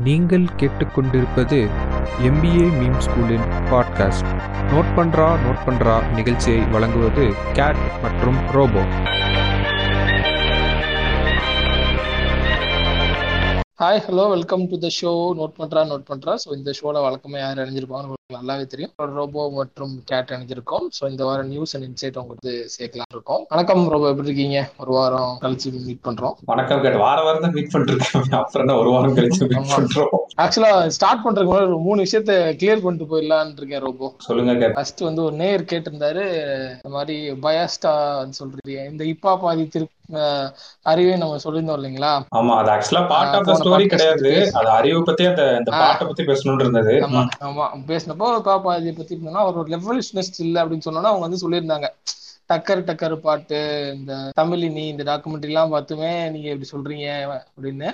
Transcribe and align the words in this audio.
நீங்கள் 0.00 0.44
கேட்டுக்கொண்டிருப்பது 0.56 1.58
MBA 2.22 2.66
meme 2.78 3.00
ஸ்கூலின் 3.00 3.46
பாட்காஸ்ட் 3.70 4.30
நோட் 4.70 4.92
பண்றா 4.96 5.26
நோட் 5.44 5.62
பண்றா 5.66 5.94
நிகழ்ச்சியை 6.14 6.60
வழங்குவது 6.68 7.24
கேட் 7.52 7.82
மற்றும் 8.02 8.38
Robo 8.52 8.82
hi 13.78 14.00
hello 14.06 14.24
welcome 14.28 14.66
to 14.66 14.78
the 14.78 14.88
show 15.00 15.12
note 15.36 15.54
பண்றா 15.58 15.82
நோட் 15.86 16.04
பண்றா. 16.08 16.32
ஸோ 16.44 16.56
இந்த 16.56 16.70
ஷோல 16.80 17.02
வழக்கமே 17.02 17.38
யார் 17.38 17.58
அறிஞ்சிருப்பாங்க 17.58 18.18
நல்லாவே 18.30 18.64
தெரியும். 18.66 18.92
ரோபோ 19.16 19.42
மற்றும் 19.54 19.92
கேட் 20.10 20.32
அணிஞ்சிருக்கோம் 20.34 20.86
ஸோ 20.96 21.02
இந்த 21.10 21.22
வாரம் 21.24 21.50
நியூஸ் 21.52 21.74
அண்ட் 21.76 21.86
இன்சைட் 21.88 22.18
உங்களுக்கு 22.22 22.52
சேர்க்கலாம் 22.74 23.10
இருக்கோம். 23.10 23.42
வணக்கம் 23.50 23.82
ரோபோ 23.92 24.10
எப்படி 24.12 24.30
இருக்கீங்க? 24.30 24.60
ஒரு 24.82 24.92
வாரம் 24.96 25.32
கழிச்சு 25.42 25.68
மீட் 25.78 26.02
பண்றோம். 26.06 26.34
வணக்கம் 26.52 26.82
கேட். 26.82 26.98
வார 27.04 27.18
வாரம் 27.22 27.44
தான் 27.46 27.54
மீட் 27.56 27.72
பண்ணிருக்கேன் 27.74 28.36
அப்புறம் 28.40 28.74
ஒரு 28.82 28.90
வாரம் 28.90 29.16
கழிச்சு 29.18 29.42
மீட். 29.44 29.70
பண்றோம். 29.74 30.12
ஆக்சுவலா 30.42 30.68
ஸ்டார்ட் 30.96 31.24
பண்றதுக்கு 31.24 31.50
முன்னாடி 31.50 31.70
ஒரு 31.70 31.80
மூணு 31.86 32.00
விஷயத்த 32.06 32.32
கிளியர் 32.60 32.84
பண்ணிட்டு 32.84 33.10
போயிடலான்னு 33.12 33.60
இருக்கேன் 33.60 33.84
ரோபோ. 33.86 34.08
சொல்லுங்க 34.26 34.54
கேட். 34.60 34.76
ஃபர்ஸ்ட் 34.76 35.02
வந்து 35.02 35.22
ஒரு 35.22 35.36
நேயர் 35.36 35.70
கேட்டிருந்தாரு. 35.72 36.24
இந்த 36.76 36.92
மாதிரி 36.96 37.16
பயாஸ்டா 37.42 37.94
சொல்றீங்க. 38.38 38.58
இந்த 38.92 39.04
இப்பா 39.14 39.32
பாதி 39.42 39.64
திரு 39.68 39.86
அறிவே 40.90 41.12
நம்ம 41.16 41.36
சொல்லியிருந்தோம் 41.42 41.76
இல்லைங்களா? 41.78 42.12
ஆமா 42.38 42.52
அது 42.60 42.70
ஆக்சுவலா 42.72 43.02
பார்ட் 43.10 43.34
ஆஃப் 43.36 43.46
த 43.48 43.54
ஸ்டோரி 43.58 43.84
கிடையாது. 43.92 44.30
அது 44.58 44.68
அறிவு 44.70 45.00
பத்தி 45.04 45.24
அந்த. 45.28 45.42
பாட்டை 45.74 46.04
பத்தி 46.06 46.22
பேசணும்னு 46.24 46.64
இருந்தது. 46.64 46.94
ஆமா. 47.06 47.22
ஆமா. 47.48 47.66
பேசினப்போ 47.90 48.19
பாப்பா 48.20 48.80
இதை 48.80 48.92
பத்தி 48.92 49.16
என்னன்னா 49.16 49.42
அவர் 49.44 49.54
ஒரு 49.54 49.70
ரெவல்யூஷனிஸ்ட் 49.76 50.40
இல்ல 50.46 50.64
அப்படின்னு 50.64 50.86
சொன்னோன்னா 50.88 51.12
அவங்க 51.12 51.26
வந்து 51.28 51.42
சொல்லியிருந்தாங்க. 51.44 51.88
டக்கர் 52.50 52.80
டக்கர் 52.88 53.14
பாட்டு 53.24 53.58
இந்த 53.96 54.12
தமிழினி 54.38 54.84
இந்த 54.92 55.02
டாக்குமெண்ட்ரி 55.08 55.50
எல்லாம் 55.52 55.72
பார்த்துமே 55.74 56.10
நீங்க 56.34 56.48
இப்படி 56.52 56.68
சொல்றீங்க 56.72 57.06
அப்படின்னு. 57.54 57.88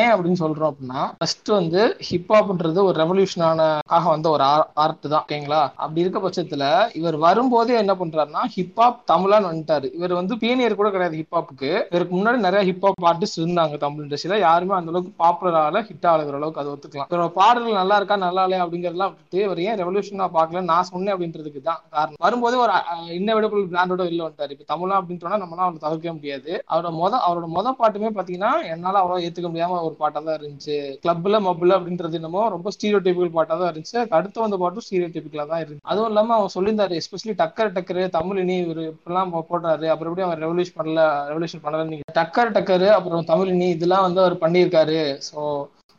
ஏன் 0.00 0.10
அப்படின்னு 0.14 0.40
சொல்றோம் 0.42 0.70
அப்படின்னா 0.70 1.02
ஃபர்ஸ்ட் 1.20 1.50
வந்து 1.58 1.82
ஹிப்ஹாப்ன்றது 2.08 2.80
ஒரு 2.88 2.96
ரெவல்யூஷனான 3.02 3.60
ஆக 3.96 4.04
வந்த 4.14 4.28
ஒரு 4.36 4.44
ஆர்ட் 4.84 5.06
தான் 5.12 5.24
ஓகேங்களா 5.24 5.60
அப்படி 5.82 6.02
இருக்க 6.04 6.20
பட்சத்துல 6.24 6.64
இவர் 7.00 7.16
வரும்போதே 7.26 7.76
என்ன 7.82 7.94
பண்றாருன்னா 8.00 8.42
ஹிப்ஹாப் 8.56 8.98
தமிழான்னு 9.12 9.50
வந்துட்டாரு. 9.50 9.88
இவர் 9.98 10.14
வந்து 10.20 10.36
பீனியர் 10.42 10.78
கூட 10.80 10.90
கிடையாது 10.96 11.20
ஹிப்ஹாப்புக்கு 11.20 11.70
இவருக்கு 11.92 12.14
முன்னாடி 12.18 12.40
நிறைய 12.46 12.62
ஹிப்ஹாப் 12.70 13.08
ஆர்டிஸ்ட் 13.12 13.40
இருந்தாங்க 13.42 13.78
தமிழ் 13.84 14.04
இண்டஸ்ட்ரியில. 14.06 14.38
யாருமே 14.46 14.76
அந்த 14.78 14.92
அளவுக்கு 14.94 15.12
பாப்புலர் 15.24 15.58
ஆகல 15.62 15.82
ஹிட் 15.88 16.08
ஆகுற 16.12 16.36
அளவுக்கு 16.40 16.62
அதை 16.62 16.70
ஒத்துக்கலாம். 16.74 17.10
இவரோட 17.12 17.30
பாடல்கள் 17.40 17.80
நல்லா 17.80 17.98
இருக்கா 18.00 18.18
நல்லா 18.26 18.44
இல்லையா 18.46 18.64
அப்படிங்கறதெல்லாம் 18.66 19.12
விட்டுட்டு 19.12 19.44
இவர் 19.46 19.64
ஏன் 19.68 19.80
ரெவல்யூஷனா 19.82 20.28
பார்க்கல 20.38 20.64
நான் 20.72 20.90
சொன்னேன் 20.92 21.14
அப்படின்றதுக்கு 21.14 21.62
தான் 21.70 21.80
காரணம். 21.96 22.20
வரும்போதே 22.26 22.60
ஒரு 22.64 22.72
இன்னவிடபிள் 23.18 23.68
பிராண்டோட 23.72 24.01
வெளில 24.02 24.24
வந்துட்டாரு. 24.24 24.54
இப்ப 24.54 24.66
தமிழா 24.72 24.98
அப்படின்னு 25.00 25.22
சொன்னா 25.22 25.40
நம்மளால 25.42 25.66
அவரை 25.66 25.80
தவிர்க்க 25.84 26.16
முடியாது. 26.16 26.50
அவரோட 26.72 26.90
மொத 27.00 27.20
அவரோட 27.26 27.48
மொத 27.56 27.74
பாட்டுமே 27.80 28.10
பாத்தீங்கன்னா 28.18 28.52
என்னால 28.74 29.00
அவ்வளவு 29.02 29.24
ஏத்துக்க 29.26 29.50
முடியாம 29.50 29.80
ஒரு 29.88 29.94
பாட்டா 30.02 30.18
தான் 30.20 30.38
இருந்துச்சு. 30.38 30.76
கிளப்ல 31.04 31.40
மப்புல 31.46 31.76
அப்படின்றது 31.78 32.18
என்னமோ 32.20 32.42
ரொம்ப 32.56 32.70
ஸ்டீரியோ 32.76 33.00
டிபிக்கல் 33.06 33.36
பாட்டா 33.38 33.54
தான் 33.56 33.70
இருந்துச்சு. 33.72 33.98
அடுத்து 34.18 34.44
வந்த 34.44 34.58
பாட்டும் 34.62 34.86
ஸ்டீரியோ 34.86 35.10
டிபிக்கலா 35.16 35.46
தான் 35.52 35.62
இருந்துச்சு. 35.64 35.88
அதுவும் 35.92 36.10
இல்லாம 36.12 36.34
அவர் 36.38 36.54
சொல்லியிருந்தாரு 36.56 36.98
எஸ்பெஷலி 37.02 37.34
டக்கர் 37.42 37.74
டக்கரு 37.76 38.04
தமிழ் 38.18 38.40
இனி 38.44 38.56
இவர் 38.64 38.82
இப்பெல்லாம் 38.88 39.32
போடுறாரு. 39.50 39.86
அப்புறம் 39.92 40.10
எப்படி 40.10 40.26
அவர் 40.28 40.42
ரெவல்யூஷன் 40.44 40.78
பண்ணல 40.80 41.02
ரெவல்யூஷன் 41.30 41.64
பண்ணல 41.66 41.84
நீங்க 41.90 42.06
டக்கர் 42.20 42.54
டக்கரு 42.56 42.88
அப்புறம் 42.96 43.30
தமிழ் 43.32 43.52
இனி 43.54 43.68
இதெல்லாம் 43.76 44.06
வந்து 44.06 44.22
அவர் 44.24 44.42
பண்ணியிருக்காரு. 44.44 44.98
ஸோ 45.28 45.38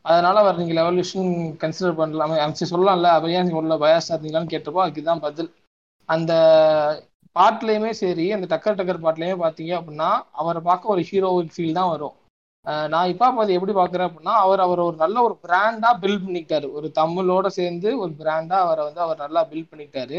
அதனால 0.06 0.36
அவர் 0.44 0.60
நீங்க 0.60 0.74
ரெவல்யூஷன் 0.80 1.30
கன்சிடர் 1.62 2.00
பண்ணலாம். 2.00 2.34
அமைச்சு 2.46 2.72
சொல்லலாம்ல 2.72 3.10
அவர் 3.18 3.34
ஏன் 3.36 3.46
நீங்க 3.48 3.60
உள்ள 3.62 3.76
பயாஸா 3.84 4.12
இருந்தீங்களான்னு 4.14 4.54
கேட்டப்போ 4.54 4.82
அதுக்குதான் 4.86 5.24
பதில். 5.28 5.50
அந்த 6.10 6.32
பாட்டுலயுமே 7.36 7.92
சரி 8.02 8.26
அந்த 8.36 8.48
டக்கர் 8.52 8.80
டக்கர் 8.80 9.06
பாட்டுலயுமே 9.06 9.38
பாத்தீங்க 9.46 9.72
அப்படின்னா 9.78 10.10
அவரை 10.42 10.62
பார்க்க 10.68 10.94
ஒரு 10.96 11.04
ஹீரோவிக் 11.12 11.56
ஃபீல் 11.56 11.80
தான் 11.80 11.94
வரும். 11.94 12.18
நான் 12.92 13.10
இப்ப 13.12 13.30
அதை 13.44 13.54
எப்படி 13.56 13.74
பாக்குறேன் 13.78 14.08
அப்படின்னா 14.08 14.34
அவர் 14.44 14.62
அவர் 14.66 14.82
ஒரு 14.86 14.98
நல்ல 15.02 15.16
ஒரு 15.28 15.36
பிராண்டா 15.46 15.90
பில்ட் 16.04 16.24
பண்ணிக்கிட்டாரு. 16.26 16.68
ஒரு 16.78 16.88
தமிழோட 17.00 17.48
சேர்ந்து 17.58 17.90
ஒரு 18.04 18.12
பிராண்டா 18.20 18.58
அவரை 18.66 18.84
வந்து 18.88 19.02
அவர் 19.06 19.24
நல்லா 19.24 19.42
பில்ட் 19.50 19.70
பண்ணிக்கிட்டாரு. 19.72 20.18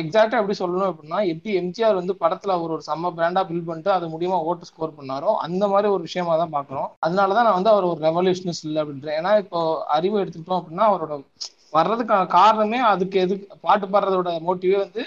எக்ஸாக்டா 0.00 0.40
எப்படி 0.40 0.56
சொல்லணும் 0.60 0.90
அப்படின்னா 0.90 1.20
எப்படி 1.32 1.54
எம்ஜிஆர் 1.60 2.00
வந்து 2.00 2.14
படத்துல 2.22 2.56
அவர் 2.58 2.74
ஒரு 2.76 2.84
செம்ம 2.90 3.12
பிராண்டா 3.18 3.44
பில்ட் 3.50 3.68
பண்ணிட்டு 3.68 3.92
அது 3.96 4.12
மூலியமா 4.14 4.40
ஓட்டு 4.50 4.68
ஸ்கோர் 4.70 4.96
பண்ணாரோ 4.98 5.32
அந்த 5.46 5.64
மாதிரி 5.74 5.90
ஒரு 5.94 6.04
விஷயமா 6.08 6.36
தான் 6.42 6.54
பாக்குறோம். 6.56 6.90
அதனாலதான் 7.06 7.48
நான் 7.48 7.58
வந்து 7.58 7.74
அவர் 7.74 7.90
ஒரு 7.92 8.00
ரெவல்யூஷனிஸ்ட் 8.08 8.68
இல்லை 8.70 8.82
அப்படின்றேன். 8.84 9.18
ஏன்னா 9.22 9.32
இப்போ 9.44 9.60
அறிவு 9.98 10.22
எடுத்துக்கிட்டோம் 10.24 10.60
அப்படின்னா 10.60 10.88
அவரோட 10.90 11.16
வர்றதுக்கான 11.78 12.28
காரணமே 12.38 12.78
அதுக்கு 12.92 13.16
எது 13.24 13.34
பாட்டு 13.66 13.86
பாடுறதோட 13.94 14.30
மோட்டிவே 14.48 14.78
வந்து 14.84 15.02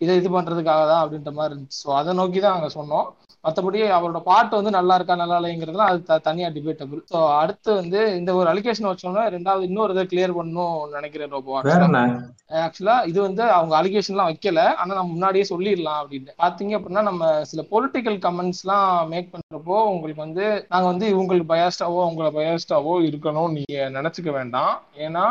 இதை 0.00 0.16
இது 0.16 0.28
பண்றதுக்காக 0.30 0.82
தான் 0.86 1.02
அப்படின்ற 1.02 1.30
மாதிரி 1.34 1.52
இருந்துச்சு. 1.52 1.80
ஸோ 1.82 1.90
அதை 1.96 2.12
நோக்கி 2.16 2.40
தான் 2.40 2.54
நாங்கள் 2.54 2.76
சொன்னோம். 2.76 3.08
மற்றபடி 3.44 3.80
அவரோட 3.96 4.20
பாட்டு 4.24 4.54
வந்து 4.56 4.70
நல்லா 4.70 4.94
இருக்கா 4.96 5.14
நல்லா 5.16 5.36
இல்லைங்கிறதுலாம் 5.38 5.90
அது 5.90 6.00
த- 6.06 6.22
தனியா 6.24 6.48
டிபேட்டபிள் 6.54 7.00
ஸோ 7.12 7.18
அடுத்து 7.36 7.70
வந்து 7.74 8.00
இந்த 8.16 8.30
ஒரு 8.34 8.48
அலிகேஷன் 8.52 8.88
வச்சோம்னா 8.88 9.24
ரெண்டாவது 9.34 9.68
இன்னொரு 9.68 9.92
இதை 9.92 10.04
கிளியர் 10.06 10.36
பண்ணணும்னு 10.36 10.64
நினைக்கிறேன் 10.94 11.32
ரோபோ 11.32 11.54
ஆக்சுவலா 12.60 12.96
இது 13.06 13.18
வந்து 13.22 13.42
அவங்க 13.52 13.74
அலிகேஷன்லாம் 13.78 14.30
வைக்கல. 14.30 14.62
ஆனா 14.76 14.90
நம்ம 14.94 15.12
முன்னாடியே 15.12 15.44
சொல்லிடலாம் 15.50 16.00
அப்படின்னு 16.02 16.34
பாத்தீங்க 16.38 16.78
அப்படின்னா 16.78 17.02
நம்ம 17.02 17.22
சில 17.44 17.64
பொலிட்டிக்கல் 17.72 18.18
கமெண்ட்ஸ்லாம் 18.26 18.88
மேக் 19.08 19.32
பண்றப்போ 19.32 19.78
உங்களுக்கு 19.92 20.24
வந்து 20.24 20.44
நாங்க 20.68 20.86
வந்து 20.86 21.06
இவங்களுக்கு 21.08 21.52
பயாஸ்டாவோ 21.52 22.02
உங்களை 22.06 22.30
பயாஸ்டாவோ 22.32 22.94
இருக்கணும் 23.08 23.52
நீங்க 23.52 23.76
நினைச்சுக்க 23.98 24.32
வேண்டாம். 24.32 24.74
ஏன்னா 25.00 25.24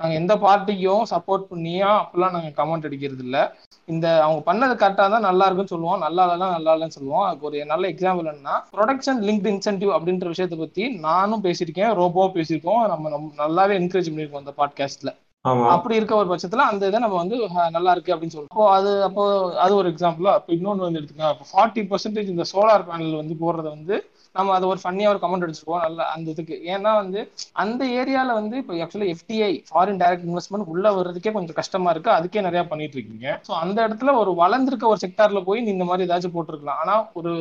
நாங்க 0.00 0.14
எந்த 0.14 0.34
பார்ட்டிக்கும் 0.36 1.02
சப்போர்ட் 1.10 1.44
பண்ணியா? 1.50 1.88
அப்பெல்லாம் 2.02 2.34
நாங்க 2.36 2.50
கமெண்ட் 2.60 2.86
அடிக்கிறது 2.88 3.24
இல்ல 3.24 3.38
இந்த 3.86 4.06
அவங்க 4.22 4.40
பண்ணது 4.46 4.74
கரெக்டா 4.74 5.04
தான் 5.10 5.26
நல்லா 5.28 5.44
இருக்குன்னு 5.44 5.72
சொல்லுவோம் 5.74 5.98
நல்லா 5.98 6.22
இல்லைன்னா 6.24 6.48
நல்லா 6.50 6.74
இல்லைன்னு 6.74 6.96
சொல்லுவோம் 6.98 7.24
அதுக்கு 7.24 7.46
ஒரு 7.46 7.64
நல்ல 7.64 7.84
எக்ஸாம்பிள் 7.88 8.30
என்னன்னா 8.30 8.54
ப்ரொடக்ஷன் 8.76 9.20
லிங்க் 9.28 9.48
இன்சென்டிவ் 9.52 9.92
அப்படின்ற 9.96 10.26
விஷயத்தை 10.26 10.58
பத்தி 10.58 10.84
நானும் 11.08 11.44
பேசியிருக்கேன். 11.44 11.92
ரோபோ 11.94 12.26
பேசியிருக்கோம். 12.36 12.82
நம்ம 12.88 13.08
நம்ம 13.08 13.32
நல்லாவே 13.42 13.76
என்கரேஜ் 13.80 14.10
பண்ணியிருக்கோம் 14.10 14.44
அந்த 14.44 14.54
பாட்காஸ்ட்ல 14.56 15.12
அப்படி 15.44 15.96
இருக்க 15.98 16.14
ஒரு 16.14 16.28
பட்சத்துல 16.30 16.64
அந்த 16.70 16.88
இதை 16.88 16.98
நம்ம 17.02 17.18
வந்து 17.20 17.36
நல்லா 17.76 17.92
இருக்கு 17.94 18.12
அப்படின்னு 18.14 18.34
சொல்லுவோம் 18.34 18.52
அப்போ 18.54 18.64
அது 18.76 18.90
அப்போ 19.06 19.22
அது 19.64 19.72
ஒரு 19.80 19.88
எக்ஸாம்பிள் 19.92 20.26
அப்போ 20.32 20.50
இன்னொன்று 20.56 20.84
வந்து 20.86 20.98
எடுத்துக்கோங்க. 21.00 21.30
அப்போ 21.34 21.44
ஃபார்ட்டி 21.50 21.82
பர்சன்டேஜ் 21.90 22.32
இந்த 22.32 22.44
சோலார் 22.50 22.84
பேனல் 22.88 23.20
வந்து 23.20 23.34
போடுறத 23.42 23.68
வந்து 23.76 23.96
நம்ம 24.34 24.52
அதை 24.56 24.66
ஒரு 24.72 24.80
ஃபன்னியா 24.82 25.10
ஒரு 25.12 25.20
கமெண்ட் 25.22 25.44
அடிச்சிருக்கோம் 25.44 25.84
நல்ல 25.84 26.00
அந்த 26.14 26.26
இதுக்கு. 26.34 26.56
ஏன்னா 26.72 26.90
வந்து 27.00 27.20
அந்த 27.62 27.82
ஏரியால 28.00 28.34
வந்து 28.40 28.56
இப்போ 28.62 28.74
actually 28.84 29.08
FDI 29.14 29.50
foreign 29.70 30.00
direct 30.02 30.26
investment 30.28 30.70
உள்ள 30.74 30.86
வர்றதுக்கே 30.98 31.32
கொஞ்சம் 31.36 31.58
கஷ்டமா 31.60 31.90
இருக்கு. 31.94 32.10
அதுக்கே 32.18 32.44
நிறைய 32.48 32.62
பண்ணிட்டு 32.72 32.96
இருக்கீங்க. 32.98 33.28
ஸோ 33.46 33.52
அந்த 33.64 33.78
இடத்துல 33.86 34.14
ஒரு 34.22 34.32
வளர்ந்துருக்க 34.42 34.92
ஒரு 34.92 35.02
செக்டார்ல 35.04 35.42
போய் 35.48 35.64
நீ 35.64 35.70
இந்த 35.76 35.86
மாதிரி 35.90 36.06
ஏதாச்சும் 36.08 36.36
போட்டிருக்கலாம். 36.36 36.80
ஆனா 36.84 36.96
ஒரு 37.20 37.32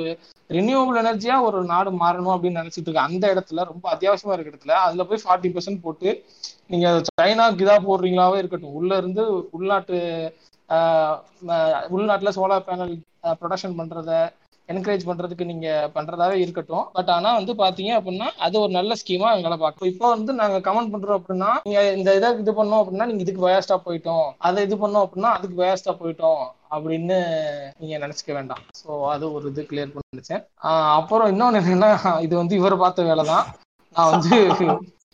ரினியூவபிள் 0.49 1.01
எனர்ஜியா 1.03 1.35
ஒரு 1.47 1.59
நாடு 1.73 1.91
மாறணும் 2.03 2.35
அப்படின்னு 2.35 2.61
நினைச்சிட்டு 2.61 2.87
இருக்க 2.89 3.09
அந்த 3.09 3.25
இடத்துல 3.33 3.65
ரொம்ப 3.71 3.85
அத்தியாவசியமா 3.93 4.35
இருக்க 4.35 4.53
இடத்துல 4.53 4.77
அதுல 4.85 5.05
போய் 5.09 5.25
ஃபார்ட்டி 5.25 5.51
பர்சன்ட் 5.55 5.85
போட்டு 5.85 6.09
நீங்க 6.71 6.87
சைனாக்கு 7.09 7.65
இதா 7.65 7.77
போடுறீங்களாவே 7.87 8.41
இருக்கட்டும். 8.41 8.75
உள்ள 8.79 8.91
இருந்து 9.01 9.23
உள்நாட்டு 9.57 9.97
உள்நாட்டுல 11.95 12.31
சோலார் 12.35 12.67
பேனல் 12.67 12.93
ப்ரொடக்ஷன் 13.39 13.79
பண்றத 13.79 14.11
என்கரேஜ் 14.69 15.05
பண்றதுக்கு 15.07 15.45
நீங்க 15.51 15.67
பண்றதாவே 15.95 16.35
இருக்கட்டும். 16.41 16.83
பட் 16.97 17.09
ஆனா 17.13 17.29
வந்து 17.37 17.53
பாத்தீங்க 17.61 17.91
அப்படின்னா 17.99 18.27
அது 18.45 18.55
ஒரு 18.63 18.71
நல்ல 18.77 18.95
ஸ்கீமா 18.99 19.29
எங்களை 19.37 19.55
பார்க்கணும் 19.61 19.91
இப்போ 19.91 20.05
வந்து 20.13 20.31
நாங்க 20.41 20.57
கமெண்ட் 20.67 20.91
பண்றோம் 20.93 21.19
அப்படின்னா 21.19 21.49
நீங்க 21.65 21.81
இந்த 21.97 22.13
இதை 22.19 22.29
இது 22.43 22.53
பண்ணோம் 22.59 22.81
அப்படின்னா 22.81 23.07
நீங்க 23.11 23.23
இதுக்கு 23.25 23.45
வயஸ்டா 23.47 23.77
போயிட்டோம். 23.87 24.27
அதை 24.49 24.65
இது 24.67 24.77
பண்ணோம் 24.83 25.05
அப்படின்னா 25.05 25.31
அதுக்கு 25.37 25.57
வயஸ்டா 25.63 25.95
போயிட்டோம் 26.01 26.43
அப்படின்னு 26.75 27.17
நீங்க 27.81 27.95
நினைச்சுக்க 28.03 28.31
வேண்டாம். 28.37 28.63
ஸோ 28.81 28.99
அது 29.13 29.25
ஒரு 29.37 29.47
இது 29.53 29.63
கிளியர் 29.71 29.93
பண்ணி 29.95 30.15
நினைச்சேன். 30.15 30.45
அப்புறம் 30.99 31.31
இன்னொன்னு 31.33 31.61
என்னன்னா 31.63 31.91
இது 32.27 32.33
வந்து 32.41 32.55
இவர் 32.61 32.81
பார்த்த 32.85 33.09
வேலை 33.11 33.25
தான் 33.33 33.47
நான் 33.95 34.11
வந்து 34.13 34.31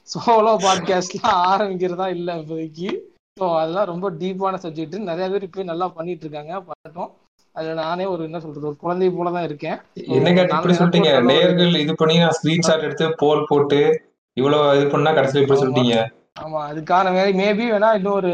சோலோ 0.07 0.53
பாட்காஸ்ட்லாம் 0.63 1.39
ஆரம்பிக்கிறதா 1.51 2.07
இல்ல 2.16 2.35
இப்போதைக்கு. 2.39 2.89
ஸோ 3.38 3.45
அதெல்லாம் 3.59 3.89
ரொம்ப 3.91 4.09
டீப்பான 4.19 4.59
சப்ஜெக்ட் 4.63 4.97
நிறைய 5.07 5.27
பேர் 5.31 5.47
இப்போ 5.47 5.63
நல்லா 5.63 5.88
பண்ணிட்டு 5.95 6.25
இருக்காங்க 6.25 6.53
பண்ணட்டும் 6.67 7.11
அதுல 7.55 7.73
நானே 7.81 8.05
ஒரு 8.05 8.21
என்ன 8.27 8.39
சொல்றது 8.39 8.69
ஒரு 8.69 8.77
குழந்தை 8.77 9.07
போல 9.11 9.31
தான் 9.31 9.47
இருக்கேன். 9.49 9.77
என்ன 10.17 10.31
கேட் 10.33 10.53
இப்படி 10.55 10.75
சொல்லிட்டீங்க? 10.75 11.11
நேர்கள் 11.29 11.81
இது 11.83 11.94
பண்ணி 11.95 12.15
நான் 12.17 12.38
ஸ்கிரீன்ஷாட் 12.39 12.85
எடுத்து 12.88 13.07
போல் 13.21 13.47
போட்டு 13.49 13.79
இவ்வளவு 14.38 14.75
இது 14.77 14.88
பண்ணா 14.94 15.11
கடைசியில 15.11 15.44
இப்படி 15.44 15.55
ஆமா. 15.55 15.63
சொல்லிட்டீங்க. 15.63 15.97
ஆமா 16.41 16.61
அதுக்கான 16.69 17.12
மே 17.13 17.25
மேபி 17.39 17.65
வேணா 17.74 17.89
இன்னும் 17.97 18.18
ஒரு 18.19 18.31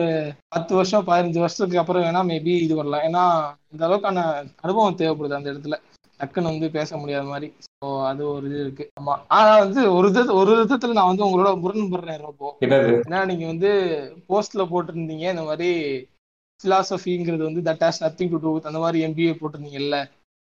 பத்து 0.48 0.72
வருஷம் 0.75 1.07
பதினஞ்சு 1.07 1.40
வருஷத்துக்கு 1.40 1.81
அப்புறம் 1.81 2.06
வேணா 2.06 2.22
மேபி 2.30 2.54
இது 2.66 2.75
வரலாம். 2.75 3.06
ஏன்னா 3.07 3.24
இந்த 3.74 3.84
அளவுக்கான 3.88 4.24
அனுபவம் 4.63 5.00
தேவைப்படுது 5.01 5.40
அந்த 5.40 5.51
இடத்துல. 5.54 5.78
டக்குன்னு 6.22 6.52
வந்து 6.52 6.70
பேச 6.72 6.98
முடியாத 6.98 7.26
மாதிரி. 7.26 7.48
ஸோ 7.68 7.88
அது 8.06 8.22
ஒரு 8.32 8.46
இது 8.50 8.60
இருக்கு. 8.60 8.86
ஆமா. 9.00 9.14
ஆனா 9.30 9.52
வந்து 9.58 9.82
ஒரு 9.94 10.08
விதத்து 10.10 10.34
ஒரு 10.34 10.52
விதத்துல 10.58 10.94
நான் 10.94 11.12
வந்து 11.12 11.26
உங்களோட 11.28 11.52
முரண்படுறேன் 11.62 12.26
ரொம்ப 12.26 12.54
ஏன்னா 12.66 13.22
நீங்க 13.26 13.46
வந்து 13.46 13.72
போஸ்ட்ல 14.30 14.66
போட்டிருந்தீங்க 14.72 15.28
இந்த 15.30 15.44
மாதிரி 15.44 15.70
பிலாசபிங்கிறது 16.62 17.44
வந்து 17.44 17.62
that 17.62 17.84
has 17.84 18.04
nothing 18.04 18.34
to 18.34 18.40
do 18.40 18.52
அந்த 18.64 18.80
மாதிரி 18.80 19.00
எம்பிஏ 19.06 19.36
போட்டிருந்தீங்கல்ல. 19.38 20.00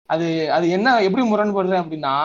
அது 0.09 0.25
அது 0.51 0.65
என்ன 0.69 0.95
எப்படி 1.01 1.23
முரண்படுறேன் 1.27 1.81
அப்படின்னா 1.83 2.15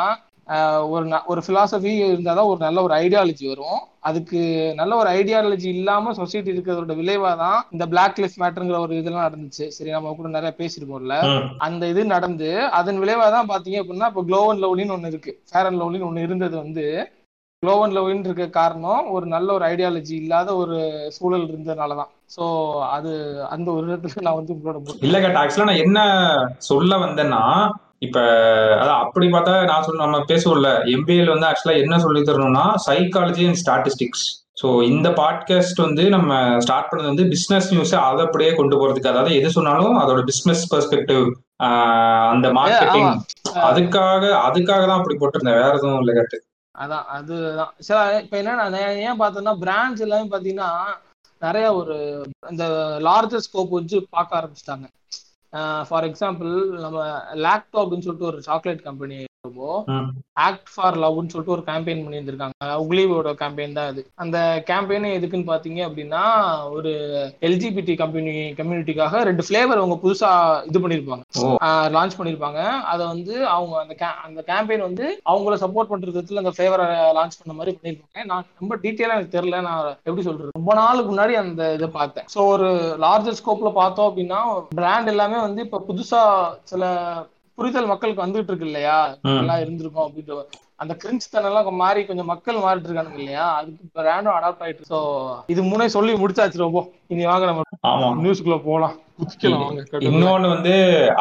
ஒரு 0.90 1.04
ஒரு 1.26 1.40
பிலாசபி 1.46 1.92
இருந்தாதான் 2.04 2.50
ஒரு 2.50 2.60
நல்ல 2.60 2.78
ஒரு 2.82 2.94
ஐடியாலஜி 2.98 3.44
வரும். 3.48 3.78
அதுக்கு 4.02 4.40
நல்ல 4.76 4.92
ஒரு 4.96 5.08
ஐடியாலஜி 5.14 5.68
இல்லாம 5.72 6.12
சொசைட்டி 6.18 6.50
இருக்கிறதோட 6.52 6.94
விளைவா 6.98 7.32
தான் 7.40 7.58
இந்த 7.72 7.84
பிளாக் 7.92 8.20
லிஸ்ட் 8.22 8.40
மேட்டருங்கிற 8.42 8.78
ஒரு 8.84 8.94
இதெல்லாம் 8.98 9.26
நடந்துச்சு. 9.26 9.66
சரி 9.76 9.90
நம்ம 9.90 10.14
கூட 10.14 10.30
நிறைய 10.30 10.52
பேசிருப்போம்ல 10.58 11.16
ம். 11.30 11.42
அந்த 11.66 11.88
இது 11.92 12.04
நடந்து 12.12 12.50
அதன் 12.78 13.00
விளைவா 13.02 13.26
தான் 13.34 13.50
பாத்தீங்க 13.50 13.80
அப்படின்னா 13.82 14.10
இப்போ 14.12 14.24
க்ளோ 14.28 14.42
அண்ட் 14.46 14.64
லவ்லின்னு 14.64 14.96
ஒண்ணு 14.96 15.12
இருக்கு. 15.12 15.32
ஃபேர் 15.50 15.68
அண்ட் 15.68 15.80
லவ்லின்னு 15.82 16.08
ஒண்ணு 16.08 16.26
இருந்தது 16.26 16.56
வந்து 16.58 16.86
லோ 17.62 17.74
அண்ட் 17.82 18.26
இருக்க 18.26 18.46
காரணம் 18.54 19.06
ஒரு 19.12 19.26
நல்ல 19.28 19.48
ஒரு 19.54 19.64
ஐடியாலஜி 19.68 20.14
இல்லாத 20.22 20.50
ஒரு 20.56 20.76
சூழல் 21.16 21.46
இருந்ததுனாலதான் 21.48 22.10
சோ 22.34 22.44
அது 22.94 23.12
அந்த 23.54 23.68
ஒரு 23.72 23.84
இடத்துல 23.88 24.24
நான் 24.26 24.38
வந்து 24.38 24.54
உங்களோட 24.54 24.78
இல்ல 25.06 25.16
கேட்ட. 25.18 25.40
ஆக்சுவலா 25.42 25.68
நான் 25.70 25.84
என்ன 25.84 26.00
சொல்ல 26.68 26.98
வந்தேன்னா 27.04 27.42
இப்ப 28.02 28.18
அதான் 28.80 29.02
அப்படி 29.04 29.26
பார்த்தா 29.26 29.52
நான் 29.64 29.84
சொல்ல 29.84 30.02
நம்ம 30.02 30.18
பேசுவோம்ல 30.28 30.70
எம்பிஏல 30.94 31.32
வந்து 31.34 31.48
ஆக்சுவலா 31.48 31.78
என்ன 31.82 31.98
சொல்லி 31.98 32.20
தரணும்னா 32.22 32.64
சைக்காலஜி 32.86 33.44
அண்ட் 33.46 33.60
ஸ்டாட்டிஸ்டிக்ஸ் 33.62 34.24
ஸோ 34.60 34.66
இந்த 34.84 35.08
பாட்காஸ்ட் 35.18 35.80
வந்து 35.84 36.04
நம்ம 36.08 36.30
ஸ்டார்ட் 36.58 36.88
பண்ணது 36.90 37.10
வந்து 37.12 37.24
பிசினஸ் 37.28 37.70
நியூஸ் 37.72 37.94
அதை 38.02 38.22
அப்படியே 38.26 38.52
கொண்டு 38.54 38.76
போறதுக்கு 38.76 39.10
அதாவது 39.12 39.32
எது 39.40 39.50
சொன்னாலும் 39.56 39.96
அதோட 40.02 40.20
பிசினஸ் 40.24 40.62
பெர்ஸ்பெக்டிவ் 40.72 41.24
அந்த 42.32 42.46
மார்க்கெட்டிங். 42.58 43.10
அதுக்காக 43.68 44.22
அதுக்காக 44.46 44.82
தான் 44.86 45.00
அப்படி 45.00 45.16
போட்டிருந்தேன் 45.18 45.58
வேற 45.60 45.72
எதுவும் 45.74 46.00
இல்லை 46.00 46.14
கேட்டு. 46.14 46.38
அதான் 46.74 47.06
அதுதான். 47.08 47.72
சரி 47.80 48.16
இப்ப 48.24 48.36
என்னன்னா 48.40 48.64
ஏன் 49.08 49.20
பார்த்தேன்னா 49.20 49.54
பிராண்ட்ஸ் 49.62 50.04
எல்லாமே 50.06 50.26
பாத்தீங்கன்னா 50.32 50.70
நிறைய 51.42 51.66
ஒரு 51.74 51.96
இந்த 52.50 52.64
லார்ஜர் 53.00 53.44
ஸ்கோப் 53.46 53.76
வச்சு 53.78 53.98
பார்க்க 54.10 54.38
ஆரம்பிச்சிட்டாங்க. 54.40 54.86
ஃபார் 55.88 56.04
எக்ஸாம்பிள் 56.04 56.52
நம்ம 56.80 56.98
லாக்டோ 57.36 57.80
அப்படின்னு 57.82 58.06
சொல்லிட்டு 58.06 58.26
ஒரு 58.26 58.40
சாக்லேட் 58.42 58.82
கம்பெனி 58.82 59.18
ம். 59.88 60.08
ஆக்ட் 60.38 60.68
ஃபார் 60.74 60.96
லவ்னு 60.96 61.28
சொல்லிட்டு 61.28 61.54
ஒரு 61.54 61.62
கேம்பெயின் 61.66 62.02
பண்ணியிருந்திருக்காங்க. 62.04 62.54
உக்லீவோட 62.82 63.30
கேம்பெயின் 63.34 63.72
தான் 63.72 63.86
அது. 63.86 64.02
அந்த 64.14 64.38
கேம்பெயின் 64.66 65.06
எதுக்குன்னு 65.12 65.50
பாத்தீங்க 65.50 65.80
அப்படின்னா 65.86 66.22
ஒரு 66.70 66.92
எல்ஜிபிடி 67.40 67.96
கம்பெனி 67.96 68.34
கம்யூனிட்டிக்காக 68.58 69.22
ரெண்டு 69.22 69.42
ஃபிளேவர் 69.42 69.78
அவங்க 69.78 69.98
புதுசா 70.02 70.30
இது 70.64 70.78
பண்ணியிருப்பாங்க. 70.78 71.24
ஓ. 71.40 71.46
லான்ச் 71.96 72.18
பண்ணியிருப்பாங்க. 72.18 72.60
அதை 72.86 73.06
வந்து 73.06 73.46
அவங்க 73.48 73.74
அந்த 73.78 73.94
அந்த 74.24 74.42
கேம்பெயின் 74.46 74.80
வந்து 74.80 75.20
அவங்கள 75.24 75.54
சப்போர்ட் 75.56 75.88
பண்ற 75.88 76.10
விதத்துல 76.10 76.36
அந்த 76.36 76.50
ஃபிளேவரை 76.50 76.86
லான்ச் 77.12 77.38
பண்ண 77.38 77.54
மாதிரி 77.54 77.76
பண்ணியிருப்பாங்க. 77.76 78.24
நான் 78.24 78.46
ரொம்ப 78.58 78.76
டீட்டெயிலா 78.76 79.16
எனக்கு 79.16 79.36
தெரியல. 79.38 79.60
நான் 79.60 79.96
எப்படி 80.04 80.22
சொல்றது? 80.22 80.50
ரொம்ப 80.54 80.74
நாளுக்கு 80.74 81.10
முன்னாடி 81.12 81.32
அந்த 81.34 81.72
இதை 81.72 81.88
பார்த்தேன். 81.90 82.26
ஸோ 82.34 82.46
ஒரு 82.46 82.68
லார்ஜர் 82.98 83.40
ஸ்கோப்ல 83.40 83.72
பார்த்தோம் 83.72 84.10
அப்படின்னா 84.10 84.40
பிராண்ட் 84.74 85.06
எல்லாமே 85.06 85.40
வந்து 85.40 85.62
இப்ப 85.62 85.84
புதுசா 85.88 86.20
சில 86.64 86.84
புரிதல் 87.58 87.86
மக்களுக்கு 87.86 88.24
வந்துட்டு 88.26 88.50
இருக்கு 88.52 88.66
இல்லையா. 88.66 88.96
நல்லா 89.28 89.54
இருந்திருக்கும் 89.58 90.06
அப்படின்ற 90.06 90.34
அந்த 90.80 90.92
கிரிஞ்ச் 91.02 91.32
தனெல்லாம் 91.34 91.80
மாறி 91.82 92.00
கொஞ்சம் 92.08 92.30
மக்கள் 92.32 92.62
மாறிட்டு 92.64 92.88
இருக்கானுங்க 92.88 93.20
இல்லையா? 93.22 93.46
அதுக்கு 93.58 93.84
பிராண்டும் 93.98 94.36
அடாப்ட் 94.36 94.64
ஆயிட்டு 94.66 94.90
ஸோ 94.92 94.98
இது 95.54 95.62
மூணே 95.70 95.88
சொல்லி 95.96 96.14
முடிச்சாச்சு 96.22 96.64
ரொம்ப. 96.66 96.82
இனி 97.14 97.24
வாங்க 97.32 97.46
நம்ம 97.50 97.64
நியூஸ்க்குள்ள 98.24 98.58
போலாம். 98.68 98.94
இன்னொன்னு 100.08 100.48
வந்து 100.54 100.72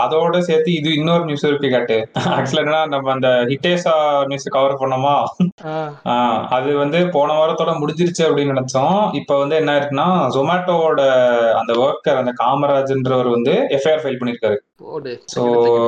அதோட 0.04 0.38
சேர்த்து 0.48 0.70
இது 0.80 0.90
இன்னொரு 1.00 1.24
நியூஸ் 1.28 1.46
இருக்கு 1.50 1.68
கேட்டு 1.76 1.98
ஆக்சுவலா 2.34 2.64
என்னன்னா 2.64 2.82
நம்ம 2.94 3.12
அந்த 3.14 3.30
ஹிட்டேசா 3.52 3.94
நியூஸ் 4.30 4.48
கவர் 4.56 4.80
பண்ணோமா? 4.82 5.14
அது 6.58 6.70
வந்து 6.82 7.00
போன 7.16 7.38
வாரத்தோட 7.40 7.74
முடிஞ்சிருச்சு 7.82 8.24
அப்படின்னு 8.28 8.54
நினைச்சோம். 8.56 9.00
இப்ப 9.20 9.38
வந்து 9.44 9.56
என்ன 9.62 9.78
இருக்குன்னா 9.80 10.08
ஜொமேட்டோவோட 10.38 11.02
அந்த 11.62 11.74
ஒர்க்கர் 11.86 12.22
அந்த 12.24 12.34
காமராஜ்ன்றவர் 12.44 13.36
வந்து 13.38 13.56
எஃப்ஐஆர் 13.78 14.04
ஃபைல் 14.04 14.20
பண்ணிருக்காரு. 14.22 14.58
ஸோ 15.34 15.42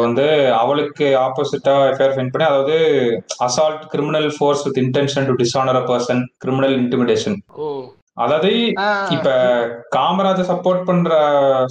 வந்து 0.05 0.27
அவளுக்கு 0.61 1.07
ஆப்போசிட்டா 1.25 1.73
எஃப்ஐஆர் 1.91 2.15
ஃபைல் 2.15 2.31
பண்ணி 2.33 2.49
அதாவது 2.51 2.77
assault, 3.57 3.89
criminal 3.89 4.29
force 4.29 4.63
with 4.65 4.77
intention 4.77 5.25
to 5.25 5.35
dishonor 5.35 5.75
a 5.81 5.85
person, 5.87 6.27
criminal 6.39 6.73
intimidation. 6.73 7.41
Oh. 7.49 7.96
அதாவது 8.23 8.51
இப்ப 9.15 9.29
காமராஜ 9.95 10.43
சப்போர்ட் 10.49 10.85
பண்ற 10.87 11.17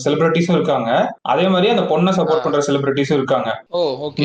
செலிபிரிட்டிஸும் 0.04 0.56
இருக்காங்க. 0.56 0.90
அதே 1.32 1.46
மாதிரி 1.54 1.70
அந்த 1.74 1.84
பொண்ணை 1.92 2.12
சப்போர்ட் 2.18 2.44
பண்ற 2.44 2.60
செலிபிரிட்டிஸும் 2.68 3.18
இருக்காங்க. 3.20 3.50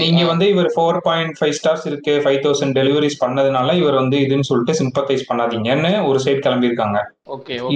நீங்க 0.02 0.24
வந்து 0.32 0.48
இவர் 0.54 0.70
ஃபோர் 0.76 1.00
பாயிண்ட் 1.08 1.34
ஃபைவ் 1.40 1.56
ஸ்டார்ஸ் 1.60 1.88
இருக்கு 1.92 2.16
ஃபைவ் 2.26 2.40
தௌசண்ட் 2.46 2.78
டெலிவரிஸ் 2.80 3.22
பண்ணதுனால 3.24 3.76
இவர் 3.82 4.00
வந்து 4.02 4.20
இதுன்னு 4.28 4.50
சொல்லிட்டு 4.52 4.78
சிம்பத்தைஸ் 4.82 5.28
பண்ணாதீங்கன்னு 5.32 5.94
ஒரு 6.12 6.22
சைடு 6.26 6.42
கிளம்பியிருக்காங்க. 6.48 7.00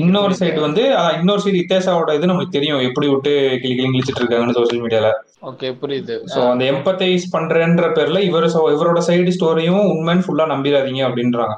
இன்னொரு 0.01 0.33
சைடு 0.39 0.59
வந்து 0.68 0.83
இன்னொரு 1.19 1.42
சைடு 1.44 1.62
இத்தேசாவோட 1.63 2.13
இது 2.18 2.31
நமக்கு 2.31 2.56
தெரியும் 2.57 2.86
எப்படி 2.88 3.07
விட்டு 3.12 3.33
கிளி 3.62 3.75
கிளி 3.75 3.89
கிழிச்சிட்டு 3.92 4.21
இருக்காங்கன்னு 4.21 4.57
சோசியல் 4.59 4.83
மீடியால 4.86 5.12
ஓகே 5.50 5.68
புரியுது. 5.81 6.15
சோ 6.33 6.39
அந்த 6.51 6.63
எம்பத்தைஸ் 6.74 7.25
பண்றேன்ற 7.36 7.88
பேர்ல 7.97 8.19
இவர் 8.30 8.47
இவரோட 8.75 9.01
சைடு 9.09 9.33
ஸ்டோரியும் 9.38 9.86
உண்மைன்னு 9.94 10.25
ஃபுல்லா 10.27 10.45
நம்பிடாதீங்க 10.53 11.01
அப்படின்றாங்க. 11.07 11.56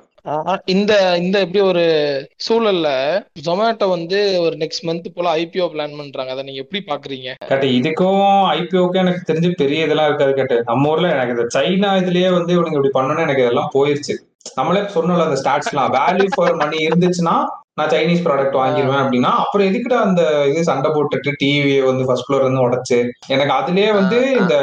இந்த 0.65 1.17
இந்த 1.17 1.39
எப்படி 1.39 1.59
ஒரு 1.59 1.83
சூழல்ல 2.47 2.87
ஜொமேட்டோ 3.45 3.89
வந்து 3.89 4.41
ஒரு 4.41 4.55
நெக்ஸ்ட் 4.57 4.85
மந்த் 4.85 5.07
போல 5.15 5.35
ஐபிஓ 5.35 5.67
பிளான் 5.73 5.97
பண்றாங்க. 5.97 6.31
அதை 6.31 6.43
நீங்க 6.43 6.63
எப்படி 6.63 6.81
பாக்குறீங்க? 6.87 7.33
கேட்டு 7.47 7.67
இதுக்கும் 7.67 8.25
ஐபிஓக்கும் 8.55 9.01
எனக்கு 9.03 9.33
தெரிஞ்சு 9.33 9.51
பெரிய 9.55 9.83
இதெல்லாம் 9.83 10.07
இருக்காது 10.07 10.33
கேட்டு. 10.33 10.63
நம்ம 10.63 10.89
ஊர்ல 10.89 11.11
எனக்கு 11.11 11.35
இந்த 11.35 11.47
சைனா 11.55 11.91
இதுலயே 12.01 12.31
வந்து 12.33 12.53
இவனுங்க 12.55 12.79
இப்படி 12.79 12.91
பண்ணணும்னு 12.97 13.25
எனக்கு 13.27 13.41
இதெல்லாம் 13.41 13.71
போயிருச்சு. 13.73 14.15
நம்மளே 14.55 14.79
சொன்னோம்ல 14.79 15.27
அந்த 15.27 15.39
ஸ்டாட்ஸ்லாம் 15.41 15.95
வேல்யூ 15.97 16.27
ஃபார் 16.35 16.55
மணி 16.55 16.77
இருந்துச்சுன்னா 16.87 17.37
நான் 17.77 17.89
சைனீஸ் 17.89 18.23
ப்ராடக்ட் 18.25 18.57
வாங்கிடுவேன் 18.59 19.01
அப்படின்னா 19.01 19.31
அப்புறம் 19.41 19.67
எதுக்குடா 19.67 19.97
அந்த 20.07 20.21
இது 20.45 20.63
சண்டை 20.63 20.89
போட்டுட்டு 20.91 21.31
டிவியை 21.41 21.81
வந்து 21.85 22.05
ஃபர்ஸ்ட் 22.05 22.27
ஃப்ளோர் 22.27 22.43
இருந்து 22.45 22.63
உடைச்சு? 22.67 22.97
எனக்கு 23.27 23.53
அதுலயே 23.59 23.93
வந்து 23.93 24.19
இந்த 24.39 24.55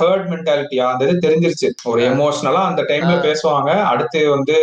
ஹர்ட் 0.00 0.26
மென்டாலிட்டியா 0.32 0.84
அந்த 0.92 1.04
இது 1.06 1.14
தெரிஞ்சிருச்சு. 1.26 1.70
ஒரு 1.84 2.00
எமோஷனலா 2.10 2.62
அந்த 2.70 2.82
டைம்ல 2.82 3.14
பேசுவாங்க. 3.28 3.70
அடுத்து 3.92 4.20
வந்து 4.30 4.56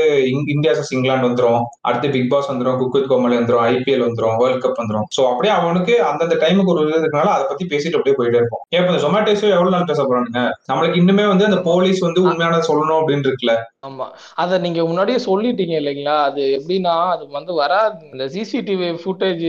இந்தியா 0.48 0.74
இங்கிலாந்து 0.98 1.28
வந்துரும். 1.30 1.64
அடுத்து 1.82 2.08
பிக் 2.10 2.30
பாஸ் 2.30 2.52
வந்துரும் 2.52 2.78
குக் 2.78 2.96
வித் 2.98 3.10
கோமாளி 3.12 3.38
வந்துரும் 3.38 3.66
ஐபிஎல் 3.72 4.06
வந்துரும் 4.08 4.38
வேர்ல்ட் 4.42 4.64
கப் 4.66 4.82
வந்துரும். 4.82 5.08
சோ 5.18 5.24
அப்படியே 5.32 5.54
அவனுக்கு 5.60 5.96
அந்தந்த 6.10 6.38
டைமுக்கு 6.44 6.74
ஒரு 6.76 6.84
இது 6.88 7.02
இருக்கனால 7.02 7.34
அதை 7.36 7.46
பத்தி 7.50 7.66
பேசிட்டு 7.74 7.98
அப்படியே 8.00 8.18
போயிட்டே 8.20 8.42
இருப்போம். 8.42 8.64
ஏன் 8.70 8.86
இந்த 8.86 9.02
ஜொமேட்டோஸோ 9.06 9.48
எவ்வளவு 9.56 9.76
நாள் 9.76 9.90
பேச 9.92 10.02
போறானுங்க? 10.04 10.44
நம்மளுக்கு 10.72 11.02
இன்னுமே 11.02 11.28
வந்து 11.28 11.46
அந்த 11.46 11.62
போலீஸ் 11.70 12.00
வந்து 12.00 12.22
உண்மையானதை 12.22 12.64
சொல்லணும் 12.72 13.00
அப்படின்னு 13.00 13.28
இருக்குல்ல. 13.30 13.56
ஆமா. 13.86 14.08
அத 14.44 14.58
நீங்க 14.58 14.82
முன்னாடியே 14.86 15.20
சொல்லிட்டீங்க 15.26 15.76
இல்லைங்களா? 15.82 16.16
அது 16.30 16.42
எப்படின்னா 16.58 16.96
அது 17.16 17.24
வந்து 17.38 17.54
வராது. 17.54 17.97
இந்த 18.12 18.26
சிசிடிவி 18.34 18.90
ஃபுட்டேஜ் 19.02 19.48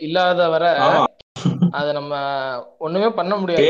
இல்லாத 0.00 0.48
வர 0.48 0.64
அதை 1.72 1.90
நம்ம 1.92 2.12
ஒண்ணுமே 2.78 3.08
பண்ண 3.10 3.32
முடியாது. 3.36 3.64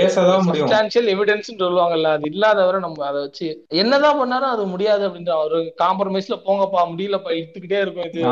எவிடன்ஸ் 1.15 1.49
சொல்லுவாங்கல்ல 1.63 2.11
அது 2.15 2.29
இல்லாத 2.31 2.59
வரை 2.65 2.79
நம்ம 2.81 3.05
அதை 3.07 3.21
வச்சு 3.21 3.49
என்னதான் 3.77 4.19
பண்ணாலும் 4.19 4.55
அது 4.55 4.65
முடியாது 4.67 5.03
அப்படின்ற 5.09 5.35
ஒரு 5.45 5.59
காம்ப்ரமைஸ்ல 5.83 6.39
போங்கப்பா 6.47 6.83
முடியலப்பா 6.93 7.33
இழுத்துக்கிட்டே 7.39 7.81
இருக்கும் 7.83 8.09
இது. 8.11 8.23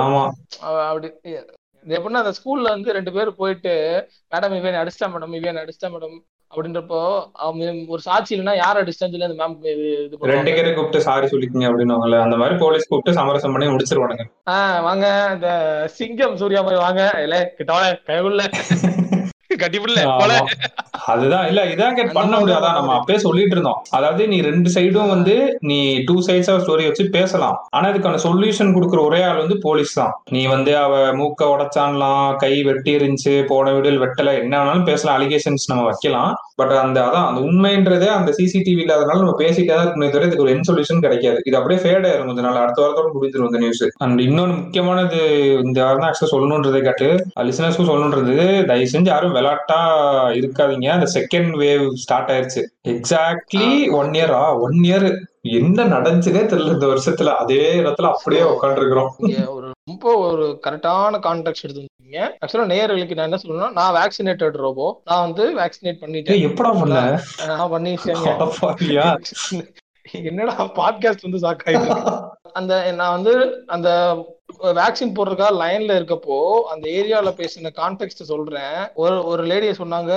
அப்படி 0.86 1.08
இது 1.82 1.96
எப்படின்னா 1.96 2.22
அந்த 2.22 2.34
ஸ்கூல்ல 2.38 2.70
வந்து 2.70 2.92
ரெண்டு 2.92 3.12
பேர் 3.12 3.38
போயிட்டு 3.40 3.74
மேடம் 4.32 4.56
இவன் 4.60 4.80
அடிச்சிட்டா 4.80 5.08
மேடம் 5.12 5.36
இவன் 5.40 5.62
அடிச்சிட்டா 5.62 5.90
மேடம் 5.92 6.16
அப்படின்றப்போ 6.54 7.24
ஒரு 7.86 8.00
சாட்சி 8.00 8.40
இல்லைன்னா 8.40 8.56
யார் 8.56 8.90
சொல்லி 8.90 9.22
அந்த 9.22 9.44
மேம் 9.44 9.56
இது 9.58 10.18
ரெண்டு 10.20 10.52
பேரை 10.52 10.72
கூப்பிட்டு 10.72 11.00
சாரி 11.00 11.26
சொல்லிக்கீங்க 11.26 11.64
அப்படின்னு 11.64 12.18
அந்த 12.20 12.36
மாதிரி 12.36 12.58
போலீஸ் 12.58 12.86
கூப்பிட்டு 12.86 13.18
சமரசம் 13.18 13.52
பண்ணி 13.52 13.74
முடிச்சிருவானுங்க. 13.74 14.24
ஆஹ் 14.50 14.82
வாங்க. 14.82 15.30
இந்த 15.34 15.48
சிங்கம் 15.86 16.36
சூர்யா 16.36 16.60
மாதிரி 16.60 16.80
வாங்க. 16.80 17.10
இல்ல 17.22 17.54
கிட்டவள 17.58 17.98
ஆமா. 18.06 19.05
அதுதான் 21.12 21.44
இல்ல 21.50 21.60
இதான் 21.72 21.96
கேட் 21.96 22.14
பண்ண 22.16 22.34
முடியாதா? 22.40 22.70
நம்ம 22.76 22.94
அப்பயே 22.98 23.18
சொல்லிட்டு 23.24 23.54
இருந்தோம். 23.56 23.80
அதாவது 23.96 24.22
நீ 24.32 24.38
ரெண்டு 24.48 24.68
சைடும் 24.76 25.12
வந்து 25.14 25.34
நீ 25.70 25.78
டூ 26.08 26.16
சைட்ஸ் 26.28 26.50
ஆஃப் 26.52 26.62
ஸ்டோரி 26.64 26.84
வச்சு 26.88 27.04
பேசலாம். 27.16 27.56
ஆனா 27.76 27.86
இதுக்கான 27.92 28.20
சொல்யூஷன் 28.26 28.74
கொடுக்குற 28.76 29.00
ஒரே 29.08 29.20
ஆள் 29.28 29.42
வந்து 29.42 29.58
போலீஸ் 29.66 29.92
தான். 30.00 30.14
நீ 30.36 30.42
வந்து 30.54 30.72
அவ 30.84 30.94
மூக்க 31.20 31.50
உடைச்சான்லாம் 31.54 32.24
கை 32.44 32.52
வெட்டி 32.68 32.92
இருந்துச்சு 32.98 33.34
போன 33.52 33.74
வீடியோல 33.76 34.02
வெட்டல 34.04 34.32
என்ன 34.42 34.54
வேணாலும் 34.60 34.88
பேசலாம் 34.90 35.18
அலிகேஷன்ஸ் 35.18 35.68
நம்ம 35.72 35.84
வைக்கலாம். 35.90 36.32
பட் 36.60 36.74
அந்த 36.82 36.98
அதான் 37.06 37.28
அந்த 37.28 37.40
உண்மைன்றதே 37.48 38.08
அந்த 38.18 38.30
சிசிடிவி 38.38 38.82
இல்லாதனால 38.84 39.22
நம்ம 39.22 39.36
பேசிட்டே 39.42 39.72
தான் 39.72 39.84
இருக்கணும் 39.86 40.12
தவிர 40.14 40.28
இதுக்கு 40.28 40.44
ஒரு 40.46 40.52
என் 40.56 40.68
சொல்யூஷன் 40.68 41.04
கிடைக்காது. 41.06 41.38
இது 41.48 41.58
அப்படியே 41.60 41.80
ஃபேட் 41.82 42.06
ஆயிரும் 42.10 42.30
கொஞ்ச 42.30 42.44
நாள். 42.46 42.60
அடுத்த 42.64 42.80
வாரத்தோட 42.82 43.08
முடிஞ்சிரும் 43.16 43.50
இந்த 43.50 43.60
நியூஸ் 43.64 43.82
அண்ட் 44.04 44.24
இன்னொன்னு 44.28 44.54
முக்கியமானது 44.60 45.18
இந்த 45.66 45.78
வாரம் 45.84 46.02
தான் 46.02 46.10
ஆக்சுவலா 46.10 46.32
சொல்லணுன்றதை 46.34 46.82
காட்டு 46.88 47.08
லிசனர்ஸ்க்கும் 47.48 47.90
சொல்லணுன்றது 47.92 48.36
தயவு 48.70 48.92
செஞ்சு 48.94 49.12
யாரும் 49.14 49.35
விளாட்டா 49.36 49.78
இருக்காதீங்க. 50.40 50.88
அந்த 50.88 51.06
செகண்ட் 51.14 51.52
வேவ் 51.62 51.86
ஸ்டார்ட் 52.04 52.30
ஆயிருச்சு. 52.30 52.62
எக்ஸாக்ட்லி 52.88 53.70
ஒன் 53.92 54.10
இயரா 54.10 54.42
ஒன் 54.60 54.78
இயர் 54.82 55.08
என்ன 55.42 55.84
நடந்துச்சுனே 55.84 56.42
தெரியல 56.52 56.72
இந்த 56.72 56.86
வருஷத்துல. 56.86 57.34
அதே 57.34 57.74
இடத்துல 57.80 58.06
அப்படியே 58.12 58.42
உட்காந்துருக்கிறோம் 58.42 59.10
ஒரு 59.48 59.74
ரொம்ப 59.84 60.14
ஒரு 60.28 60.60
கரெக்டான 60.66 61.18
கான்டாக்ட் 61.26 61.64
எடுத்துருந்தீங்க. 61.66 62.18
ஆக்சுவலா 62.44 62.66
நேயர்களுக்கு 62.72 63.14
நான் 63.14 63.28
என்ன 63.30 63.38
சொல்லணும்னா 63.42 63.72
நான் 63.72 63.94
வேக்சினேட்டட் 63.94 64.56
ரோபோ 64.56 64.86
நான் 65.04 65.24
வந்து 65.26 65.44
வேக்சினேட் 65.58 66.00
பண்ணிட்டேன். 66.00 66.42
எப்படா 66.46 66.70
பண்ண? 66.78 67.00
நான் 67.46 67.84
அடப்பாவியா? 68.32 69.06
என்னடா 70.24 70.54
பாட்காஸ்ட் 70.74 71.24
வந்து 71.26 71.40
சாக்காயிட்டு 71.44 71.94
அந்த 72.52 72.92
நான் 72.92 73.22
வந்து 73.22 73.32
அந்த 73.66 73.88
வேக்சின் 74.76 75.14
போடுறதுக்காக 75.14 75.54
லைன்ல 75.54 75.96
இருக்கப்போ 75.98 76.36
அந்த 76.64 76.88
ஏரியால 76.90 77.30
பேசின 77.36 77.72
கான்டெக்ட் 77.76 78.30
சொல்றேன். 78.30 78.76
ஒரு 78.94 79.24
ஒரு 79.24 79.44
லேடிய 79.44 79.72
சொன்னாங்க 79.72 80.12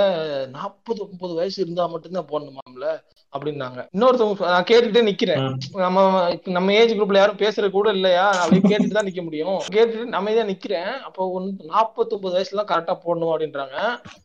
நாற்பது 0.49 1.07
முப்பது 1.11 1.33
வயசு 1.33 1.61
இருந்தா 1.61 1.85
மட்டும்தான் 1.87 2.29
போடணுமா 2.29 2.59
முடியும்ல 2.59 2.89
அப்படின்னாங்க. 3.33 3.79
இன்னொருத்தவங்க 3.93 4.45
நான் 4.45 4.63
கேட்டுக்கிட்டே 4.63 5.03
நிக்கிறேன். 5.03 5.41
நம்ம 5.75 5.97
நம்ம 6.45 6.73
ஏஜ் 6.73 6.93
குரூப்ல 6.93 7.13
யாரும் 7.13 7.37
பேசுறது 7.37 7.69
கூட 7.69 7.89
இல்லையா? 7.91 8.29
அப்படியே 8.33 8.61
கேட்டுட்டு 8.67 8.89
தான் 8.89 9.05
நிக்க 9.05 9.23
முடியும். 9.23 9.59
கேட்டுட்டு 9.71 10.05
நம்ம 10.05 10.33
தான் 10.33 10.47
நிக்கிறேன். 10.47 10.99
அப்போ 10.99 11.29
ஒன்று 11.29 11.65
நாற்பத்தொன்பது 11.65 12.37
வயசுல 12.37 12.61
தான் 12.61 12.71
கரெக்டா 12.71 12.95
போடணும் 13.03 13.33
அப்படின்றாங்க. 13.33 13.75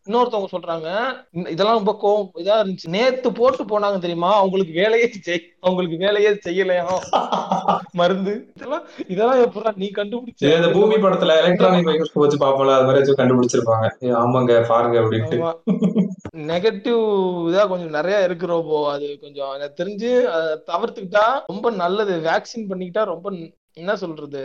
இன்னொருத்தவங்க 0.06 0.48
சொல்றாங்க 0.50 0.88
"இந்த- 1.32 1.50
இதெல்லாம் 1.50 1.76
ரொம்ப 1.76 1.96
கோவம் 2.02 2.30
இதா 2.42 2.56
இருந்துச்சு. 2.60 2.88
நேத்து 2.88 3.32
போட்டு 3.32 3.64
போனாங்க 3.64 3.98
தெரியுமா? 3.98 4.34
அவங்களுக்கு 4.36 4.72
வேலையே 4.72 5.08
செய் 5.20 5.44
அவங்களுக்கு 5.60 5.96
வேலையே 5.96 6.30
செய்யலையா 6.46 6.86
மருந்து. 7.92 8.32
இதெல்லாம் 8.56 8.84
இதெல்லாம் 9.08 9.42
எப்படா 9.44 9.72
நீ 9.76 9.88
கண்டுபிடிச்ச 9.96 10.44
இது 10.46 10.56
இந்த 10.56 10.70
பூமி 10.70 10.96
படத்துல 10.96 11.36
எலக்ட்ரானிக் 11.42 11.88
மைக்ரோஸ்கோப் 11.88 12.24
வச்சு 12.24 12.38
பாப்போம்ல 12.38 12.76
அது 12.76 12.86
மாதிரி 12.86 13.00
வச்சு 13.00 13.18
கண்டுபிடிச்சிருப்பாங்க. 13.20 13.86
ஏ, 14.02 14.10
ஆமாங்க 14.22 14.60
பாருங்க 14.68 14.98
அப்படின்ட்டு. 15.00 15.38
ஆமா. 15.40 15.52
நெகட்டிவ் 16.50 17.02
இதா 17.50 17.68
கொஞ்சம் 17.68 17.96
நிறைய 17.98 18.22
இருக்கு 18.22 18.46
ரோபோ. 18.46 18.78
அது 18.92 19.18
கொஞ்சம் 19.20 19.52
எனக்கு 19.52 19.78
தெரிஞ்சு 19.82 20.10
தவிர்த்துக்கிட்டா 20.70 21.26
ரொம்ப 21.46 21.70
நல்லது. 21.82 22.16
வேக்சின் 22.30 22.70
பண்ணிக்கிட்டா 22.70 23.04
ரொம்ப 23.04 23.28
என்ன 23.76 23.92
சொல்றது? 23.96 24.40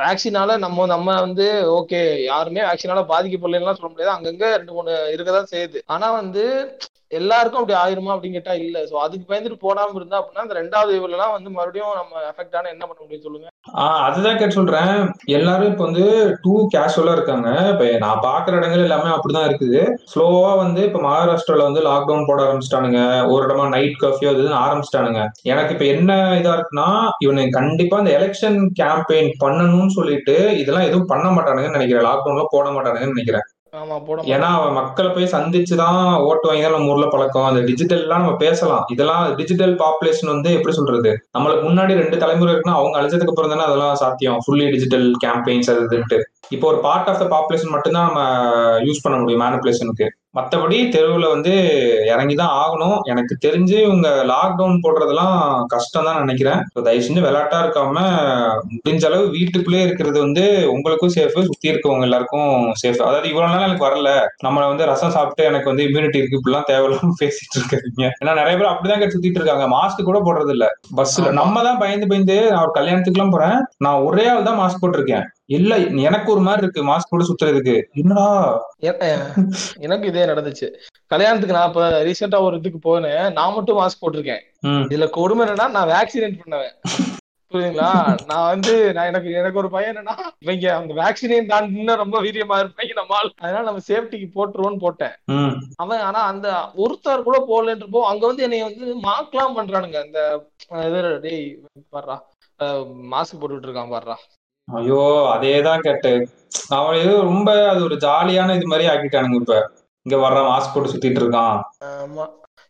வேக்சினால 0.00 0.58
நம்ம 0.58 0.86
நம்ம 0.86 1.20
வந்து 1.20 1.46
ஓகே 1.76 2.00
யாருமே 2.22 2.60
வேக்சினால 2.60 3.02
பாதிக்கப்படலாம் 3.12 3.78
சொல்ல 3.78 3.90
முடியாது. 3.92 4.14
அங்கங்க 4.14 4.48
ரெண்டு 4.56 4.72
மூணு 4.72 4.92
இருக்கதான் 5.14 5.52
செய்யுது. 5.52 5.78
ஆனா 5.86 6.10
வந்து 6.12 6.44
எல்லாருக்கும் 7.10 7.60
அப்படி 7.60 7.78
ஆயிருமா 7.78 8.14
அப்படின்னு 8.14 8.32
கேட்டா 8.32 8.52
இல்ல. 8.52 8.84
சோ 8.84 8.94
அதுக்கு 8.94 9.34
பயந்துட்டு 9.34 9.64
போடாம 9.66 9.94
இருந்தா 9.94 10.18
அப்படின்னா 10.20 10.44
அந்த 10.46 10.54
ரெண்டாவது 10.54 10.92
வேவ்ல 10.94 11.10
எல்லாம் 11.10 11.32
வந்து 11.32 11.50
மறுபடியும் 11.50 11.94
நம்ம 11.94 12.20
எஃபெக்ட் 12.30 12.56
ஆன 12.56 12.68
என்ன 12.68 12.86
பண்ண 12.86 13.02
முடியும் 13.02 13.22
சொல்லுங்க. 13.22 13.48
ஆஹ் 13.74 14.02
அதுதான் 14.02 14.36
கேட்டு 14.36 14.54
சொல்றேன். 14.54 15.12
எல்லாரும் 15.24 15.70
இப்ப 15.70 15.84
வந்து 15.84 16.04
டூ 16.42 16.68
கேஷுவலா 16.74 17.12
இருக்காங்க. 17.12 17.70
இப்ப 17.72 17.98
நான் 17.98 18.20
பாக்குற 18.22 18.56
இடங்கள் 18.56 18.82
எல்லாமே 18.82 19.10
அப்படிதான் 19.10 19.48
இருக்குது. 19.48 19.96
ஸ்லோவா 20.14 20.56
வந்து 20.56 20.82
இப்ப 20.82 20.98
மகாராஷ்டிரால 20.98 21.62
வந்து 21.62 21.80
லாக்டவுன் 21.80 22.26
போட 22.26 22.42
ஆரம்பிச்சிட்டானுங்க. 22.42 23.28
ஒரு 23.32 23.46
இடமா 23.46 23.68
நைட் 23.68 23.98
கர்ஃபியூ 24.00 24.28
அது 24.28 24.42
இதுன்னு 24.42 24.62
ஆரம்பிச்சிட்டானுங்க. 24.66 25.26
எனக்கு 25.42 25.72
இப்ப 25.72 25.84
என்ன 25.84 26.38
இதா 26.40 26.54
இருக்குன்னா 26.56 26.88
இவனுக்கு 27.18 27.50
கண்டிப்பா 27.50 27.98
அந்த 27.98 28.10
எலெக்ஷன் 28.10 28.68
கேம்பெயின் 28.82 29.30
பண்ணணும்னு 29.44 29.86
சொல்லிட்டு 29.86 30.58
இதெல்லாம் 30.58 30.84
எதுவும் 30.84 31.06
பண்ண 31.06 31.28
மாட்டானுங்கன்னு 31.30 31.78
நினைக்கிறேன். 31.80 32.04
லாக்டவுன்ல 32.04 32.44
போட 32.50 32.68
மாட்டானுங்கன்னு 32.70 33.16
நினைக்கிறேன். 33.16 33.46
ஏன்னா 34.22 34.48
அவன் 34.58 34.72
மக்களை 34.72 35.10
போய் 35.10 35.32
சந்திச்சுதான் 35.32 36.18
ஓட்டு 36.18 36.48
வாங்கி 36.48 36.62
தான் 36.62 36.72
நம்ம 36.72 36.92
ஊர்ல 36.92 37.06
பழக்கம். 37.06 37.44
அந்த 37.44 37.60
டிஜிட்டல்லாம் 37.60 38.20
நம்ம 38.20 38.36
பேசலாம். 38.36 38.84
இதெல்லாம் 38.92 39.34
டிஜிட்டல் 39.34 39.76
பாப்புலேஷன் 39.76 40.26
வந்து 40.26 40.52
எப்படி 40.52 40.74
சொல்றது? 40.74 41.10
நம்மளுக்கு 41.38 41.66
முன்னாடி 41.68 41.92
ரெண்டு 41.94 42.16
தலைமுறை 42.16 42.54
இருக்குன்னா 42.54 42.78
அவங்க 42.80 43.00
அழிச்சதுக்கு 43.00 43.28
அப்புறம் 43.28 43.50
தானே 43.50 43.62
அதெல்லாம் 43.62 43.94
சாத்தியம். 43.94 44.38
ஃபுல்லி 44.46 44.70
டிஜிட்டல் 44.70 45.12
கேம்பெயின்ஸ் 45.26 45.70
அது 45.70 46.26
இப்போ 46.50 46.66
ஒரு 46.68 46.78
பார்ட் 46.80 47.08
ஆஃப் 47.10 47.22
த 47.22 47.26
பாப்புலேஷன் 47.32 47.74
மட்டும்தான் 47.74 48.06
நம்ம 48.08 48.22
யூஸ் 48.86 49.02
பண்ண 49.04 49.16
முடியும் 49.18 49.42
மேனிப்புலேஷனுக்கு 49.44 50.06
மற்றபடி 50.34 50.78
தெருவில் 50.94 51.32
வந்து 51.32 51.52
இறங்கி 52.12 52.34
தான் 52.34 52.54
ஆகணும். 52.62 52.96
எனக்கு 53.04 53.34
தெரிஞ்சு 53.44 53.76
இவங்க 53.84 54.08
லாக்டவுன் 54.30 54.82
போடுறதெல்லாம் 54.84 55.36
கஷ்டம் 55.66 56.06
தான் 56.08 56.18
நினைக்கிறேன் 56.22 56.58
தயவு 56.86 57.04
செஞ்சு 57.06 57.24
விளையாட்டா 57.24 57.58
இருக்காம 57.62 57.94
முடிஞ்ச 58.74 59.04
அளவு 59.10 59.24
வீட்டுக்குள்ளே 59.36 59.80
இருக்கிறது 59.86 60.18
வந்து 60.20 60.44
உங்களுக்கும் 60.74 61.14
சேஃப் 61.16 61.38
சுத்தி 61.46 61.72
இருக்கவங்க 61.72 62.08
எல்லாருக்கும் 62.08 62.50
சேஃப் 62.82 63.00
அதாவது 63.06 63.30
இவ்வளவு 63.32 63.52
நாள் 63.54 63.66
எனக்கு 63.68 63.86
வரல. 63.88 64.10
நம்மள 64.46 64.66
வந்து 64.72 64.90
ரசம் 64.92 65.14
சாப்பிட்டு 65.16 65.48
எனக்கு 65.50 65.70
வந்து 65.72 65.86
இம்யூனிட்டி 65.88 66.20
இருக்கு. 66.20 66.40
இப்படிலாம் 66.40 66.68
தேவையில்லாம 66.72 67.16
பேசிட்டு 67.22 67.58
இருக்காங்க 67.60 68.04
ஏன்னா 68.20 68.34
நிறைய 68.40 68.56
பேர் 68.58 68.72
அப்படிதான் 68.72 69.00
கேட்டு 69.02 69.16
சுத்திட்டு 69.16 69.40
இருக்காங்க. 69.42 69.66
மாஸ்க் 69.76 70.08
கூட 70.10 70.20
போடுறது 70.28 70.54
இல்ல 70.56 70.68
பஸ்ல. 71.00 71.32
நம்ம 71.40 71.62
தான் 71.62 71.80
பயந்து 71.84 72.10
பயந்து 72.12 72.38
நான் 72.52 72.64
ஒரு 72.66 72.76
கல்யாணத்துக்கு 72.78 73.18
எல்லாம் 73.20 73.34
போறேன். 73.36 73.56
நான் 73.86 74.04
ஒரே 74.08 74.26
ஆள் 74.34 74.48
தான் 74.50 74.60
மாஸ்க் 74.62 74.82
போட்டிருக்கேன். 74.84 75.26
இல்ல 75.48 75.72
எனக்கு 76.08 76.28
ஒரு 76.32 76.40
மாதிரி 76.40 76.62
இருக்கு 76.64 76.82
மாஸ்க் 76.88 77.10
போட்டு 77.10 77.28
சுத்துறதுக்கு. 77.28 77.74
என்னடா? 78.00 78.28
எனக்கு 79.86 80.06
இதே 80.10 80.24
நடந்துச்சு. 80.30 80.68
கல்யாணத்துக்கு 81.12 81.56
நான் 81.58 81.68
இப்ப 81.70 81.84
ரீசெண்டா 82.08 82.38
ஒரு 82.46 82.56
இதுக்கு 82.60 82.80
போனேன். 82.88 83.26
நான் 83.32 83.54
மட்டும் 83.56 83.78
மாஸ்க் 83.80 84.02
போட்டிருக்கேன். 84.02 84.42
இதுல 84.92 85.08
கொடுமை 85.18 85.44
என்னன்னா 85.44 85.68
நான் 85.76 85.92
வேக்சினேட் 85.94 86.40
பண்ணவன். 86.40 86.74
புரியுதுங்களா? 87.52 87.90
நான் 88.30 88.48
வந்து 88.52 88.72
நான் 88.94 89.08
எனக்கு 89.10 89.28
எனக்கு 89.40 89.60
ஒரு 89.62 89.68
பையன் 89.74 89.92
என்னன்னா 89.92 90.14
இவங்க 90.44 90.66
அந்த 90.78 90.94
வேக்சினேட் 91.02 91.52
தான் 91.52 91.68
இன்னும் 91.72 92.00
ரொம்ப 92.02 92.16
வீரியமா 92.24 92.56
இருப்பாங்க 92.62 92.96
நம்மால். 93.00 93.30
அதனால 93.42 93.66
நம்ம 93.68 93.82
சேஃப்டிக்கு 93.90 94.28
போட்டுருவோம்னு 94.36 94.82
போட்டேன். 94.84 95.14
அவன் 95.84 96.02
ஆனா 96.08 96.22
அந்த 96.32 96.48
ஒருத்தர் 96.84 97.26
கூட 97.28 97.38
போடலன்றப்போ 97.50 98.02
அங்க 98.12 98.24
வந்து 98.26 98.46
என்னைய 98.48 98.64
வந்து 98.70 98.96
மார்க்லாம் 99.08 99.56
பண்றானுங்க. 99.60 100.00
அந்த 100.06 100.20
இது 100.88 101.02
டேய் 101.26 101.46
பாடுறா 101.94 102.16
மாஸ்க் 103.14 103.40
போட்டுட்டு 103.40 103.68
இருக்கான் 103.68 103.94
பாடுறா 103.94 104.16
ஐயோ 104.68 105.00
அதேதான் 105.34 105.78
கேட்டு. 105.78 106.12
அவன் 106.68 106.96
ஏதோ 106.96 107.20
ரொம்ப 107.20 107.68
அது 107.68 107.84
ஒரு 107.84 107.94
ஜாலியான 107.96 108.54
இது 108.56 108.66
மாதிரி 108.66 108.88
ஆக்கிட்டானுங்க 108.88 109.34
இப்ப. 109.34 109.56
இங்க 110.06 110.16
வர்ற 110.16 110.40
மாஸ்க் 110.48 110.74
போட்டு 110.74 110.92
சுத்திட்டு 110.92 111.20
இருக்கான். 111.22 111.60
ஆமா. 111.84 112.24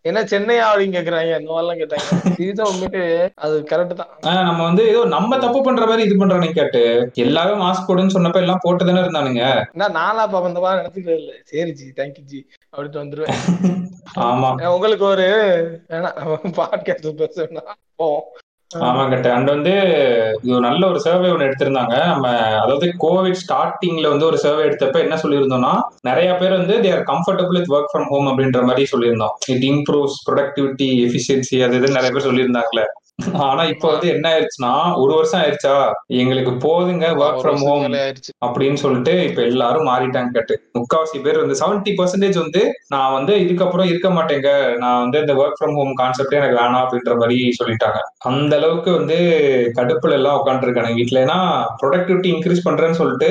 என்ன 0.04 0.22
சென்னையா 0.22 0.64
அப்படின்னு 0.66 0.96
கேக்குறாங்க. 0.96 1.40
இந்த 1.40 1.52
மாதிரிலாம் 1.52 1.80
கேட்டாங்க. 1.80 2.36
இதுதான் 2.38 2.68
உண்மைக்கு 2.68 3.32
அது 3.34 3.60
கரெக்ட் 3.70 3.94
தான். 3.94 4.44
நம்ம 4.44 4.64
வந்து 4.64 4.88
ஏதோ 4.88 5.04
நம்ம 5.04 5.38
தப்பு 5.38 5.62
பண்ற 5.62 5.86
மாதிரி 5.86 6.02
இது 6.02 6.26
பண்றானுங்க 6.26 6.52
கேட்டு. 6.52 6.82
எல்லாரும் 7.14 7.60
மாஸ்க் 7.60 7.88
போடுன்னு 7.88 8.14
சொன்னப்ப 8.14 8.34
எல்லாம் 8.36 8.62
போட்டு 8.62 8.84
தானே 8.84 9.00
இருந்தானுங்க. 9.00 9.42
என்ன 9.72 9.88
நானா 9.88 10.28
பாப்ப 10.28 10.48
இந்த 10.48 10.60
மாதிரி 10.60 10.80
நினைச்சுக்கிறது 10.82 11.18
இல்ல. 11.18 11.32
சரி 11.44 11.72
ஜி. 11.72 11.92
Thank you 11.96 12.24
G. 12.24 12.46
அப்படின்ட்டு 12.76 13.02
வந்துருவேன். 13.02 13.40
ஆமா. 14.20 14.50
உங்களுக்கு 14.70 15.04
ஒரு 15.04 15.26
வேணாம். 15.88 16.16
பாட்காஸ்ட் 16.58 17.20
பேசுனா 17.20 17.64
போவோம் 17.96 18.26
ஆமாங்க 18.70 19.16
அண்ட் 19.30 19.50
வந்து 19.52 19.72
இது 20.42 20.54
ஒரு 20.54 20.64
நல்ல 20.66 20.82
ஒரு 20.88 21.00
சர்வே 21.00 21.28
ஒன்று 21.30 21.46
எடுத்திருந்தாங்க. 21.48 21.94
நம்ம 22.06 22.26
அதாவது 22.62 22.86
கோவிட் 23.04 23.40
ஸ்டார்டிங்ல 23.42 24.08
வந்து 24.08 24.26
ஒரு 24.26 24.38
சர்வே 24.38 24.62
எடுத்தப்ப 24.68 25.00
என்ன 25.04 25.18
சொல்லியிருந்தோம்னா 25.22 25.72
நிறைய 26.02 26.30
பேர் 26.34 26.58
வந்து 26.58 26.76
they're 26.80 27.04
comfortable 27.12 27.58
with 27.58 27.72
work 27.76 27.90
from 27.92 28.08
home 28.08 28.28
அப்படின்ற 28.30 28.62
மாதிரி 28.64 28.86
சொல்லியிருந்தோம். 28.92 29.34
இட் 29.54 29.66
இம்ப்ரூவ்ஸ் 29.72 30.18
ப்ரொடக்டிவிட்டி 30.28 30.88
எஃபிஷியன்சி 31.06 31.58
அது 31.62 31.76
இது 31.76 31.96
நிறைய 31.98 32.10
பேர் 32.12 32.28
சொல்லியிருந்தாங்களே 32.28 32.86
ஆனா 33.44 33.62
இப்போ 33.64 33.86
வந்து 33.92 34.06
என்ன 34.08 34.26
ஆயிடுச்சுன்னா 34.30 34.72
ஒரு 34.94 35.12
வருஷம் 35.14 35.40
ஆயிடுச்சா 35.40 35.74
எங்களுக்கு 36.16 36.52
போதுங்க 36.64 37.06
ஒர்க் 37.14 37.38
ஒரு 37.38 37.42
ஃப்ரம் 37.42 37.62
ஹோம் 37.62 37.84
அப்படின்னு 38.46 38.78
சொல்லிட்டு 38.82 39.14
இப்ப 39.24 39.40
எல்லாரும் 39.42 39.88
மாறிட்டாங்க 39.88 40.30
கேட்டு. 40.36 40.54
முக்காவாசி 40.78 41.18
பேர் 41.22 41.40
வந்து 41.40 41.58
செவன்டி 41.62 41.92
பர்சன்டேஜ் 41.98 42.38
வந்து 42.42 42.62
நான் 42.88 43.14
வந்து 43.14 43.34
இதுக்கப்புறம் 43.44 43.88
இருக்க 43.88 44.10
மாட்டேங்க. 44.10 44.50
நான் 44.78 45.00
வந்து 45.00 45.20
இந்த 45.20 45.34
ஒர்க் 45.34 45.58
ஃப்ரம் 45.60 45.76
ஹோம் 45.78 45.92
கான்செப்டே 45.94 46.40
எனக்கு 46.40 46.60
வேணாம் 46.60 46.82
அப்படின்ற 46.84 47.14
மாதிரி 47.16 47.38
சொல்லிட்டாங்க. 47.60 48.00
அந்த 48.30 48.52
அளவுக்கு 48.56 48.92
வந்து 48.92 49.18
கடுப்புல 49.78 50.12
எல்லாம் 50.12 50.40
உட்காந்துருக்காங்க 50.40 50.92
வீட்டுல 50.94 51.22
ஏன்னா 51.26 51.38
ப்ரொடக்டிவிட்டி 51.82 52.30
இன்க்ரீஸ் 52.34 52.66
பண்றேன்னு 52.68 53.00
சொல்லிட்டு 53.02 53.30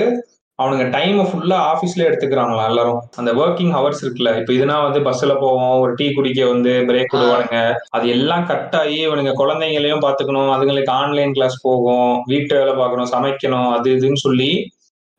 அவனுங்க 0.60 0.84
டைமை 0.94 1.24
ஃபுல்லா 1.30 1.56
ஆஃபீஸ்ல 1.72 2.06
எடுத்துக்கிறாங்களா 2.08 2.66
எல்லாரும். 2.72 3.00
அந்த 3.20 3.32
ஒர்க்கிங் 3.42 3.74
ஹவர்ஸ் 3.78 4.02
இருக்குல்ல 4.04 4.32
இப்ப 4.40 4.52
இதுனா 4.58 4.76
வந்து 4.86 5.00
பஸ்ல 5.08 5.34
போவோம் 5.42 5.74
ஒரு 5.84 5.92
டீ 6.00 6.06
குடிக்க 6.18 6.46
வந்து 6.52 6.74
பிரேக் 6.90 7.16
விடுவானுங்க. 7.16 7.58
அது 7.96 8.06
எல்லாம் 8.16 8.46
கட் 8.52 8.76
ஆகி 8.82 8.96
இவனுங்க 9.08 9.34
குழந்தைங்களையும் 9.42 10.04
பாத்துக்கணும் 10.06 10.52
அதுங்களுக்கு 10.56 10.92
ஆன்லைன் 11.02 11.36
கிளாஸ் 11.38 11.58
போகும் 11.68 12.14
வீட்டு 12.32 12.54
வேலை 12.60 12.76
பார்க்கணும் 12.82 13.12
சமைக்கணும் 13.16 13.70
அது 13.76 13.90
இதுன்னு 13.98 14.24
சொல்லி 14.28 14.52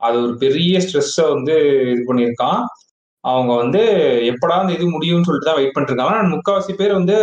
அது 0.02 0.16
ஒரு 0.24 0.34
பெரிய 0.44 0.80
ஸ்ட்ரெஸ்ஸை 0.84 1.26
வந்து 1.34 1.54
இது 1.92 2.02
பண்ணியிருக்கான். 2.08 2.60
அவங்க 3.24 3.52
வந்து 3.62 3.82
எப்படா 4.32 4.56
இந்த 4.64 4.74
இது 4.78 4.86
முடியும்னு 4.96 5.26
சொல்லிட்டு 5.28 5.50
தான் 5.50 5.58
வெயிட் 5.58 5.74
பண்ணிட்டு 5.74 5.92
இருக்காங்க 5.92 6.14
ஆனா 6.14 6.34
முக்காவாசி 6.34 6.74
பேர் 6.80 6.98
வந்து 7.00 7.16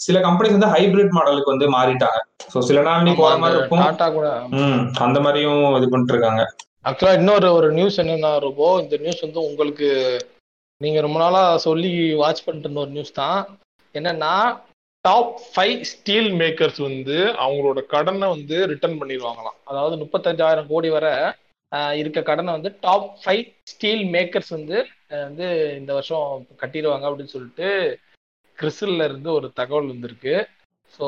சில 0.00 0.18
கம்பெனிஸ் 0.26 0.56
வந்து 0.56 0.74
ஹைபிரிட் 0.74 1.16
மாடலுக்கு 1.16 1.52
வந்து 1.52 1.66
மாறிட்டாங்க. 1.74 2.18
ஸோ 2.52 2.58
சில 2.68 2.80
நாள் 2.88 3.06
நீ 3.06 3.12
போற 3.20 3.30
அந்த 3.34 3.42
மாதிரி 3.44 3.58
இருக்கும் 3.60 3.84
அந்த 5.06 5.20
மாதிரியும் 5.26 5.62
இது 5.78 5.88
பண்ணிட்டு 5.92 6.14
இருக்காங்க. 6.14 6.42
ஆக்சுவலா 6.88 7.14
இன்னொரு 7.18 7.48
ஒரு 7.52 7.68
நியூஸ் 7.72 7.96
என்னன்னா 8.00 8.28
ரொம்ப 8.38 8.64
இந்த 8.82 8.96
நியூஸ் 8.96 9.24
வந்து 9.24 9.40
உங்களுக்கு 9.48 9.88
நீங்க 10.80 10.98
ரொம்ப 11.00 11.18
நாளா 11.18 11.40
சொல்லி 11.64 11.90
வாட்ச் 12.14 12.42
பண்ணிட்டு 12.44 12.68
இருந்த 12.68 12.82
ஒரு 12.84 12.92
நியூஸ் 12.96 13.12
தான். 13.12 13.40
என்னன்னா 13.94 14.34
டாப் 15.04 15.32
ஃபைவ் 15.52 15.80
ஸ்டீல் 15.92 16.30
மேக்கர்ஸ் 16.42 16.78
வந்து 16.82 17.16
அவங்களோட 17.44 17.80
கடனை 17.94 18.28
வந்து 18.28 18.56
ரிட்டர்ன் 18.72 18.98
பண்ணிடுவாங்களாம். 19.00 19.58
அதாவது 19.64 19.96
முப்பத்தஞ்சாயிரம் 20.02 20.70
கோடி 20.72 20.90
வரை 20.96 21.12
இருக்க 22.00 22.22
கடனை 22.30 22.52
வந்து 22.52 22.72
டாப் 22.80 23.08
ஃபைவ் 23.22 23.44
ஸ்டீல் 23.72 24.04
மேக்கர்ஸ் 24.14 24.52
வந்து 24.58 24.76
வந்து 25.26 25.48
இந்த 25.80 25.92
வருஷம் 25.92 26.46
கட்டிடுவாங்க 26.62 27.08
அப்படின்னு 27.08 27.34
சொல்லிட்டு 27.36 27.68
கிறிஸ்டல்ல 28.58 29.08
இருந்து 29.10 29.30
ஒரு 29.32 29.48
தகவல் 29.60 29.92
வந்திருக்கு. 29.94 30.36
ஸோ 30.98 31.06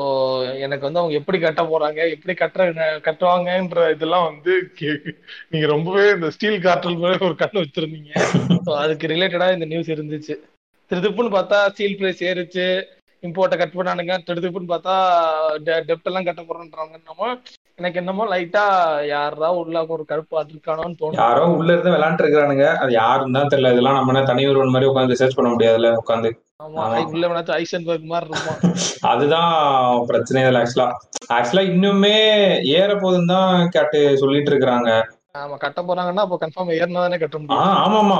எனக்கு 0.65 0.85
வந்து 0.85 1.01
அவங்க 1.01 1.15
எப்படி 1.19 1.37
கட்ட 1.43 1.61
போறாங்க 1.71 1.99
எப்படி 2.15 2.33
கட்டுற 2.41 2.63
கட்டுவாங்கன்ற 3.07 3.83
இதெல்லாம் 3.93 4.25
வந்து 4.29 4.53
நீங்க 5.51 5.65
ரொம்பவே 5.73 6.03
இந்த 6.15 6.29
ஸ்டீல் 6.35 6.63
காற்றல் 6.65 7.01
மாதிரி 7.03 7.25
ஒரு 7.29 7.35
கண்ணு 7.41 7.63
வச்சிருந்தீங்க. 7.63 8.11
ஸோ 8.65 8.71
அதுக்கு 8.83 9.11
ரிலேட்டடா 9.13 9.47
இந்த 9.55 9.67
நியூஸ் 9.71 9.93
இருந்துச்சு. 9.95 10.35
திருதுப்புன்னு 10.91 11.35
பார்த்தா 11.37 11.59
ஸ்டீல் 11.73 11.97
பிரைஸ் 11.99 12.21
ஏறிச்சு 12.31 12.65
இம்போர்ட்டை 13.23 13.57
கட் 13.61 13.77
பண்ணானுங்க. 13.77 14.13
திருதுப்புன்னு 14.27 14.71
பார்த்தா 14.73 14.93
டெப்ட் 15.89 16.09
எல்லாம் 16.11 16.27
கட்ட 16.27 16.43
போறோன்றாங்க 16.49 16.93
என்னமோ. 16.99 17.29
எனக்கு 17.79 17.99
என்னமோ 18.01 18.23
லைட்டா 18.33 18.63
யாரா 19.13 19.49
உள்ள 19.61 19.81
ஒரு 19.95 20.05
கருப்பு 20.11 20.43
இருக்கானோன்னு 20.53 20.99
தோணும் 21.01 21.21
யாரோ 21.23 21.43
உள்ள 21.57 21.69
இருந்து 21.73 21.95
விளையாண்டு 21.95 22.23
இருக்கிறானுங்க. 22.23 22.67
அது 22.83 22.93
யாருன்னு 23.01 23.37
தான் 23.39 23.51
தெரியல. 23.53 23.73
இதெல்லாம் 23.75 23.99
நம்ம 23.99 24.23
தனி 24.31 24.45
ஒருவன் 24.51 24.73
மாதிரி 24.75 24.91
உட்காந்து 24.91 25.15
ரிசர்ச் 25.15 25.37
பண்ண 25.39 25.51
முடியாதுல்ல 25.55 25.91
உட்காந்து 26.03 26.31
அதுதான் 29.11 29.53
பிரச்சனை 30.09 30.41
இல்லை 30.47 30.61
ஆக்சுவலா. 30.61 30.87
ஆக்சுவலா 31.35 31.63
இன்னுமே 31.71 32.17
ஏற 32.79 32.89
போதுன்னு 32.95 33.31
தான் 33.35 33.69
கேட்டு 33.75 33.99
சொல்லிட்டு 34.21 34.51
இருக்கிறாங்க. 34.51 34.89
ஆமா 35.39 35.55
கட்ட 35.63 35.79
போறாங்கன்னா 35.81 36.23
அப்போ 36.25 36.37
கன்ஃபார்ம் 36.43 36.71
ஏறினா 36.77 37.01
தானே 37.05 37.19
கட்ட 37.21 37.35
முடியும். 37.37 37.75
ஆமாமா. 37.85 38.19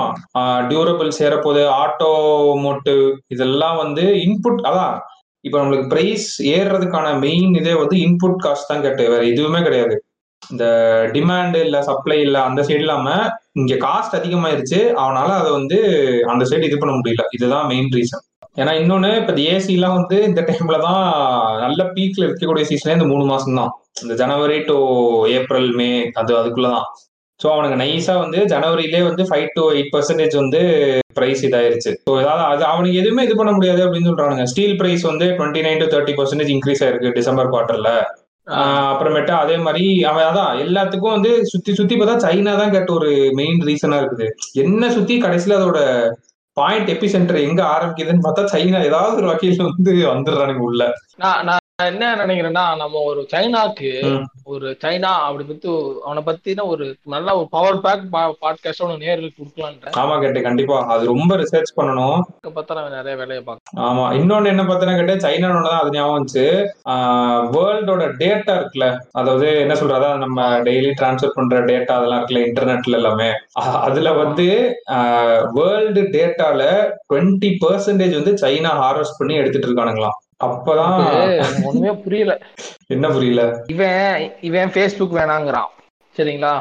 டியூரபிள் 0.69 1.09
சேரப்போகுது 1.19 1.63
ஆட்டோ 1.81 2.11
மோட்டிவ் 2.65 3.03
இதெல்லாம் 3.35 3.77
வந்து 3.77 4.05
இன்புட் 4.25 4.61
அதான் 4.61 4.95
இப்ப 5.45 5.55
நம்மளுக்கு 5.59 5.91
பிரைஸ் 5.93 6.29
ஏறுறதுக்கான 6.55 7.07
மெயின் 7.25 7.53
இதே 7.61 7.73
வந்து 7.73 7.97
இன்புட் 8.05 8.39
காஸ்ட் 8.45 8.71
தான் 8.71 8.85
கேட்டு 8.85 9.09
வேற 9.13 9.21
எதுவுமே 9.33 9.61
கிடையாது. 9.67 9.97
இந்த 10.41 10.65
டிமாண்ட் 11.15 11.57
இல்ல 11.65 11.77
சப்ளை 11.81 12.19
இல்ல 12.21 12.37
அந்த 12.41 12.61
சைடு 12.67 12.83
இல்லாம 12.85 13.07
இங்க 13.53 13.75
காஸ்ட் 13.87 14.17
அதிகமாயிருச்சு 14.19 14.79
அவனால 15.03 15.29
அதை 15.41 15.51
வந்து 15.51 15.77
அந்த 16.33 16.43
சைடு 16.51 16.67
இது 16.69 16.77
பண்ண 16.77 16.93
முடியல. 16.97 17.23
இதுதான் 17.37 17.67
மெயின் 17.73 17.93
ரீசன் 17.97 18.25
ஏன்னா 18.55 18.71
இன்னொன்னு 18.81 19.09
இப்ப 19.21 19.33
ஏசி 19.51 19.71
எல்லாம் 19.77 19.97
வந்து 19.99 20.17
இந்த 20.29 20.41
டைம்ல 20.47 20.77
தான் 20.87 21.03
நல்ல 21.63 21.81
பீக்ல 21.95 22.25
இருக்கக்கூடிய 22.27 22.65
சீசனே 22.69 22.95
இந்த 22.97 23.07
மூணு 23.11 23.25
மாசம் 23.31 23.59
தான். 23.59 23.71
இந்த 24.03 24.13
ஜனவரி 24.21 24.57
டு 24.69 24.77
ஏப்ரல் 25.37 25.69
மே 25.79 25.89
அது 26.21 26.31
அதுக்குள்ளதான். 26.39 26.87
ஸோ 27.39 27.47
அவனுக்கு 27.53 27.77
நைஸா 27.81 28.13
வந்து 28.23 28.39
ஜனவரியிலே 28.53 29.01
வந்து 29.09 29.23
ஃபைவ் 29.29 29.47
டு 29.57 29.63
எயிட் 29.75 29.91
பர்சன்டேஜ் 29.93 30.33
வந்து 30.41 30.61
பிரைஸ் 31.17 31.43
இதாயிருச்சு. 31.47 31.91
ஸோ 32.07 32.13
ஏதாவது 32.23 32.43
அது 32.53 32.63
அவனுக்கு 32.71 33.01
எதுவுமே 33.01 33.25
இது 33.27 33.35
பண்ண 33.41 33.51
முடியாது 33.57 33.81
அப்படின்னு 33.85 34.09
சொல்றானுங்க. 34.11 34.45
ஸ்டீல் 34.53 34.77
பிரைஸ் 34.81 35.05
வந்து 35.11 35.27
twenty 35.37 35.61
nine 35.67 35.81
to 35.83 35.87
thirty 35.93 36.15
percentage 36.19 36.53
increase 36.55 36.83
ஆயிருக்கு 36.85 37.15
டிசம்பர் 37.19 37.51
குவார்டர்ல 37.53 37.91
அப்புறமேட்டு 38.91 39.33
அதே 39.41 39.55
மாதிரி 39.65 39.85
அவன் 40.11 40.27
அதான் 40.29 40.53
எல்லாத்துக்கும் 40.63 41.15
வந்து 41.15 41.31
சுத்தி 41.51 41.71
சுத்தி 41.79 41.95
பார்த்தா 41.99 42.23
சைனா 42.25 42.53
தான் 42.61 42.73
கேட்ட 42.75 42.91
ஒரு 42.99 43.09
மெயின் 43.39 43.59
ரீசனா 43.67 43.97
இருக்குது. 44.01 44.27
என்ன 44.63 44.89
சுத்தி? 44.95 45.15
கடைசியில 45.25 45.57
அதோட 45.59 45.79
பாயிண்ட் 46.59 46.89
எபி 46.89 47.05
சென்டர் 47.05 47.39
எங்க 47.39 47.61
ஆரம்பிக்குதுன்னு 47.65 48.25
பார்த்தா 48.25 48.51
சைனா 48.53 48.81
ஏதாவது 48.83 49.15
ஒரு 49.15 49.29
வகையில 49.31 49.63
வந்து 49.63 49.93
வந்துடுறானுங்க 50.09 50.63
உள்ள. 50.63 50.83
நான் 51.79 51.91
என்ன 51.91 52.07
நினைக்கிறேன்னா 52.21 52.63
நம்ம 52.79 53.01
ஒரு 53.09 53.21
சைனாக்கு. 53.33 53.89
ஒரு 54.53 54.67
சைனா 54.81 55.11
அப்படி 55.27 55.43
பத்தி 55.49 55.67
அவனை 56.05 56.21
பத்தின 56.29 56.65
ஒரு 56.71 56.85
நல்ல 57.13 57.35
ஒரு 57.39 57.47
பவர் 57.53 57.79
பேக் 57.85 58.03
பாட்காஸ்ட் 58.43 58.83
அவனுக்கு 58.83 59.05
நேர்களுக்கு 59.05 59.39
கொடுக்கலான்ற. 59.39 59.93
ஆமா 60.01 60.15
கேட்டு 60.23 60.41
கண்டிப்பா. 60.47 60.77
அது 60.93 61.05
ரொம்ப 61.11 61.37
ரிசர்ச் 61.41 61.71
பண்ணணும். 61.77 62.19
பார்த்தா 62.57 62.79
அவன் 62.83 62.97
நிறைய 62.99 63.15
வேலையை 63.21 63.43
பார்க்கலாம். 63.47 63.87
ஆமா 63.87 64.05
இன்னொன்னு 64.19 64.51
என்ன 64.53 64.63
பார்த்தேன்னா 64.63 64.97
கேட்டா 64.99 65.17
சைனானோட 65.27 65.65
தான் 65.69 65.81
அது 65.81 65.95
ஞாபகம் 65.97 66.17
வந்துச்சு. 66.17 66.45
வேர்ல்டோட 67.55 68.05
டேட்டா 68.23 68.53
இருக்குல்ல 68.59 68.87
அதாவது 69.21 69.49
என்ன 69.63 69.75
சொல்றது 69.75 70.13
நம்ம 70.25 70.49
டெய்லி 70.69 70.93
டிரான்ஸ்ஃபர் 71.01 71.37
பண்ற 71.39 71.65
டேட்டா 71.71 71.95
அதெல்லாம் 71.99 72.21
இருக்குல்ல 72.21 72.47
இன்டர்நெட்ல 72.49 73.01
எல்லாமே. 73.01 73.31
அதுல 73.87 74.11
வந்து 74.23 74.47
வேர்ல்டு 75.59 76.03
டேட்டால 76.17 76.61
டுவெண்ட்டி 77.09 77.51
பர்சன்டேஜ் 77.65 78.19
வந்து 78.21 78.33
சைனா 78.45 78.73
ஹார்வெஸ்ட் 78.83 79.19
பண்ணி 79.21 79.35
எடுத்துட்டு 79.35 79.69
இருக்கானுங்களாம். 79.69 80.17
அப்பதான் 80.43 81.63
ஒண்ணுமே 81.63 81.91
புரியல. 82.03 82.39
என்ன 82.87 83.07
புரியல? 83.09 83.63
இவன் 83.67 84.33
இவன் 84.41 84.69
ஃபேஸ்புக் 84.69 85.15
வேணாங்கிறான். 85.17 85.71
சரிங்களா? 86.17 86.53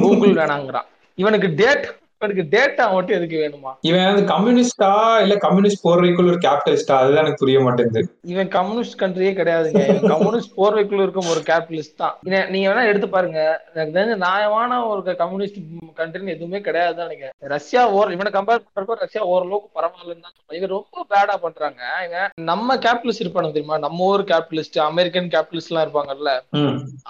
கூகுள் 0.00 0.34
வேணாங்கிறான். 0.34 0.86
இவனுக்கு 1.14 1.48
டேட் 1.56 1.86
இவனுக்கு 2.20 2.44
டேட்டா 2.52 2.84
மட்டும் 2.92 3.16
எதுக்கு 3.16 3.36
வேணுமா? 3.42 3.70
இவன் 3.88 4.06
வந்து 4.08 4.22
கம்யூனிஸ்டா 4.30 4.90
இல்ல 5.22 5.34
கம்யூனிஸ்ட் 5.44 5.82
போர்வைக்குள்ள 5.86 6.30
ஒரு 6.34 6.40
கேபிட்டலிஸ்டா 6.44 6.94
அதுதான் 7.00 7.22
எனக்கு 7.24 7.40
புரிய 7.42 7.58
மாட்டேங்குது. 7.64 8.00
இவன் 8.32 8.50
கம்யூனிஸ்ட் 8.54 8.96
கண்ட்ரியே 9.02 9.32
கிடையாதுங்க. 9.40 9.82
கம்யூனிஸ்ட் 10.12 10.54
போர்வைக்குள்ள 10.60 11.04
இருக்கும் 11.06 11.28
ஒரு 11.32 11.40
கேபிட்டலிஸ்ட் 11.50 11.96
தான். 12.02 12.14
நீங்க 12.52 12.64
வேணா 12.70 12.84
எடுத்து 12.90 13.08
பாருங்க. 13.16 13.40
எனக்கு 13.74 13.96
தெரிஞ்ச 13.96 14.16
நியாயமான 14.24 14.78
ஒரு 14.92 15.16
கம்யூனிஸ்ட் 15.22 15.58
கண்ட்ரின்னு 16.00 16.34
எதுவுமே 16.36 16.60
கிடையாது 16.68 17.04
நினைக்கிறேன். 17.06 17.34
ரஷ்யா 17.54 17.82
ஓர் 17.98 18.14
இவனை 18.16 18.32
கம்பேர் 18.38 18.64
பண்றப்ப 18.64 18.98
ரஷ்யா 19.04 19.24
ஓரளவுக்கு 19.32 19.68
பரவாயில்லன்னு 19.78 20.24
தான் 20.26 20.56
இவன் 20.60 20.74
ரொம்ப 20.76 21.04
பேடா 21.12 21.36
பண்றாங்க. 21.44 21.82
இவன் 22.06 22.32
நம்ம 22.52 22.78
கேபிட்டலிஸ்ட் 22.86 23.24
இருப்பானுங்க 23.26 23.56
தெரியுமா? 23.58 23.78
நம்ம 23.86 24.08
ஊர் 24.14 24.26
கேபிட்டலிஸ்ட் 24.32 24.80
அமெரிக்கன் 24.88 25.30
கேபிட்டலிஸ்ட் 25.36 25.72
எல்லாம் 25.74 25.86
இருப்பாங்கல்ல. 25.88 26.32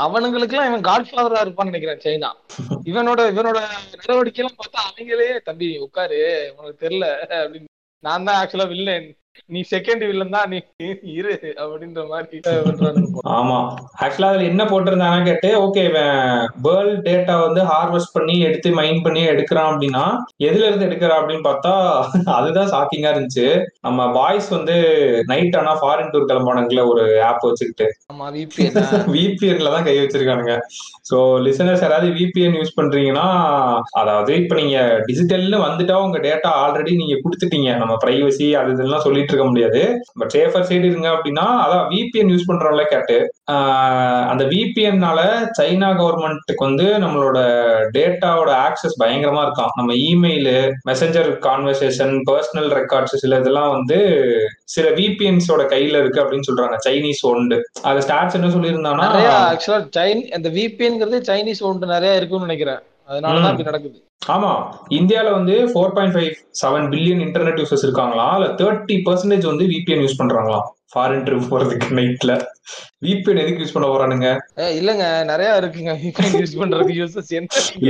அவனுங்களுக்கு 0.07 0.57
எல்லாம் 0.57 0.71
இவன் 0.73 0.87
காட்ஃபாதரா 0.91 1.47
இருப்பான்னு 1.47 1.73
நினைக்கிறேன் 1.73 2.05
சைனா. 2.07 2.33
இவனோட 2.91 3.21
இவனோட 3.35 3.59
நடவடிக்கை 4.03 4.43
எல்லாம் 4.43 4.61
பார்த்தா 4.61 4.83
நீங்களே 5.07 5.27
தம்பி 5.45 5.67
உட்காரு 5.79 6.17
உனக்கு 6.57 6.79
தெரியல 6.85 7.07
அப்படின்னு. 7.37 7.69
நான் 8.05 8.25
தான் 8.25 8.39
ஆக்சுவலா 8.39 8.67
வில்லன் 8.69 9.07
நீ 9.51 9.61
செகண்ட் 9.71 10.05
வில்லன் 10.09 10.35
தான் 10.35 10.49
நீ 10.53 10.59
இரு 11.15 11.33
அப்படின்ற 11.63 12.03
மாதிரி. 12.13 12.39
ஆமா. 13.37 13.59
ஆக்சுவலா 14.03 14.31
அதுல 14.31 14.49
என்ன 14.51 14.63
போட்டிருந்தாங்கன்னா 14.71 15.29
கேட்டு 15.29 15.49
ஓகே 15.65 15.83
இவன் 15.91 16.15
வேர்ல்ட் 16.67 17.03
டேட்டா 17.07 17.35
வந்து 17.45 17.61
ஹார்வெஸ்ட் 17.71 18.15
பண்ணி 18.17 18.35
எடுத்து 18.49 18.69
மைண்ட் 18.79 19.05
பண்ணி 19.07 19.23
எடுக்கிறான் 19.33 19.71
அப்படின்னா 19.71 20.05
எதுல 20.49 20.67
இருந்து 20.69 20.89
எடுக்கிறான் 20.89 21.21
அப்படின்னு 21.21 21.47
பார்த்தா 21.49 21.73
அதுதான் 22.37 22.71
ஷாக்கிங்கா 22.73 23.13
இருந்துச்சு. 23.15 23.47
நம்ம 23.87 24.09
பாய்ஸ் 24.17 24.49
வந்து 24.57 24.77
நைட் 25.33 25.59
ஆனா 25.61 25.75
ஃபாரின் 25.81 26.13
டூர் 26.13 26.29
கிளம்பானுங்கள 26.31 26.85
ஒரு 26.93 27.05
ஆப் 27.29 27.47
வச்சுக்கிட்டு. 27.47 27.89
ஆமா 28.13 28.29
விபிஎன் 28.37 28.79
விபிஎன்ல 29.15 29.71
தான் 29.77 29.87
கை 29.87 29.97
வச்சிருக்கானுங்க. 29.99 30.55
சோ 31.09 31.17
லிசனர்ஸ் 31.47 31.85
யாராவது 31.85 32.09
விபிஎன் 32.19 32.57
யூஸ் 32.59 32.77
பண்றீங்கன்னா 32.79 33.27
அதாவது 34.01 34.33
இப்ப 34.43 34.55
நீங்க 34.61 34.79
டிஜிட்டல்னு 35.09 35.59
வந்துட்டா 35.65 35.97
உங்க 36.05 36.19
டேட்டா 36.27 36.51
ஆல்ரெடி 36.63 36.93
நீங்க 36.97 37.17
கொடுத்துட்டீங்க. 37.25 37.71
நம்ம 37.83 37.95
பிரைவசி 38.03 38.49
அது 38.61 38.73
இதெல்லாம் 38.77 39.05
சொல்லிட்டு 39.27 39.35
இருக்க 39.35 39.49
முடியாது 39.51 39.83
பட் 40.21 40.33
சேஃபர் 40.35 40.67
சைடு 40.69 40.87
இருங்க 40.91 41.09
அப்படின்னா 41.15 41.47
அதான் 41.65 41.87
விபிஎன் 41.95 42.31
யூஸ் 42.33 42.49
பண்றவங்கள 42.49 42.85
கேட்டு 42.93 43.17
அந்த 44.31 44.45
விபிஎன்னால 44.53 45.21
சைனா 45.59 45.89
கவர்மெண்ட்டுக்கு 46.01 46.67
வந்து 46.69 46.87
நம்மளோட 47.05 47.39
டேட்டாவோட 47.97 48.51
ஆக்சஸ் 48.67 48.97
பயங்கரமா 49.03 49.43
இருக்காம். 49.47 49.73
நம்ம 49.79 49.95
email 50.11 50.51
messenger 50.91 51.31
conversation 51.49 52.15
personal 52.31 52.71
records 52.81 53.21
சில 53.25 53.39
இதெல்லாம் 53.43 53.71
வந்து 53.77 53.99
சில 54.75 54.87
விபிஎன்ஸோட 55.01 55.65
கையில 55.75 56.01
இருக்கு 56.03 56.23
அப்படின்னு 56.23 56.49
சொல்றாங்க. 56.51 56.79
சைனீஸ் 56.89 57.23
ஒன்று 57.33 57.59
அது 57.83 58.07
ஸ்டாட்ஸ் 58.07 58.39
என்ன 58.41 58.51
சொல்லியிருந்தாங்கன்னா 58.57 59.09
ஆக்சுவலா 59.53 59.81
சைன் 59.99 60.23
அந்த 60.39 60.49
விபிஎன்ங்கிறது 60.59 61.21
சைனீஸ் 61.31 61.65
ஒன்று 61.71 61.95
நிறைய 61.95 62.21
இருக்குன்னு 62.21 62.49
நினைக்கிறேன். 62.49 62.83
அதனாலதான் 63.11 63.65
நடக்குது. 63.71 63.99
ஆமா 64.23 64.53
இந்தியால 64.91 65.29
வந்து 65.33 65.55
four 65.73 65.93
point 65.93 66.15
five 66.15 66.31
seven 66.53 66.87
billion 66.91 67.21
internet 67.21 67.61
users 67.61 67.85
இருக்காங்களா 67.85 68.27
இல்ல 68.37 68.47
தேர்ட்டி 68.55 68.97
பர்சன்டேஜ் 69.07 69.45
வந்து 69.47 69.65
விபிஎன் 69.65 70.03
யூஸ் 70.03 70.21
பண்றாங்களாம் 70.21 70.67
ஃபாரின் 70.93 71.25
ட்ரிப் 71.25 71.51
போறதுக்கு 71.51 71.89
நைட்ல 71.95 72.33
விபிஎன் 73.05 73.39
எதுக்கு 73.39 73.65
யூஸ் 73.65 73.73
பண்ண 73.73 73.89
போறானுங்க? 73.89 74.39
இல்லங்க 74.61 75.25
நிறைய 75.25 75.53
இருக்குங்க. 75.53 75.97
விபிஎன் 75.97 76.39
யூஸ் 76.39 76.59
பண்றதுக்கு 76.59 77.07
யூசஸ் 77.07 77.29
என்ன? 77.29 77.47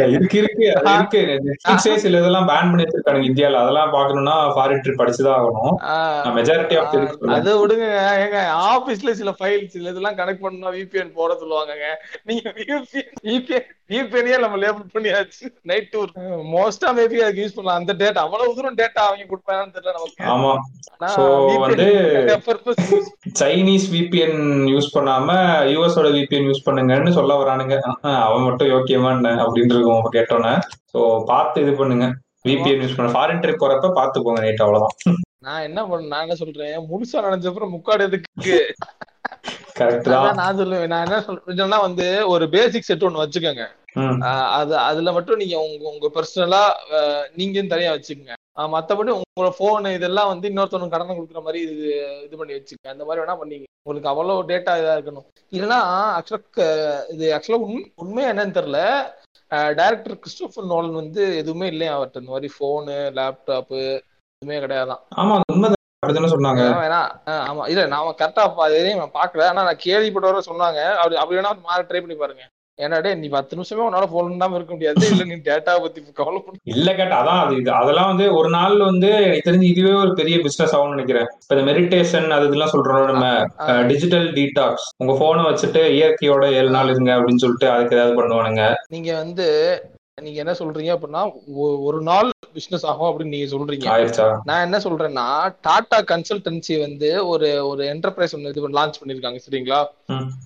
இருக்கு 0.07 0.39
இருக்கு 0.39 0.67
இருக்கு. 0.67 1.57
நெட்ஃபிளிக்ஸே 1.69 1.97
சில 1.97 2.19
இதெல்லாம் 2.19 2.49
பேன் 2.49 2.61
பண்ணி 2.61 2.83
வச்சிருக்கானுங்க 2.83 3.31
இந்தியால. 3.31 3.53
அதெல்லாம் 3.53 3.93
பாக்கணும்னா 3.93 4.59
ஃபாரின் 4.59 4.81
ட்ரிப் 4.81 5.01
அடிச்சுதான் 5.01 5.39
ஆகணும். 5.39 5.85
மெஜாரிட்டி 6.29 6.79
ஆஃப் 6.79 6.95
ஆஹ் 6.95 7.27
அதை 7.27 7.53
விடுங்க. 7.53 7.85
ஏங்க 8.17 8.47
ஆபீஸ்ல 8.55 9.11
சில 9.11 9.31
ஃபைல்ஸ் 9.31 9.67
சில 9.67 9.89
இதெல்லாம் 9.89 10.17
கனெக்ட் 10.17 10.41
பண்ணா 10.41 10.69
விபிஎன் 10.69 11.13
போட 11.13 11.35
சொல்லுவாங்கங்க. 11.35 11.95
நீங்க 12.23 12.53
விபிஎன் 13.23 13.65
விபிஎனே 13.89 14.39
நம்ம 14.39 14.57
லேபிள் 14.57 14.93
பண்ணியாச்சு. 14.95 15.55
நைட் 15.63 15.93
டூர் 15.93 16.19
மோஸ்டா 16.55 16.91
மேபி 16.91 17.15
அதுக்கு 17.15 17.47
யூஸ் 17.47 17.55
பண்ணலாம். 17.55 17.87
அந்த 17.87 17.95
டேட்டா 17.95 18.15
அவ்வளவு 18.15 18.55
தூரம் 18.55 18.77
டேட்டா 18.77 18.93
அவங்க 18.93 19.25
கொடுப்பாங்கன்னு 19.25 19.77
தெரியல 19.77 19.93
நமக்கு. 19.93 20.25
ஆமா. 20.25 20.57
VPN 21.01 21.45
வந்து- 21.47 22.27
சைனீஸ் 23.41 23.85
விபிஎன் 23.93 24.65
யூஸ் 24.65 24.87
பண்ணாம 24.97 25.29
யூஎஸோட 25.73 26.09
விபிஎன் 26.17 26.49
யூஸ் 26.49 26.67
பண்ணுங்கன்னு 26.67 27.13
சொல்ல 27.19 27.39
வரானுங்க. 27.43 27.77
அவன் 28.27 28.47
மட்டும் 28.49 28.73
யோக்கியமான 28.75 29.33
அப்படின்னு 29.45 29.79
அவங்க 29.93 30.13
கேட்டோன்னே. 30.19 30.53
ஸோ 30.93 31.01
பார்த்து 31.33 31.63
இது 31.65 31.75
பண்ணுங்க. 31.81 32.09
விபிஎன் 32.49 32.83
யூஸ் 32.85 32.99
பண்ண. 32.99 33.15
ஃபாரின் 33.17 33.43
ட்ரிப் 33.45 33.63
போறப்ப 33.63 33.93
பார்த்து 34.01 34.25
போங்க 34.27 34.43
நைட் 34.45 34.65
அவ்வளவுதான். 34.67 35.17
நான் 35.47 35.65
என்ன 35.69 35.81
பண்ண 35.89 36.09
நான் 36.13 36.25
என்ன 36.25 36.37
சொல்றேன்? 36.43 36.77
முழுசா 36.91 37.19
நினைச்ச 37.27 37.51
அப்புறம் 37.51 37.73
முக்காடு 37.75 38.07
எதுக்கு? 38.09 38.57
கரெக்ட் 39.79 40.09
நான் 40.43 40.61
சொல்லுவேன். 40.61 40.91
நான் 40.93 41.05
என்ன 41.07 41.19
சொல்றேன்னா 41.27 41.79
வந்து 41.89 42.07
ஒரு 42.35 42.45
பேசிக் 42.55 42.89
செட் 42.89 43.05
ஒண்ணு 43.09 43.23
வச்சுக்கோங்க. 43.23 43.65
அது 44.59 44.75
அதுல 44.89 45.13
மட்டும் 45.17 45.41
நீங்க 45.43 45.57
உங்க 45.67 45.85
உங்க 45.93 46.09
பர்சனலா 46.17 46.63
நீங்க 47.39 47.63
தனியா 47.73 47.93
வச்சுக்கோங்க. 47.95 48.35
மத்தபடி 48.75 49.11
உங்களோட 49.17 49.51
போன் 49.59 49.89
இதெல்லாம் 49.97 50.31
வந்து 50.33 50.47
இன்னொருத்தவனுக்கு 50.51 50.95
கடனை 50.95 51.15
கொடுக்குற 51.15 51.41
மாதிரி 51.47 51.61
இது 51.67 51.89
இது 52.27 52.35
பண்ணி 52.41 52.57
வச்சுக்கோங்க. 52.57 52.93
அந்த 52.95 53.05
மாதிரி 53.09 53.23
வேணா 53.23 53.37
பண்ணீங்க. 53.41 53.67
உங்களுக்கு 53.87 54.11
அவ்வளவு 54.13 54.47
டேட்டா 54.51 54.73
இதா 54.81 54.95
இருக்கணும். 54.97 55.27
இல்லைன்னா 55.53 55.81
ஆக்சுவலா 56.17 56.67
இது 57.15 57.27
ஆக்சுவலா 57.37 57.63
உண்மை 57.67 57.83
உண்மையா 58.05 58.31
என்னன்னு 58.33 58.59
தெரியல. 58.59 58.81
டைரக்டர் 59.81 60.21
கிறிஸ்டோபர் 60.23 60.71
நோலன் 60.73 61.01
வந்து 61.01 61.23
எதுவுமே 61.41 61.67
இல்லையா 61.73 61.93
அவர்கிட்ட 61.97 62.23
இந்த 62.23 62.35
மாதிரி 62.35 62.51
போனு 62.61 62.97
லேப்டாப்பு 63.19 63.81
எதுவுமே 64.43 64.59
கிடையாதான். 64.65 65.03
ஆமா 65.21 65.35
அப்படிதானே 66.03 66.31
சொன்னாங்க. 66.33 66.63
வேணா 66.83 67.01
ஆமா. 67.51 67.63
இல்ல 67.73 67.85
நான் 67.93 68.19
கரெக்டா 68.21 68.43
எதையும் 68.79 69.03
நான் 69.03 69.17
பாக்கல 69.19 69.47
ஆனா 69.53 69.63
நான் 69.69 69.85
கேள்விப்பட்ட 69.87 70.31
வரை 70.31 70.43
சொன்னாங்க. 70.51 70.81
அப்படி 71.01 71.17
அப்படி 71.23 71.39
வேணா 71.41 71.53
மாற 71.69 71.81
ட்ரை 71.89 72.01
பண்ணி 72.03 72.17
பாருங்க. 72.23 72.45
ஏன்னா 72.79 72.97
டேய் 73.05 73.15
நீ 73.21 73.29
பத்து 73.35 73.57
நிமிஷமே 73.57 73.85
உன்னால 73.85 74.07
போன் 74.13 74.33
இல்லாம 74.33 74.57
இருக்க 74.57 74.73
முடியாது. 74.75 75.05
இல்ல 75.13 75.25
நீ 75.31 75.37
டேட்டா 75.49 75.75
பத்தி 75.85 76.01
கவலைப்பட 76.19 76.57
இல்ல 76.75 76.89
கேட்ட 76.99 77.15
அதான் 77.21 77.41
அது 77.45 77.55
இது 77.61 77.71
அதெல்லாம் 77.81 78.11
வந்து 78.13 78.27
ஒரு 78.39 78.49
நாள் 78.57 78.77
வந்து 78.89 79.11
எனக்கு 79.27 79.47
தெரிஞ்சு 79.49 79.71
இதுவே 79.73 79.93
ஒரு 80.03 80.13
பெரிய 80.21 80.39
பிசினஸ் 80.47 80.75
ஆகும்னு 80.77 80.97
நினைக்கிறேன். 80.97 81.29
இப்ப 81.43 81.57
இந்த 81.57 81.67
மெடிடேஷன் 81.71 82.29
அது 82.37 82.49
இதெல்லாம் 82.49 82.75
சொல்றோம் 82.75 83.11
நம்ம 83.13 83.27
டிஜிட்டல் 83.93 84.29
டீடாக்ஸ் 84.39 84.87
உங்க 85.03 85.15
போனை 85.23 85.45
வச்சுட்டு 85.49 85.83
இயற்கையோட 85.99 86.47
ஏழு 86.61 86.73
நாள் 86.77 86.93
இருங்க 86.95 87.13
அப்படின்னு 87.19 87.45
சொல்லிட்டு 87.45 87.69
அதுக்கு 87.75 87.97
ஏதாவது 87.99 88.19
பண்ணுவானுங்க. 88.21 88.65
நீங்க 88.97 89.13
வந்து 89.23 89.49
நீங்க 90.25 90.39
என்ன 90.43 90.53
சொல்றீங்க 90.59 90.91
அப்படின்னா 90.95 91.23
ஒரு 91.89 91.99
நாள் 92.09 92.29
பிசினஸ் 92.59 92.85
ஆகும் 92.91 93.09
அப்படின்னு 93.09 93.35
நீங்க 93.35 93.49
சொல்றீங்க. 93.55 93.89
நான் 94.49 94.63
என்ன 94.67 94.79
சொல்றேன்னா 94.85 95.25
டாடா 95.67 95.99
கன்சல்டன்சி 96.11 96.75
வந்து 96.85 97.09
ஒரு 97.33 97.49
ஒரு 97.71 97.83
என்டர்பிரைஸ் 97.95 98.35
ஒன்று 98.37 98.53
இது 98.53 98.71
லான்ச் 98.79 99.01
பண்ணிருக்காங்க 99.01 99.41
சரிங்களா. 99.47 99.81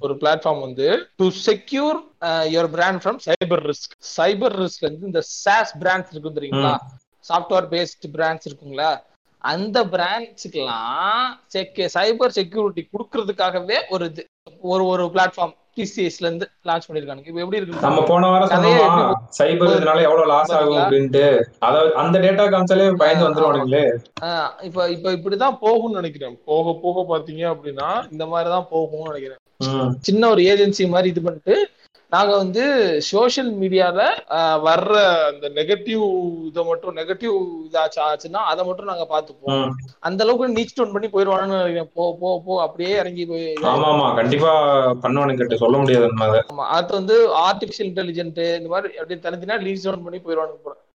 ஒரு 0.04 0.14
பிளாட்ஃபார்ம் 0.22 0.64
வந்து 0.64 0.88
to 1.22 1.28
secure 1.44 2.00
your 2.54 2.70
brand 2.74 3.02
from 3.04 3.20
cyber 3.28 3.62
risk 3.70 3.94
cyber 4.16 4.56
risk 4.62 4.88
வந்து 4.88 5.09
இந்த 5.11 5.22
சாஸ் 5.44 5.72
பிராண்ட்ஸ் 5.85 6.12
இருக்கும் 6.14 6.37
தெரியுங்களா? 6.40 6.74
சாஃப்ட்வேர் 7.30 7.70
பேஸ்ட் 7.76 8.11
பிராண்ட்ஸ் 8.16 8.48
இருக்குங்களா? 8.50 8.90
அந்த 9.44 9.78
பிராண்ட்ஸுக்கெல்லாம் 9.94 11.28
செக் 11.54 11.80
சைபர் 11.96 12.37
செக்யூரிட்டி 12.40 12.85
கொடுக்கறதுக்காகவே 12.94 13.78
ஒரு 13.94 14.06
இது 14.11 14.24
ஒரு 14.72 14.85
ஒரு 14.92 15.04
பிளாட்ஃபார்ம் 15.14 15.54
டிசிஎஸ்ல 15.80 16.26
இருந்து 16.28 16.46
லான்ச் 16.68 16.86
பண்ணிருக்காங்க 16.88 17.22
இப்போ 17.30 17.40
எப்படி 17.44 17.58
இருக்கு? 17.60 17.84
நம்ம 17.86 18.04
போன 18.10 18.30
வாரம் 18.32 18.52
சொன்னோமா? 18.54 18.88
சைபர் 19.38 19.74
இதனால 19.76 20.04
எவ்வளவு 20.08 20.30
லாஸ் 20.32 20.54
ஆகும்? 20.58 20.80
அப்படின்ட்டு. 20.82 21.24
அதாவது 21.66 21.90
அந்த 22.02 22.16
டேட்டா 22.24 22.46
காமிச்சாலே 22.54 22.88
பயந்து 23.02 23.26
வந்துருவானுங்களே. 23.26 23.84
இப்ப 24.68 24.88
இப்ப 24.96 25.12
இப்படிதான் 25.18 25.60
போகும்னு 25.64 25.98
நினைக்கிறேன். 26.00 26.36
போக 26.50 26.74
போக 26.84 27.04
பாத்தீங்க 27.12 27.44
அப்படின்னா 27.54 27.90
இந்த 28.14 28.26
மாதிரிதான் 28.32 28.70
போகும்னு 28.74 29.10
நினைக்கிறேன். 29.10 29.40
சின்ன 30.08 30.28
ஒரு 30.34 30.42
ஏஜென்சி 30.52 30.84
மாதிரி 30.94 31.08
இது 31.14 31.22
பண்ணிட்டு 31.24 31.54
நாங்க 32.12 32.33
வந்து 32.37 32.62
சோஷியல் 33.09 33.51
மீடியால 33.59 34.01
வர்ற 34.64 34.94
அந்த 35.29 35.46
நெகட்டிவ் 35.59 36.05
இதை 36.49 36.62
மட்டும் 36.64 36.96
நெகட்டிவ் 36.96 37.37
இதாச்சு 37.66 38.01
ஆச்சுன்னா 38.07 38.40
அதை 38.51 38.62
மட்டும் 38.64 38.90
நாங்க 38.90 39.07
பாத்துப்போம். 39.11 39.62
அந்த 40.03 40.25
அளவுக்கு 40.25 40.57
நீச் 40.57 40.75
டவுன் 40.75 40.94
பண்ணி 40.94 41.09
நினைக்கிறேன் 41.53 41.90
போ 41.94 42.07
போ 42.20 42.31
போ 42.46 42.55
அப்படியே 42.62 42.92
இறங்கி 42.96 43.27
போய் 43.27 43.46
ஆமா 43.73 43.88
ஆமா. 43.92 44.09
கண்டிப்பா 44.16 44.53
பண்ணுவானு 45.05 45.38
கேட்டு 45.38 45.62
சொல்ல 45.62 45.79
முடியாது 45.79 46.09
ஆமா. 46.49 46.66
அது 46.79 46.90
வந்து 46.99 47.16
ஆர்டிபிஷியல் 47.46 47.90
இன்டெலிஜென்ட் 47.90 48.40
இந்த 48.59 48.68
மாதிரி 48.68 48.92
அப்படியே 49.01 49.20
தனித்தனியா 49.27 49.59
லீச் 49.62 49.87
டவுன் 49.87 50.07
பண்ணி. 50.07 50.20
ஏ 50.23 50.89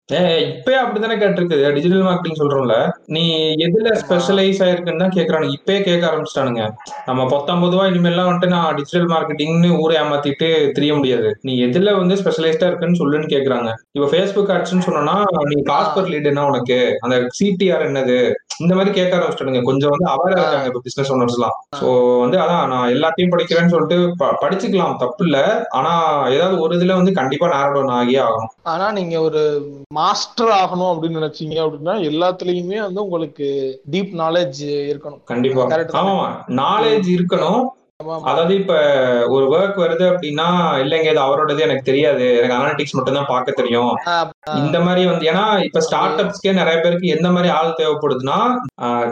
இப்பயே 0.54 0.78
அப்படித்தானே 0.80 1.14
கேட்டிருக்கு. 1.20 1.70
டிஜிட்டல் 1.74 2.02
மார்க்கெட்டிங் 2.06 2.40
சொல்றோம்ல. 2.40 2.74
நீ 3.06 3.22
எதுல 3.66 3.88
ஸ்பெஷலைஸ் 4.02 4.60
ஆயிருக்குன்னு 4.64 5.02
தான் 5.04 5.14
கேக்குறானுங்க. 5.16 5.54
இப்பயே 5.58 5.82
கேட்க 5.82 6.04
ஆரம்பிச்சிட்டானுங்க. 6.10 6.62
நம்ம 7.06 7.26
பத்தொன்பது 7.26 7.76
இனிமேல்லாம் 7.90 8.28
வந்துட்டு 8.28 8.46
நான் 8.46 8.74
டிஜிட்டல் 8.74 9.08
மார்க்கெட்டிங்னு 9.12 9.70
ஊரை 9.82 9.96
ஏமாத்திட்டு 10.02 10.72
தெரிய 10.72 10.94
முடியாது. 10.94 11.30
நீ 11.42 11.66
எதுல 11.66 11.96
வந்து 11.96 12.14
ஸ்பெஷலைஸ்டா 12.14 12.68
இருக்குன்னு 12.70 13.00
சொல்லுன்னு 13.02 13.32
கேக்குறாங்க. 13.34 13.70
இப்ப 13.92 14.08
ஃபேஸ்புக் 14.12 14.52
ஆட்ஸ்ன்னு 14.56 14.86
சொன்னா 14.88 15.16
நீ 15.52 15.62
காஸ்ட் 15.62 15.96
பர் 15.96 16.10
லீட் 16.14 16.30
என்ன 16.32 16.46
உனக்கு? 16.46 16.98
அந்த 17.00 17.16
சிடிஆர் 17.40 17.86
என்னது? 17.88 18.18
இந்த 18.58 18.74
மாதிரி 18.74 18.90
கேட்க 18.94 19.12
ஆரம்பிச்சிட்டானுங்க. 19.16 19.62
கொஞ்சம் 19.62 19.92
வந்து 19.94 20.06
அவேரா 20.14 20.40
இருக்காங்க 20.42 20.66
இப்ப 20.66 20.80
பிசினஸ் 20.80 21.12
ஓனர்ஸ் 21.12 21.38
எல்லாம். 21.38 21.56
சோ 21.80 21.86
வந்து 22.20 22.36
அதான் 22.38 22.68
நான் 22.68 22.92
எல்லாத்தையும் 22.96 23.32
படிக்கிறேன்னு 23.32 23.74
சொல்லிட்டு 23.74 23.98
படிச்சுக்கலாம். 24.44 24.96
தப்பு 24.96 25.24
இல்ல. 25.24 25.66
ஆனா 25.70 25.92
ஏதாவது 26.28 26.60
ஒரு 26.60 26.76
இதுல 26.78 26.94
வந்து 26.94 27.12
கண்டிப்பா 27.12 27.46
நேரோ 27.56 27.82
ஆகியே 27.98 28.20
ஆகும் 28.28 28.50
ஆனா 28.62 28.90
நீங்க 28.90 29.20
ஒரு 29.20 29.42
மாஸ்டர் 29.98 30.52
ஆகணும் 30.60 30.90
அப்படின்னு 30.92 31.20
நினைச்சீங்க 31.20 31.56
அப்படின்னா 31.64 31.94
எல்லாத்துலயுமே 32.10 32.78
வந்து 32.86 33.00
உங்களுக்கு 33.06 33.46
டீப் 33.94 34.12
நாலேஜ் 34.22 34.60
இருக்கணும். 34.92 35.22
கண்டிப்பா. 35.32 35.64
ஆமா 36.02 36.18
நாலேஜ் 36.64 37.08
இருக்கணும். 37.16 37.64
அதாவது 38.30 38.52
இப்ப 38.60 38.74
ஒரு 39.34 39.44
ஒர்க் 39.54 39.76
வருது 39.82 40.04
அப்படின்னா 40.12 40.46
இல்லைங்க 40.82 41.08
இது 41.12 41.20
அவரோடது 41.26 41.60
எனக்கு 41.66 41.88
தெரியாது. 41.90 42.24
எனக்கு 42.38 42.56
அனாலிட்டிக்ஸ் 42.56 42.96
மட்டும் 42.96 43.18
தான் 43.18 43.30
பார்க்க 43.30 43.60
தெரியும். 43.60 43.92
இந்த 44.62 44.78
மாதிரி 44.86 45.02
வந்து 45.10 45.28
ஏன்னா 45.32 45.44
இப்ப 45.66 45.82
ஸ்டார்ட் 45.86 46.20
அப்ஸ்க்கே 46.22 46.54
நிறைய 46.60 46.76
பேருக்கு 46.80 47.14
எந்த 47.16 47.30
மாதிரி 47.36 47.52
ஆள் 47.58 47.78
தேவைப்படுதுன்னா 47.80 48.40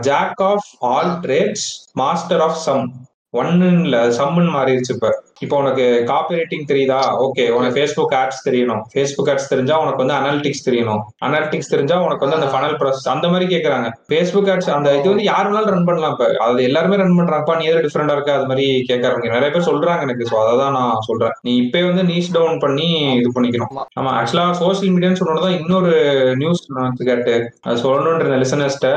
jack 0.09 0.43
of 0.51 0.69
all 0.93 1.13
trades 1.27 1.69
master 2.03 2.45
of 2.49 2.61
some 2.67 2.85
ஒன்னுல 3.33 3.99
சம்முன்னு 4.19 4.51
மாறிடுச்சு 4.57 4.93
இப்ப. 4.95 5.11
இப்போ 5.41 5.57
உனக்கு 5.57 6.05
காப்பி 6.07 6.35
ரைட்டிங் 6.35 6.67
தெரியுதா? 6.69 6.99
ஓகே 7.25 7.45
உனக்கு 7.51 7.77
ஃபேஸ்புக் 7.77 8.15
ஆட்ஸ் 8.19 8.49
தெரியணும். 8.49 8.83
ஃபேஸ்புக் 8.93 9.31
ஆட்ஸ் 9.31 9.49
தெரிஞ்சா 9.49 9.77
உனக்கு 9.81 9.97
வந்து 9.97 10.15
அனாலிட்டிக்ஸ் 10.15 10.65
தெரியணும். 10.69 11.01
அனாலிட்டிக்ஸ் 11.21 11.69
தெரிஞ்சா 11.69 11.97
உனக்கு 12.01 12.25
வந்து 12.27 12.39
அந்த 12.41 12.49
ஃபனல் 12.53 12.77
ப்ராசஸ் 12.81 13.09
அந்த 13.09 13.29
மாதிரி 13.29 13.47
கேக்குறாங்க. 13.55 13.89
ஃபேஸ்புக் 14.11 14.51
ஆட்ஸ் 14.53 14.71
அந்த 14.71 14.99
இது 14.99 15.09
வந்து 15.09 15.25
யாரு 15.25 15.49
வேணாலும் 15.49 15.75
ரன் 15.75 15.85
பண்ணலாம் 15.85 16.11
இப்ப. 16.11 16.29
அது 16.39 16.63
எல்லாருமே 16.63 16.97
ரன் 16.97 17.19
பண்றாங்கப்பா 17.21 17.57
நீ 17.59 17.65
எது 17.65 17.85
டிஃபரெண்டா 17.87 18.13
இருக்கு? 18.13 18.33
அது 18.33 18.47
மாதிரி 18.47 18.67
கேட்கறாங்க 18.91 19.35
நிறைய 19.37 19.51
பேர் 19.51 19.69
சொல்றாங்க 19.71 20.01
எனக்கு. 20.01 20.29
ஸோ 20.31 20.37
அதை 20.45 20.59
தான் 20.59 20.73
நான் 20.73 21.05
சொல்றேன். 21.09 21.33
நீ 21.43 21.63
இப்பயே 21.63 21.87
வந்து 21.91 22.03
நீஸ் 22.03 22.33
டவுன் 22.33 22.59
பண்ணி 22.59 22.89
இது 23.21 23.31
பண்ணிக்கணும். 23.35 23.73
ஆமா. 23.99 24.13
ஆக்சுவலா 24.21 24.47
சோசியல் 24.63 24.95
மீடியான்னு 24.95 25.21
சொன்னதான் 25.23 25.59
இன்னொரு 25.61 25.93
நியூஸ் 26.37 26.65
நான் 26.71 26.99
கேட்டு 27.05 27.37
அது 27.61 27.83
சொல்லணுன்ற 27.83 28.37
லிசனர்ஸ்ட 28.39 28.89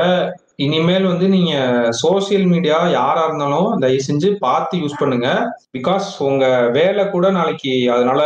இனிமேல் 0.58 1.06
வந்து 1.10 1.26
நீங்க 1.28 1.54
சோசியல் 2.00 2.46
மீடியா 2.52 2.76
யாரா 2.90 3.22
இருந்தாலும் 3.26 3.70
தயவு 3.82 4.04
செஞ்சு 4.06 4.28
பார்த்து 4.44 4.80
யூஸ் 4.82 5.00
பண்ணுங்க. 5.00 5.28
பிகாஸ் 5.76 6.06
உங்க 6.28 6.44
வேலை 6.76 7.02
கூட 7.10 7.26
நாளைக்கு 7.30 7.72
அதனால 7.94 8.20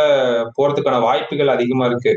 போறதுக்கான 0.57 0.99
வாய்ப்புகள் 1.01 1.53
அதிகமா 1.55 1.85
இருக்கு. 1.85 2.13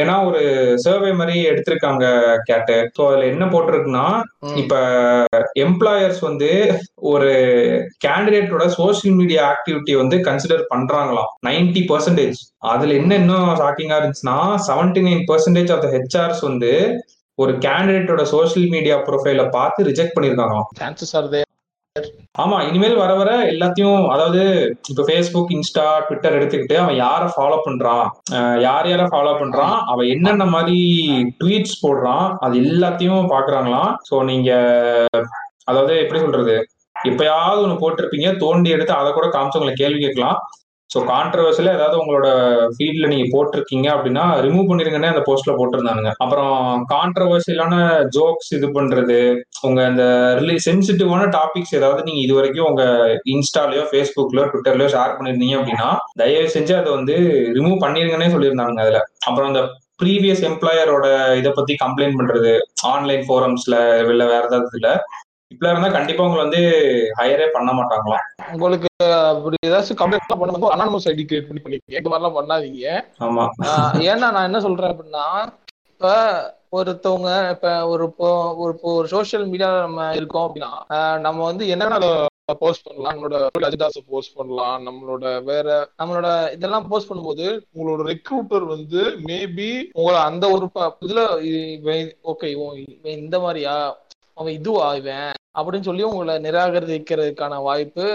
ஏன்னா 0.00 0.16
ஒரு 0.28 0.42
சர்வே 0.84 1.12
மாதிரி 1.12 1.36
எடுத்திருக்காங்க 1.52 2.04
கேட்டு. 2.50 2.76
ஸோ 2.96 3.02
அதுல 3.08 3.30
என்ன 3.32 3.46
போட்டிருக்குன்னா. 3.46 4.06
இப்ப 4.62 4.74
எம்ப்ளாயர்ஸ் 5.64 6.20
வந்து 6.20 6.50
ஒரு 7.12 7.30
கேண்டிடேட்டோட 8.06 8.66
சோசியல் 8.78 9.18
மீடியா 9.22 9.42
ஆக்டிவிட்டி 9.52 9.94
வந்து 10.02 10.18
கன்சிடர் 10.28 10.70
பண்றாங்களாம். 10.74 11.32
நைன்டி 11.48 11.84
பர்சன்டேஜ் 11.92 12.38
அதுல 12.74 12.94
என்ன 12.94 13.14
இன்னும் 13.14 13.50
ஷாக்கிங்கா 13.58 13.98
இருந்துச்சுன்னா 14.00 14.38
seventy 14.68 15.02
nine 15.08 15.26
percentage 15.30 15.72
of 15.74 15.84
the 15.84 15.90
HRs 15.96 16.42
வந்து 16.48 16.72
ஒரு 17.38 17.52
கேண்டிடேட்டோட 17.64 18.22
சோசியல் 18.34 18.70
மீடியா 18.74 18.96
ப்ரொஃபைல 19.08 19.42
பார்த்து 19.56 19.88
ரிஜெக்ட் 19.90 20.16
பண்ணிருக்காங்களாம் 20.16 20.70
chances 20.82 21.10
are 21.18 21.26
there. 21.32 21.44
ஆமா 22.42 22.56
இனிமேல் 22.68 22.98
வர 23.02 23.12
வர 23.18 23.30
எல்லாத்தையும் 23.52 24.00
அதாவது 24.14 24.40
இப்ப 24.90 25.04
ஃபேஸ்புக் 25.08 25.52
இன்ஸ்டா 25.56 25.84
ட்விட்டர் 26.06 26.36
எடுத்துக்கிட்டு 26.38 26.76
அவன் 26.82 26.98
யாரை 27.04 27.28
ஃபாலோ 27.34 27.58
பண்றான்? 27.66 28.06
யார் 28.66 28.88
யாரை 28.90 29.06
ஃபாலோ 29.12 29.32
பண்றான்? 29.42 29.76
அவன் 29.92 30.10
என்னென்ன 30.14 30.46
மாதிரி 30.54 30.78
ட்வீட்ஸ் 31.40 31.80
போடுறான்? 31.84 32.26
அது 32.46 32.56
எல்லாத்தையும் 32.64 33.30
பாக்குறாங்களாம் 33.34 33.92
சோ 34.08 34.18
நீங்க 34.30 34.50
அதாவது 35.70 35.94
எப்படி 36.02 36.20
சொல்றது? 36.24 36.56
எப்பயாவது 37.10 37.64
ஒண்ணு 37.64 37.80
போட்டிருப்பீங்க 37.84 38.28
தோண்டி 38.44 38.74
எடுத்து 38.76 38.94
அதை 39.00 39.10
கூட 39.12 39.28
காமிச்சு 39.36 39.60
உங்களை 39.60 39.74
கேள்வி 39.82 40.00
கேட்கலாம். 40.04 40.38
ஸோ 40.90 40.98
கான்ட்ரவர்சியில 41.08 41.72
ஏதாவது 41.72 41.96
உங்களோட 42.00 42.26
ஃபீல்ட்ல 42.74 43.06
நீங்க 43.06 43.26
போட்டிருக்கீங்க 43.32 43.86
அப்படின்னா 43.94 44.24
ரிமூவ் 44.40 44.68
பண்ணிருங்கன்னே 44.68 45.10
அந்த 45.12 45.22
போஸ்ட்ல 45.26 45.52
போட்டிருந்தானுங்க. 45.56 46.10
அப்புறம் 46.18 46.52
கான்ட்ரவர்சியலான 46.92 47.74
ஜோக்ஸ் 48.16 48.52
இது 48.54 48.68
பண்றது 48.68 49.18
உங்க 49.62 49.80
அந்த 49.84 50.04
ரிலி 50.40 50.56
சென்சிட்டிவான 50.66 51.24
டாபிக்ஸ் 51.36 51.74
ஏதாவது 51.74 52.02
நீங்க 52.02 52.20
இது 52.20 52.34
வரைக்கும் 52.34 52.68
உங்க 52.70 52.84
இன்ஸ்டாலயோ 53.34 53.82
ஃபேஸ்புக்லயோ 53.90 54.46
ட்விட்டர்லயோ 54.52 54.90
ஷேர் 54.94 55.16
பண்ணிருந்தீங்க 55.18 55.56
அப்படின்னா 55.58 55.88
தயவு 56.16 56.48
செஞ்சு 56.48 56.74
அதை 56.76 56.92
வந்து 56.92 57.16
ரிமூவ் 57.58 57.82
பண்ணிருங்கன்னே 57.84 58.30
சொல்லியிருந்தாங்க 58.34 58.86
அதுல. 58.86 59.00
அப்புறம் 59.26 59.50
அந்த 59.52 59.64
ப்ரீவியஸ் 60.02 60.42
எம்ப்ளாயரோட 60.48 61.06
இதை 61.40 61.50
பத்தி 61.50 61.74
கம்ப்ளைண்ட் 61.84 62.18
பண்றது 62.18 62.50
ஆன்லைன் 62.90 63.22
ஃபோரம்ஸ்ல 63.26 63.76
இல்ல 64.06 64.24
வேற 64.26 64.42
ஏதாவது 64.44 64.68
இதுல 64.72 64.90
இப்படிலாம் 65.50 65.74
இருந்தா 65.74 65.90
கண்டிப்பா 65.96 66.24
உங்களை 66.24 66.42
வந்து 66.44 66.60
ஹையரே 67.18 67.46
பண்ண 67.52 67.70
மாட்டாங்களாம் 67.72 68.24
உங்களுக்கு 68.54 68.88
அப்படி 69.32 69.56
ஏதாச்சும் 69.68 69.98
கம்ப்ளைண்ட் 70.00 70.40
பண்ணும்போது 70.42 70.74
அனானமஸ் 70.74 71.08
ஐடி 71.10 71.24
கிரியேட் 71.24 71.48
பண்ணி 71.48 71.62
பண்ணிக்க 71.62 72.00
இந்த 72.00 72.10
மாதிரிலாம் 72.10 72.38
பண்ணாதீங்க. 72.38 72.86
ஆமா. 73.26 73.44
ஏன்னா 74.08 74.28
நான் 74.34 74.48
என்ன 74.48 74.60
சொல்றேன் 74.66 74.92
அப்படின்னா 74.92 75.26
இப்ப 75.90 76.08
ஒருத்தவங்க 76.72 77.30
இப்ப 77.50 77.68
ஒரு 77.86 78.04
ஒரு 78.62 78.72
ஒரு 78.92 79.06
சோஷியல் 79.08 79.44
மீடியால 79.50 79.76
நம்ம 79.86 80.08
இருக்கோம் 80.18 80.46
அப்படின்னா 80.46 80.72
நம்ம 81.26 81.38
வந்து 81.44 81.66
என்னென்ன 81.74 82.08
போஸ்ட் 82.62 82.86
பண்ணலாம். 82.86 83.14
நம்மளோட 83.14 83.36
அஜெண்டாஸை 83.68 84.02
போஸ்ட் 84.10 84.36
பண்ணலாம். 84.36 84.76
நம்மளோட 84.88 85.24
வேற 85.50 85.68
நம்மளோட 86.00 86.28
இதெல்லாம் 86.56 86.88
போஸ்ட் 86.90 87.10
பண்ணும்போது 87.10 87.46
உங்களோட 87.76 88.02
ரெக்ரூட்டர் 88.10 88.66
வந்து 88.74 89.00
மேபி 89.28 89.70
உங்களை 90.00 90.18
அந்த 90.30 90.44
ஒரு 90.56 90.68
இதுல 91.06 91.22
ஓகே 92.32 92.50
இந்த 93.20 93.38
மாதிரியா? 93.38 93.76
அவன் 94.38 94.52
இதுவா 94.52 94.94
இவன் 94.94 95.32
அப்படின்னு 95.58 95.88
சொல்லி 95.88 96.02
உங்களை 96.02 96.34
நிராகரிக்கிறதுக்கான 96.46 97.62
வாய்ப்பு 97.62 98.06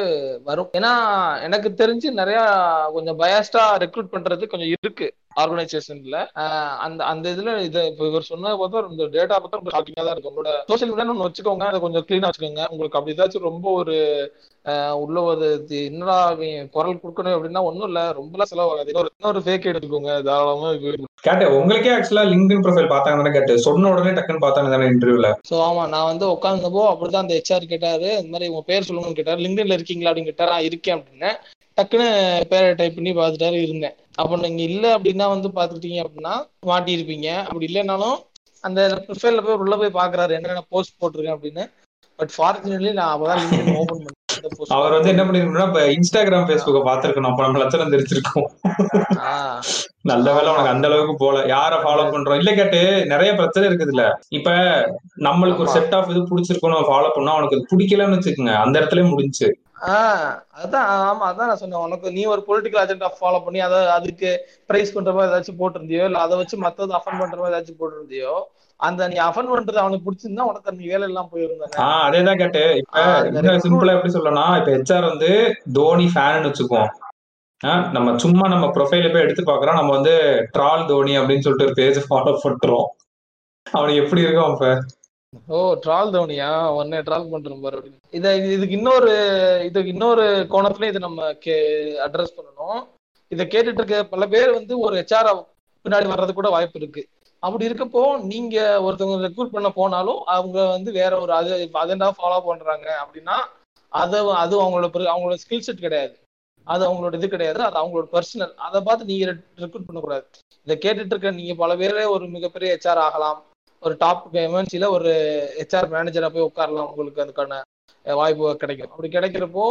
வரும். 0.43 0.69
ஏன்னா 0.77 0.91
எனக்கு 1.41 1.69
தெரிஞ்சு 1.81 2.09
நிறைய 2.19 2.39
கொஞ்சம் 2.93 3.19
பயாஸ்டா 3.19 3.63
ரெக்ரூட் 3.83 4.13
பண்றது 4.15 4.51
கொஞ்சம் 4.51 4.73
இருக்கு. 4.81 5.07
ஆர்கனைசேஷன்ல 5.37 6.17
அந்த 6.85 7.01
அந்த 7.11 7.25
இதுல 7.33 7.51
இதை 7.61 7.81
இப்போ 7.87 8.05
இவர் 8.07 8.29
சொன்னதை 8.29 8.55
பார்த்தா 8.57 8.83
இந்த 8.89 9.05
டேட்டா 9.13 9.35
பார்த்தா 9.35 9.59
ரொம்ப 9.59 9.73
ஷாக்கிங்கா 9.73 10.03
தான் 10.03 10.13
இருக்கும் 10.13 10.31
உங்களோட 10.33 10.53
சோஷியல் 10.69 10.91
மீடியான்னு 10.91 11.13
ஒன்று 11.15 11.27
வச்சுக்கோங்க. 11.27 11.65
அதை 11.65 11.79
கொஞ்சம் 11.81 12.05
க்ளீனா 12.07 12.29
வச்சுக்கோங்க. 12.29 12.63
உங்களுக்கு 12.71 12.99
அப்படி 12.99 13.15
ஏதாச்சும் 13.15 13.47
ரொம்ப 13.49 13.67
ஒரு 13.79 13.95
உள்ள 15.01 15.17
ஒரு 15.27 15.45
என்னடா 15.81 16.17
குரல் 16.73 16.99
கொடுக்கணும் 16.99 17.35
அப்படின்னா 17.35 17.61
ஒன்றும் 17.67 17.87
இல்லை. 17.87 18.03
ரொம்பலாம் 18.17 18.51
செலவாகாது. 18.51 18.91
இன்னொரு 18.91 19.11
இன்னொரு 19.13 19.39
ஃபேக் 19.45 19.69
எடுத்துக்கோங்க. 19.71 20.11
தாராளமா 20.27 20.69
இது 20.75 20.91
கேட்டேன் 21.25 21.55
உங்களுக்கே 21.55 21.93
ஆக்சுவலா 21.95 22.25
லிங்க்டின் 22.29 22.63
ப்ரொஃபைல் 22.63 22.91
பார்த்தாங்க 22.91 23.19
தானே 23.19 23.33
கேட்டு. 23.33 23.55
சொன்ன 23.65 23.89
உடனே 23.91 24.13
டக்குன்னு 24.13 24.43
பார்த்தாங்க 24.43 24.71
தானே 24.71 24.91
இன்டர்வியூல 24.91 25.29
ஸோ 25.49 25.55
ஆமா 25.65 25.83
நான் 25.91 26.09
வந்து 26.09 26.25
உட்காந்தப்போ 26.31 26.83
அப்படிதான் 26.91 27.25
அந்த 27.25 27.37
ஹெச்ஆர் 27.37 27.71
கேட்டாரு. 27.71 28.09
இந்த 28.17 28.31
மாதிரி 28.33 28.51
உங்க 28.51 28.63
பேர் 28.69 28.87
சொல்லணும்னு 28.87 29.19
கேட்டாரு. 29.19 29.43
லிங்க்டின்ல 29.45 29.77
இருக்கீங்களா 29.77 30.11
அப்படின்னு 30.11 30.31
கேட்டாரு. 30.31 30.51
"ஆ, 30.51 30.61
இருக்கேன் 30.69 30.97
அப்படின்னு. 30.97 31.31
டக்குன்னு 31.77 32.07
பேரை 32.47 32.73
டைப் 32.73 32.95
பண்ணி 32.95 33.11
பார்த்துட்டாரு 33.11 33.57
இருந்தேன். 33.61 33.95
அப்போ 34.15 34.35
நீங்க 34.35 34.61
இல்ல 34.61 34.97
அப்படின்னா 34.97 35.27
வந்து 35.27 35.47
பாத்துக்கிட்டீங்க 35.47 36.01
அப்படின்னா 36.03 36.33
மாட்டி 36.65 36.91
இருப்பீங்க 36.97 37.35
அப்படி 37.43 37.65
இல்லைனாலும் 37.65 38.17
அந்த 38.61 39.03
ப்ரொஃபைல்ல 39.07 39.41
போய் 39.41 39.55
உள்ள 39.55 39.75
போய் 39.77 39.97
பாக்குறாரு 40.01 40.31
என்னென்ன 40.31 40.63
போஸ்ட் 40.69 40.99
போட்டிருக்கேன் 41.01 41.37
அப்படின்னு. 41.37 41.63
பட் 42.19 42.33
ஃபார்ச்சுனேட்லி 42.37 42.93
நான் 42.93 43.13
அப்பதான் 43.13 43.75
ஓபன் 43.75 44.03
பண்ணேன் 44.03 44.17
அவர் 44.67 44.91
வந்து 44.91 45.09
என்ன 45.09 45.23
பண்ணிருக்கணும்னா 45.23 45.67
இப்ப 45.67 45.81
இன்ஸ்டாகிராம் 45.87 46.45
பேஸ்புக்க 46.47 46.79
பாத்துருக்கணும் 46.87 47.31
அப்ப 47.31 47.41
நம்ம 47.41 47.57
லட்சணம் 47.57 47.91
தெரிஞ்சிருக்கோம். 47.91 48.47
ஆஹ் 49.23 49.59
நல்ல 50.01 50.33
வேளை 50.33 50.51
உனக்கு 50.51 50.69
அந்த 50.69 50.87
அளவுக்கு 50.87 51.15
போல. 51.15 51.39
யார 51.45 51.73
ஃபாலோ 51.83 52.05
பண்றோம்? 52.11 52.35
இல்ல 52.35 52.53
கேட்டு 52.53 53.05
நிறைய 53.05 53.35
பிரச்சனை 53.35 53.69
இருக்குதுல்ல. 53.69 54.11
இப்ப 54.29 54.51
நம்மளுக்கு 55.19 55.57
ஒரு. 55.57 55.69
செட் 55.69 55.93
ஆஃப் 55.93 56.09
இது 56.09 56.21
பிடிச்சிருக்கணும் 56.21 56.87
ஃபாலோ 56.89 57.09
பண்ணா 57.13 57.33
அது 57.33 57.65
பிடிக்கலன்னு 57.75 58.17
வச்சுக்கோங்க. 58.17 58.55
அந்த 58.55 58.79
இடத்துல 58.79 59.09
முடிஞ்சு. 59.09 59.49
அதான் 60.59 60.87
ஆமா 61.03 61.25
அதான் 61.29 61.49
நான் 61.49 61.59
சொன்னேன். 61.59 61.83
உனக்கு 61.85 62.07
நீ 62.11 62.23
ஒரு 62.31 62.41
பொலிட்டிக்கல் 62.47 62.81
அஜெண்டா 62.81 63.09
ஃபாலோ 63.15 63.39
பண்ணி 63.45 63.59
அதை 63.61 63.77
அதுக்கு 63.93 64.29
பிரைஸ் 64.69 64.93
பண்ற 64.93 65.11
மாதிரி 65.11 65.31
ஏதாச்சும் 65.31 65.59
போட்டிருந்தியோ 65.61 66.03
இல்ல 66.05 66.19
அதை 66.21 66.35
வச்சு 66.39 66.57
மத்தது 66.63 66.97
அஃபன் 66.97 67.19
பண்ற 67.21 67.37
மாதிரி 67.37 67.51
ஏதாச்சும் 67.51 67.79
போட்டிருந்தியோ 67.79 68.33
அந்த 68.79 69.07
நீ 69.07 69.17
அஃபன் 69.25 69.51
பண்றது 69.51 69.81
அவனுக்கு 69.81 70.05
பிடிச்சிருந்தா 70.05 70.47
உனக்கு 70.49 70.75
நீ 70.77 70.85
வேலை 70.87 71.07
எல்லாம் 71.09 71.31
போயிருந்தானே 71.31 71.81
ஆஹ் 71.85 72.03
அதேதான் 72.05 72.39
கேட்டு 72.39 72.63
இப்ப 72.81 73.01
சிம்பிளா 73.65 73.95
எப்படி 73.97 74.13
சொல்லலாம் 74.15 74.53
இப்ப 74.59 74.71
ஹெச்ஆர் 74.75 75.09
வந்து 75.09 75.31
தோனி 75.77 76.07
ஃபேன் 76.13 76.47
வச்சுக்குவோம். 76.47 76.91
நம்ம 77.95 78.15
சும்மா 78.19 78.45
நம்ம 78.47 78.67
ப்ரொஃபைல 78.75 79.11
போய் 79.11 79.25
எடுத்து 79.25 79.43
பாக்குறோம் 79.45 79.79
நம்ம 79.79 79.91
வந்து 79.97 80.13
ட்ரால் 80.55 80.87
தோனி 80.87 81.13
அப்படின்னு 81.19 81.45
சொல்லிட்டு 81.45 81.67
ஒரு 81.67 81.77
பேஜ் 81.77 81.99
ஃபாலோ 82.05 82.31
பண்றோம் 82.43 82.87
அவனுக்கு 83.67 84.01
எப்படி 84.03 84.21
இருக்கும் 84.21 84.49
அப்ப? 84.49 84.65
ஓ 85.55 85.57
ட்ரால் 85.83 86.13
தோனியா? 86.15 86.47
உன்னை 86.77 86.97
ட்ரால் 87.07 87.29
பண்றோம் 87.33 87.61
பாரு 87.63 87.75
அப்படின்னு. 87.77 87.99
இத 88.17 88.33
இதுக்கு 88.55 88.75
இன்னொரு 88.77 89.11
இதுக்கு 89.67 89.91
இன்னொரு 89.93 90.23
கோணத்துலயும் 90.53 90.91
இதை 90.93 91.01
நம்ம 91.05 91.29
கே 91.43 91.55
அட்ரஸ் 92.05 92.33
பண்ணணும். 92.37 92.79
இதை 93.31 93.43
கேட்டுட்டு 93.45 93.81
இருக்க 93.81 93.99
பல 94.13 94.25
பேர் 94.33 94.51
வந்து 94.57 94.73
ஒரு 94.85 94.95
ஹெச்ஆர் 94.99 95.29
பின்னாடி 95.85 96.07
வர்றது 96.13 96.33
கூட 96.39 96.49
வாய்ப்பு 96.55 96.79
இருக்கு. 96.81 97.03
அப்படி 97.43 97.67
இருக்கப்போ 97.69 98.01
நீங்க 98.31 98.57
ஒருத்தவங்க 98.85 99.27
ரெக்ரூட் 99.27 99.53
பண்ண 99.53 99.69
போனாலும் 99.77 100.19
அவங்க 100.35 100.57
வந்து 100.75 100.91
வேற 100.99 101.11
ஒரு 101.23 101.33
அது 101.33 101.69
அதெண்டா 101.83 102.09
ஃபாலோ 102.17 102.39
பண்றாங்க 102.49 102.87
அப்படின்னா 103.03 103.37
அது 103.91 104.17
அது 104.43 104.55
அவங்களோட 104.63 104.89
அவங்களோட 105.13 105.37
ஸ்கில் 105.43 105.65
செட் 105.67 105.85
கிடையாது. 105.85 106.13
அது 106.67 106.83
அவங்களோட 106.87 107.13
இது 107.19 107.29
கிடையாது. 107.35 107.61
அது 107.67 107.79
அவங்களோட 107.81 108.07
பர்சனல் 108.15 108.53
அதை 108.67 108.81
பார்த்து 108.89 109.09
நீங்க 109.11 109.25
ரெக்ரூட் 109.63 109.87
பண்ணக்கூடாது. 109.87 110.25
இதை 110.67 110.77
கேட்டுட்டு 110.85 111.15
இருக்க 111.15 111.31
நீங்க 111.39 111.55
பல 111.63 111.75
பேரே 111.81 112.05
ஒரு 112.15 112.27
மிகப்பெரிய 112.35 112.75
ஹெச்ஆர் 112.75 113.03
ஆகலாம். 113.07 113.39
ஒரு 113.85 113.95
டாப் 114.01 114.25
எம்என்சில 114.45 114.87
ஒரு 114.95 115.11
ஹெச்ஆர் 115.59 115.91
மேனேஜரா 115.93 116.29
போய் 116.33 116.47
உட்காரலாம் 116.49 116.89
உங்களுக்கு 116.91 117.23
அதுக்கான 117.23 117.59
வாய்ப்பு 118.05 118.45
கிடைக்கும். 118.61 118.91
அப்படி 118.93 119.09
கிடைக்கிறப்போ 119.15 119.65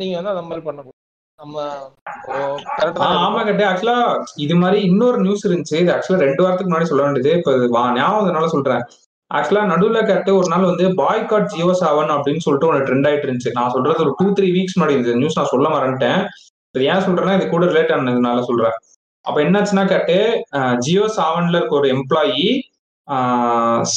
நீங்க 0.00 0.14
வந்து 0.18 0.32
அந்த 0.34 0.44
மாதிரி 0.48 0.64
பண்ண 0.66 0.84
நம்ம 1.38 1.56
ஆமா 3.26 3.40
கேட்டு. 3.48 3.64
ஆக்சுவலா 3.70 3.98
இது 4.44 4.54
மாதிரி 4.62 4.78
இன்னொரு 4.88 5.18
நியூஸ் 5.24 5.44
இருந்துச்சு. 5.48 5.76
இது 5.82 5.92
ஆக்சுவலா 5.94 6.24
ரெண்டு 6.26 6.42
வாரத்துக்கு 6.44 6.70
முன்னாடி 6.70 6.90
சொல்ல 6.90 7.04
வேண்டியது. 7.06 7.32
இப்ப 7.38 7.54
இது 7.58 7.66
ஞாபகம் 7.98 8.24
அதனால 8.24 8.48
சொல்றேன். 8.54 8.82
ஆக்சுவலா 9.30 9.62
நடுவுல 9.72 10.00
கேட்டு 10.10 10.30
ஒரு 10.40 10.48
நாள் 10.52 10.68
வந்து 10.70 10.84
பாய்காட் 11.00 11.50
ஜியோ 11.52 11.72
செவன் 11.82 12.12
அப்படின்னு 12.16 12.44
சொல்லிட்டு 12.46 12.68
ஒன்று 12.70 12.86
ட்ரெண்ட் 12.88 13.08
ஆயிட்டு 13.08 13.26
இருந்துச்சு. 13.28 13.54
நான் 13.58 13.74
சொல்றது 13.76 14.02
ஒரு 14.06 14.12
டூ 14.20 14.26
த்ரீ 14.38 14.48
வீக்ஸ் 14.56 14.76
முன்னாடி 14.78 14.96
இந்த 14.98 15.14
நியூஸ் 15.22 15.38
நான் 15.40 15.52
சொல்ல 15.54 15.68
மறந்துட்டேன். 15.76 16.20
இது 16.74 16.88
ஏன் 16.92 17.04
சொல்றேன்னா 17.06 17.36
இது 17.38 17.46
கூட 17.54 17.66
ரிலேட் 17.72 17.94
ஆனதுனால 17.96 18.42
சொல்றேன். 18.50 18.76
அப்ப 19.24 19.38
என்னாச்சுன்னா 19.42 19.84
கேட்டு 19.88 20.16
ஜியோ 20.78 21.06
சாவன்ல 21.16 21.56
இருக்க 21.56 21.74
ஒரு 21.74 21.88
எம்ப்ளாயி 21.96 22.48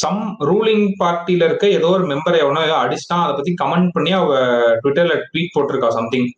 சம் 0.02 0.22
ரூலிங் 0.40 0.86
பார்ட்டியில 1.00 1.44
இருக்க 1.44 1.66
ஏதோ 1.70 1.88
ஒரு 1.88 2.06
மெம்பரை 2.06 2.38
எவனோ 2.40 2.62
ஏதோ 2.64 2.76
அதை 2.76 3.34
பத்தி 3.36 3.54
கமெண்ட் 3.64 3.90
பண்ணி 3.92 4.12
அவ 4.12 4.38
ட்விட்டர்ல 4.84 5.16
ட்வீட் 5.26 5.56
போட்டிருக்கா 5.56 5.88
சம்திங் 5.88 6.30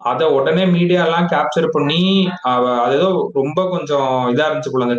அதை 0.00 0.26
உடனே 0.28 0.64
மீடியா 0.66 1.04
எல்லாம் 1.04 1.28
கேப்சர் 1.28 1.68
பண்ணி 1.72 2.02
அவ 2.42 2.64
அது 2.80 2.94
ஏதோ 2.96 3.08
ரொம்ப 3.34 3.60
கொஞ்சம் 3.68 4.10
இதா 4.28 4.46
இருந்துச்சு 4.46 4.72
போல 4.72 4.86
அந்த 4.86 4.98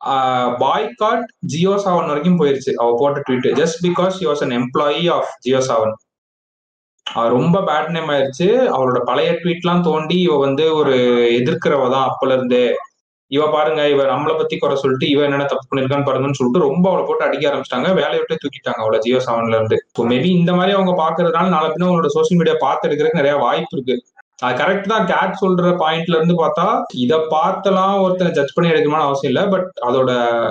பாய் 0.00 0.84
பாய்காட் 0.90 1.24
ஜியோ 1.46 1.72
சாவன் 1.84 2.06
வரைக்கும் 2.06 2.38
போயிருச்சு 2.40 2.72
அவ 2.76 2.94
போட்ட 2.98 3.20
tweet 3.26 3.48
just 3.58 3.80
because 3.82 4.14
you 4.20 4.28
was 4.30 4.42
an 4.42 4.54
employee 4.60 5.02
of 5.10 5.30
Jio 5.40 5.60
Saavn. 5.68 5.94
ரொம்ப 7.16 7.56
பேட் 7.60 7.88
நேம் 7.88 8.10
ஆயிருச்சு. 8.14 8.46
அவளோட 8.74 8.98
பழைய 9.04 9.30
ட்வீட்லாம் 9.42 9.82
தோண்டி 9.82 10.16
இவ 10.20 10.36
வந்து 10.38 10.74
ஒரு 10.74 10.94
எதிர்க்கிறவ 11.40 11.88
தான் 11.90 12.08
அப்பல 12.10 12.32
இருந்தே. 12.32 12.64
இவ 13.30 13.44
பாருங்க 13.50 13.88
இவ 13.88 14.04
நம்மளை 14.04 14.34
பத்தி 14.36 14.58
குறை 14.58 14.76
சொல்லிட்டு 14.76 15.08
இவ 15.08 15.20
என்னென்ன 15.22 15.44
தப்பு 15.44 15.66
பண்ணிருக்கான்னு 15.70 16.06
பாருங்கன்னு 16.08 16.38
சொல்லிட்டு 16.38 16.66
ரொம்ப 16.68 16.90
அவளை 16.90 17.04
போட்டு 17.06 17.26
அடிக்க 17.26 17.50
ஆரம்பிச்சிட்டாங்க. 17.50 17.90
வேலையை 18.00 18.20
விட்டு 18.22 18.40
தூக்கிட்டாங்க 18.44 18.80
அவளை 18.84 18.98
ஜியோ 18.98 19.20
செவன்ல 19.26 19.58
இருந்து. 19.60 19.76
ஸோ 19.98 20.06
மேபி 20.12 20.30
இந்த 20.40 20.52
மாதிரி 20.52 20.74
அவங்க 20.76 20.94
பாக்குறதுனால 21.04 21.48
நாளை 21.48 21.68
பின்ன 21.70 21.86
அவங்களோட 21.88 22.10
சோஷியல் 22.16 22.40
மீடியா 22.40 22.56
பார்த்து 22.66 22.88
எடுக்கிறதுக்கு 22.88 23.22
நிறைய 23.22 23.36
வாய்ப்பு 23.46 23.76
இருக்கு. 23.78 23.96
அது 24.46 24.54
கரெக்ட் 24.60 24.90
தான். 24.92 25.06
கேட் 25.10 25.40
சொல்ற 25.42 25.72
பாயிண்ட்ல 25.82 26.18
இருந்து 26.18 26.34
பார்த்தா 26.42 26.66
இதை 27.04 27.16
பார்த்தெல்லாம் 27.34 27.96
ஒருத்தனை 28.04 28.30
ஜட்ஜ் 28.36 28.54
பண்ணி 28.56 28.70
எடுக்கணும்னு 28.72 29.08
அவசியம் 29.08 29.30
இல்லை. 29.32 29.44
பட் 29.54 29.68
அதோட 29.88 30.10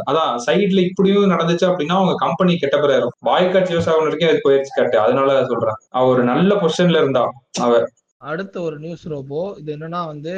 அதான் 0.10 0.34
சைட்ல 0.48 0.84
இப்படியும் 0.90 1.32
நடந்துச்சு 1.34 1.66
அப்படின்னா 1.70 1.96
அவங்க 2.00 2.16
கம்பெனி 2.26 2.56
கெட்ட 2.64 2.78
பேர் 2.82 2.94
ஆயிரும். 2.96 3.16
பாய்காட் 3.30 3.70
ஜியோ 3.70 3.82
அது 4.32 4.44
போயிருச்சு 4.48 4.76
கேட்டு 4.78 5.00
அதனால 5.06 5.38
சொல்றேன். 5.54 5.80
அவ 5.98 6.12
ஒரு 6.14 6.24
நல்ல 6.32 6.60
பொசிஷன்ல 6.64 7.02
இருந்தா 7.04 7.24
அவ. 7.68 7.82
அடுத்த 8.32 8.56
ஒரு 8.68 8.78
நியூஸ் 8.84 9.04
ரோபோ 9.12 9.42
இது 9.60 9.70
என்னன்னா 9.76 10.00
வந்து 10.12 10.34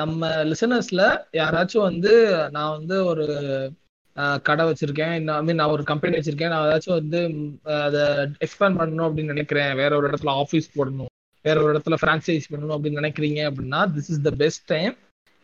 நம்ம 0.00 0.28
லிசனர்ஸ்ல 0.50 1.02
யாராச்சும் 1.40 1.86
வந்து 1.88 2.12
நான் 2.56 2.74
வந்து 2.76 2.96
ஒரு 3.10 3.24
கடை 4.48 4.64
வச்சிருக்கேன். 4.68 5.12
ஐ 5.34 5.42
மீன் 5.46 5.60
நான் 5.60 5.74
ஒரு 5.76 5.84
கம்பெனி 5.90 6.16
வச்சிருக்கேன். 6.16 6.52
நான் 6.54 6.66
ஏதாச்சும் 6.68 6.98
வந்து 7.00 7.20
அதை 7.86 8.02
எக்ஸ்பேண்ட் 8.44 8.78
பண்ணணும் 8.80 9.06
அப்படின்னு 9.08 9.34
நினைக்கிறேன். 9.34 9.70
வேற 9.80 9.90
ஒரு 9.98 10.08
இடத்துல 10.10 10.32
ஆஃபீஸ் 10.42 10.74
போடணும். 10.76 11.10
வேற 11.44 11.56
ஒரு 11.62 11.72
இடத்துல 11.72 11.96
ஃப்ரான்ச்சைஸ் 12.00 12.50
பண்ணணும் 12.50 12.76
அப்படின்னு 12.76 13.00
நினைக்கிறீங்க 13.02 13.40
அப்படின்னா 13.48 13.80
this 13.96 14.12
is 14.14 14.22
the 14.28 14.32
best 14.42 14.64
time 14.66 14.94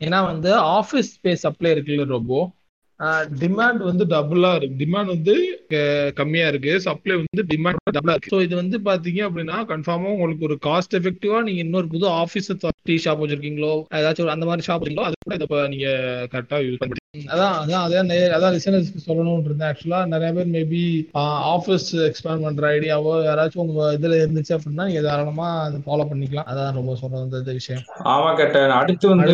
ஏன்னா 0.01 0.21
வந்து 0.27 0.51
ஆஃபீஸ் 0.79 1.11
ஸ்பேஸ் 1.17 1.45
சப்ளை 1.47 1.71
இருக்குல்ல 1.75 2.07
ரோபோ 2.15 2.41
டிமாண்ட் 3.41 3.83
வந்து 3.89 4.05
டபுளா 4.05 4.51
இருக்கு. 4.55 4.79
டிமாண்ட் 4.79 5.11
வந்து 5.13 5.35
கம்மியா 6.17 6.47
இருக்கு. 6.49 6.73
சப்ளை 6.81 7.15
வந்து 7.17 7.43
டிமாண்ட் 7.53 7.93
டபுளா 7.97 8.15
இருக்கு. 8.15 8.33
ஸோ 8.35 8.41
இது 8.43 8.55
வந்து 8.57 8.77
பாத்தீங்க 8.79 9.21
அப்படின்னா 9.29 9.57
கன்ஃபார்மா 9.73 10.13
உங்களுக்கு 10.15 10.47
ஒரு 10.49 10.57
காஸ்ட் 10.67 10.97
எஃபெக்டிவா 11.01 11.41
நீங்க 11.43 11.61
இன்னொரு 11.61 11.89
புது 11.89 12.07
ஆஃபீஸ் 12.23 12.51
டீ 12.91 12.97
ஷாப் 13.05 13.23
வச்சிருக்கீங்களோ 13.23 13.73
ஏதாச்சும் 14.01 14.27
ஒரு 14.27 14.35
அந்த 14.37 14.47
மாதிரி 14.47 14.67
ஷாப் 14.69 14.81
வச்சிருக்கீங்களோ 14.81 15.09
அது 15.09 15.23
கூட 15.27 15.37
இதை 15.41 15.69
நீங்க 15.75 15.91
கரெக்டா 16.33 16.59
யூஸ் 16.67 16.81
பண்ணி 16.83 16.97
அதான் 17.16 17.55
அதான் 17.66 17.81
அதான் 17.90 18.07
அதான் 18.09 18.59
லிசனர்ஸ்க்கு 18.59 18.99
சொல்லணும்னு 19.07 19.44
இருந்தேன் 19.44 19.73
ஆக்சுவலா 19.73 20.07
நிறைய 20.07 20.33
பேர் 20.33 20.47
மேபி 20.47 21.09
ஆஃபீஸ் 21.18 21.79
எக்ஸ்பேண்ட் 21.92 22.42
பண்ற 22.42 22.68
ஐடியாவோ 22.68 23.25
யாராச்சும் 23.25 23.51
உங்க 23.55 23.97
இதுல 24.01 24.12
இருந்துச்சு 24.12 24.59
அப்படின்னா 24.59 24.85
நீங்க 24.85 25.01
தாராளமா 25.01 25.62
அதை 25.62 25.81
ஃபாலோ 25.87 26.07
பண்ணிக்கலாம். 26.12 26.49
அதான் 26.53 26.73
ரொம்ப 26.73 26.94
சொல்றது 26.94 27.38
இந்த- 27.38 27.53
விஷயம். 27.53 27.83
ஆமா 28.05 28.37
கேட்டேன் 28.37 28.68
அடுத்து 28.68 29.09
வந்து 29.09 29.33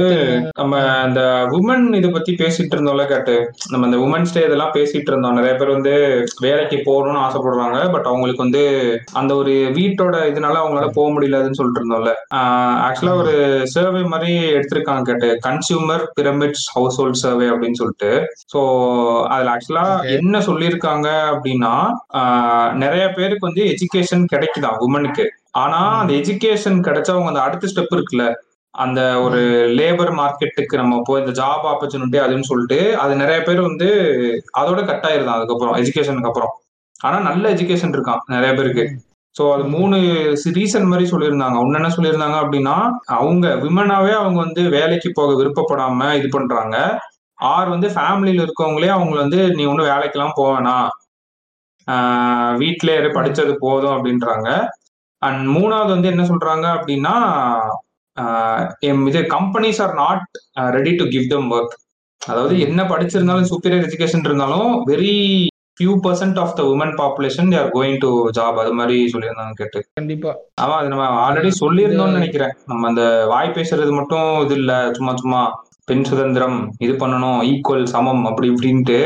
நம்ம 0.56 0.80
அந்த 0.80 1.20
உமன் 1.50 1.94
இதை 1.94 2.10
பத்தி 2.10 2.32
பேசிட்டு 2.32 2.74
இருந்தோம்ல 2.74 3.06
கேட்டு. 3.06 3.50
நம்ம 3.70 3.96
இந்த 3.96 3.98
உமன்ஸ் 3.98 4.34
டே 4.34 4.44
இதெல்லாம் 4.44 4.72
பேசிட்டு 4.74 5.06
இருந்தோம். 5.06 5.34
நிறைய 5.34 5.54
பேர் 5.54 5.68
வந்து 5.68 6.24
வேலைக்கு 6.40 6.76
போகணும்னு 6.76 7.18
ஆசைப்படுறாங்க. 7.18 7.92
பட் 7.92 8.04
அவங்களுக்கு 8.04 8.42
வந்து 8.42 8.98
அந்த 9.12 9.34
ஒரு 9.34 9.50
வீட்டோட 9.50 10.16
இதனால 10.32 10.56
அவங்களால 10.64 10.88
போக 10.88 11.20
முடியலன்னு 11.20 11.52
சொல்லிட்டு 11.52 11.82
இருந்தோம்ல. 11.82 12.12
ஆக்சுவலா 12.34 13.14
ஒரு 13.14 13.60
சர்வே 13.64 14.02
மாதிரி 14.02 14.38
எடுத்திருக்காங்க 14.38 15.02
கேட்டு. 15.02 15.38
Consumer 15.46 16.06
pyramids 16.20 16.72
house 16.72 16.96
hold 16.96 17.12
survey 17.12 17.62
அப்படின்னு 17.64 17.80
சொல்லிட்டு. 17.82 18.10
ஸோ 18.52 18.60
அதுல 19.26 19.52
ஆக்சுவலா. 19.54 19.84
என்ன 20.16 20.38
சொல்லியிருக்காங்க 20.38 21.08
அப்படின்னா 21.32 21.74
நிறைய 22.76 23.04
பேருக்கு 23.10 23.48
வந்து 23.48 23.64
எஜுகேஷன் 23.74 24.24
கிடைக்குதான் 24.32 24.80
உமனுக்கு 24.86 25.24
ஆனா 25.62 25.80
அந்த 26.00 26.12
எஜுகேஷன் 26.14 26.78
கிடைச்சா 26.86 27.14
அவங்க 27.14 27.30
அந்த 27.32 27.42
அடுத்த 27.42 27.70
ஸ்டெப் 27.72 27.94
இருக்குல்ல. 27.96 28.26
அந்த 28.74 29.00
ஒரு 29.20 29.40
லேபர் 29.78 30.12
மார்க்கெட்டுக்கு 30.20 30.80
நம்ம 30.80 30.94
போய் 31.04 31.20
இந்த 31.22 31.32
ஜாப் 31.40 31.64
ஆப்பர்ச்சுனிட்டி 31.72 32.18
அதுன்னு 32.22 32.48
சொல்லிட்டு 32.48 32.78
அது 32.96 33.12
நிறைய 33.16 33.42
பேர் 33.42 33.60
வந்து 33.60 33.88
அதோட 34.60 34.80
கட் 34.86 35.06
ஆயிருதான் 35.10 35.38
அதுக்கப்புறம் 35.38 35.76
எஜுகேஷனுக்கு 35.76 36.30
அப்புறம். 36.30 36.52
ஆனா 37.00 37.16
நல்ல 37.20 37.44
எஜுகேஷன் 37.54 37.94
இருக்கான் 37.96 38.24
நிறைய 38.26 38.52
பேருக்கு. 38.54 38.84
சோ 39.36 39.44
அது 39.54 39.64
மூணு 39.64 39.96
ரீசன் 40.58 40.90
மாதிரி 40.90 41.06
சொல்லியிருந்தாங்க. 41.10 41.56
ஒன்னு 41.62 41.78
என்ன 41.78 41.88
சொல்லியிருந்தாங்க 41.96 42.36
அப்படின்னா 42.42 42.74
அவங்க 43.16 43.46
விமனாவே 43.64 44.12
அவங்க 44.12 44.38
வந்து 44.40 44.62
வேலைக்கு 44.68 45.08
போக 45.14 45.32
விருப்பப்படாம 45.40 46.10
இது 46.14 46.28
பண்றாங்க. 46.28 46.76
ஆர் 47.52 47.68
வந்து 47.74 47.88
ஃபேமிலியில 47.94 48.44
இருக்கவங்களே 48.46 48.90
அவங்க 48.96 49.14
வந்து 49.22 49.38
நீ 49.58 49.64
ஒன்றும் 49.72 49.90
வேலைக்கெல்லாம் 49.92 50.38
போவேனா 50.40 50.76
வீட்டிலே 52.62 52.96
படிச்சது 53.16 53.52
போதும் 53.64 53.94
அப்படின்றாங்க. 53.94 54.48
அண்ட் 55.22 55.42
மூணாவது 55.56 55.90
வந்து 55.94 56.12
என்ன 56.12 56.22
சொல்றாங்க 56.30 56.66
அப்படின்னா 56.76 57.14
இது 59.08 59.20
companies 59.36 59.80
are 59.84 59.94
not 60.02 60.24
ready 60.76 60.92
to 61.00 61.04
give 61.14 61.32
them 61.32 61.48
work 61.56 61.74
அதாவது 62.22 62.54
என்ன 62.66 62.80
படிச்சிருந்தாலும் 62.92 63.50
சூப்பீரியர் 63.50 63.86
எஜுகேஷன் 63.88 64.26
இருந்தாலும் 64.28 64.70
very 64.90 65.14
few 65.78 65.94
percent 66.04 66.38
of 66.42 66.54
the 66.58 66.62
women 66.72 66.92
population 67.00 67.50
they're 67.54 67.70
going 67.76 67.98
to 68.04 68.10
job 68.36 68.60
அது 68.62 68.72
மாதிரி 68.80 68.96
சொல்லியிருந்தாங்க 69.12 69.54
கேட்டு. 69.60 69.80
கண்டிப்பா. 69.98 70.32
ஆமா 70.62 70.74
அது 70.80 70.90
நம்ம 70.92 71.06
ஆல்ரெடி 71.24 71.50
சொல்லியிருந்தோம்னு 71.62 72.18
நினைக்கிறேன். 72.18 72.52
நம்ம 72.70 72.86
அந்த 72.90 73.04
வாய் 73.32 73.54
பேசுறது 73.56 73.92
மட்டும் 73.98 74.28
இது 74.44 74.56
இல்ல 74.60 74.72
சும்மா 74.98 75.14
சும்மா. 75.22 75.42
பெண் 75.88 76.06
சுதந்திரம் 76.10 76.58
இது 76.84 76.92
பண்ணணும் 77.00 77.40
ஈக்குவல் 77.50 77.90
சமம் 77.94 78.22
அப்படி 78.28 78.46
இப்படின்ட்டு 78.52 78.98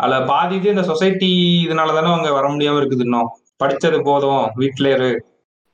அதுல 0.00 0.18
பாதி 0.30 0.54
இது 0.58 0.68
இந்த 0.74 0.84
சொசைட்டி 0.90 1.30
இதனால 1.64 1.94
தானே 1.96 2.08
அவங்க 2.12 2.30
வர 2.36 2.46
முடியாம 2.52 2.80
இருக்குது 2.80 3.04
இன்னும். 3.06 3.28
படிச்சது 3.62 3.98
போதும் 4.08 4.44
வீட்டுல 4.60 4.92
இரு. 4.94 5.10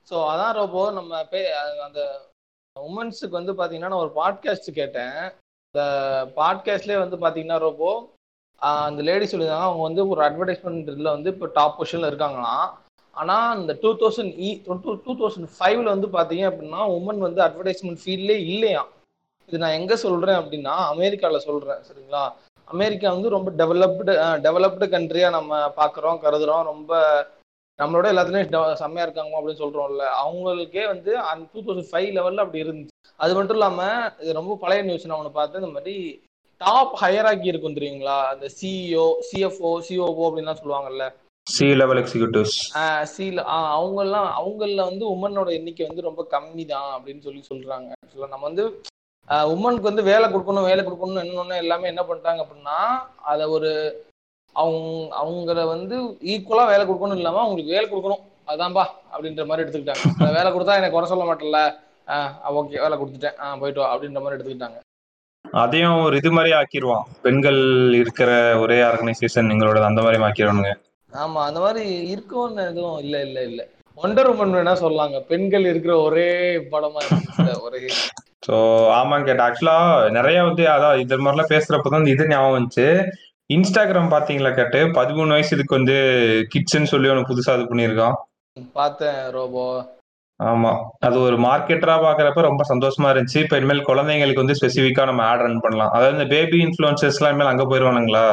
ஸோ 0.07 0.15
அதான் 0.31 0.55
ரோபோ 0.59 0.81
நம்ம 0.97 1.21
பே 1.31 1.41
அந்த 1.87 2.01
உமன்ஸுக்கு 2.75 3.39
வந்து 3.39 3.53
பார்த்தீங்கன்னா 3.53 3.91
நான் 3.93 4.03
ஒரு 4.05 4.13
பாட்காஸ்ட் 4.19 4.69
கேட்டேன். 4.79 5.17
இந்த 5.75 5.81
பாட்காஸ்ட்லேயே 6.39 6.99
வந்து 7.03 7.17
பார்த்தீங்கன்னா 7.23 7.59
ரோபோ 7.65 7.89
அந்த 8.61 9.01
லேடி 9.07 9.25
சொல்லியிருந்தாங்க. 9.31 9.69
அவங்க 9.69 9.83
வந்து 9.87 10.03
ஒரு 10.11 10.21
அட்வர்டைஸ்மெண்ட் 10.27 10.93
இதில் 10.93 11.13
வந்து 11.15 11.31
இப்போ 11.33 11.47
டாப் 11.57 11.75
பொசிஷனில் 11.79 12.09
இருக்காங்களாம். 12.11 12.67
ஆனால் 13.15 13.57
இந்த 13.61 13.73
டூ 13.83 13.89
தௌசண்ட் 14.01 14.33
இ 14.47 14.49
டூ 15.05 15.13
தௌசண்ட் 15.21 15.49
ஃபைவ்ல 15.57 15.89
வந்து 15.95 16.09
பார்த்தீங்க 16.17 16.45
அப்படின்னா 16.51 16.81
உமன் 16.97 17.25
வந்து 17.27 17.41
அட்வர்டைஸ்மெண்ட் 17.47 18.01
ஃபீல்ட்லேயே 18.03 18.41
இல்லையா 18.51 18.83
இது 19.49 19.61
நான் 19.63 19.77
எங்க 19.79 19.93
சொல்றேன் 20.05 20.39
அப்படின்னா 20.41 20.73
அமெரிக்கால 20.93 21.37
சொல்றேன் 21.47 21.81
சரிங்களா? 21.87 22.23
அமெரிக்கா 22.67 23.07
வந்து 23.15 23.29
ரொம்ப 23.35 23.49
டெவலப்டு 23.61 24.13
டெவலப்டு 24.45 24.85
கண்ட்ரியா 24.95 25.29
நம்ம 25.35 25.59
பாக்குறோம் 25.79 26.19
கருதுறோம். 26.23 26.63
ரொம்ப 26.71 26.91
நம்மளோட 27.79 28.07
எல்லாத்துலயும் 28.13 28.79
செம்மையா 28.81 29.05
இருக்காங்க 29.05 29.35
அப்படின்னு 29.37 29.61
சொல்றோம்ல. 29.63 30.05
அவங்களுக்கே 30.23 30.83
வந்து 30.93 31.11
அந்த 31.29 31.43
டூ 31.51 31.59
தௌசண்ட் 31.67 31.91
ஃபைவ் 31.91 32.09
லெவல்ல 32.17 32.43
அப்படி 32.43 32.63
இருந்துச்சு. 32.65 32.95
அது 33.23 33.31
மட்டும் 33.37 33.57
இல்லாம 33.57 33.79
இது 34.23 34.39
ரொம்ப 34.39 34.57
பழைய 34.63 34.81
நியூஸ் 34.87 35.07
நான் 35.09 35.21
ஒன்று 35.21 35.37
பார்த்தேன். 35.37 35.61
இந்த 35.63 35.73
மாதிரி 35.77 35.95
டாப் 36.61 36.93
ஹையராக்கி 37.01 37.47
இருக்கும் 37.51 37.77
தெரியுங்களா? 37.77 38.17
அந்த 38.33 38.45
சிஇஓ 38.59 39.05
சிஎஃப்ஓ 39.29 39.71
சிஓஓ 39.87 40.23
அப்படின்லாம் 40.29 40.61
சொல்லுவாங்கல்ல. 40.61 41.07
சி 41.47 41.67
லெவல் 41.81 41.99
எக்ஸிக்யூட்டிவ்ஸ் 42.01 42.57
சில 43.13 43.43
அவங்கெல்லாம் 43.75 44.27
அவங்கள 44.39 44.81
வந்து 44.89 45.05
உமனோட 45.13 45.49
எண்ணிக்கை 45.59 45.85
வந்து 45.89 46.07
ரொம்ப 46.07 46.21
கம்மி 46.33 46.63
தான் 46.73 46.89
அப்படின்னு 46.95 47.25
சொல்லி 47.27 47.41
சொல்றாங்க. 47.51 47.89
ஆக்சுவலா 48.03 48.33
நம்ம 48.33 48.45
வந்து 48.49 48.65
உமனுக்கு 49.53 49.89
வந்து 49.89 50.03
வேலை 50.11 50.27
கொடுக்கணும் 50.27 50.67
வேலை 50.69 50.81
கொடுக்கணும் 50.83 51.23
என்னொன்னு 51.23 51.61
எல்லாமே 51.63 51.91
என்ன 51.91 52.01
பண்ணிட்டாங்க 52.05 52.43
அப்படின்னா 52.43 52.77
அதை 53.31 53.45
ஒரு 53.55 53.71
அவங்க 54.55 55.15
அவங்கள 55.21 55.63
வந்து 55.73 55.95
ஈக்குவலா 56.33 56.63
வேலை 56.71 56.83
கொடுக்கணும் 56.85 57.19
இல்லாம 57.19 57.41
அவங்களுக்கு 57.43 57.75
வேலை 57.75 57.87
கொடுக்கணும். 57.89 58.23
அதான்பா 58.51 58.83
அப்படின்ற 59.13 59.43
மாதிரி 59.49 59.63
எடுத்துக்கிட்டாங்க. 59.63 60.33
வேலை 60.37 60.49
கொடுத்தா 60.51 60.77
எனக்கு 60.79 60.95
குறை 60.97 61.07
சொல்ல 61.11 61.25
மாட்டேன்ல. 61.29 61.59
ஓகே 62.59 62.81
வேலை 62.85 62.95
கொடுத்துட்டேன். 62.97 63.37
ஆ 63.43 63.55
போயிட்டு 63.61 63.81
வா 63.81 63.89
அப்படின்ற 63.93 64.21
மாதிரி 64.23 64.37
எடுத்துக்கிட்டாங்க. 64.37 64.79
அதையும் 65.63 66.03
ஒரு 66.05 66.15
இது 66.21 66.29
மாதிரி 66.37 66.51
ஆக்கிடுவான் 66.59 67.05
பெண்கள் 67.25 67.61
இருக்கிற 67.99 68.31
ஒரே 68.63 68.77
ஆர்கனைசேஷன் 68.89 69.51
எங்களோட 69.53 69.83
அந்த 69.89 70.01
மாதிரி 70.05 70.25
ஆக்கிடுவானுங்க 70.29 70.73
ஆமா 71.11 71.41
அந்த 71.49 71.59
மாதிரி 71.65 71.83
இருக்கும்னு 72.13 72.65
எதுவும் 72.71 72.99
இல்ல 73.03 73.15
இல்ல 73.27 73.39
இல்ல. 73.49 73.61
ஒண்டர் 73.99 74.29
உமன் 74.31 74.55
வேணா 74.55 74.73
சொல்லாங்க 74.81 75.17
பெண்கள் 75.29 75.65
இருக்கிற 75.69 75.93
ஒரே 76.07 76.27
படமா 76.71 77.01
ஒரே 77.65 77.79
ஸோ 78.47 78.55
ஆமாங்க 78.97 79.25
கேட்ட 79.27 79.45
ஆக்சுவலா 79.45 79.77
நிறைய 80.17 80.37
வந்து 80.43 80.63
அதான் 80.75 80.99
இது 81.03 81.17
மாதிரிலாம் 81.23 81.51
பேசுறப்பதான் 81.53 82.05
இது 82.13 82.29
ஞாபகம் 82.31 82.55
வந்துச்சு. 82.57 82.85
இன்ஸ்டாகிராம் 83.49 84.13
பாத்தீங்களா 84.13 84.51
கேட்டு? 84.55 84.79
பதிமூணு 84.97 85.33
வயசு 85.35 85.51
இதுக்கு 85.55 85.77
வந்து 85.77 85.95
கிட்ஸ்ன்னு 86.53 86.91
சொல்லி 86.93 87.09
ஒன்று 87.11 87.29
புதுசா 87.29 87.55
இது 87.57 87.65
பண்ணியிருக்கான். 87.71 88.15
பார்த்தேன் 88.77 89.19
ரோபோ. 89.37 89.65
ஆமா. 90.39 90.71
அது 91.07 91.17
ஒரு 91.19 91.37
மார்க்கெட்டரா 91.47 91.95
பாக்குறப்ப 92.05 92.41
ரொம்ப 92.49 92.65
சந்தோஷமா 92.71 93.07
இருந்துச்சு. 93.11 93.43
இப்ப 93.45 93.57
இனிமேல் 93.59 93.87
குழந்தைங்களுக்கு 93.89 94.43
வந்து 94.43 94.57
ஸ்பெசிஃபிக்கா 94.59 95.05
நம்ம 95.09 95.23
ஆட் 95.29 95.43
ரன் 95.45 95.63
பண்ணலாம். 95.65 95.91
அதாவது 95.95 96.17
இந்த 96.17 96.27
பேபி 96.35 96.59
இன்ஃபுளுசர்ஸ் 96.67 97.19
எல்லாம் 97.19 97.33
இனிமேல் 97.33 97.51
அங்க 97.53 97.65
போயிருவானுங்களா? 97.65 98.25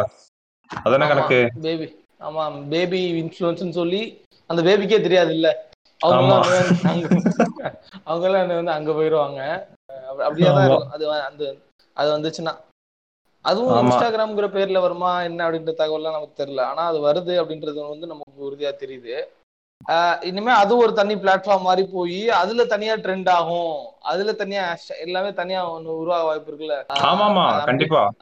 அதானே 0.70 1.09
கணக்கு? 1.12 1.40
பேபி 1.68 1.88
ஆமா 2.29 2.44
பேபி 2.74 3.00
இன்ஃபுளுன்ஸ் 3.22 3.79
சொல்லி 3.81 4.02
அந்த 4.50 4.62
பேபிக்கே 4.62 5.00
தெரியாது 5.00 5.35
இல்ல 5.35 5.48
அவங்க. 6.00 6.22
எல்லாம் 6.22 6.42
அவங்க 8.04 8.26
எல்லாம் 8.26 8.54
வந்து 8.54 8.70
அங்க 8.70 8.92
போயிருவாங்க. 8.92 9.40
அப்ப- 10.09 10.24
அப்படியே 10.24 10.48
தான் 10.48 10.56
ஆமா. 10.56 10.64
இருக்கும். 10.64 10.90
அது 10.90 11.11
அந்த 11.20 11.56
அது 11.96 12.18
வந்துச்சுன்னா. 12.18 12.54
அதுவும். 13.44 13.90
இன்ஸ்டாகிராம்ங்கிற 13.90 14.46
பேர்ல 14.48 14.80
வருமா 14.80 15.22
என்ன 15.22 15.50
அப்படின்ற 15.50 15.72
தகவல்லாம் 15.78 16.16
நமக்கு 16.16 16.44
தெரியல. 16.44 16.61
ஆனா 16.61 16.87
அது 16.87 16.98
வருது 17.06 17.35
அப்படின்றது 17.42 17.88
வந்து 17.88 18.06
நமக்கு 18.06 18.50
உறுதியா 18.50 18.72
தெரியுது. 18.80 19.16
இனிமே 20.24 20.52
அது 20.52 20.76
ஒரு 20.76 20.92
தனி 20.92 21.14
பிளாட்ஃபார்ம் 21.14 21.61
மாதிரி 21.61 21.88
போய் 21.92 22.30
அதுல 22.30 22.64
தனியா 22.64 22.94
ட்ரெண்ட் 22.94 23.28
ஆகும். 23.28 23.74
அதுல 24.02 24.32
தனியா 24.32 24.76
எல்லாமே 25.00 25.32
தனியா 25.32 25.70
ஒண்ணு 25.70 25.92
உருவாக 25.96 26.24
வாய்ப்பு 26.24 26.52
இருக்குல்ல. 26.52 26.76
ஆமாமா 27.02 27.64
கண்டிப்பா. 27.64 28.12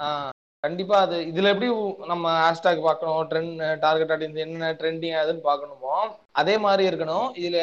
கண்டிப்பா 0.64 0.96
அது 0.98 1.16
இதுல 1.32 1.48
எப்படி 1.48 1.68
நம்ம 2.06 2.26
ஹேஷ்டாக் 2.44 2.82
பார்க்கணும் 2.82 3.30
ட்ரெண்ட் 3.30 3.78
டார்கெட் 3.78 4.12
ஆடியன்ஸ் 4.12 4.36
என்ன 4.36 4.72
ட்ரெண்டிங் 4.72 5.16
ஆகுதுன்னு 5.20 5.48
பார்க்கணுமோ 5.50 5.94
அதே 6.32 6.58
மாதிரி 6.58 6.84
இருக்கணும். 6.88 7.26
இதுல 7.42 7.58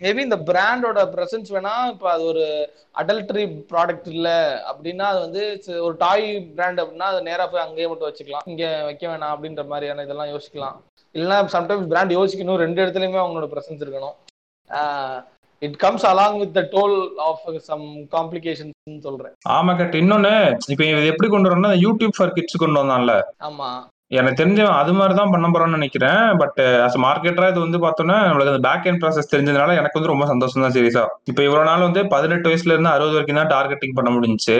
மேபி 0.00 0.18
இந்த 0.18 0.36
பிராண்டோட 0.36 1.00
ப்ரெசன்ஸ் 1.14 1.50
வேணா 1.50 1.74
இப்ப 1.88 2.10
அது 2.10 2.24
ஒரு 2.24 2.44
அடல்ட்ரி 2.98 3.44
ப்ராடக்ட் 3.72 4.08
இல்ல 4.08 4.28
அப்படின்னா 4.70 5.06
அது 5.12 5.20
வந்து 5.20 5.42
ச- 5.66 5.80
ஒரு 5.80 5.94
டாய் 5.96 6.26
பிராண்ட் 6.56 6.80
அப்படின்னா 6.80 7.08
அது 7.12 7.22
நேராக 7.22 7.48
போய் 7.50 7.66
அங்கேயே 7.66 7.88
மட்டும் 7.88 8.10
வச்சுக்கலாம். 8.10 8.46
இங்க 8.46 8.82
வைக்க 8.84 9.06
வேணாம் 9.06 9.34
அப்படின்ற 9.36 9.66
மாதிரியான 9.66 10.02
இதெல்லாம் 10.02 10.32
யோசிக்கலாம். 10.34 10.76
இல்லைன்னா 11.14 11.38
சம்டைம்ஸ் 11.56 11.86
பிராண்ட் 11.86 12.12
யோசிக்கணும் 12.12 12.62
ரெண்டு 12.64 12.86
இடத்துலயுமே 12.86 13.20
அவங்களோட 13.24 13.48
பிரசன்ஸ் 13.54 13.84
இருக்கணும். 13.86 14.16
It 15.62 15.76
comes 15.76 16.04
along 16.10 16.38
with 16.42 16.54
the 16.58 16.62
toll 16.74 16.96
of 17.28 17.44
some 17.70 17.86
complications 18.16 19.06
சொல்றேன். 19.06 19.34
ஆமா 19.56 19.72
கட். 19.80 19.96
இன்னொன்னு 20.02 20.34
இப்ப 20.72 20.82
இது 20.90 21.10
எப்படி 21.12 21.30
கொண்டு 21.30 21.48
வரணும்னா 21.48 21.72
யூடியூப் 21.86 22.14
ஃபார் 22.18 22.34
கிட்ஸ் 22.36 22.62
கொண்டு 22.64 22.80
வந்தான்ல. 22.82 23.14
ஆமா. 23.48 23.70
எனக்கு 24.18 24.38
தெரிஞ்சவன் 24.40 24.78
அது 24.78 24.92
மாதிரி 24.92 25.14
தான் 25.18 25.32
பண்ண 25.32 25.48
போறான்னு 25.48 25.78
நினைக்கிறேன். 25.78 26.22
பட் 26.38 26.60
அஸ் 26.86 26.96
மார்க்கெட்டரா 27.04 27.50
இது 27.50 27.60
வந்து 27.64 27.78
பார்த்தோன்னா 27.78 28.16
நம்மளுக்கு 28.28 28.52
அந்த 28.54 28.64
பேக் 28.68 28.86
எண்ட் 28.90 29.02
ப்ராசஸ் 29.02 29.32
தெரிஞ்சதுனால 29.34 29.76
எனக்கு 29.80 29.98
வந்து 29.98 30.12
ரொம்ப 30.12 30.26
சந்தோஷம் 30.26 30.64
தான் 30.64 30.74
சீரியஸா 30.76 31.04
இப்போ 31.30 31.42
இவ்வளவு 31.48 31.68
நாள் 31.68 31.86
வந்து 31.88 32.02
பதினெட்டு 32.14 32.50
வயசுல 32.50 32.74
இருந்து 32.74 32.94
அறுபது 32.94 33.16
வரைக்கும் 33.16 33.40
தான் 33.40 33.52
டார்கெட்டிங் 33.56 33.96
பண்ண 33.98 34.10
முடிஞ்சுச்சு. 34.16 34.58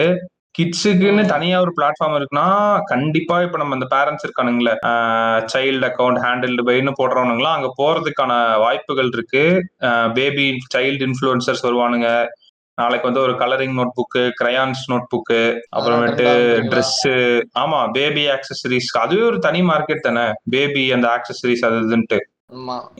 கிட்ஸுக்குன்னு 0.58 1.22
தனியா 1.32 1.56
ஒரு 1.60 1.72
பிளாட்ஃபார்ம் 1.76 2.16
இருக்குன்னா 2.18 2.46
கண்டிப்பா 2.84 3.42
இப்ப 3.42 3.58
நம்ம 3.58 3.76
அந்த 3.78 3.86
பேரண்ட்ஸ் 3.92 4.24
இருக்கானுங்களே 4.26 4.74
சைல்டு 5.52 5.86
அக்கௌண்ட் 5.88 6.20
ஹேண்டில்டு 6.24 6.62
பைன்னு 6.68 6.92
போடுறவனுங்களாம் 7.00 7.56
அங்க 7.58 7.70
போறதுக்கான 7.80 8.32
வாய்ப்புகள் 8.58 9.10
இருக்கு. 9.12 9.44
பேபி 10.14 10.46
சைல்டு 10.74 11.06
இன்ஃபுளுசர்ஸ் 11.08 11.66
வருவானுங்க. 11.68 12.08
நாளைக்கு 12.78 13.08
வந்து 13.08 13.20
ஒரு 13.20 13.32
colouring 13.32 13.74
note 13.78 13.94
book 13.96 14.22
crayons 14.40 14.82
note 14.90 15.08
book 15.14 15.40
அப்புறமேட்டு 15.76 16.26
ட்ரெஸ் 16.72 17.00
ஆமா 17.62 17.80
பேபி 17.92 18.22
ஆக்சசரிஸ் 18.28 18.90
அதுவே 18.98 19.22
ஒரு 19.22 19.38
தனி 19.38 19.62
மார்க்கெட் 19.62 20.06
தானே. 20.08 20.26
பேபி 20.50 20.84
அந்த 20.92 21.08
ஆக்சசரிஸ் 21.16 21.64
அது 21.68 21.78
இதுன்ட்டு. 21.86 22.20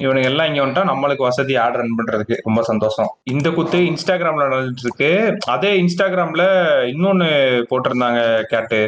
இவனுங்க 0.02 0.28
எல்லாம் 0.30 0.48
இங்க 0.50 0.60
வந்துட்டா 0.64 0.82
நம்மளுக்கு 0.90 1.26
வசதி 1.26 1.54
ஆட் 1.62 1.76
ரன் 1.78 1.96
பண்றதுக்கு 1.98 2.36
ரொம்ப 2.44 2.60
சந்தோஷம். 2.68 3.10
இந்த 3.32 3.48
குத்து 3.56 3.78
இன்ஸ்டாகிராம்ல 3.90 4.44
நடந்துட்டு 4.52 4.84
இருக்கு 4.86 5.10
அதே 5.54 5.70
இன்ஸ்டாகிராம்ல 5.82 6.44
இன்னொன்னு 6.92 7.28
போட்டிருந்தாங்க 7.70 8.20
கேட்டு. 8.52 8.80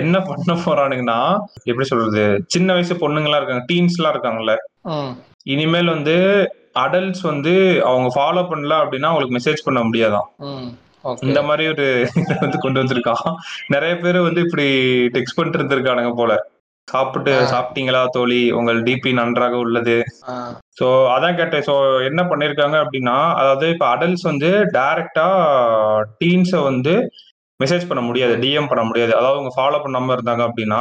என்ன 0.00 0.20
பண்ண 0.28 0.56
போறானுங்கன்னா 0.66 1.20
எப்படி 1.64 1.86
சொல்றது? 1.92 2.24
சின்ன 2.46 2.72
வயசு 2.72 2.96
பொண்ணுங்களா 3.04 3.40
இருக்காங்க 3.40 3.64
டீன்ஸ் 3.72 3.98
எல்லாம் 3.98 4.16
இருக்காங்கல்ல. 4.16 4.54
இனிமேல் 5.54 5.94
வந்து 5.94 6.16
அடல்ட்ஸ் 6.84 7.24
வந்து 7.30 7.54
அவங்க 7.90 8.08
ஃபாலோ 8.16 8.42
பண்ணல 8.50 8.74
அப்படின்னா 8.82 9.10
அவங்களுக்கு 9.10 9.38
மெசேஜ் 9.38 9.66
பண்ண 9.68 9.80
முடியாதான். 9.86 10.28
இந்த 11.28 11.40
மாதிரி 11.48 11.64
ஒரு 11.68 11.86
வந்து 12.40 12.58
கொண்டு 12.58 12.78
வந்திருக்கான். 12.82 13.26
நிறைய 13.74 13.94
பேர் 13.98 14.18
வந்து 14.26 14.40
இப்படி 14.46 14.68
டெக்ஸ்ட் 15.16 15.36
பண்ணிட்டு 15.36 15.60
இருந்திருக்கானுங்க 15.60 16.12
போல. 16.20 16.32
சாப்பிட்டு. 16.88 17.32
சாப்பிட்டீங்களா 17.52 18.02
தோழி? 18.08 18.52
உங்கள் 18.52 18.78
டிபி 18.82 19.10
நன்றாக 19.12 19.56
உள்ளது. 19.56 19.96
ஸோ 20.80 20.86
அதான் 21.14 21.38
கேட்டேன். 21.40 21.64
ஸோ 21.68 21.74
என்ன 22.04 22.22
பண்ணிருக்காங்க 22.22 22.76
அப்படின்னா 22.84 23.16
அதாவது 23.34 23.68
இப்போ 23.68 23.86
அடல்ட்ஸ் 23.96 24.28
வந்து 24.30 24.50
டைரக்டா 24.78 25.28
டீன்ஸை 26.20 26.62
வந்து 26.62 26.94
மெசேஜ் 27.60 27.88
பண்ண 27.88 28.02
முடியாது 28.02 28.34
டிஎம் 28.36 28.68
பண்ண 28.68 28.82
முடியாது. 28.84 29.12
அதாவது 29.16 29.36
அவங்க 29.36 29.52
ஃபாலோ 29.56 29.80
பண்ணாம 29.84 30.12
இருந்தாங்க 30.16 30.42
அப்படின்னா 30.48 30.80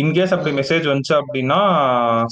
இன்கேஸ் 0.00 0.34
அப்படி 0.34 0.52
மெசேஜ் 0.58 0.86
வந்துச்சு 0.90 1.14
அப்படின்னா 1.18 1.58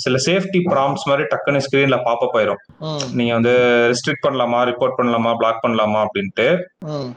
சில 0.05 0.17
சேஃப்டி 0.27 0.61
ப்ராம்ஸ் 0.73 1.07
மாதிரி 1.11 1.25
டக்குன்னு 1.33 1.65
ஸ்கிரீன்ல 1.67 1.99
பாப்பப் 2.07 2.37
ஆயிரும். 2.39 2.61
ம். 2.87 3.03
நீங்க 3.19 3.33
வந்து 3.39 3.55
ரெஸ்ட்ரிக்ட் 3.93 4.25
பண்ணலாமா 4.27 4.61
ரிப்போர்ட் 4.71 4.99
பண்ணலாமா 4.99 5.33
பிளாக் 5.41 5.63
பண்ணலாமா 5.65 6.01
அப்படின்ட்டு. 6.07 6.49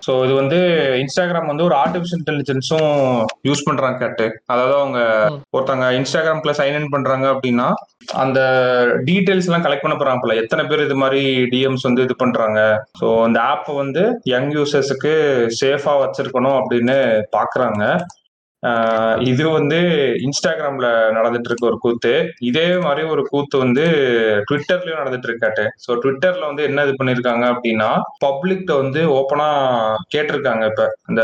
ஸோ 0.05 0.11
இது 0.25 0.33
வந்து 0.33 0.59
இன்ஸ்டாகிராம் 1.03 1.51
வந்து 1.51 1.67
ஒரு 1.69 1.75
ஆர்டிஃபிஷியல் 1.83 2.21
இன்டெலிஜென்ஸும் 2.21 2.91
யூஸ் 3.49 3.67
பண்றாங்க 3.69 3.97
கேட்டு. 4.03 4.27
அதாவது 4.53 4.75
அவங்க. 4.81 4.99
ஒருத்தவங்க 5.55 5.87
இன்ஸ்டாகிராம்குள்ள 5.99 6.55
சைன் 6.59 6.77
இன் 6.79 6.93
பண்றாங்க 6.95 7.27
அப்படின்னா 7.33 7.67
அந்த 8.23 8.39
டீடைல்ஸ் 9.07 9.47
எல்லாம் 9.49 9.65
கலெக்ட் 9.65 9.85
பண்ண 9.85 9.95
போறாங்க 9.97 10.21
போல. 10.21 10.35
எத்தனை 10.43 10.63
பேர் 10.65 10.85
இது 10.85 10.95
மாதிரி 10.95 11.21
டிஎம்ஸ் 11.51 11.87
வந்து 11.87 12.05
இது 12.07 12.15
பண்றாங்க. 12.17 12.59
ஸோ 12.99 13.07
அந்த 13.25 13.39
ஆப் 13.51 13.69
வந்து 13.81 14.03
யங் 14.33 14.51
யூசர்ஸுக்கு 14.57 15.13
சேஃபா 15.61 15.93
வச்சிருக்கணும் 16.03 16.57
அப்படின்னு 16.59 16.95
பாக்குறாங்க. 17.37 17.83
இது 19.29 19.43
வந்து 19.49 19.77
இன்ஸ்டாகிராம்ல 20.25 20.87
நடந்துட்டு 21.17 21.49
இருக்க 21.49 21.65
ஒரு 21.65 21.77
கூத்து. 21.77 22.13
இதே 22.49 22.65
மாதிரி 22.77 23.03
ஒரு 23.13 23.23
கூத்து 23.29 23.57
வந்து 23.57 23.85
ட்விட்டர்லயும் 24.49 25.01
நடந்துட்டு 25.01 25.29
இருக்காட்டு 25.29 25.65
ஸோ 25.85 25.97
ட்விட்டர்ல 26.03 26.43
வந்து 26.45 26.63
என்ன 26.63 26.85
இது 26.85 26.95
பண்ணிருக்காங்க 26.99 27.45
அப்படின்னா 27.53 27.89
பப்ளிக்ட 28.25 28.71
வந்து 28.83 29.03
ஓப்பனா 29.19 29.47
கேட்டிருக்காங்க 30.15 30.63
இப்ப. 30.71 30.85
இந்த 31.09 31.23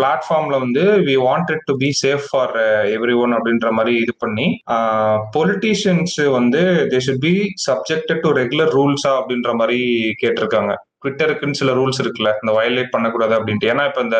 பிளாட்ஃபார்ம்ல 0.00 0.58
வந்து 0.58 0.84
we 1.08 1.16
wanted 1.28 1.66
to 1.66 1.74
be 1.76 1.90
safe 2.02 2.26
for 2.30 2.56
everyone 3.22 3.36
அப்படின்ற 3.38 3.70
மாதிரி 3.70 3.94
இது 3.96 4.14
பண்ணி 4.18 4.48
பொலிட்டீஷியன்ஸ் 5.36 6.18
வந்து 6.38 6.62
they 6.92 7.00
should 7.06 7.24
be 7.26 7.34
subjected 7.68 8.22
to 8.22 8.32
regular 8.40 8.72
ரூல்ஸா 8.78 9.12
அப்படின்ற 9.20 9.52
மாதிரி 9.54 9.80
கேட்டிருக்காங்க. 10.22 10.72
ட்விட்டருக்குன்னு 11.04 11.52
சில 11.52 11.72
ரூல்ஸ் 11.72 12.00
இருக்குல்ல 12.02 12.32
இந்த 12.42 12.52
வயலேட் 12.58 12.90
பண்ணக்கூடாது 12.90 13.34
அப்படின்ட்டு. 13.38 13.70
ஏன்னா 13.72 13.84
இப்ப 13.86 14.00
இந்த 14.00 14.18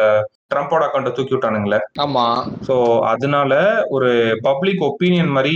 ட்ரம்ப்போட 0.54 0.82
அக்கௌண்ட்டை 0.88 1.12
தூக்கி 1.12 1.34
விட்டானுங்களே. 1.36 1.78
ஆமா. 2.00 2.44
ஸோ 2.66 3.00
அதனால 3.00 3.52
ஒரு 3.88 4.38
பப்ளிக் 4.42 4.82
ஒப்பீனியன் 4.82 5.28
மாதிரி 5.28 5.54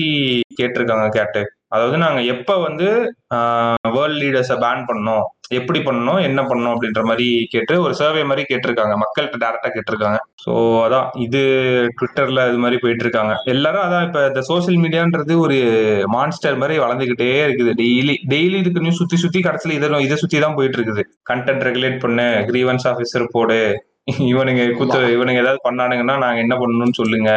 கேட்டிருக்காங்க 0.62 1.08
கேட்டு. 1.08 1.42
அதாவது 1.74 1.96
நாங்க 2.05 2.20
எப்ப 2.33 2.50
வந்து 2.66 2.88
வேர்ல்ட் 3.96 4.20
லீடர்ஸை 4.22 4.57
பேன் 4.64 4.87
பண்ணோம் 4.90 5.24
எப்படி 5.59 5.81
பண்ணணும் 5.87 6.20
என்ன 6.29 6.40
பண்ணணும் 6.48 6.72
அப்படின்ற 6.74 7.02
மாதிரி 7.09 7.26
கேட்டு 7.52 7.74
ஒரு 7.85 7.94
சர்வே 8.00 8.22
மாதிரி 8.31 8.42
கேட்டிருக்காங்க. 8.50 8.94
மக்கள்கிட்ட 9.02 9.38
டேரக்டா 9.42 9.68
கேட்டிருக்காங்க. 9.74 10.18
ஸோ 10.44 10.52
அதான் 10.85 11.07
இது 11.24 11.40
ட்விட்டர்ல 11.98 12.46
இது 12.50 12.59
மாதிரி 12.64 12.79
போயிட்டு 12.85 13.05
இருக்காங்க 13.07 13.35
எல்லாரும் 13.52 13.85
அதான் 13.87 14.07
இப்ப 14.09 14.20
இந்த 14.31 14.42
சோசியல் 14.50 14.81
மீடியான்றது 14.85 15.35
ஒரு 15.44 15.59
மான்ஸ்டர் 16.16 16.61
மாதிரி 16.62 16.76
வளர்ந்துகிட்டே 16.85 17.31
இருக்குது. 17.46 17.74
டெய்லி 17.83 18.16
டெய்லி 18.33 18.57
இதுக்கு 18.62 18.85
நியூஸ் 18.87 19.02
சுத்தி 19.02 19.18
சுத்தி 19.24 19.42
கடைசியில் 19.48 19.76
இதை 19.79 20.00
இதை 20.07 20.19
சுத்தி 20.23 20.40
தான் 20.46 20.56
போயிட்டு 20.58 20.79
இருக்குது 20.81 21.04
கண்டென்ட் 21.33 21.67
ரெகுலேட் 21.69 22.02
பண்ணு 22.06 22.27
கிரீவன்ஸ் 22.50 22.88
ஆஃபீஸர் 22.92 23.33
போடு 23.37 23.60
இவனுங்க 24.33 24.64
குத்து 24.81 24.98
இவனுங்க 25.14 25.44
ஏதாவது 25.44 25.60
பண்ணானுங்கன்னா 25.69 26.17
நாங்க 26.25 26.40
என்ன 26.46 26.56
பண்ணணும்னு 26.62 26.98
சொல்லுங்க. 27.02 27.31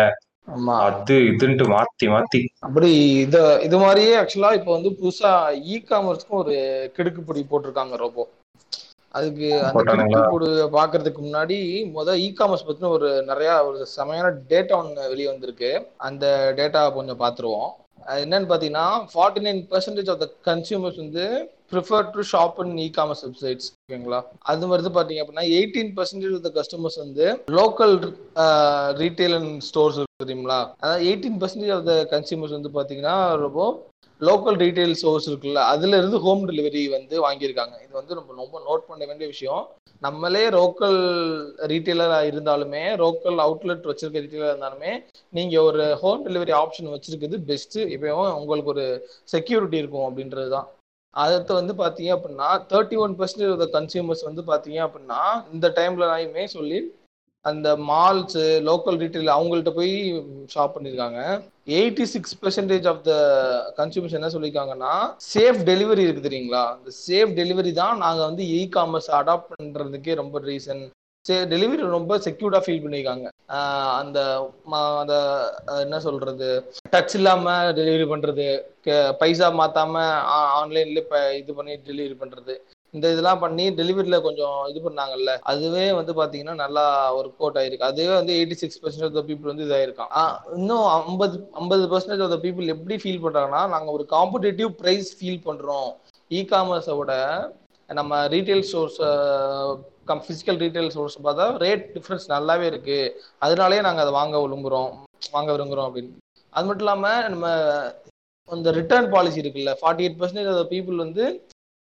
ஆமா. 0.50 0.78
அது 0.88 1.16
இதுன்ட்டு 1.30 1.66
மாத்தி 1.72 2.08
மாத்தி. 2.14 2.42
அப்படி 2.66 2.90
இது 3.24 3.38
இது 3.68 3.78
மாதிரியே 3.80 4.14
ஆக்சுவலா 4.20 4.52
இப்போ 4.58 4.72
வந்து 4.76 4.90
புதுசா 4.98 5.32
இ 5.68 5.78
காமர்ஸ்க்கும் 5.86 6.42
ஒரு 6.42 6.56
கிடுக்குப்பிடி 6.96 7.42
போட்டிருக்காங்க 7.48 7.96
ரோபோ. 8.02 8.24
அதுக்கு 9.14 9.48
அந்த? 9.68 9.84
கிடுக்குப்பிடி 9.92 10.48
பாக்குறதுக்கு 10.76 11.22
முன்னாடி 11.22 11.58
முத 11.96 12.16
இ 12.22 12.30
காமர்ஸ் 12.36 12.66
பத்தின 12.66 12.92
ஒரு 12.98 13.10
நிறைய 13.30 13.52
ஒரு 13.70 13.80
செமையான 13.94 14.28
டேட்டா 14.52 14.76
ஒன்று 14.82 15.12
வெளியே 15.12 15.30
வந்திருக்கு. 15.32 15.72
அந்த 16.08 16.26
டேட்டா 16.60 16.82
கொஞ்சம் 16.98 17.22
பார்த்துருவோம் 17.22 17.72
அது 18.06 18.20
என்னன்னு 18.26 18.50
பார்த்தீங்கன்னா 18.50 18.84
forty 19.12 19.42
nine 19.46 19.62
percentage 19.72 20.12
of 20.14 20.22
the 20.22 20.28
consumers 20.46 21.02
வந்து 21.04 21.26
prefer 21.72 22.08
to 22.16 22.24
shop 22.32 22.60
in 22.64 22.76
e 22.86 22.88
commerce 22.98 23.24
websites 23.26 23.68
ஓகேங்களா 23.82 24.20
அது 24.52 24.72
வருது 24.74 24.92
பார்த்தீங்க 24.98 25.24
அப்படின்னா 25.24 25.46
eighteen 25.58 25.92
percentage 25.98 26.36
of 26.38 26.46
the 26.48 26.52
customers 26.60 27.00
வந்து 27.04 27.26
லோக்கல் 27.60 27.96
ரீட்டைல் 29.02 29.36
அண்ட் 29.40 29.54
ஸ்டோர்ஸ் 29.70 30.00
தெரியுங்களா? 30.24 30.60
அதாவது 30.82 31.06
eighteen 31.10 31.38
percentage 31.44 31.76
of 31.76 31.88
the 31.92 31.96
consumers 32.14 32.58
வந்து 32.58 32.72
பார்த்தீங்கன்னா 32.78 33.16
ரொம்ப 33.46 33.62
லோக்கல் 34.22 34.58
ரீட்டைல் 34.62 34.96
ஸ்டோர்ஸ் 35.02 35.28
இருக்குல்ல 35.30 35.60
அதுல 35.74 36.00
இருந்து 36.00 36.18
ஹோம் 36.24 36.42
டெலிவரி 36.50 36.82
வந்து 36.96 37.16
வாங்கியிருக்காங்க. 37.26 37.76
இது 37.84 37.94
வந்து 38.00 38.18
ரொம்ப 38.18 38.32
ரொம்ப 38.40 38.56
நோட் 38.66 38.84
பண்ண 38.90 39.04
வேண்டிய 39.10 39.28
விஷயம். 39.34 39.62
நம்மளே 40.02 40.44
லோக்கல் 40.58 41.00
ரீட்டைலராக 41.72 42.28
இருந்தாலுமே 42.32 42.84
லோக்கல் 43.04 43.40
அவுட்லெட் 43.46 43.88
வச்சிருக்க 43.90 44.24
ரீட்டைலர் 44.24 44.52
இருந்தாலுமே 44.54 44.92
நீங்க 45.34 45.56
ஒரு 45.70 45.86
ஹோம் 46.02 46.26
டெலிவரி 46.28 46.54
ஆப்ஷன் 46.62 46.94
வச்சிருக்கிறது 46.96 47.40
பெஸ்ட் 47.52 47.80
இப்பயும் 47.96 48.36
உங்களுக்கு 48.42 48.74
ஒரு 48.76 48.86
செக்யூரிட்டி 49.36 49.82
இருக்கும் 49.84 50.08
அப்படின்றது 50.10 50.52
தான். 50.58 50.68
அடுத்து 51.14 51.54
வந்து 51.54 51.74
பாத்தீங்க 51.76 52.12
அப்படின்னா 52.16 52.50
thirty 52.72 52.98
one 52.98 53.16
percentage 53.20 53.52
of 53.52 53.64
the 53.64 53.70
consumers 53.74 54.28
வந்து 54.28 54.44
பாத்தீங்க 54.48 54.80
அப்படின்னா 54.86 55.22
இந்த 55.54 55.68
டைம்லயுமே 55.78 56.46
சொல்லி 56.56 56.80
அந்த 57.46 57.68
மால்ஸ் 57.90 58.38
லோக்கல் 58.66 58.98
ரீட்டைல் 59.02 59.36
அவங்கள்ட்ட 59.36 59.72
போய் 59.72 59.94
ஷாப் 60.54 60.74
பண்ணியிருக்காங்க 60.76 61.20
eighty 61.72 62.06
six 62.14 62.36
percentage 62.42 62.88
of 62.88 63.04
the 63.04 63.14
consumers 63.78 64.18
என்ன 64.20 64.30
சொல்லியிருக்காங்கன்னா 64.34 64.94
சேஃப் 65.30 65.60
டெலிவரி 65.64 66.04
இருக்கு 66.06 66.28
தெரியுங்களா? 66.28 66.64
அந்த 66.74 66.92
சேஃப் 67.06 67.32
டெலிவரி 67.38 67.72
தான் 67.74 67.98
நாங்கள் 67.98 68.28
வந்து 68.30 68.46
இ 68.54 68.62
காமர்ஸ் 68.76 69.10
அடாப்ட் 69.20 69.52
பண்ணுறதுக்கே 69.54 70.16
ரொம்ப 70.16 70.40
ரீசன் 70.46 70.82
டெலிவரி 71.26 71.84
ரொம்ப 71.96 72.14
செக்யூர்டா 72.26 72.60
ஃபீல் 72.64 72.84
பண்ணியிருக்காங்க 72.84 73.28
அந்த 74.00 74.20
அந்த 75.02 75.16
என்ன 75.84 76.00
சொல்றது? 76.06 76.50
டச் 76.94 77.16
இல்லாம 77.20 77.46
டெலிவரி 77.80 78.06
பண்றது 78.14 78.48
பைசா 79.22 79.48
மாத்தாம 79.60 80.04
ஆன்லைன்ல 80.60 81.02
இப்ப 81.04 81.18
இது 81.42 81.52
பண்ணி 81.58 81.74
டெலிவரி 81.90 82.18
பண்றது. 82.22 82.54
இந்த 82.94 83.08
இதெல்லாம் 83.14 83.42
பண்ணி 83.42 83.66
டெலிவரியில 83.80 84.18
கொஞ்சம் 84.24 84.56
இது 84.70 84.80
பண்ணாங்கல்ல 84.86 85.32
அதுவே 85.52 85.84
வந்து 85.98 86.14
பாத்தீங்கன்னா 86.20 86.56
நல்லா 86.62 86.84
ஒர்க் 87.18 87.44
அவுட் 87.44 87.60
ஆயிருக்கு. 87.62 87.90
அதுவே 87.90 88.14
வந்து 88.16 88.34
eighty 88.38 88.58
six 88.62 88.82
percent 88.84 89.06
of 89.08 89.18
the 89.18 89.24
people 89.28 89.52
வந்து 89.52 89.68
இதாயிருக்கான் 89.68 90.14
இன்னும் 90.58 90.86
ஐம்பது 91.00 91.38
ஐம்பது 91.62 91.84
பர்சன்டேஜ் 91.92 92.24
ஆஃப் 92.26 92.34
த 92.34 92.40
பீப்புள் 92.46 92.74
எப்படி 92.76 92.98
ஃபீல் 93.04 93.24
பண்றாங்கன்னா 93.26 93.64
நாங்க 93.76 93.90
ஒரு 93.98 94.06
காம்படிட்டிவ் 94.16 94.72
ப்ரைஸ் 94.82 95.10
ஃபீல் 95.20 95.42
பண்றோம். 95.46 95.90
இ 96.32 96.42
காமர்ஸை 96.52 96.96
விட 97.00 97.14
நம்ம 97.90 98.18
retail 98.34 98.66
stores 98.68 99.00
cum 100.10 100.24
physical 100.26 100.60
retail 100.64 100.90
stores 100.94 101.18
பார்த்தா 101.28 101.46
ரேட் 101.66 101.86
டிஃப்ரென்ஸ் 101.96 102.26
நல்லாவே 102.36 102.66
இருக்கு. 102.72 103.00
அதனாலேயே 103.46 103.84
நாங்கள் 103.88 104.04
அதை 104.06 104.14
வாங்க 104.20 104.38
விரும்புகிறோம் 104.46 104.92
வாங்க 105.36 105.50
விரும்புகிறோம் 105.56 105.88
அப்படின்னு. 105.90 106.14
அது 106.54 106.66
மட்டும் 106.68 106.86
இல்லாமல் 106.86 107.30
நம்ம 107.34 107.48
இந்த 108.50 108.70
ரிட்டர்ன் 108.80 109.10
பாலிசி 109.16 109.42
இருக்குல்ல 109.42 109.74
forty 109.82 110.04
eight 110.06 110.20
percentage 110.22 110.52
of 110.54 110.72
people 110.74 111.04
வந்து 111.06 111.26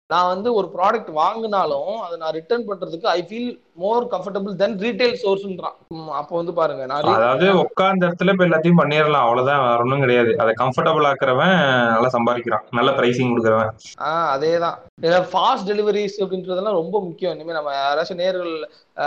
நான் 0.10 0.28
வந்து 0.28 0.50
ஒரு 0.54 0.68
ப்ராடக்ட் 0.74 1.10
வாங்கினாலும் 1.16 1.90
அதை 2.04 2.16
நான் 2.20 2.36
ரிட்டர்ன் 2.38 2.68
பண்றதுக்கு 2.68 3.08
I 3.10 3.22
feel 3.22 3.50
more 3.78 4.04
comfortable 4.14 4.54
than 4.56 4.76
retail 4.80 5.16
சோர்ஸ்ன்றான் 5.24 5.76
அப்போ 6.20 6.34
வந்து 6.36 6.54
பாருங்க 6.54 6.84
நான் 6.86 7.10
அதாவது 7.14 7.48
உட்கார்ந்த 7.64 8.08
இடத்துல 8.08 8.34
இப்ப 8.34 8.46
எல்லாத்தையும் 8.48 8.80
பண்ணிடலாம் 8.82 9.26
அவ்வளவுதான் 9.26 9.64
வேற 9.66 9.82
ஒண்ணும் 9.84 10.04
கிடையாது. 10.06 10.32
அதை 10.40 10.54
கம்ஃபர்டபுள் 10.62 11.08
ஆக்குறவன் 11.10 11.54
நல்லா 11.94 12.12
சம்பாதிக்கிறான் 12.16 12.64
நல்ல 12.70 12.92
பிரைசிங் 12.92 13.32
கொடுக்குறவன். 13.34 13.72
ஆஹ் 14.08 14.30
அதேதான். 14.36 14.78
இதுல 15.02 15.20
ஃபாஸ்ட் 15.34 15.68
டெலிவரிஸ் 15.72 16.18
அப்படின்றதெல்லாம் 16.24 16.80
ரொம்ப 16.82 17.02
முக்கியம். 17.02 17.34
இனிமே 17.36 17.58
நம்ம 17.60 17.74
யாராச்சும் 17.80 18.22
நேர்கள் 18.24 18.54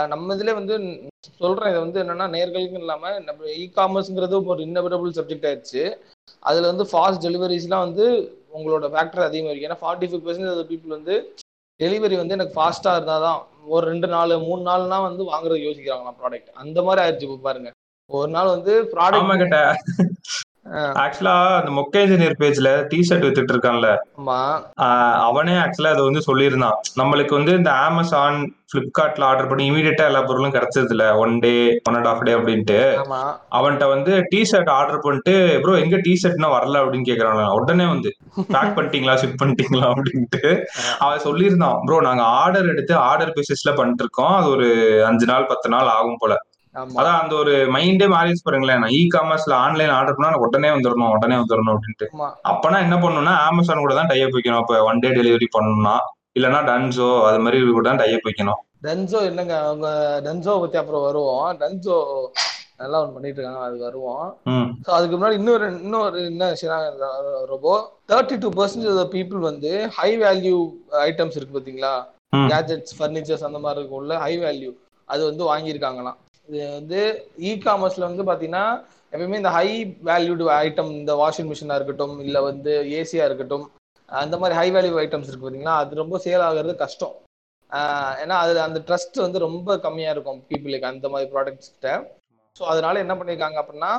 நம்ம 0.07 0.35
இதுல 0.35 0.53
வந்து 0.53 0.75
சொல்றேன் 1.39 1.71
இது 1.71 1.79
வந்து 1.79 1.99
என்னன்னா 2.03 2.27
நேர்களுக்கு 2.35 2.79
இல்லாம 2.79 3.13
நம்ம 3.21 3.49
இ 3.57 3.65
காமர்ஸ்ங்கிறது 3.75 4.37
ஒரு 4.53 4.61
இன்னபிடபிள் 4.67 5.17
சப்ஜெக்ட் 5.17 5.49
ஆயிடுச்சு. 5.49 5.83
அதுல 6.43 6.69
வந்து 6.71 6.85
ஃபாஸ்ட் 6.91 7.25
டெலிவரிஸ்லாம் 7.25 7.85
வந்து 7.87 8.05
உங்களோட 8.51 8.85
ஃபேக்டர் 8.93 9.27
அதிகமாக 9.27 9.51
இருக்கு 9.51 9.69
ஏன்னா 9.69 9.81
ஃபார்ட்டி 9.81 10.09
ஃபைவ் 10.09 10.23
பர்சன்டேஜ் 10.25 10.69
பீப்புள் 10.71 10.97
வந்து 10.97 11.15
டெலிவரி 11.79 12.15
வந்து 12.17 12.35
எனக்கு 12.35 12.55
ஃபாஸ்டா 12.57 12.91
இருந்தாதான் 12.97 13.39
ஒரு 13.67 13.83
ரெண்டு 13.87 14.07
நாள் 14.07 14.33
மூணு 14.47 14.61
நாள்னா 14.67 14.97
வந்து 15.03 15.23
வாங்குறது 15.29 15.65
யோசிக்கிறாங்களாம் 15.67 16.19
ப்ராடக்ட் 16.19 16.51
அந்த 16.55 16.79
மாதிரி 16.83 17.01
ஆயிடுச்சு 17.03 17.37
பாருங்க. 17.47 17.69
ஒரு 18.09 18.29
நாள் 18.31 18.53
வந்து 18.55 18.73
ப்ராடக்ட் 18.93 19.41
கிட்ட 19.43 19.59
ஆக்சுவலா 21.01 21.35
அந்த 21.57 21.71
மொக்க 21.71 22.03
இன்ஜினியர் 22.05 22.39
பேஜ்ல 22.41 22.69
டி 22.91 22.99
ஷர்ட் 23.07 23.25
வித்துட்டு 23.25 23.53
இருக்கான்ல 23.55 23.87
அவனே 25.27 25.55
ஆக்சுவலா 25.63 25.93
அதை 25.95 26.03
வந்து 26.07 26.21
சொல்லியிருந்தான். 26.27 26.77
நம்மளுக்கு 27.01 27.33
வந்து 27.39 27.53
இந்த 27.59 27.71
அமேசான் 27.87 28.37
பிளிப்கார்ட்ல 28.73 29.23
ஆர்டர் 29.29 29.49
பண்ணி 29.49 29.63
இமீடியட்டா 29.69 30.03
எல்லா 30.09 30.21
பொருளும் 30.21 30.53
கிடைச்சது 30.53 30.93
இல்ல 30.95 31.05
one 31.23 31.33
day 31.39 31.53
one 31.87 31.97
and 31.99 32.09
half 32.11 32.23
day 32.27 32.33
அப்படின்ட்டு. 32.37 32.77
அவன்கிட்ட 33.57 33.87
வந்து 33.93 34.11
டி 34.31 34.41
ஷர்ட் 34.51 34.71
ஆர்டர் 34.77 35.03
பண்ணிட்டு 35.05 35.33
ப்ரோ 35.63 35.73
எங்க 35.83 35.97
டி 36.05 36.13
ஷர்ட்னா 36.21 36.49
வரல? 36.55 36.81
அப்படின்னு 36.83 37.09
கேக்குறாங்க 37.09 37.43
உடனே 37.57 37.87
வந்து 37.93 38.11
பேக் 38.53 38.75
பண்ணிட்டீங்களா? 38.77 39.15
ஷிப் 39.21 39.39
பண்ணிட்டீங்களா? 39.41 39.87
அப்படின்ட்டு. 39.93 40.43
அவன் 41.05 41.25
சொல்லியிருந்தான் 41.27 41.79
ப்ரோ 41.85 41.99
நாங்க 42.09 42.23
ஆர்டர் 42.41 42.71
எடுத்து 42.75 42.95
ஆர்டர் 43.09 43.35
பேசிஸ்ல 43.37 43.73
பண்ணிட்டு 43.75 44.05
இருக்கோம் 44.05 44.35
அது 44.39 44.49
ஒரு 44.55 44.69
அஞ்சு 45.09 45.25
நாள் 45.25 45.49
பத்து 45.51 45.69
நாள் 45.69 45.93
ஆகும் 45.97 46.21
போல. 46.23 46.35
அதான் 46.75 47.19
அந்த 47.21 47.33
ஒரு 47.41 47.53
மைண்டே 47.75 48.07
மாறிச்சு 48.13 48.43
பாருங்களேன். 48.45 48.81
நான் 48.83 48.95
இ 48.99 49.01
காமர்ஸ்ல 49.15 49.53
ஆன்லைன் 49.65 49.93
ஆர்டர் 49.97 50.17
பண்ணா 50.17 50.41
உடனே 50.45 50.69
வந்துடணும் 50.75 51.13
உடனே 51.15 51.37
வந்துடணும் 51.41 51.73
அப்படின்ட்டு. 51.75 52.07
அப்பனா 52.51 52.77
என்ன 52.85 52.97
பண்ணணும்னா 53.03 53.33
அமேசான் 53.49 53.83
கூட 53.85 53.95
தான் 53.99 54.11
டைப் 54.11 54.35
வைக்கணும். 54.37 54.61
அப்ப 54.61 54.83
ஒன் 54.89 55.01
டே 55.05 55.11
டெலிவரி 55.19 55.49
பண்ணணும்னா 55.55 55.95
இல்லைன்னா 56.37 56.61
டன்ஸோ 56.69 57.09
அது 57.29 57.39
மாதிரி 57.45 57.59
கூட 57.77 57.85
தான் 57.89 58.01
டைப் 58.03 58.27
வைக்கணும். 58.29 58.59
டன்சோ 58.85 59.19
என்னங்க 59.31 59.55
அவங்க 59.67 59.87
டன்சோ 60.27 60.53
பத்தி 60.63 60.77
அப்புறம் 60.81 61.05
வருவோம். 61.07 61.49
டன்சோ 61.61 61.97
நல்லா 62.81 62.99
ஒன்று 63.01 63.15
பண்ணிட்டு 63.15 63.39
இருக்காங்க 63.39 63.65
அது 63.67 63.77
வருவோம். 63.87 64.23
ஸோ 64.85 64.89
அதுக்கு 64.97 65.15
முன்னாடி 65.15 65.35
இன்னொரு 65.41 65.65
இன்னொரு 65.85 66.19
என்ன 66.29 66.47
விஷயம் 66.53 66.85
ரொம்ப 67.51 67.67
தேர்ட்டி 68.11 68.37
டூ 68.43 68.49
பர்சன்டேஜ் 68.59 69.01
பீப்புள் 69.15 69.41
வந்து 69.49 69.71
ஹை 69.99 70.09
வேல்யூ 70.23 70.57
ஐட்டம்ஸ் 71.09 71.37
இருக்கு 71.37 71.57
பாத்தீங்களா. 71.57 71.93
கேஜெட்ஸ் 72.51 72.95
ஃபர்னிச்சர்ஸ் 72.99 73.47
அந்த 73.49 73.59
மாதிரி 73.65 73.79
இருக்கும்ல 73.81 74.17
ஹை 74.25 74.33
வேல்யூ 74.45 74.71
அது 75.09 75.21
வந்து 75.29 75.43
வாங்கியிருக்காங்களாம். 75.51 76.17
வந்து 76.71 77.01
இ 77.41 77.51
காமர்ஸ்ல 77.65 78.07
வந்து 78.09 78.23
பாத்தீங்கன்னா 78.29 78.65
எப்பயுமே 79.13 79.39
இந்த 79.41 79.51
ஹை 79.55 79.67
வேல்யூடு 80.03 80.45
ஐட்டம் 80.57 80.91
இந்த 80.91 81.13
வாஷிங் 81.21 81.49
மிஷினா 81.51 81.77
இருக்கட்டும் 81.79 82.15
இல்ல 82.25 82.37
வந்து 82.41 82.73
ஏசியா 82.99 83.25
இருக்கட்டும் 83.29 83.65
அந்த 84.09 84.35
மாதிரி 84.37 84.55
ஹை 84.59 84.67
வேல்யூ 84.75 84.95
ஐட்டம்ஸ் 85.03 85.29
இருக்கு 85.29 85.47
பாத்தீங்களா 85.47 85.75
அது 85.81 86.01
ரொம்ப 86.01 86.17
சேல் 86.25 86.45
ஆகுறது 86.47 86.73
கஷ்டம். 86.75 87.13
ஏன்னா 88.21 88.35
அது 88.43 88.59
அந்த 88.67 88.79
ட்ரஸ்ட் 88.87 89.17
வந்து 89.17 89.39
ரொம்ப 89.39 89.77
கம்மியா 89.85 90.09
இருக்கும் 90.15 90.39
பீப்புளுக்கு 90.49 90.91
அந்த 90.91 91.09
மாதிரி 91.09 91.29
ப்ராடக்ட்ஸ் 91.33 91.71
கிட்ட. 91.73 91.91
ஸோ 92.55 92.63
அதனால 92.71 92.99
என்ன 92.99 93.13
பண்ணிருக்காங்க 93.15 93.57
அப்படின்னா 93.61 93.91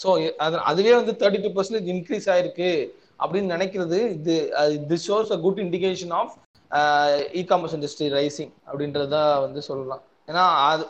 ஸோ 0.00 0.08
அது 0.38 0.56
அதுவே 0.70 0.92
வந்து 0.94 1.12
தேர்ட்டி 1.20 1.40
டூ 1.44 1.50
பர்சன்டேஜ் 1.56 1.88
இன்க்ரீஸ் 1.94 2.28
ஆயிருக்கு 2.34 2.70
அப்படின்னு 3.20 3.54
நினைக்கிறது 3.56 3.98
இது 4.16 4.34
this 4.90 5.06
shows 5.08 5.32
a 5.32 5.38
good 5.44 5.62
indication 5.64 6.14
of 6.20 6.34
e 7.34 7.44
commerce 7.50 7.76
industry 7.76 8.08
rising 8.18 8.52
அப்படின்றத 8.68 9.16
வந்து 9.44 9.60
சொல்லலாம். 9.62 10.02
ஏன்னா 10.28 10.44
அது 10.70 10.84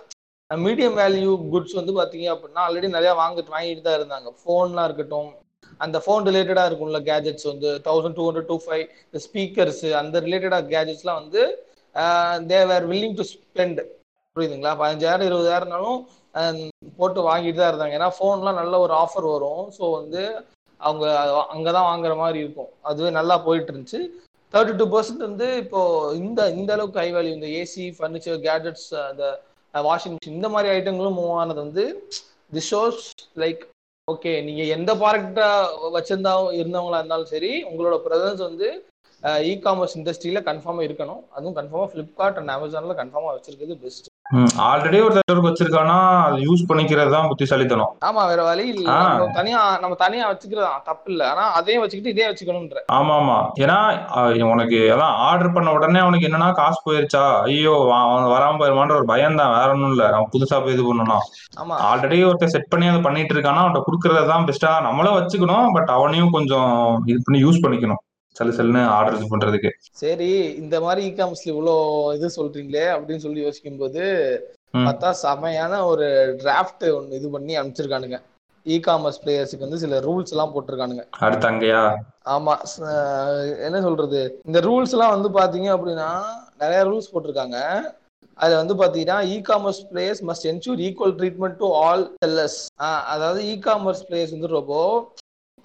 மீடியம் 0.51 0.97
வேல்யூ 1.01 1.30
குட்ஸ் 1.53 1.78
வந்து 1.78 1.92
பார்த்தீங்க 1.99 2.26
அப்படின்னா 2.32 2.62
ஆல்ரெடி 2.66 2.88
நிறைய 2.97 3.12
வாங்கிட்டு 3.20 3.55
வாங்கிட்டு 3.55 3.82
தான் 3.86 3.99
இருந்தாங்க. 3.99 4.28
ஃபோன்லாம் 4.40 4.86
இருக்கட்டும். 4.88 5.30
அந்த 5.84 5.97
ஃபோன் 6.05 6.26
ரிலேட்டடாக 6.28 6.68
இருக்கும்ல 6.68 6.99
கேஜெட்ஸ் 7.09 7.47
வந்து 7.51 7.68
thousand 7.86 8.16
two 8.18 8.24
hundred 8.26 8.51
to 8.51 8.57
five 8.64 8.84
இந்த 9.07 9.20
ஸ்பீக்கர்ஸ் 9.26 9.84
அந்த 10.01 10.20
ரிலேட்டடாக 10.26 10.68
கேஜெட்ஸ்லாம் 10.74 11.20
வந்து 11.22 11.42
தேர் 12.51 12.86
வில்லிங் 12.90 13.16
டு 13.20 13.24
ஸ்பெண்ட் 13.32 13.80
புரியுதுங்களா? 14.36 14.72
பதினஞ்சாயிரம் 14.82 15.28
இருபதாயிரம்னாலும் 15.30 15.99
போட்டு 16.99 17.20
வாங்கிட்டு 17.30 17.61
தான் 17.61 17.70
இருந்தாங்க. 17.72 17.97
ஏன்னா 17.99 18.11
ஃபோன்லாம் 18.16 18.61
நல்ல 18.61 18.78
ஒரு 18.84 18.94
ஆஃபர் 19.03 19.26
வரும். 19.34 19.64
ஸோ 19.78 19.84
வந்து 19.99 20.22
அவங்க 20.80 21.05
அங்கே 21.55 21.70
தான் 21.76 21.88
வாங்குற 21.90 22.14
மாதிரி 22.22 22.38
இருக்கும். 22.44 22.70
அதுவே 22.88 23.11
நல்லா 23.18 23.36
போயிட்டு 23.47 23.72
இருந்துச்சு. 23.72 24.01
தேர்ட்டி 24.55 24.74
டூ 24.80 24.86
பர்சன்ட் 24.94 25.26
வந்து 25.28 25.47
இப்போ 25.64 25.80
இந்த 26.22 26.40
இந்த 26.59 26.70
அளவுக்கு 26.76 27.03
ஹை 27.03 27.09
வேல்யூ 27.16 27.32
இந்த 27.38 27.49
ஏசி 27.61 27.84
ஃபர்னிச்சர் 27.99 28.38
கேஜெட்ஸ் 28.49 28.88
அந்த 29.11 29.24
வாஷிங் 29.84 30.14
மிஷின் 30.14 30.34
இந்த 30.34 30.48
மாதிரி 30.48 30.68
ஐட்டங்களும் 30.74 31.18
மூவ் 31.18 31.32
ஆனது 31.34 31.60
வந்து 31.60 31.84
தி 32.52 32.62
ஷோஸ் 32.70 33.02
லைக் 33.36 33.62
ஓகே 34.08 34.32
நீங்க 34.44 34.62
எந்த 34.76 34.90
ப்ராடக்டா 34.94 35.48
வச்சிருந்தா 35.94 36.32
இருந்தவங்களா 36.58 36.98
இருந்தாலும் 36.98 37.32
சரி 37.32 37.50
உங்களோட 37.70 37.96
ப்ரெசன்ஸ் 38.04 38.42
வந்து 38.42 38.68
இ 39.44 39.52
காமர்ஸ் 39.62 39.96
இண்டஸ்ட்ரியில 39.96 40.40
கன்ஃபார்மா 40.48 40.82
இருக்கணும். 40.88 41.22
அதுவும் 41.30 41.56
கன்ஃபார்மா 41.56 41.88
ஃபிளிப்கார்ட் 41.92 42.38
அண்ட் 42.40 42.52
அமேசான்ல 42.56 42.96
கன்ஃபார்மா 43.00 43.30
வச்சிருக்கிறது 43.36 43.76
பெஸ்ட் 43.82 44.08
ஆல்ரெடி 44.68 44.98
ஒரு 45.06 45.14
நெட்ஒர்க் 45.16 45.48
வச்சிருக்கானா 45.48 45.96
அது 46.26 46.38
யூஸ் 46.46 46.62
பண்ணிக்கிறது 46.68 47.10
தான் 47.14 47.28
புத்திசாலித்தனம். 47.30 47.92
ஆமா 48.08 48.22
வேற 48.30 48.40
வழி 48.48 48.64
இல்ல. 48.72 48.86
நம்ம 49.10 49.28
தனியா 49.38 49.60
நம்ம 49.82 49.96
தனியா 50.02 50.24
வச்சுக்கிறது 50.30 50.68
தப்பு 50.88 51.08
இல்ல. 51.12 51.22
ஆனா 51.32 51.44
அதையும் 51.58 51.82
வச்சுக்கிட்டு 51.82 52.14
இதே 52.14 52.26
வச்சுக்கணும்ன்ற. 52.30 52.80
ஆமா 52.98 53.14
ஆமா. 53.20 53.38
ஏன்னா 53.64 53.78
உனக்கு 54.54 54.80
அதான் 54.94 55.14
ஆர்டர் 55.28 55.54
பண்ண 55.56 55.74
உடனே 55.76 56.00
அவனுக்கு 56.04 56.28
என்னன்னா 56.28 56.50
காசு 56.60 56.80
போயிருச்சா? 56.86 57.24
ஐயோ 57.48 57.74
அவன் 58.00 58.32
வராம 58.34 58.58
போயிருமான்ற 58.62 58.98
ஒரு 59.00 59.08
பயம் 59.12 59.38
தான். 59.42 59.54
வேற 59.58 59.68
ஒண்ணும் 59.76 59.94
இல்ல. 59.94 60.06
அவன் 60.16 60.32
புதுசா 60.34 60.58
போய் 60.64 60.76
இது 60.78 60.88
பண்ணணும் 60.90 61.24
ஆமா. 61.62 61.76
ஆல்ரெடி 61.90 62.18
ஒருத்தர் 62.30 62.54
செட் 62.56 62.70
பண்ணி 62.74 62.88
அதை 62.92 63.02
பண்ணிட்டு 63.08 63.34
இருக்கானா 63.36 63.62
அவன்கிட்ட 63.64 63.86
கொடுக்கறது 63.88 64.32
தான் 64.32 64.48
பெஸ்டா 64.50 64.72
நம்மளும் 64.88 65.18
வச்சுக்கணும் 65.20 65.72
பட் 65.78 65.92
அவனையும் 65.98 66.34
கொஞ்சம் 66.38 66.72
இது 67.12 67.20
பண்ணி 67.28 67.40
யூஸ் 67.46 67.62
பண்ணிக்கணும். 67.66 68.02
சல்லு 68.37 68.55
சல்லுன்னு 68.57 68.82
ஆர்டர் 68.97 69.16
இது 69.18 69.26
பண்றதுக்கு. 69.32 69.70
சரி 70.03 70.30
இந்த 70.62 70.76
மாதிரி 70.84 71.03
இ 71.09 71.12
காமர்ஸ்ல 71.18 71.53
இவ்வளோ 71.55 71.74
இது 72.16 72.28
சொல்றீங்களே 72.39 72.87
அப்படின்னு 72.95 73.24
சொல்லி 73.26 73.47
யோசிக்கும் 73.47 73.82
போது. 73.82 74.05
பார்த்தா 74.87 75.11
செமையான 75.24 75.74
ஒரு 75.91 76.07
டிராஃப்ட் 76.41 76.84
ஒன்று 76.97 77.18
இது 77.18 77.28
பண்ணி 77.34 77.53
அனுப்பிச்சிருக்கானுங்க. 77.59 78.18
இ 78.66 78.76
காமர்ஸ் 78.87 79.20
பிளேயர்ஸுக்கு 79.22 79.66
வந்து 79.66 79.82
சில 79.82 79.99
ரூல்ஸ் 80.07 80.32
எல்லாம் 80.34 80.53
போட்டிருக்கானுங்க. 80.55 81.05
அடுத்து 81.26 81.47
அங்கேயா? 81.51 81.82
ஆமா 82.34 82.55
என்ன 83.66 83.80
சொல்றது? 83.87 84.20
இந்த 84.49 84.61
ரூல்ஸ் 84.68 84.95
எல்லாம் 84.97 85.14
வந்து 85.16 85.30
பாத்தீங்க 85.39 85.68
அப்படின்னா 85.76 86.09
நிறைய 86.62 86.80
ரூல்ஸ் 86.91 87.12
போட்டிருக்காங்க. 87.12 87.59
அதுல 88.39 88.59
வந்து 88.62 88.74
பாத்தீங்கன்னா 88.80 89.18
e 89.34 89.37
commerce 89.51 89.82
players 89.91 90.22
must 90.30 90.49
ensure 90.51 90.82
equal 90.87 91.14
treatment 91.20 91.61
to 91.62 91.68
all 91.84 92.05
sellers 92.24 92.59
அதாவது 93.14 93.41
இ 93.53 93.55
காமர்ஸ் 93.68 94.03
பிளேயர்ஸ் 94.09 94.34
வந்து 94.37 94.57
ரொம்ப 94.59 94.74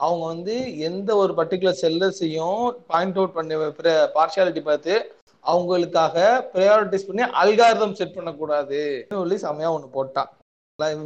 அவங்க 0.05 0.23
வந்து 0.33 0.53
எந்த 0.89 1.09
ஒரு 1.21 1.31
பர்டிகுலர் 1.39 1.81
செல்லர்ஸையும் 1.85 2.61
பாயிண்ட் 2.91 3.17
அவுட் 3.19 3.35
பண்ணி 3.37 3.55
பார்ஷியாலிட்டி 4.17 4.61
பார்த்து 4.69 4.93
அவங்களுக்காக 5.51 6.15
ப்ரையாரிட்டிஸ் 6.53 7.07
பண்ணி 7.07 7.23
அல்காரிதம் 7.41 7.97
செட் 7.99 8.17
பண்ணக்கூடாது. 8.17 8.79
சொல்லி 9.15 9.37
செமையா 9.45 9.71
ஒன்று 9.75 9.89
போட்டான் 9.97 10.29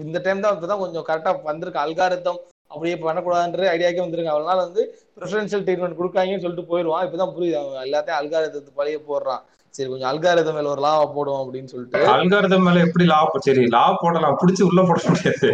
இந்த 0.08 0.20
டைம் 0.26 0.44
தான் 0.44 0.56
இப்பதான் 0.56 0.84
கொஞ்சம் 0.84 1.06
கரெக்டாக 1.08 1.48
வந்திருக்கு. 1.50 1.84
அல்காரிதம் 1.86 2.40
அப்படியே 2.74 2.96
பண்ணக்கூடாதுன்ற 3.02 3.66
ஐடியாக்கே 3.74 4.04
வந்திருக்கு. 4.04 4.34
அவனால 4.36 4.58
வந்து 4.66 4.84
ப்ரிஃபரன்ஷியல் 5.18 5.66
ட்ரீட்மெண்ட் 5.66 6.00
கொடுக்காங்கன்னு 6.00 6.44
சொல்லிட்டு 6.46 6.70
போயிடுவான். 6.72 7.04
இப்பதான் 7.08 7.34
புரியுது. 7.36 7.58
அவன் 7.62 7.86
எல்லாத்தையும் 7.88 8.20
அல்காரிதத்துக்கு 8.22 8.80
பழைய 8.80 9.00
போடுறான். 9.10 9.44
சரி 9.76 9.88
கொஞ்சம் 9.92 10.12
அல்காரிதம் 10.12 10.58
மேல 10.58 10.72
ஒரு 10.74 10.82
லாவா 10.88 11.06
போடுவோம் 11.16 11.44
அப்படின்னு 11.44 11.72
சொல்லிட்டு. 11.74 12.02
அல்காரதம் 12.18 12.66
மேல 12.68 12.84
எப்படி 12.88 13.08
லாவா 13.14 13.44
சரி 13.48 13.66
லாவா 13.78 13.94
போடலாம். 14.04 14.40
பிடிச்சி 14.44 14.64
உள்ள 14.70 14.82
போட 14.90 15.02
முடியாது. 15.10 15.50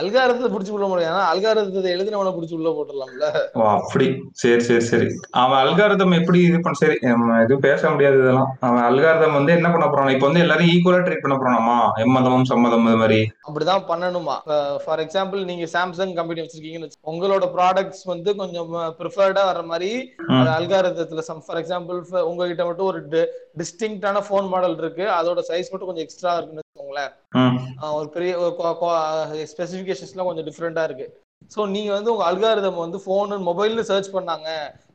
அல்காரத்தை 0.00 0.48
பிடிச்சி 0.52 0.72
உள்ள 0.76 0.86
முடியாது 0.90 1.20
அல்காரத்தை 1.32 1.90
எழுதினவனை 1.94 2.30
பிடிச்சி 2.36 2.54
உள்ள 2.58 2.70
போட்டுடலாம்ல. 2.76 3.26
அப்படி. 3.74 4.06
சரி 4.42 4.62
சரி 4.68 4.84
சரி. 4.90 5.08
அவன் 5.42 5.60
அல்காரதம் 5.64 6.16
எப்படி 6.18 6.38
இது 6.48 6.58
பண்ண 6.64 6.78
சரி 6.82 6.96
எதுவும் 7.42 7.64
பேச 7.66 7.90
முடியாது 7.94 8.18
இதெல்லாம். 8.22 8.50
அவன் 8.68 8.86
அல்காரதம் 8.88 9.36
வந்து 9.38 9.52
என்ன 9.58 9.68
பண்ண 9.74 9.86
போறான்? 9.88 10.12
இப்போ 10.14 10.26
வந்து 10.28 10.42
எல்லாரும் 10.44 10.70
ஈக்குவலா 10.72 11.02
ட்ரீட் 11.06 11.24
பண்ண 11.24 11.36
போறானாமா? 11.42 11.76
எம்மதமும் 12.04 12.48
சம்மதம் 12.52 12.88
அது 12.90 13.00
மாதிரி. 13.02 13.20
அப்படிதான் 13.48 13.86
பண்ணணுமா? 13.92 14.36
ஃபார் 14.84 15.02
எக்ஸாம்பிள் 15.04 15.48
நீங்க 15.50 15.68
சாம்சங் 15.76 16.16
கம்பெனி 16.18 16.44
வச்சிருக்கீங்கன்னு. 16.44 16.90
உங்களோட 17.12 17.44
ப்ராடக்ட்ஸ் 17.56 18.04
வந்து 18.12 18.32
கொஞ்சம் 18.42 18.74
ப்ரிஃபர்டா 19.00 19.44
வர 19.50 19.62
மாதிரி. 19.72 19.92
அல்காரதத்துல 20.58 21.24
சம் 21.30 21.44
ஃபார் 21.46 21.62
எக்ஸாம்பிள் 21.62 22.00
உங்ககிட்ட 22.30 22.64
மட்டும் 22.70 22.90
ஒரு 22.92 23.00
டிஸ்டிங்டான 23.60 24.22
ஃபோன் 24.28 24.46
மாடல் 24.54 24.78
இருக்கு. 24.82 25.04
அதோட 25.18 25.40
சைஸ் 25.50 25.70
மட்டும் 25.70 25.90
கொஞ்சம் 25.90 26.06
எக்ஸ்ட்ரா 26.06 26.32
இருக்குன்னு 26.36 26.62
வச்சுக்கோங்களேன். 26.62 27.12
ஒரு 27.98 28.08
பெரிய 28.14 28.32
ஸ்பெசிஃபிகேஷன்ஸ்லாம் 29.86 30.28
கொஞ்சம் 30.28 30.46
டிஃப்ரெண்டாக 30.48 30.88
இருக்கு. 30.88 31.06
ஸோ 31.50 31.60
நீங்க 31.72 31.90
வந்து 31.94 32.12
உங்க 32.12 32.24
அல்காரிதம் 32.24 32.84
வந்து 32.84 32.98
ஃபோனு 33.04 33.36
மொபைல்னு 33.48 33.82
சர்ச் 33.88 34.14
பண்ணாங்க 34.14 34.48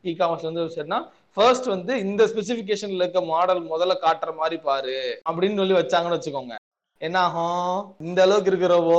இ 0.04 0.12
காமர்ஸ்ல 0.20 0.50
வந்து 0.50 0.64
சரினா 0.76 0.98
ஃபர்ஸ்ட் 1.36 1.68
வந்து 1.68 1.92
இந்த 2.04 2.22
ஸ்பெசிஃபிகேஷன்ல 2.30 3.04
இருக்க 3.04 3.20
மாடல் 3.28 3.62
முதல்ல 3.72 3.94
காட்டுற 4.04 4.32
மாதிரி 4.38 4.56
பாரு 4.64 4.96
அப்படின்னு 5.26 5.60
சொல்லி 5.62 5.76
வச்சாங்கன்னு 5.78 6.18
வச்சுக்கோங்க. 6.18 6.54
என்ன 7.00 7.18
ஆகும் 7.26 7.76
இந்த 8.06 8.18
அளவுக்கு 8.24 8.50
இருக்கிறவோ? 8.52 8.98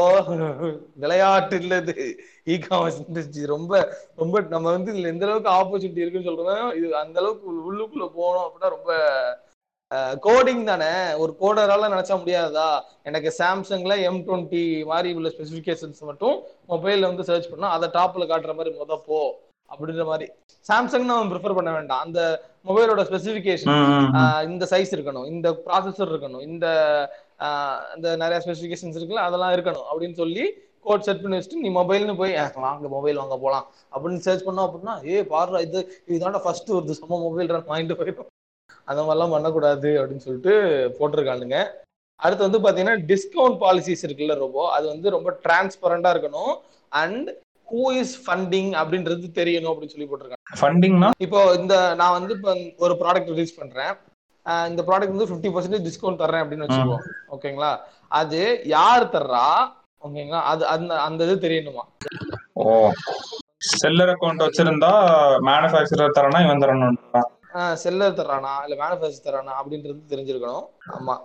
விளையாட்டு 1.02 1.56
இல்லது 1.62 1.96
இ 2.48 2.56
காமர்ஸ் 2.64 3.02
இண்டஸ்ட்ரி 3.04 3.44
ரொம்ப 3.54 3.74
ரொம்ப 4.18 4.42
நம்ம 4.54 4.66
வந்து 4.76 4.92
இதுல 4.94 5.12
எந்த 5.14 5.26
அளவுக்கு 5.28 5.52
ஆப்பர்ச்சுனிட்டி 5.58 6.04
இருக்குன்னு 6.04 6.30
சொல்றோம் 6.30 6.72
இது 6.80 6.88
அந்த 7.04 7.18
அளவுக்கு 7.22 7.48
உள்ளுக்குள்ள 7.70 8.08
போனோம் 8.18 8.46
அப்படின்னா 8.46 8.72
ரொம்ப 8.78 8.92
கோடிங் 10.24 10.64
தானே. 10.64 10.90
ஒரு 11.16 11.32
கோடரால 11.40 11.90
நினைச்சா 11.90 12.16
முடியாதா? 12.20 12.68
எனக்கு 13.04 13.30
சாம்சங்ல 13.38 13.96
எம் 14.04 14.22
டுவெண்ட்டி 14.28 14.62
மாதிரி 14.86 15.10
உள்ள 15.14 15.30
ஸ்பெசிஃபிகேஷன்ஸ் 15.30 16.02
மட்டும் 16.02 16.36
மொபைல்ல 16.70 17.10
வந்து 17.10 17.24
சர்ச் 17.24 17.50
பண்ணா 17.50 17.70
அதை 17.72 17.90
டாப்ல 17.94 18.26
காட்டுற 18.30 18.56
மாதிரி 18.56 18.76
முத 18.78 18.98
போ 19.06 19.20
அப்படின்ற 19.70 20.06
மாதிரி. 20.06 20.26
சாம்சங் 20.66 21.06
நம்ம 21.06 21.30
ப்ரிஃபர் 21.32 21.56
பண்ண 21.56 21.72
வேண்டாம். 21.72 22.04
அந்த 22.06 22.20
மொபைலோட 22.66 23.04
ம். 23.70 24.10
இந்த 24.48 24.66
சைஸ் 24.66 24.92
இருக்கணும் 24.92 25.28
இந்த 25.28 25.50
ப்ராசஸர் 25.66 26.12
இருக்கணும் 26.12 26.44
இந்த 26.44 26.66
இந்த 27.96 28.08
நிறைய 28.16 28.40
ஸ்பெசிஃபிகேஷன்ஸ் 28.44 28.98
இருக்குல்ல 28.98 29.24
அதெல்லாம் 29.24 29.54
இருக்கணும் 29.54 29.88
அப்படின்னு 29.92 30.16
சொல்லி 30.16 30.44
கோட் 30.86 31.02
செட் 31.02 31.22
பண்ணி 31.22 31.38
வச்சுட்டு 31.38 31.64
நீ 31.64 31.70
மொபைல்னு 31.72 32.16
போய் 32.16 32.34
"அஹ், 32.36 32.60
வாங்க 32.60 32.88
மொபைல் 32.90 33.18
வாங்க 33.18 33.38
போலாம் 33.38 33.66
அப்படின்னு 33.94 34.26
சர்ச் 34.26 34.46
பண்ணோம் 34.46 34.68
அப்படின்னா 34.68 34.94
ஏ 35.08 35.24
பாரு 35.26 35.62
இது 35.62 35.80
இதுதான்டா 36.08 36.40
ஃபர்ஸ்ட் 36.40 36.72
வருது. 36.72 36.94
சும்மா 36.94 37.18
மொபைல் 37.20 37.52
வாங்கிட்டு 37.68 37.98
போயிடும். 38.00 38.30
அந்த 38.92 39.02
மாதிரிலாம் 39.06 39.36
பண்ணக்கூடாது 39.36 39.92
அப்படின்னு 40.00 40.26
சொல்லிட்டு 40.28 40.54
போட்டிருக்கானுங்க. 41.00 41.58
அடுத்து 42.26 42.48
வந்து 42.48 42.64
பாத்தீங்கன்னா 42.66 42.98
டிஸ்கவுண்ட் 43.12 43.58
பாலிசிஸ் 43.64 44.06
இருக்குல்ல 44.08 44.36
ரொம்ப 44.44 44.68
அது 44.76 44.86
வந்து 44.94 45.16
ரொம்ப 45.16 45.30
டிரான்ஸ்பரண்டா 45.46 46.12
இருக்கணும். 46.16 46.54
அண்ட் 47.02 47.30
ஹூ 47.72 47.84
இஸ் 48.02 48.16
ஃபண்டிங் 48.24 48.72
அப்படின்றது 48.82 49.28
தெரியணும் 49.42 49.72
அப்படின்னு 49.72 49.96
சொல்லி 49.96 50.08
போட்டிருக்காங்க. 50.10 50.46
ஃபண்டிங்னா 50.62 51.10
இப்போ 51.26 51.42
இந்த 51.62 51.76
நான் 52.02 52.16
வந்து 52.20 52.34
இப்போ 52.38 52.54
ஒரு 52.86 52.96
ப்ராடக்ட் 53.04 53.34
ரிலீஸ் 53.34 53.60
பண்றேன். 53.60 53.94
இந்த 54.72 54.82
ப்ராடக்ட் 54.88 55.16
வந்து 55.16 55.30
ஃபிஃப்டி 55.30 55.50
பர்சன்டேஜ் 55.56 55.88
டிஸ்கவுண்ட் 55.88 56.22
தர்றேன் 56.22 56.44
அப்படின்னு 56.44 56.66
வச்சுக்குவோம் 56.66 57.04
ஓகேங்களா? 57.36 57.72
அது 58.22 58.40
யார் 58.76 59.04
தர்றா? 59.16 59.46
ஓகேங்களா? 60.06 60.42
அது 60.52 60.64
அந்த 60.74 60.94
அந்த 61.08 61.28
இது 61.28 61.36
தெரியணுமா? 61.46 61.84
ஓ 62.62 62.64
செல்லர் 63.74 64.12
அக்கௌண்ட் 64.14 64.46
வச்சிருந்தா 64.46 64.94
மேனுஃபேக்சரர் 65.50 66.18
தரனா 66.18 66.40
இவன் 66.46 66.64
தரணும் 66.64 66.98
செல்லர் 67.78 68.18
தர்றானா? 68.18 68.54
இல்ல 68.66 68.76
மேனுஃபேக்சர் 68.82 69.26
தர்றானா? 69.26 69.54
அப்படின்றது 69.60 70.12
தெரிஞ்சிருக்கணும். 70.12 70.66
ஆமா. 70.96 71.16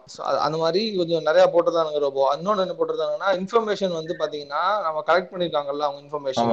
அந்த 0.44 0.56
மாதிரி 0.58 0.82
கொஞ்சம் 0.98 1.26
நிறைய 1.28 1.44
போட்டுருந்தானுங்க 1.46 2.02
ரோபோ 2.04 2.26
இன்னொன்னு 2.36 2.64
என்ன 2.64 2.76
போட்டிருந்தாங்கன்னா 2.78 3.30
இன்ஃபர்மேஷன் 3.40 3.98
வந்து 3.98 4.14
பாத்தீங்கன்னா 4.20 4.62
நம்ம 4.86 5.02
கலெக்ட் 5.08 5.32
பண்ணிருக்காங்கல்ல 5.32 5.88
அவங்க 5.88 6.02
இன்ஃபர்மேஷன் 6.04 6.52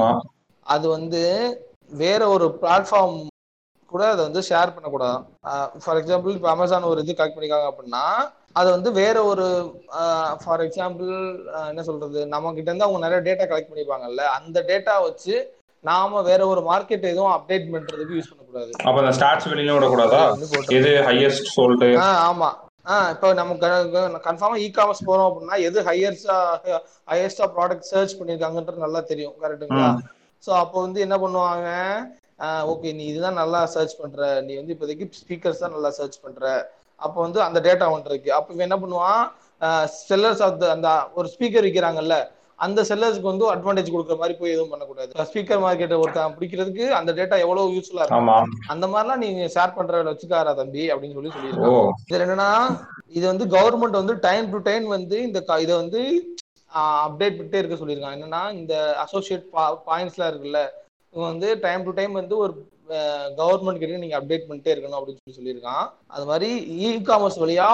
அது 0.66 0.86
வந்து 0.90 1.22
வேற 2.02 2.22
ஒரு 2.30 2.46
பிளாட்ஃபார்ம் 2.62 3.18
கூட 3.92 4.04
அதை 4.12 4.22
வந்து 4.24 4.42
ஷேர் 4.48 4.74
பண்ணக்கூடாது 4.76 5.18
ஃபார் 5.82 6.00
எக்ஸாம்பிள் 6.00 6.38
இப்போ 6.38 6.50
அமேசான் 6.52 6.92
ஒரு 6.92 7.02
இது 7.04 7.18
கலெக்ட் 7.18 7.36
பண்ணிருக்காங்க 7.36 7.68
அப்படின்னா 7.72 8.06
அது 8.60 8.70
வந்து 8.72 8.90
வேற 9.00 9.18
ஒரு 9.24 9.46
ஃபார் 10.42 10.64
எக்ஸாம்பிள் 10.66 11.12
என்ன 11.70 11.84
சொல்றது? 11.88 12.20
நம்ம 12.28 12.54
கிட்ட 12.54 12.70
இருந்து 12.70 12.88
அவங்க 12.88 13.02
நிறைய 13.06 13.20
டேட்டா 13.28 13.46
கலெக்ட் 13.46 13.72
பண்ணிருப்பாங்கல்ல 13.72 14.26
அந்த 14.38 14.58
டேட்டா 14.70 14.96
வச்சு 15.04 15.36
நாம 15.84 16.22
வேற 16.28 16.42
ஒரு 16.52 16.62
மார்க்கெட் 16.70 17.10
எதுவும் 17.14 17.34
அப்டேட் 17.36 17.66
பண்றதுக்கு 17.74 18.18
யூஸ் 18.18 18.30
பண்ணக்கூடாது. 18.32 18.72
அப்ப 18.88 18.98
அந்த 19.04 19.14
ஸ்டாட்ஸ் 19.18 19.50
வெளியில 19.52 19.76
விடக்கூடாதா? 19.78 20.22
எது 20.78 20.92
ஹையஸ்ட் 21.08 21.50
சொல்லிட்டு 21.58 21.90
ஆ 22.04 22.08
ஆமா. 22.30 22.50
ஆ 22.92 22.96
இப்போ 23.14 23.28
நம்ம 23.40 23.54
கன்ஃபார்மா 24.28 24.58
இ 24.64 24.68
காமர்ஸ் 24.78 25.08
போறோம் 25.10 25.28
அப்படின்னா 25.30 25.58
எது 25.68 25.80
ஹையர்ஸா 25.90 26.38
ஹையஸ்டா 27.12 27.46
ப்ராடக்ட் 27.58 27.90
சர்ச் 27.92 28.18
பண்ணிருக்காங்கன்றது 28.20 28.86
நல்லா 28.86 29.02
தெரியும் 29.12 29.36
கரெக்ட்டுங்களா. 29.44 29.90
சோ 30.44 30.52
அப்போ 30.64 30.78
வந்து 30.86 31.00
என்ன 31.06 31.18
பண்ணுவாங்க? 31.24 31.70
ஓகே 32.72 32.90
நீ 32.98 33.04
இதுதான் 33.12 33.40
நல்லா 33.42 33.60
சர்ச் 33.76 34.00
பண்ற. 34.02 34.22
நீ 34.48 34.54
வந்து 34.60 34.74
இப்போதைக்கு 34.76 35.06
ஸ்பீக்கர்ஸ் 35.22 35.64
தான் 35.64 35.76
நல்லா 35.76 35.92
சர்ச் 36.00 36.18
பண்ற. 36.24 36.44
அப்போ 37.00 37.18
வந்து 37.26 37.40
அந்த 37.48 37.60
டேட்டா 37.68 37.86
ஒன்று 37.96 38.12
இருக்கு. 38.12 38.30
அப்போ 38.38 38.50
இவன் 38.54 38.68
என்ன 38.68 38.78
பண்ணுவான்? 38.84 39.24
செல்லர்ஸ் 40.10 40.42
ஆஃப் 40.46 40.64
அந்த 40.76 40.90
ஒரு 41.20 41.28
ஸ்பீக்கர் 41.34 41.66
விற்கிறாங்கல்ல 41.68 42.16
அந்த 42.66 42.80
செல்லர்ஸ்க்கு 42.90 43.32
வந்து 43.32 43.46
அட்வான்டேஜ் 43.54 43.94
கொடுக்குற 43.94 44.16
மாதிரி 44.22 44.36
போய் 44.40 44.54
எதுவும் 44.56 44.74
பண்ணக்கூடாது. 44.74 45.12
ஸ்பீக்கர் 45.30 45.64
மார்க்கெட்டை 45.66 45.98
ஒருத்தன் 46.04 46.36
பிடிக்கிறதுக்கு 46.38 46.86
அந்த 47.00 47.12
டேட்டா 47.20 47.38
எவ்வளவு 47.46 47.74
யூஸ்ஃபுல்லா 47.76 48.06
இருக்கும்? 48.06 48.52
அந்த 48.74 48.86
மாதிரிலாம் 48.94 49.24
நீங்க 49.26 49.48
ஷேர் 49.56 49.76
பண்ற 49.78 50.04
வச்சுக்காரா 50.12 50.54
தம்பி 50.62 50.86
அப்படின்னு 50.94 51.18
சொல்லி 51.18 51.34
சொல்லியிருக்காங்க. 51.36 51.96
இதுல 52.10 52.26
என்னன்னா 52.28 52.52
இது 53.18 53.26
வந்து 53.32 53.48
கவர்மெண்ட் 53.58 54.00
வந்து 54.02 54.16
டைம் 54.28 54.48
டு 54.54 54.62
டைம் 54.70 54.88
வந்து 54.98 55.18
இந்த 55.28 55.42
இதை 55.66 55.74
வந்து 55.82 56.02
அப்டேட் 57.08 57.36
பண்ணிட்டே 57.38 57.60
இருக்க 57.62 57.76
சொல்லியிருக்காங்க. 57.80 58.18
என்னன்னா 58.20 58.44
இந்த 58.60 58.76
அசோசியேட் 59.06 59.44
பாயிண்ட்ஸ்லாம் 59.90 60.32
இருக்குல்ல 60.32 60.62
இவங்க 61.14 61.28
வந்து 61.32 61.50
டைம் 61.66 61.84
டு 61.88 61.92
டைம் 61.98 62.14
வந்து 62.20 62.36
ஒரு 62.44 62.54
கவர்மெண்ட் 63.40 63.82
கிட்ட 63.82 64.02
நீங்க 64.04 64.18
அப்டேட் 64.20 64.48
பண்ணிட்டே 64.50 64.74
இருக்கணும் 64.74 64.98
அப்படின்னு 65.00 65.22
சொல்லி 65.22 65.38
சொல்லியிருக்கான். 65.40 65.86
அது 66.16 66.26
மாதிரி 66.30 66.50
இ 66.86 66.90
காமர்ஸ் 67.10 67.40
வழியா 67.44 67.68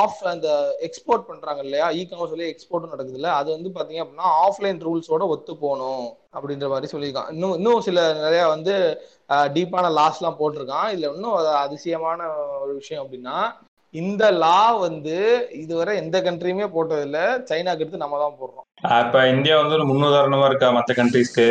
ஆஃப் 0.00 0.22
அந்த 0.32 0.48
எக்ஸ்போர்ட் 0.88 1.28
பண்றாங்க 1.30 1.62
இல்லையா? 1.66 1.88
இ 1.90 2.02
காமர்ஸ் 2.10 2.34
வழியா 2.34 2.50
எக்ஸ்போர்ட்டும் 2.54 2.94
நடக்குது 2.94 3.20
இல்ல 3.20 3.30
அது 3.40 3.48
வந்து 3.56 3.70
பாத்தீங்க 3.76 4.02
அப்படின்னா 4.04 4.32
ஆஃப்லைன் 4.46 4.82
ரூல்ஸோட 4.86 5.26
ஒத்து 5.34 5.54
போகணும் 5.64 6.06
அப்படின்ற 6.36 6.68
மாதிரி 6.68 6.92
சொல்லியிருக்கான். 6.94 7.30
இன்னும் 7.34 7.56
இன்னும் 7.58 7.86
சில 7.88 8.00
நிறைய 8.24 8.42
வந்து 8.54 8.74
டீப்பான 9.56 9.86
லாஸ்லாம் 10.00 10.38
போட்டிருக்கான். 10.40 10.88
இதுல 10.92 11.14
இன்னும் 11.14 11.36
அதிசயமான 11.64 12.20
ஒரு 12.62 12.74
விஷயம் 12.74 13.04
அப்படின்னா 13.04 13.38
இந்த 13.94 14.24
லா 14.38 14.56
வந்து 14.80 15.14
இதுவரை 15.60 15.92
எந்த 15.96 16.16
கண்ட்ரியுமே 16.20 16.66
போட்டது 16.68 17.02
இல்ல 17.02 17.18
சைனாக்கு 17.48 17.82
எடுத்து 17.82 18.02
நம்ம 18.02 18.18
தான் 18.18 18.36
போடுறோம். 18.38 18.66
அப்ப 18.96 19.22
இந்தியா 19.28 19.54
வந்து 19.58 19.76
ஒரு 19.78 19.86
முன்னுதாரணமா 19.90 20.46
இருக்கா 20.46 20.68
மத்த 20.76 20.92
கண்ட்ரீஸ்க்கு 20.98 21.46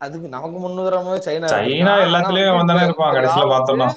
அதுக்கு 0.00 0.28
நமக்கு 0.28 0.58
முன்னுதாரணமே 0.58 1.18
சைனா 1.26 1.50
சைனா 1.54 1.92
எல்லாத்துலயும் 2.06 2.48
வந்து 2.50 2.54
அவன் 2.54 2.70
தானே 2.70 2.78
இந்த- 2.78 2.88
இருப்பான் 2.88 3.16
கடைசியில 3.16 3.46
பார்த்தோம்னா. 3.52 3.88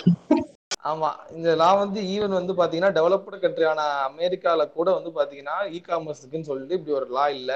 ஆமா 0.86 1.08
இந்த 1.32 1.50
லா 1.56 1.70
வந்து 1.76 2.00
ஈவன் 2.10 2.38
வந்து 2.38 2.54
பாத்தீங்கன்னா 2.54 2.96
டெவலப்டு 2.98 3.38
கண்ட்ரியான 3.40 3.80
அமெரிக்கால 4.10 4.66
கூட 4.72 4.88
வந்து 4.94 5.12
பாத்தீங்கன்னா 5.16 5.58
இ 5.72 5.82
காமர்ஸுக்குன்னு 5.84 6.50
சொல்லிட்டு 6.50 6.78
இப்படி 6.78 6.96
ஒரு 6.96 7.08
லா 7.12 7.26
இல்ல. 7.36 7.52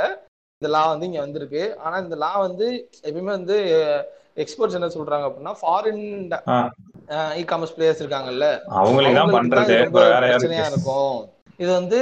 இந்த 0.62 0.70
லா 0.72 0.84
வந்து 0.88 1.06
இங்க 1.06 1.20
வந்திருக்கு. 1.20 1.64
ஆனா 1.80 1.98
இந்த 2.00 2.16
லா 2.18 2.32
வந்து 2.40 2.66
எப்பயுமே 3.04 3.32
வந்து 3.34 3.58
எக்ஸ்பர்ட்ஸ் 4.38 4.78
என்ன 4.78 4.90
சொல்றாங்க 4.96 5.28
அப்படின்னா 5.28 5.54
ஃபாரின். 5.62 6.04
இ 7.39 7.43
காமர்ஸ் 7.51 7.76
பிளேயர்ஸ் 7.76 8.01
இருக்காங்கல்ல. 8.03 8.47
அவங்களுக்கு 8.80 9.20
தான் 9.20 9.36
பண்றது 9.38 9.76
வேற 9.97 10.20
பிரச்சனையா 10.24 10.66
இருக்கும். 10.74 11.18
இது 11.64 11.72
வந்து 11.80 11.99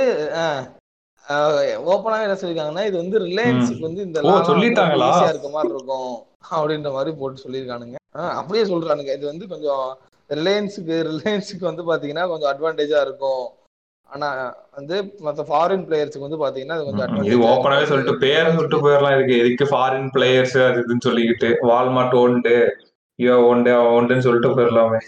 ஓப்பனாக 1.93 2.25
என்ன 2.25 2.35
சொல்லியிருக்காங்கன்னா 2.41 2.83
இது 2.89 2.97
வந்து 3.03 3.17
ரிலையன்ஸுக்கு 3.27 3.87
வந்து 3.87 4.03
இந்த 4.07 4.19
சொல்லிட்டாங்களா? 4.49 5.09
இருக்க 5.31 5.49
மாதிரி 5.55 5.73
இருக்கும் 5.75 6.13
அப்படின்ற 6.51 6.89
மாதிரி 6.97 7.11
போட்டு 7.21 7.43
சொல்லியிருக்கானுங்க. 7.45 7.95
ஆ, 8.19 8.21
அப்படியே 8.39 8.63
சொல்றானுங்க. 8.73 9.11
இது 9.17 9.25
வந்து 9.31 9.47
கொஞ்சம் 9.53 9.85
ரிலையன்ஸுக்கு 10.29 10.95
ரிலையன்ஸுக்கு 11.09 11.65
வந்து 11.69 11.83
பாத்தீங்கன்னா 11.89 12.25
கொஞ்சம் 12.31 12.51
அட்வான்டேஜா 12.51 13.01
இருக்கும். 13.07 13.45
ஆனா 14.09 14.27
வந்து 14.77 14.95
மத்த 15.25 15.43
ஃபாரின் 15.47 15.85
பிளேயர்ஸ்க்கு 15.87 16.25
வந்து 16.25 16.43
பாத்தீங்கன்னா 16.43 16.77
அது 16.77 16.87
கொஞ்சம் 16.89 17.25
இது 17.29 17.37
ஓப்பனாவே 17.51 17.79
இருக்காது. 17.79 17.91
சொல்லிட்டு 17.91 18.23
பேர் 18.25 18.53
சொல்லிட்டு 18.55 18.83
போயிடலாம். 18.85 19.15
இதுக்கு 19.17 19.39
எதுக்கு 19.43 19.65
ஃபாரின் 19.71 20.09
பிளேயர்ஸ் 20.15 20.57
அது 20.67 20.81
இதுன்னு 20.83 21.07
சொல்லிக்கிட்டு 21.07 21.49
வால்மார்ட் 21.69 22.15
ஓண்டு 22.23 22.53
ஓண்டு 23.19 23.69
அவன் 23.73 23.93
ஓண்டுன்னு 23.93 24.19
சொல்லிட்டு 24.19 24.49
போயிடலாமே. 24.49 24.99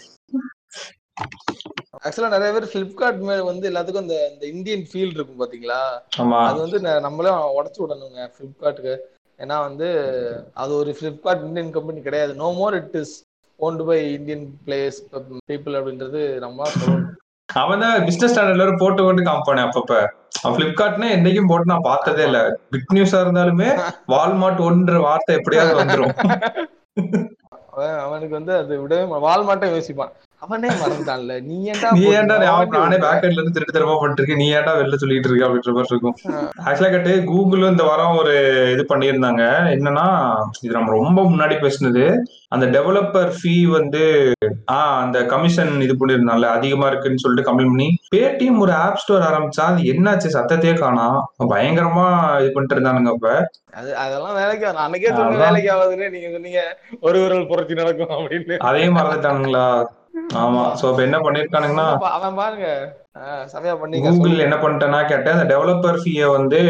ஆக்சுவலா 2.00 2.28
நிறைய 2.28 2.52
பேர் 2.52 2.72
பிளிப்கார்ட் 2.72 3.18
மேல 3.20 3.44
வந்து 3.44 3.70
எல்லாத்துக்கும் 3.70 4.02
இந்த 4.02 4.30
இந்த 4.32 4.46
இந்தியன் 4.46 4.86
ஃபீல் 4.90 5.14
இருக்கும் 5.14 5.40
பாத்தீங்களா? 5.40 5.80
ஆமா. 6.18 6.38
அது 6.44 6.60
வந்து 6.60 6.80
ந- 6.80 7.00
நம்மளும் 7.00 7.40
உடச்சு 7.56 7.80
விடணுங்க 7.80 8.30
பிளிப்கார்ட்டுக்கு 8.36 8.94
ஏன்னா 9.38 9.60
வந்து 9.60 9.88
அது 10.54 10.76
ஒரு 10.76 10.96
பிளிப்கார்ட் 11.00 11.44
இந்தியன் 11.44 11.70
கம்பெனி 11.70 12.00
கிடையாது. 12.00 12.34
No 12.34 12.52
more 12.52 12.74
it 12.74 12.96
is 12.96 13.14
owned 13.60 13.84
by 13.84 14.12
Indian 14.12 14.46
players 14.66 15.00
people 15.48 15.78
அப்படின்றது 15.80 16.38
நம்ம 16.38 16.68
சொல்லணும். 16.74 17.06
அவன் 17.48 17.80
தான் 17.80 18.04
பிசினஸ் 18.04 18.32
ஸ்டாண்டர்ட்ல 18.32 18.76
போட்டு 18.78 19.02
போட்டு 19.02 19.22
காமிப்பானே 19.22 19.62
அப்பப்ப. 19.66 19.94
அவன் 20.42 20.56
பிளிப்கார்ட்னே 20.58 21.08
என்னைக்கும் 21.16 21.46
போட்டு 21.46 21.66
நான் 21.66 21.80
பார்த்ததே 21.82 22.24
இல்ல. 22.24 22.40
பிக் 22.70 22.92
நியூஸா 22.92 23.20
இருந்தாலுமே 23.20 23.68
வால்மார்ட் 24.08 24.62
ஒன்ற 24.68 25.00
வார்த்தை 25.00 25.36
எப்படியாவது 25.36 25.80
வந்துரும். 25.80 26.14
அவன் 26.96 27.28
அவனுக்கு 27.88 28.34
வந்து 28.34 28.56
அது 28.56 28.88
விடவே 28.88 29.08
மா- 29.08 29.22
வால்மார்ட்டை 29.22 29.68
யோசிப்பான். 29.68 30.12
அவனே 30.42 30.68
மறந்துட்டான்ல 30.80 31.34
நீ 31.42 31.56
ஏன்டா 31.70 31.88
நீ 31.96 32.04
ஏன்டா 32.10 32.36
நான் 32.38 32.58
விட்டேன். 32.60 33.02
பேக்கெட்ல 33.04 33.38
இருந்து 33.38 33.52
திருட்டு 33.52 33.74
தரமா 33.76 33.94
பண்ணிருக்கேன் 34.00 34.36
நீ 34.36 34.54
ஏன்டா 34.54 34.72
வெளில 34.78 34.94
சொல்லிட்டு 34.94 35.28
இருக்க 35.28 35.46
அப்படின்ற 35.46 35.72
மாதிரி 35.72 35.92
இருக்கும். 35.94 36.16
ஆக்சுவலா 36.66 36.90
கேட்டு 36.90 37.12
கூகுளும் 37.30 37.70
இந்த 37.70 37.82
வாரம் 37.82 38.16
ஒரு 38.16 38.34
இது 38.72 38.84
பண்ணியிருந்தாங்க. 38.88 39.42
என்னன்னா 39.74 40.06
இது 40.62 40.72
நம்ம 40.72 40.90
ரொம்ப 40.90 41.22
முன்னாடி 41.22 41.56
பேசினது 41.60 42.04
அந்த 42.48 42.66
டெவலப்பர் 42.66 43.32
ஃபீ 43.36 43.66
வந்து 43.68 44.02
ஆஹ் 44.72 44.98
அந்த 45.02 45.26
கமிஷன் 45.26 45.80
இது 45.80 45.94
பண்ணிருந்தால 45.94 46.48
அதிகமா 46.56 46.86
இருக்குன்னு 46.86 47.18
சொல்லிட்டு 47.18 47.50
கம்ப்ளைண்ட் 47.50 47.74
பண்ணி 47.74 47.88
பேடிஎம் 48.14 48.58
ஒரு 48.58 48.72
ஆப் 48.72 48.96
ஸ்டோர் 48.96 49.26
ஆரம்பிச்சா 49.30 49.64
அது 49.64 49.82
என்னாச்சு? 49.92 50.34
சத்தத்தையே 50.36 50.74
காணோம் 50.74 51.18
பயங்கரமா 51.52 52.06
இது 52.40 52.50
பண்ணிட்டு 52.52 52.76
இருந்தானுங்க 52.76 53.08
அப்ப. 53.08 53.28
அது 53.72 53.96
அதெல்லாம் 53.96 54.34
வேலைக்கு 54.34 54.66
அன்னைக்கே 54.84 55.12
சொன்ன. 55.12 55.36
வேலைக்கு 55.36 55.72
ஆகுதுன்னு 55.74 56.10
நீங்க 56.10 56.30
சொன்னீங்க. 56.30 56.62
ஒரு 57.00 57.18
விரல் 57.20 57.46
புரட்சி 57.46 57.74
நடக்கும் 57.74 58.14
அப்படின்னு. 58.16 58.56
அதையும் 58.58 58.96
மறந்துட்டானுங்களா? 58.96 59.66
ஆமா. 60.40 60.62
சோ 60.78 60.84
இப்ப 60.90 61.02
என்ன 61.02 61.18
பண்ணிருக்கானுங்கன்னா 61.18 61.86
அவன் 62.10 62.34
பாருங்க. 62.34 62.66
ஆஹ் 63.20 63.44
செமையா 63.52 63.74
பண்ணீங்க 63.80 64.10
கூகுள். 64.10 64.44
என்ன 64.46 64.56
பண்ணிட்டேன்னா 64.56 65.00
கேட்டேன் 65.04 65.36
அந்த 65.36 65.46
டெவலப்பர் 65.52 66.00
ஃபீயை 66.02 66.26
வந்து 66.30 66.60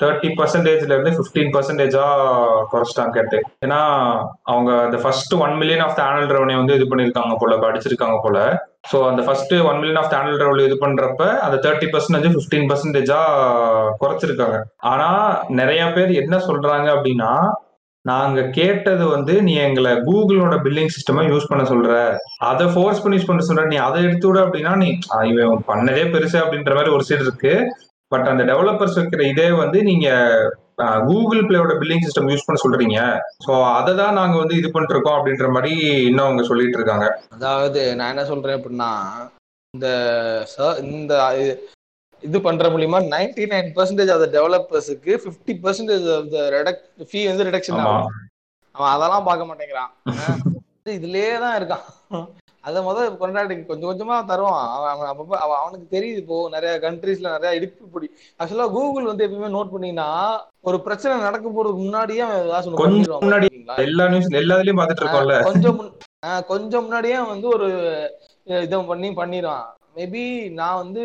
தேர்ட்டி 0.00 0.28
பர்சன்டேஜ்ல 0.36 0.94
இருந்து 0.94 1.10
ஃபிஃப்டீன் 1.10 1.50
பர்சன்டேஜா 1.54 2.04
குறைச்சிட்டாங்க 2.70 3.12
கேட்டு 3.16 3.38
ஏன்னா 3.60 3.80
அவங்க 4.42 4.70
அந்த 4.84 4.98
first 4.98 5.34
one 5.34 5.54
million 5.56 5.84
of 5.86 6.00
annual 6.00 6.32
revenue 6.36 6.56
வந்து 6.56 6.74
இது 6.74 6.84
பண்ணிருக்காங்க 6.84 7.34
போல 7.36 7.56
படிச்சிருக்காங்க 7.56 8.18
போல. 8.22 8.38
ஸோ 8.90 8.98
அந்த 9.08 9.22
first 9.22 9.54
one 9.62 9.78
million 9.78 10.00
of 10.02 10.14
annual 10.18 10.42
revenue 10.44 10.66
இது 10.66 10.78
பண்றப்ப 10.78 11.24
அந்த 11.38 11.56
தேர்ட்டி 11.66 11.88
பர்சன்டேஜ் 11.92 12.36
ஃபிஃப்டீன் 12.36 12.68
பர்சன்டேஜா 12.70 13.18
குறைச்சிருக்காங்க. 14.00 14.58
ஆனா 14.92 15.08
நிறைய 15.60 15.92
பேர் 15.92 16.12
என்ன 16.12 16.36
சொல்றாங்க 16.48 16.88
அப்படின்னா 16.96 17.32
நாங்க 18.04 18.40
கேட்டது 18.58 19.04
வந்து 19.14 19.34
நீ 19.46 19.52
எங்களை 19.64 19.90
கூகுளோட 20.06 20.54
பில்லிங் 20.64 20.92
சிஸ்டமா 20.94 21.22
யூஸ் 21.30 21.50
பண்ண 21.50 21.62
சொல்ற. 21.70 21.90
அதை 22.50 22.66
ஃபோர்ஸ் 22.74 23.02
பண்ணி 23.02 23.16
யூஸ் 23.18 23.30
பண்ண 23.30 23.42
சொல்ற. 23.48 23.64
நீ 23.72 23.76
அதை 23.86 23.98
எடுத்து 24.06 24.28
விட 24.28 24.40
அப்படின்னா 24.44 24.72
நீ 24.82 24.88
இவன் 25.32 25.64
பண்ணதே 25.70 26.04
பெருசு 26.14 26.38
அப்படின்ற 26.42 26.74
மாதிரி 26.78 26.94
ஒரு 26.96 27.06
சைடு 27.08 27.26
இருக்கு. 27.26 27.54
பட் 28.12 28.28
அந்த 28.30 28.42
டெவலப்பர்ஸ் 28.50 28.98
வைக்கிற 28.98 29.24
இதே 29.32 29.48
வந்து 29.62 29.78
நீங்க 29.90 30.08
கூகுள் 31.08 31.42
பிளேயோட 31.48 31.72
பில்லிங் 31.80 32.04
சிஸ்டம் 32.04 32.30
யூஸ் 32.30 32.46
பண்ண 32.46 32.60
சொல்றீங்க. 32.62 32.98
ஸோ 33.46 33.52
அதை 33.78 33.92
தான் 34.00 34.16
நாங்க 34.20 34.36
வந்து 34.42 34.54
இது 34.60 34.68
பண்ணிட்டு 34.74 34.94
இருக்கோம் 34.94 35.18
அப்படின்ற 35.18 35.48
மாதிரி 35.56 35.72
இன்னும் 36.08 36.26
அவங்க 36.26 36.44
சொல்லிட்டு 36.50 36.78
இருக்காங்க 36.78 37.06
அதாவது 37.36 37.82
நான் 37.98 38.12
என்ன 38.14 38.24
சொல்றேன் 38.30 38.58
அப்படின்னா 38.58 38.90
இந்த 39.74 39.88
இந்த 40.86 41.14
இது- 42.22 42.42
பண்ற 42.42 42.68
மூலியமா 42.68 43.02
ninety 43.02 43.44
nine 43.44 43.70
percentage 43.74 44.12
of 44.12 44.20
டெவலப்பர்ஸுக்கு 44.20 45.18
fifty 45.18 45.56
percentage 45.62 46.16
of 46.16 46.30
the 46.30 46.78
fee 47.12 47.26
வந்து 47.26 47.44
ரிடக்ஷன் 47.44 47.76
ஆகும். 47.76 48.10
அவன் 48.72 48.90
அதெல்லாம் 48.90 49.24
பார்க்க 49.24 49.44
மாட்டேங்கிறான். 49.44 50.54
இதுலயே 50.84 51.38
தான் 51.38 51.62
இருக்கான். 51.62 52.26
அதை 52.60 52.82
முதல் 52.82 53.16
கொண்டாடி 53.16 53.64
கொஞ்சம் 53.64 53.90
கொஞ்சமா 53.90 54.24
தருவான். 54.24 54.94
அவன் 54.94 55.08
அப்பப்ப 55.08 55.32
அவன் 55.32 55.56
அவனுக்கு 55.56 56.00
தெரியுது 56.00 56.16
இப்போ 56.16 56.48
நிறைய 56.48 56.78
கண்ட்ரீஸ்ல 56.82 57.30
நிறைய 57.30 57.56
இடுப்பு 57.56 57.86
பிடி. 57.86 58.10
ஆக்சுவலா 58.38 58.70
கூகுள் 58.70 59.04
வந்து 59.04 59.28
எப்பயுமே 59.28 59.50
நோட் 59.50 59.70
பண்ணீங்கன்னா 59.70 60.40
ஒரு 60.60 60.80
பிரச்சனை 60.80 61.18
நடக்க 61.20 61.48
போறதுக்கு 61.48 61.76
முன்னாடியே 61.76 62.20
அவன் 62.20 62.74
கொஞ்சம் 62.74 63.20
முன்னாடி? 63.20 63.76
எல்லா 63.76 64.08
நியூஸ் 64.08 64.28
எல்லாத்துலயும் 64.28 64.80
பாத்துட்டு 64.80 65.00
இருக்கோம்ல. 65.00 65.42
கொஞ்சம் 65.42 65.96
கொஞ்சம் 66.46 66.82
முன்னாடியே 66.82 67.18
வந்து 67.18 67.48
ஒரு 67.48 67.68
இதை 68.44 68.82
பண்ணி 68.82 69.08
பண்ணிடுவான். 69.08 69.64
மேபி 69.96 70.50
நான் 70.50 70.76
வந்து 70.76 71.02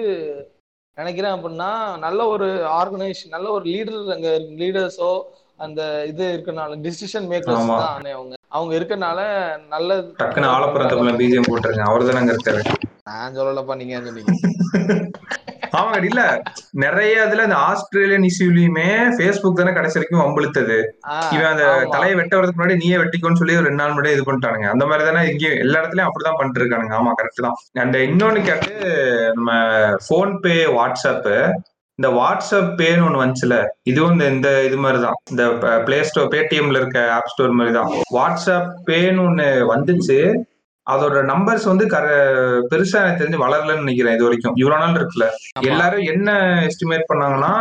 நினைக்கிறேன் 0.97 1.33
அப்படின்னா 1.33 1.69
நல்ல 1.97 2.27
ஒரு 2.27 2.47
ஆர்கனைசேஷன் 2.75 3.29
நல்ல 3.29 3.51
ஒரு 3.51 3.65
லீடர் 3.65 4.13
அங்க 4.13 4.29
லீடர்ஸோ 4.57 5.09
அந்த 5.57 5.81
இது 6.07 6.23
இருக்கனால 6.35 6.77
டிசிஷன் 6.81 7.27
மேக்கர்ஸ். 7.31 7.67
தான் 7.75 8.13
அவங்க. 8.13 8.33
அவங்க 8.49 8.73
இருக்கனால 8.79 9.19
நல்ல 9.67 9.89
டக்குன்னு 10.19 10.53
ஆலப்புறத்துக்குள்ள 10.53 11.13
பிஜிஎம் 11.15 11.49
போட்டுருங்க. 11.49 11.85
அவர் 11.85 12.05
தானே 12.05 12.19
அங்க 12.19 12.35
இருக்காரு. 12.35 12.63
நான் 13.03 13.35
சொல்லலப்பா 13.35 13.75
நீங்க 13.75 14.01
சொன்னீங்க? 14.01 14.31
ஆமா 15.75 15.95
இல்ல. 16.07 16.21
நிறைய 16.83 17.25
இதுல 17.25 17.45
இந்த 17.47 17.57
ஆஸ்திரேலியன் 17.67 18.27
இஷ்யூலயுமே 18.29 18.87
ஃபேஸ்புக் 19.15 19.59
தானே 19.59 19.71
கடைசி 19.73 19.97
வரைக்கும் 19.97 20.23
வம்பிழுத்தது. 20.23 20.77
இவன் 21.35 21.51
அந்த. 21.51 21.65
தலையை 21.93 22.15
வெட்ட 22.19 22.33
வரதுக்கு 22.37 22.59
முன்னாடி 22.59 22.81
நீயே 22.83 22.97
வெட்டிக்கோன்னு 23.01 23.41
சொல்லி 23.41 23.57
ஒரு 23.59 23.67
ரெண்டு 23.67 23.81
நாள் 23.81 23.93
முன்னாடி 23.93 24.15
இது 24.15 24.27
பண்ணிட்டானுங்க. 24.27 24.67
அந்த 24.73 24.85
மாதிரி 24.85 25.05
தானே 25.05 25.23
இங்கேயும் 25.31 25.61
எல்லா 25.63 25.79
இடத்துலயும் 25.81 26.09
அப்படிதான் 26.09 26.39
பண்ணிட்டு 26.39 26.61
இருக்கானுங்க 26.61 26.97
ஆமா 26.99 27.13
கரெக்ட் 27.19 27.45
தான். 27.45 27.55
அண்ட் 27.83 27.97
இன்னொன்னு 28.07 28.41
கேட்டு 28.43 28.73
நம்ம 29.35 29.49
போன் 30.09 30.35
பே 30.39 30.57
வாட்ஸ்அப் 30.77 31.29
இந்த 31.99 32.09
வாட்ஸ்அப் 32.15 32.71
பேன்னு 32.79 33.05
ஒண்ணு 33.05 33.21
வந்துச்சுல 33.21 33.57
இதுவும் 33.83 34.13
இந்த 34.13 34.25
இந்த 34.33 34.49
இது 34.63 34.77
மாதிரி 34.77 34.99
தான் 35.03 35.19
இந்த 35.31 35.43
பிளே 35.85 35.99
ஸ்டோர் 36.03 36.31
பேடிஎம்ல 36.33 36.79
இருக்க 36.81 36.99
ஆப் 37.13 37.31
ஸ்டோர் 37.33 37.57
மாதிரி 37.59 37.73
தான் 37.73 37.87
வாட்ஸ்அப் 38.15 38.67
பேன்னு 38.89 39.23
ஒண்ணு 39.27 39.45
வந்துச்சு. 39.71 40.17
அதோட 40.87 41.23
நம்பர்ஸ் 41.23 41.63
வந்து 41.63 41.85
கர 41.87 42.05
பெருசா 42.71 42.99
எனக்கு 42.99 43.21
தெரிஞ்சு 43.21 43.43
வளரலன்னு 43.43 43.83
நினைக்கிறேன் 43.83 44.13
இது 44.13 44.23
வரைக்கும். 44.23 44.55
இவ்வளவு 44.55 44.81
நாள் 44.83 44.99
இருக்குல்ல. 44.99 45.27
எல்லாரும் 45.65 46.03
என்ன 46.05 46.29
எஸ்டிமேட் 46.65 47.09
பண்ணாங்கன்னா 47.09 47.53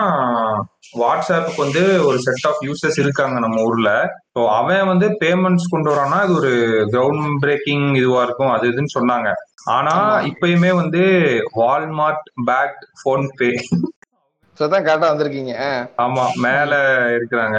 வாட்ஸ்அப்புக்கு 0.94 1.62
வந்து 1.62 1.82
ஒரு 2.06 2.18
செட் 2.18 2.46
ஆஃப் 2.46 2.62
யூசர்ஸ் 2.64 2.98
இருக்காங்க 2.98 3.38
நம்ம 3.38 3.62
ஊர்ல. 3.62 3.90
ஸோ 4.34 4.42
அவன் 4.50 4.86
வந்து 4.86 5.08
பேமெண்ட்ஸ் 5.20 5.70
கொண்டு 5.70 5.90
வரான்னா 5.92 6.24
இது 6.24 6.34
ஒரு 6.34 6.52
கிரவுண்ட் 6.92 7.40
பிரேக்கிங் 7.40 7.94
இதுவா 7.94 8.22
இருக்கும் 8.22 8.52
அது 8.52 8.70
இதுன்னு 8.72 8.96
சொன்னாங்க. 8.98 9.30
ஆனா. 9.68 9.94
இப்பயுமே 10.30 10.70
வந்து 10.74 11.02
வால்மார்ட் 11.56 12.26
பேக் 12.46 12.78
போன் 13.02 13.28
பே 13.36 13.50
So 14.58 14.68
தான் 14.68 14.84
கரெக்டா 14.84 15.08
வந்திருக்கீங்க. 15.10 15.54
ஆமா 15.98 16.24
மேல 16.36 16.72
இருக்கிறாங்க. 17.14 17.58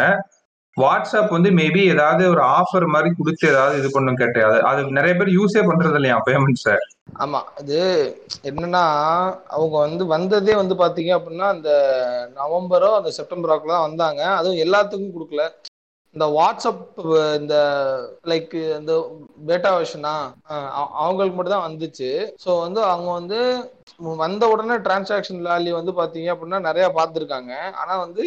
வாட்ஸ்அப் 0.78 1.36
வந்து 1.36 1.50
மேபி 1.60 1.82
ஏதாவது 1.92 2.24
ஒரு 2.32 2.42
ஆஃபர் 2.58 2.86
மாதிரி 2.94 3.10
கொடுத்து 3.18 3.46
ஏதாவது 3.52 3.76
இது 3.82 3.90
பண்ணும் 3.94 4.20
கேட்டேன். 4.22 4.56
அது 4.70 4.80
நிறைய 4.98 5.14
பேர் 5.20 5.36
யூஸே 5.38 5.62
பண்றது 5.70 5.98
இல்லையா 6.00 6.18
பேமெண்ட்ஸை 6.28 6.76
ஆமா 7.24 7.40
அது 7.60 7.78
என்னன்னா 8.50 8.84
அவங்க 9.56 9.76
வந்து 9.86 10.04
வந்ததே 10.16 10.56
வந்து 10.62 10.76
பாத்தீங்க 10.82 11.12
அப்படின்னா 11.18 11.48
அந்த 11.56 11.70
நவம்பரோ 12.40 12.90
அந்த 12.98 13.12
செப்டம்பரோக்குள்ள 13.18 13.76
தான் 13.76 13.88
வந்தாங்க. 13.88 14.22
அதுவும் 14.40 14.64
எல்லாத்துக்கும் 14.66 15.16
கொடுக்கல. 15.16 15.44
இந்த 16.16 16.26
வாட்ஸ்அப் 16.38 16.84
இந்த 17.40 17.56
லைக் 18.32 18.54
இந்த 18.80 18.94
பேட்டா 19.48 19.72
வெர்ஷனா 19.78 20.14
அவங்களுக்கு 21.02 21.36
மட்டும் 21.38 21.56
தான் 21.56 21.68
வந்துச்சு. 21.70 22.10
ஸோ 22.44 22.50
வந்து 22.66 22.82
அவங்க 22.92 23.10
வந்து 23.20 23.40
வந்த 24.24 24.44
உடனே 24.54 24.78
டிரான்சாக்ஷன் 24.88 25.42
வேல்யூ 25.50 25.74
வந்து 25.80 25.94
பார்த்தீங்க 26.00 26.30
அப்படின்னா 26.34 26.60
நிறைய 26.70 26.88
பார்த்துருக்காங்க. 27.00 27.54
ஆனால் 27.82 28.04
வந்து 28.06 28.26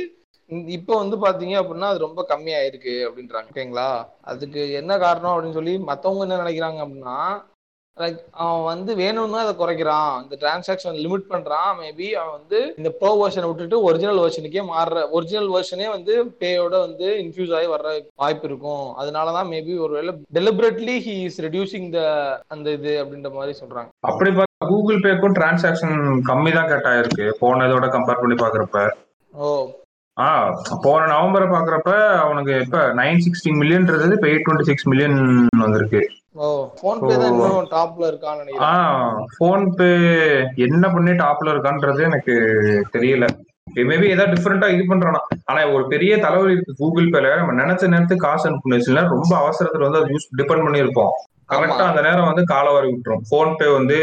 இப்போ 0.77 0.93
வந்து 1.03 1.17
பாத்தீங்க 1.27 1.55
அப்படின்னா 1.61 1.91
அது 1.93 2.07
ரொம்ப 2.07 2.21
கம்மியாயிருக்கு 2.33 2.97
அப்படின்றாங்க 3.09 3.53
ஓகேங்களா? 3.53 3.91
அதுக்கு 4.33 4.61
என்ன 4.81 4.93
காரணம் 5.05 5.33
அப்படின்னு 5.35 5.59
சொல்லி 5.61 5.77
மத்தவங்க 5.91 6.27
என்ன 6.27 6.43
நினைக்கிறாங்க 6.43 6.81
அப்படின்னா 6.85 7.17
லைக் 7.97 8.19
அவன் 8.43 8.67
வந்து 8.71 8.91
வேணும்னு 9.01 9.39
அதை 9.43 9.53
குறைக்கிறான். 9.61 10.13
இந்த 10.25 10.35
டிரான்சாக்ஷன் 10.43 10.99
லிமிட் 11.05 11.25
பண்றான். 11.31 11.71
மேபி 11.81 12.09
அவன் 12.19 12.37
வந்து 12.39 12.59
இந்த 12.81 12.91
ப்ரோ 12.99 13.11
வெர்ஷனை 13.21 13.47
விட்டுட்டு 13.49 13.79
ஒரிஜினல் 13.89 14.21
வெர்ஷனுக்கே 14.25 14.63
மாறுற 14.71 15.01
ஒரிஜினல் 15.17 15.51
வெர்ஷனே 15.55 15.89
வந்து 15.95 16.15
பேயோட 16.43 16.75
வந்து 16.85 17.09
இன்ஃபியூஸ் 17.25 17.55
ஆகி 17.59 17.69
வர்ற 17.73 17.89
வாய்ப்பு 18.23 18.47
இருக்கும். 18.51 18.87
அதனாலதான் 19.01 19.51
மேபி 19.55 19.75
ஒருவேளை 19.87 20.15
deliberately 20.39 20.97
he 21.07 21.17
is 21.29 21.41
reducing 21.47 21.89
the 21.97 22.05
அந்த 22.57 22.77
இது 22.79 22.95
அப்படின்ற 23.03 23.33
மாதிரி 23.39 23.55
சொல்றாங்க. 23.63 23.91
அப்படி 24.11 24.33
பார்த்தா 24.39 24.71
கூகுள் 24.73 25.05
பேக்கும் 25.09 25.37
டிரான்சாக்ஷன் 25.41 25.99
கம்மி 26.31 26.53
தான் 26.59 26.71
கட் 26.73 26.89
ஆயிருக்கு 26.93 27.27
போனதோட 27.43 27.89
கம்பேர் 27.97 28.23
பண்ணி 28.23 28.39
பாக்குறப்ப. 28.45 28.87
ஓ 29.43 29.51
ஆ 30.19 30.29
போன 30.85 31.01
நவம்பரை 31.07 31.47
பாக்குறப்ப 31.51 31.91
அவனுக்கு 32.23 32.55
இப்ப 32.65 32.79
நைன் 33.01 33.21
சிக்ஸ்டீன் 33.25 33.59
மில்லியன் 33.61 33.87
இருந்தது 33.87 34.17
இப்ப 34.17 34.29
எயிட் 34.29 34.47
டுவெண்ட்டி 34.47 34.69
சிக்ஸ் 34.71 34.89
மில்லியன் 34.89 35.19
வந்திருக்கு. 35.65 36.01
ஓ 36.35 36.47
போன் 36.81 37.01
பே 37.01 37.15
தான் 37.17 37.31
இன்னும் 37.33 37.69
டாப்ல 37.77 38.09
இருக்கான்னு 38.11 38.43
நினைக்கிறேன். 38.43 38.67
ஆ 38.71 39.23
போன் 39.39 39.67
பே 39.75 39.91
என்ன 40.67 40.89
பண்ணி 40.89 41.13
டாப்ல 41.23 41.53
இருக்கான்றது 41.55 42.03
எனக்கு 42.03 42.35
தெரியல. 42.97 43.27
மேபி 43.89 44.07
ஏதாவது 44.15 44.35
டிஃப்ரெண்டா 44.35 44.69
இது 44.75 44.85
பண்றானா. 44.91 45.21
ஆனா 45.45 45.61
ஒரு 45.75 45.85
பெரிய 45.87 46.13
தலைவலி 46.19 46.55
இருக்கு 46.55 46.79
கூகுள் 46.83 47.11
பேல 47.15 47.33
நம்ம 47.41 47.57
நினைச்ச 47.63 47.91
நேரத்துக்கு 47.95 48.27
காசு 48.27 48.47
அனுப்பணும் 48.51 49.13
ரொம்ப 49.17 49.33
அவசரத்துல 49.43 49.87
வந்து 49.89 50.01
அது 50.03 50.13
யூஸ் 50.15 50.31
டிபெண்ட் 50.41 50.67
பண்ணியிருப்போம். 50.67 51.13
கரெக்டா 51.53 51.85
அந்த 51.91 52.01
நேரம் 52.07 52.31
வந்து 52.31 52.45
கால 52.45 52.67
வரை 52.73 52.87
விட்டுரும். 52.91 53.23
போன் 53.31 53.57
பே 53.59 53.67
வந்து 53.79 53.99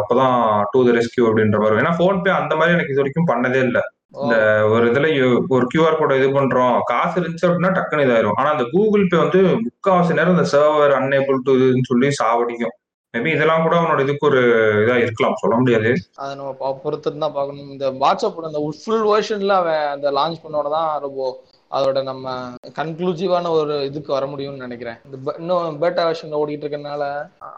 அப்பதான் 0.00 0.36
டூ 0.72 0.80
த 0.88 0.92
ரெஸ்கியூ 0.98 1.24
அப்படின்ற 1.30 1.58
மாதிரி. 1.62 1.80
ஏன்னா 1.84 1.94
போன் 2.02 2.22
பே 2.22 2.30
அந்த 2.40 2.52
மாதிரி 2.56 2.76
எனக்கு 2.76 2.92
இது 2.92 3.02
வரைக்கும் 3.02 3.30
பண்ணதே 3.32 3.60
இல்ல. 3.68 3.80
இந்த 4.14 4.34
ஒரு 4.74 4.84
இதுல 4.90 5.06
ஒரு 5.54 5.64
கியூஆர் 5.72 5.98
கோட 6.00 6.12
இது 6.18 6.28
பண்றோம். 6.36 6.76
காசு 6.90 7.14
இருந்துச்சு 7.20 7.46
அப்படின்னா 7.48 7.72
டக்குன்னு 7.78 8.06
இதாயிரும். 8.06 8.36
ஆனா 8.40 8.48
அந்த 8.54 8.64
கூகுள் 8.74 9.08
பே 9.10 9.18
வந்து 9.24 9.40
முக்காவாசி 9.64 10.18
நேரம் 10.18 10.36
இந்த 10.36 10.46
சர்வர் 10.52 10.94
அன்னேபிள் 10.98 11.44
டு 11.46 11.54
இதுன்னு 11.58 11.90
சொல்லி 11.90 12.08
சாவடிக்கும். 12.20 12.74
மேபி 13.14 13.30
இதெல்லாம் 13.34 13.62
கூட 13.64 13.74
அவனோட 13.80 14.00
இதுக்கு 14.06 14.26
ஒரு 14.30 14.40
இதா 14.84 14.96
இருக்கலாம். 15.02 15.36
சொல்ல 15.42 15.54
முடியாது. 15.60 15.90
அதை 16.22 16.32
நம்ம 16.40 16.72
பொறுத்து 16.84 17.12
தான் 17.12 17.36
பார்க்கணும். 17.36 17.70
இந்த 17.74 17.86
வாட்ஸ்அப்போட 18.02 18.48
அந்த 18.50 18.62
ஃபுல் 18.80 19.06
வெர்ஷன்ல 19.10 19.54
அவன் 19.62 19.84
அந்த 19.94 20.10
லான்ச் 20.18 20.42
பண்ணோட 20.44 20.68
தான் 20.78 20.90
ரொம்ப 21.06 21.30
அதோட 21.76 21.98
நம்ம 22.10 22.34
கன்க்ளூசிவான 22.80 23.50
ஒரு 23.60 23.74
இதுக்கு 23.88 24.10
வர 24.16 24.26
முடியும்னு 24.32 24.66
நினைக்கிறேன். 24.66 24.98
இந்த 25.06 25.34
இன்னும் 25.40 25.80
பேட்டா 25.82 26.04
வெர்ஷன்ல 26.08 26.40
ஓடிட்டு 26.42 26.64
இருக்கறனால 26.66 27.04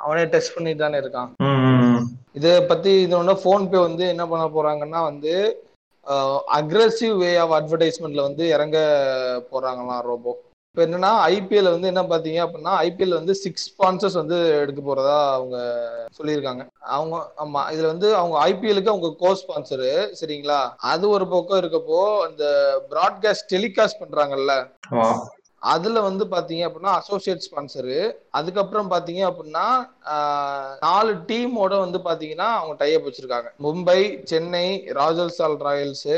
அவனே 0.04 0.24
டெஸ்ட் 0.34 0.54
பண்ணிட்டு 0.56 0.84
தானே 0.84 1.00
இருக்கான். 1.02 1.30
இதை 2.38 2.52
பத்தி 2.70 2.92
இது 3.06 3.14
ஒன்று 3.20 3.42
ஃபோன் 3.42 3.68
பே 3.72 3.80
வந்து 3.88 4.06
என்ன 4.14 4.24
பண்ண 4.32 4.46
போறாங்கன்னா 4.56 5.02
வந்து 5.10 5.34
அக்ரஸிவ் 6.58 7.16
வே 7.16 7.36
ஆஃப் 7.36 7.52
அட்வர்டைஸ்மெண்ட்ல 7.52 8.22
வந்து 8.22 8.48
இறங்க 8.48 8.78
போறாங்களாம் 9.52 10.02
ரோபோ. 10.02 10.32
இப்போ 10.76 10.82
என்னன்னா 10.86 11.10
ஐபிஎல் 11.30 11.70
வந்து 11.70 11.88
என்ன 11.88 12.02
பாத்தீங்க 12.02 12.40
அப்படின்னா 12.44 12.72
ஐபிஎல் 12.80 13.16
வந்து 13.16 13.34
சிக்ஸ் 13.34 13.64
ஸ்பான்சர்ஸ் 13.68 14.12
வந்து 14.12 14.36
எடுக்க 14.60 14.80
போறதா 14.80 15.16
அவங்க 15.32 15.56
சொல்லியிருக்காங்க. 16.18 16.62
அவங்க 16.96 17.16
ஆமா 17.38 17.60
இதுல 17.72 17.86
வந்து 17.86 18.16
அவங்க 18.16 18.36
ஐபிஎலுக்கு 18.48 18.92
அவங்க 18.92 19.10
கோ 19.22 19.32
ஸ்பான்சரு 19.40 19.90
சரிங்களா? 20.20 20.60
அது 20.92 21.08
ஒரு 21.08 21.28
பக்கம் 21.28 21.60
இருக்கப்போ 21.62 21.98
அந்த 22.28 22.44
ப்ராட்காஸ்ட் 22.90 23.50
டெலிகாஸ்ட் 23.54 24.02
பண்றாங்கல்ல 24.02 24.54
அதுல 25.62 26.00
வந்து 26.00 26.24
பாத்தீங்க 26.34 26.62
அப்படின்னா 26.66 26.92
அசோசியேட் 27.00 27.46
ஸ்பான்சரு 27.46 27.96
அதுக்கப்புறம் 28.38 28.90
பாத்தீங்க 28.92 29.22
அப்படின்னா 29.30 29.64
நாலு 30.84 31.12
டீமோட 31.30 31.72
வந்து 31.78 31.98
பாத்தீங்கன்னா 32.06 32.48
அவங்க 32.58 32.74
டைப் 32.82 33.06
வச்சிருக்காங்க. 33.06 33.48
மும்பை 33.66 34.00
சென்னை 34.30 34.66
ராஜஸ்தான் 35.00 35.56
ராயல்ஸ். 35.68 36.14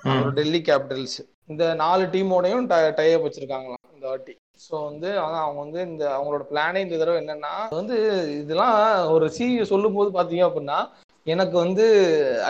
அப்புறம் 0.00 0.36
டெல்லி 0.38 0.60
கேபிட்டல்ஸ் 0.68 1.18
இந்த 1.52 1.64
நாலு 1.82 2.04
டீமோடையும் 2.14 2.68
டைப் 3.00 3.24
வச்சிருக்காங்களாம் 3.26 3.84
இந்த 3.94 4.06
வாட்டி. 4.08 4.34
ஸோ 4.64 4.74
வந்து 4.88 5.08
அதான் 5.22 5.44
அவங்க 5.44 5.60
வந்து 5.64 5.80
இந்த 5.90 6.04
அவங்களோட 6.16 6.44
பிளானே 6.50 6.80
இந்த 6.84 6.96
தடவை 6.96 7.18
என்னன்னா 7.22 7.52
வந்து 7.78 7.96
இதெல்லாம் 8.40 8.74
ஒரு 9.14 9.26
சிஇஓ 9.36 9.66
சொல்லும் 9.72 9.96
போது 9.98 10.10
பாத்தீங்க 10.18 10.44
அப்படின்னா 10.48 10.78
எனக்கு 11.26 11.56
வந்து 11.64 11.86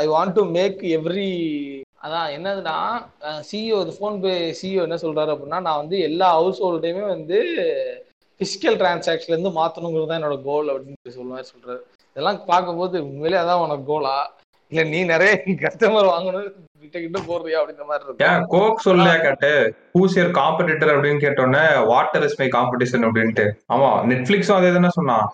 I 0.00 0.04
want 0.08 0.36
to 0.38 0.42
make 0.56 0.80
every 0.98 1.30
அதான் 2.00 2.28
என்னதுன்னா 2.36 2.76
சிஇஓ 3.48 3.78
ஃபோன்பே 3.96 4.34
சிஇஓ 4.60 4.82
என்ன 4.82 4.96
சொல்றாரு 4.96 5.30
அப்படின்னா 5.34 5.60
நான் 5.60 5.80
வந்து 5.82 5.96
எல்லா 6.00 6.28
ஹவுஸ் 6.32 6.62
ஹோல்டையுமே 6.62 7.04
வந்து 7.08 7.38
பிசிக்கல் 8.40 8.78
டிரான்சாக்ஷன்ல 8.80 9.34
இருந்து 9.34 9.52
மாத்தணுங்கிறது 9.56 10.06
தான் 10.06 10.20
என்னோட 10.20 10.36
கோல் 10.42 10.70
அப்படின்னு 10.72 11.16
சொல்லுவாரு 11.16 11.50
சொல்றாரு. 11.50 11.80
இதெல்லாம் 12.16 12.38
பார்க்கும்போது 12.46 12.96
உண்மையிலே 13.04 13.40
அதான் 13.42 13.64
உனக்கு 13.64 13.84
கோலா 13.84 14.14
இல்ல 14.72 14.82
நீ 14.84 14.98
நிறைய 15.04 15.30
கஸ்டமர் 15.64 16.10
வாங்கணும் 16.10 16.48
கிட்ட 16.82 17.18
போடுறியா 17.28 17.58
அப்படின்ற 17.60 17.84
மாதிரி 17.88 18.04
இருக்கு. 18.06 18.24
ஏன் 18.28 18.44
கோக் 18.52 18.84
சொல்லியா 18.86 19.14
கேட்டு 19.24 19.50
ஹூஸ் 19.96 20.16
யர் 20.18 20.30
காம்படிட்டர் 20.38 20.92
அப்படின்னு 20.94 21.22
கேட்டோன்னே 21.24 21.62
வாட்டர் 21.90 22.24
இஸ் 22.26 22.38
மை 22.40 22.48
காம்படிஷன் 22.56 23.06
அப்படின்ட்டு. 23.08 23.46
ஆமா 23.74 23.90
நெட்ஃபிளிக்ஸும் 24.10 24.58
அதே 24.58 24.70
தானே 24.76 24.90
சொன்னான் 24.98 25.24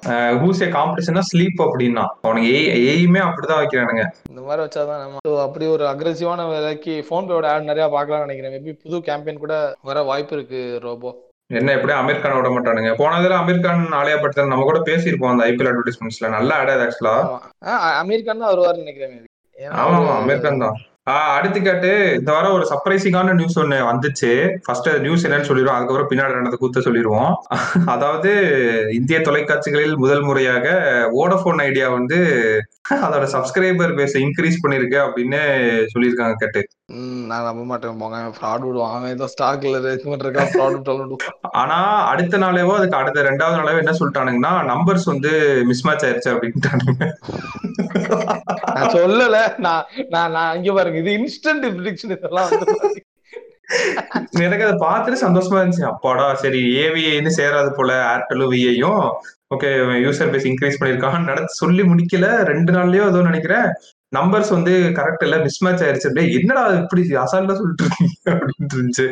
ஹூஸ் 0.42 0.62
காம்படிஷன்னா 0.78 1.24
ஸ்லீப் 1.30 1.60
அப்படின்னா. 1.66 2.04
அவனுக்கு 2.26 2.52
எய்மே 2.94 3.22
அப்படிதான் 3.26 3.62
வைக்கிறானுங்க. 3.62 4.04
இந்த 4.32 4.40
மாதிரி 4.48 4.64
வச்சாதான் 4.66 5.02
நம்ம. 5.04 5.36
அப்படி 5.46 5.66
ஒரு 5.76 5.86
அக்ரெசிவான 5.92 6.48
விலைக்கு 6.52 6.96
ஃபோன் 7.08 7.28
பேயோட 7.30 7.48
ஆட் 7.52 7.70
நிறைய 7.70 7.86
பார்க்கலாம்னு 7.96 8.26
நினைக்கிறேன். 8.26 8.54
மேபி 8.56 8.74
புது 8.84 8.98
கேம்பெயின் 9.10 9.44
கூட 9.44 9.54
வர 9.90 10.02
வாய்ப்பு 10.10 10.36
இருக்கு 10.38 10.80
ரோபோ. 10.86 11.12
என்ன 11.50 11.72
எப்படியும் 11.74 12.00
அமீர் 12.00 12.22
கான் 12.22 12.36
விட 12.36 12.48
மாட்டானுங்க? 12.52 12.92
போனதுல 13.00 13.36
அமீர் 13.40 13.64
கான் 13.64 13.82
ஆலியா 13.98 14.16
பட் 14.22 14.38
நம்ம 14.52 14.64
கூட 14.64 14.78
பேசியிருப்போம் 14.88 15.32
அந்த 15.32 15.44
ஐபிஎல் 15.50 15.70
அட்வர்டைஸ்மெண்ட்ஸ்ல 15.70 16.28
நல்ல 16.34 16.50
ஆட் 16.54 16.72
அது 16.72 16.84
ஆக்சுவலா 16.86 17.12
ஆமா. 17.20 17.38
ஆஹ் 17.70 17.96
அமெரிக்கான் 18.00 18.42
தான் 18.42 18.52
வருவாருன்னு 18.52 18.84
நினைக்கிறேன் 18.84 19.14
ஆமா 19.82 19.94
ஆமா 19.98 20.14
அமீர் 20.20 20.40
கான் 20.40 20.64
தான். 20.64 20.78
அடுத்து 21.10 21.62
கேட்டு 21.62 22.14
இந்த 22.18 22.32
வாரம் 22.32 22.52
ஒரு 22.52 22.64
சர்ப்ரைசிங்கான 22.70 23.34
நியூஸ் 23.34 23.58
ஒண்ணு 23.58 23.76
வந்துச்சு. 23.90 24.56
ஃபர்ஸ்ட் 24.64 24.88
நியூஸ் 25.00 25.26
என்னன்னு 25.26 25.48
சொல்லிடுவோம். 25.48 25.76
அதுக்கப்புறம் 25.76 26.10
பின்னாடி 26.10 26.36
நடந்த 26.36 26.58
கூத்த 26.60 26.80
சொல்லிடுவோம். 26.80 27.34
அதாவது 27.86 28.32
இந்திய 28.92 29.18
தொலைக்காட்சிகளில் 29.20 29.96
முதல் 29.96 30.22
முறையாக 30.22 30.66
வோடபோன் 31.12 31.62
ஐடியா 31.68 31.88
வந்து 31.88 32.18
அதோட 32.90 33.24
சப்ஸ்கிரைபர் 33.36 33.94
பேஸை 33.98 34.18
இன்க்ரீஸ் 34.26 34.62
பண்ணிருக்கு 34.64 34.98
அப்படின்னு 35.06 35.40
சொல்லியிருக்காங்க 35.94 36.34
கேட்டு. 36.38 36.62
நான் 37.30 37.46
நம்ப 37.46 37.62
மாட்டேன். 37.68 37.96
போங்க 38.00 38.18
ஃப்ராட் 38.34 38.64
விடுவான் 38.66 38.92
அவன் 38.96 39.12
ஏதோ 39.14 39.26
ஸ்டாக்ல 39.32 39.78
ரெக்கமெண்ட் 39.86 40.24
இருக்கா 40.24 40.44
ஃப்ராட் 40.50 41.24
ஆனா 41.60 41.78
அடுத்த 42.10 42.38
நாளேவோ 42.42 42.74
அதுக்கு 42.78 42.98
அடுத்த 42.98 43.24
ரெண்டாவது 43.28 43.58
நாளேவோ 43.60 43.80
என்ன 43.82 43.94
சொல்லிட்டானுங்கன்னா 44.00 44.52
நம்பர்ஸ் 44.70 45.06
வந்து 45.12 45.30
மிஸ்மேட்ச் 45.70 46.04
ஆயிருச்சு 46.06 46.32
அப்படின்ட்டானுங்க. 46.34 47.08
நான் 48.74 48.94
சொல்லல. 48.98 49.40
நான் 49.66 49.84
நான் 50.14 50.34
நான் 50.36 50.56
இங்க 50.58 50.72
பாருங்க. 50.78 51.00
இது 51.02 51.16
இன்ஸ்டன்ட் 51.20 51.66
ப்ரிடிக்ஷன் 51.78 52.14
இதெல்லாம் 52.16 52.48
வந்து. 52.50 53.02
எனக்கு 54.46 54.66
அதை 54.66 54.76
பார்த்துட்டு 54.86 55.24
சந்தோஷமா 55.26 55.60
இருந்துச்சு. 55.60 55.90
அப்பாடா 55.92 56.28
சரி 56.44 56.62
ஏவிஐன்னு 56.84 57.32
சேராது 57.40 57.72
போல 57.78 57.92
ஏர்டெலும் 58.12 58.52
விஐயும் 58.54 59.02
ஓகே 59.54 59.68
யூசர் 60.04 60.32
பேஸ் 60.32 60.48
இன்க்ரீஸ் 60.50 60.80
பண்ணிருக்கான்னு 60.80 61.30
நடந்து 61.32 61.60
சொல்லி 61.62 61.82
முடிக்கல. 61.90 62.28
ரெண்டு 62.52 62.70
நாள்லயோ 62.78 63.04
ஏதோ 63.12 63.20
நினைக்கிறேன். 63.30 63.68
நம்பர்ஸ் 64.16 64.50
வந்து 64.50 64.72
கரெக்ட் 64.98 65.22
இல்ல 65.22 65.36
மிஸ்மேட்ச் 65.36 65.84
ஆயிருச்சு. 65.84 66.08
அப்படியே 66.08 66.38
என்னடா 66.38 66.66
இப்படி 66.66 67.02
அசால்ட்டா 67.02 67.54
சொல்லிட்டு 67.60 67.84
இருக்கீங்க 67.84 68.26
அப்படின்னு 68.26 68.74
இருந்துச்சு. 68.74 69.06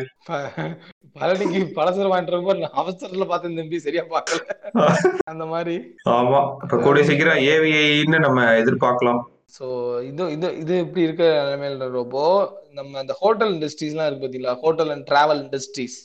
பழனிக்கு 1.21 1.61
பலசரம் 1.79 2.13
வாங்கிட்டு 2.15 2.69
அவசரத்துல 2.81 3.27
பார்த்தேன் 3.27 3.57
தம்பி 3.57 3.79
சரியா 3.79 4.03
பார்க்கல. 4.03 4.41
அந்த 5.25 5.47
மாதிரி. 5.47 5.77
ஆமா. 6.09 6.41
இப்ப 6.63 6.79
கூடிய 6.79 7.05
சீக்கிரம் 7.05 7.45
ஏவிஐன்னு 7.51 8.19
நம்ம 8.19 8.45
எதிர்பார்க்கலாம். 8.53 9.23
ஸோ 9.53 9.67
இது 10.07 10.23
இது 10.35 10.49
இது 10.61 10.75
இப்படி 10.85 11.03
இருக்க 11.05 11.25
நிலைமையில 11.41 11.87
ரோபோ 11.91 12.23
நம்ம 12.75 12.99
அந்த 12.99 13.15
ஹோட்டல் 13.21 13.53
இண்டஸ்ட்ரீஸ்லாம் 13.55 14.09
இருக்கு 14.09 14.23
பார்த்தீங்களா 14.23 14.55
ஹோட்டல் 14.63 14.91
அண்ட் 14.95 15.05
டிராவல் 15.11 15.43
இண்டஸ்ட்ரீஸ் 15.43 15.97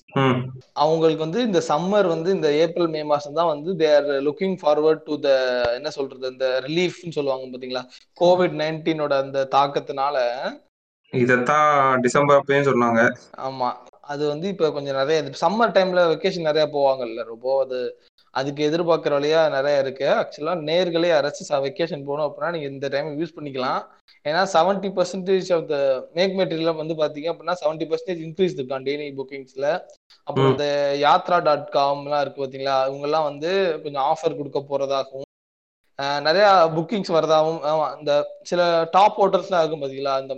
அவங்களுக்கு 0.76 1.26
வந்து 1.26 1.40
இந்த 1.48 1.60
சம்மர் 1.70 2.08
வந்து 2.08 2.30
இந்த 2.38 2.50
ஏப்ரல் 2.64 2.92
மே 2.96 3.02
மாசம் 3.12 3.38
தான் 3.40 3.52
வந்து 3.54 3.74
they're 3.82 4.10
looking 4.28 4.58
forward 4.62 5.04
to 5.08 5.16
the 5.26 5.30
என்ன 5.78 5.92
சொல்றது 5.98 6.32
இந்த 6.34 6.48
ரிலீஃப்னு 6.68 7.18
சொல்லுவாங்க 7.18 7.52
பாத்தீங்களா? 7.54 7.84
கோவிட் 8.18 8.58
நைன்டீனோட 8.62 9.16
அந்த 9.24 9.48
தாக்கத்தினால. 9.56 10.18
இதத்தான் 11.14 11.72
டிசம்பர் 12.02 12.40
அப்பயும் 12.40 12.70
சொன்னாங்க. 12.70 13.02
ஆமா. 13.46 13.70
அது 14.12 14.24
வந்து 14.28 14.48
இப்ப 14.54 14.70
கொஞ்சம் 14.72 14.98
நிறைய 14.98 15.18
சம்மர் 15.42 15.76
டைம்ல 15.76 16.04
வெக்கேஷன் 16.12 16.50
நிறைய 16.50 16.66
போவாங்கல்ல 16.76 17.24
ரொம்ப 17.32 17.48
அது 17.64 17.80
அதுக்கு 18.32 18.62
எதிர்பார்க்குற 18.70 19.14
வழியா 19.18 19.50
நிறைய 19.50 19.78
இருக்கு. 19.80 20.08
ஆக்சுவலா 20.20 20.54
நேர்களே 20.70 21.12
அரசு 21.16 21.62
வெக்கேஷன் 21.66 22.06
போகணும் 22.06 22.28
அப்படின்னா 22.28 22.52
நீங்க 22.56 22.68
இந்த 22.68 22.88
டைம் 22.88 23.10
யூஸ் 23.22 23.38
பண்ணிக்கலாம். 23.38 23.82
ஏன்னா 24.28 24.42
seventy 24.54 24.90
percentage 24.98 25.50
of 25.56 25.68
the 25.68 25.76
make 26.14 26.38
material 26.40 26.76
வந்து 26.82 26.96
பாத்தீங்க 27.02 27.28
அப்படின்னா 27.34 27.56
செவன்டி 27.64 27.86
பர்சன்டேஜ் 27.92 28.24
இன்க்ரீஸ் 28.28 28.58
இருக்கான் 28.60 28.86
டெய்லி 28.88 29.08
புக்கிங்ஸ்ல 29.20 29.68
அப்புறம். 30.24 30.52
இந்த 30.52 30.66
யாத்ரா 31.02 31.38
டாட் 31.44 31.70
காம்லாம் 31.74 32.22
இருக்கு 32.22 32.44
பாத்தீங்களா? 32.44 32.76
இவங்க 32.90 33.08
எல்லாம் 33.10 33.28
வந்து 33.30 33.52
கொஞ்சம் 33.84 34.08
ஆஃபர் 34.12 34.38
கொடுக்க 34.38 34.60
போறதாகவும் 34.72 35.28
அஹ் 36.00 36.22
நிறைய 36.22 36.48
புக்கிங்ஸ் 36.76 37.14
வரதாகவும் 37.16 37.98
இந்த 38.00 38.12
சில 38.42 38.62
டாப் 38.92 39.18
ஹோட்டல்ஸ்லாம் 39.22 39.62
இருக்கும் 39.64 39.82
பாத்தீங்களா? 39.82 40.14
அந்த 40.22 40.34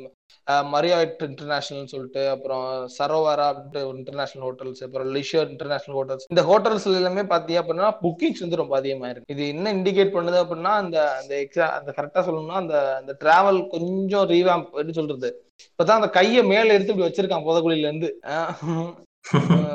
மரியாட் 0.73 1.21
இன்டர்நேஷனல் 1.27 1.91
சொல்லிட்டு 1.91 2.21
அப்புறம் 2.33 2.65
சரோவரா 2.95 3.45
அப்படின்ட்டு 3.51 3.81
இன்டர்நேஷனல் 3.99 4.45
ஹோட்டல்ஸ் 4.47 4.83
அப்புறம் 4.87 5.09
லிஷர் 5.17 5.51
இன்டர்நேஷனல் 5.53 5.97
ஹோட்டல்ஸ் 5.99 6.27
இந்த 6.33 6.43
ஹோட்டல்ஸ் 6.49 6.87
எல்லாமே 7.01 7.25
பாத்தீங்க 7.33 7.61
அப்படின்னா 7.61 7.91
புக்கிங்ஸ் 8.03 8.43
வந்து 8.43 8.61
ரொம்ப 8.61 8.75
அதிகமா 8.79 9.09
இருக்கு. 9.11 9.33
இது 9.35 9.43
என்ன 9.53 9.73
இண்டிகேட் 9.77 10.15
பண்ணுது 10.15 10.39
அப்படின்னா 10.41 10.73
அந்த 10.83 10.97
அந்த 11.19 11.33
எக்ஸா 11.43 11.67
அந்த 11.77 11.91
கரெக்டா 11.97 12.23
சொல்லணும்னா 12.27 12.57
அந்த 12.63 12.75
அந்த 12.99 13.15
டிராவல் 13.23 13.61
கொஞ்சம் 13.75 14.27
ரீவாம்ப் 14.33 14.69
எப்படி 14.71 14.97
சொல்றது. 14.99 15.31
இப்பதான் 15.69 16.01
அந்த 16.01 16.11
கையை 16.19 16.43
மேல 16.51 16.73
எடுத்து 16.75 16.93
இப்படி 16.93 17.07
வச்சிருக்கான் 17.07 17.47
புதக்குழியில 17.47 17.89
இருந்து 17.89 18.11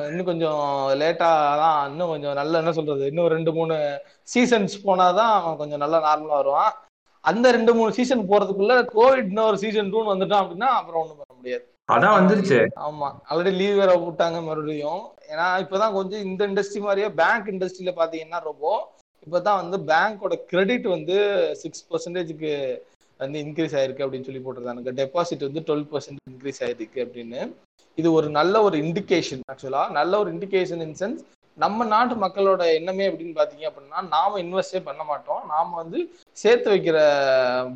இன்னும் 0.08 0.28
கொஞ்சம் 0.28 0.62
லேட்டா 1.00 1.28
தான் 1.60 1.78
இன்னும் 1.90 2.10
கொஞ்சம் 2.12 2.36
நல்ல 2.38 2.60
என்ன 2.62 2.72
சொல்றது 2.78 3.04
இன்னும் 3.10 3.32
ரெண்டு 3.34 3.50
மூணு 3.58 3.76
சீசன்ஸ் 4.32 4.74
போனாதான் 4.86 5.32
அவன் 5.36 5.60
கொஞ்சம் 5.60 5.82
நல்லா 5.82 5.98
நார்மலா 6.06 6.38
வருவான். 6.40 6.72
அந்த 7.30 7.50
ரெண்டு 7.56 7.74
மூணு 7.74 7.92
சீசன் 7.92 8.28
போறதுக்குள்ள 8.30 8.74
கோவிட் 8.96 9.30
இன்னொரு 9.32 9.58
சீசன் 9.58 9.92
டூன்னு 9.92 10.12
வந்துட்டான் 10.12 10.42
அப்படின்னா 10.44 10.68
அப்புறம் 10.78 11.00
ஒண்ணும் 11.02 11.20
பண்ண 11.20 11.34
முடியாது. 11.38 11.64
அதான் 11.92 12.16
வந்துருச்சு. 12.18 12.58
ஆமா. 12.86 13.08
ஆல்ரெடி 13.30 13.52
லீவ் 13.60 13.76
வேற 13.76 13.92
விட்டாங்க 14.04 14.38
மறுபடியும். 14.44 15.02
ஏன்னா 15.32 15.46
இப்பதான் 15.64 15.96
கொஞ்சம் 15.98 16.24
இந்த 16.24 16.48
இண்டஸ்ட்ரி 16.48 16.80
மாதிரியே 16.80 17.08
பேங்க் 17.20 17.48
இண்டஸ்ட்ரியில 17.52 17.92
பாத்தீங்கன்னா 18.00 18.40
ரொம்ப 18.50 18.94
இப்பதான் 19.26 19.60
வந்து 19.60 19.78
பேங்கோட 19.92 20.34
கிரெடிட் 20.50 20.86
வந்து 20.96 21.16
சிக்ஸ் 21.62 21.84
பர்சன்டேஜுக்கு 21.90 22.52
வந்து 23.20 23.38
இன்க்ரீஸ் 23.44 23.76
ஆயிருக்கு 23.78 24.04
அப்படின்னு 24.04 24.28
சொல்லி 24.28 24.42
போட்டிருந்தாங்க 24.44 24.94
டெபாசிட் 25.00 25.46
வந்து 25.48 25.62
டுவெல் 25.68 25.86
பர்சன்ட் 25.92 26.22
இன்க்ரீஸ் 26.32 26.60
ஆயிருக்கு 26.60 27.00
அப்படின்னு. 27.06 27.40
இது 27.98 28.08
ஒரு 28.12 28.28
நல்ல 28.30 28.62
ஒரு 28.62 28.76
இண்டிகேஷன் 28.78 29.42
ஆக்சுவலா 29.52 29.82
நல்ல 29.90 30.18
ஒரு 30.18 30.30
இண்டிகேஷன் 30.34 30.82
இன் 30.86 30.96
சென்ஸ் 31.00 31.20
நம்ம 31.58 31.84
நாட்டு 31.84 32.14
மக்களோட 32.14 32.74
எண்ணமே 32.74 33.08
அப்படின்னு 33.08 33.38
பாத்தீங்க 33.38 33.64
அப்படின்னா 33.68 34.08
நாம 34.08 34.38
இன்வெஸ்டே 34.38 34.80
பண்ண 34.84 35.04
மாட்டோம். 35.04 35.42
நாம 35.48 35.76
வந்து 35.76 35.98
சேர்த்து 36.32 36.70
வைக்கிற 36.70 36.98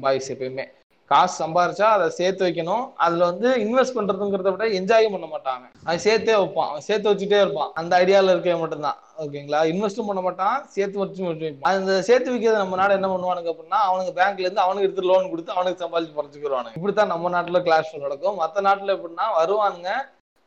பாய்ஸ் 0.01 0.33
எப்பயுமே. 0.33 0.65
காசு 1.11 1.47
சம்பாரிச்சா 1.47 1.83
அதை 1.83 2.09
சேர்த்து 2.09 2.47
வைக்கணும். 2.47 2.93
அதுல 2.95 3.25
வந்து 3.25 3.49
இன்வெஸ்ட் 3.57 3.97
பண்றதுங்கிறத 3.97 4.51
விட 4.51 4.65
என்ஜாயும் 4.67 5.15
பண்ண 5.15 5.27
மாட்டாங்க. 5.27 5.65
அவன் 5.85 5.99
சேர்த்தே 5.99 6.35
வைப்பான். 6.35 6.69
அவன் 6.69 6.81
சேர்த்து 6.81 7.15
வச்சுட்டே 7.15 7.41
இருப்பான். 7.41 7.71
அந்த 7.75 8.05
ஐடியால 8.05 8.31
இருக்க 8.31 8.57
மட்டும்தான். 8.57 8.99
ஓகேங்களா? 9.19 9.63
இன்வெஸ்டும் 9.73 10.07
பண்ண 10.07 10.21
மாட்டான். 10.21 10.69
சேர்த்து 10.69 10.99
வச்சு 10.99 11.25
வைப்பான். 11.25 11.59
அந்த 11.61 12.03
சேர்த்து 12.03 12.35
வைக்கிறத 12.35 12.63
நம்ம 12.65 12.77
நாடு 12.77 12.93
என்ன 12.93 13.09
பண்ணுவானுங்க 13.09 13.51
அப்படின்னா 13.55 13.81
அவனுக்கு 13.89 14.15
பேங்க்ல 14.21 14.47
இருந்து 14.47 14.61
அவனுக்கு 14.61 14.89
எடுத்து 14.89 15.11
லோன் 15.11 15.31
கொடுத்து 15.31 15.53
அவனுக்கு 15.53 15.85
சம்பாதிச்சு 15.85 16.17
குறைச்சிக்கிறானுங்க 16.19 16.77
இப்படித்தான் 16.77 17.13
நம்ம 17.15 17.43
நாட்டுல 17.43 17.63
கிளாஸ் 17.63 17.97
நடக்கும். 17.97 18.35
மற்ற 18.35 18.61
நாட்டுல 18.61 18.97
எப்படின்னா 18.99 19.29
வருவானுங்க. 19.41 19.91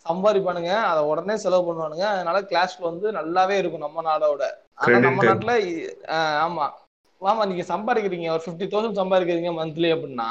சம்பாதிப்பானுங்க 0.08 0.72
அதை 0.92 1.02
உடனே 1.12 1.36
செலவு 1.44 1.66
பண்ணுவானுங்க. 1.68 2.06
அதனால 2.14 2.38
கிளாஸ் 2.52 2.76
வந்து 2.90 3.08
நல்லாவே 3.20 3.58
இருக்கும் 3.62 3.86
நம்ம 3.86 4.04
நாடோட. 4.10 4.44
ஆனா 4.82 5.00
நம்ம. 5.06 5.24
நாட்டுல 5.30 5.56
ஆமா. 6.46 6.66
ஆமா 7.22 7.44
நீங்க 7.50 7.64
சம்பாதிக்கிறீங்க. 7.74 8.30
ஒரு 8.36 8.44
ஃபிஃப்டி 8.46 8.68
தௌசண்ட் 8.72 9.02
சம்பாதிக்கிறீங்க 9.02 9.52
மந்த்லி 9.60 9.90
அப்படின்னா 9.96 10.30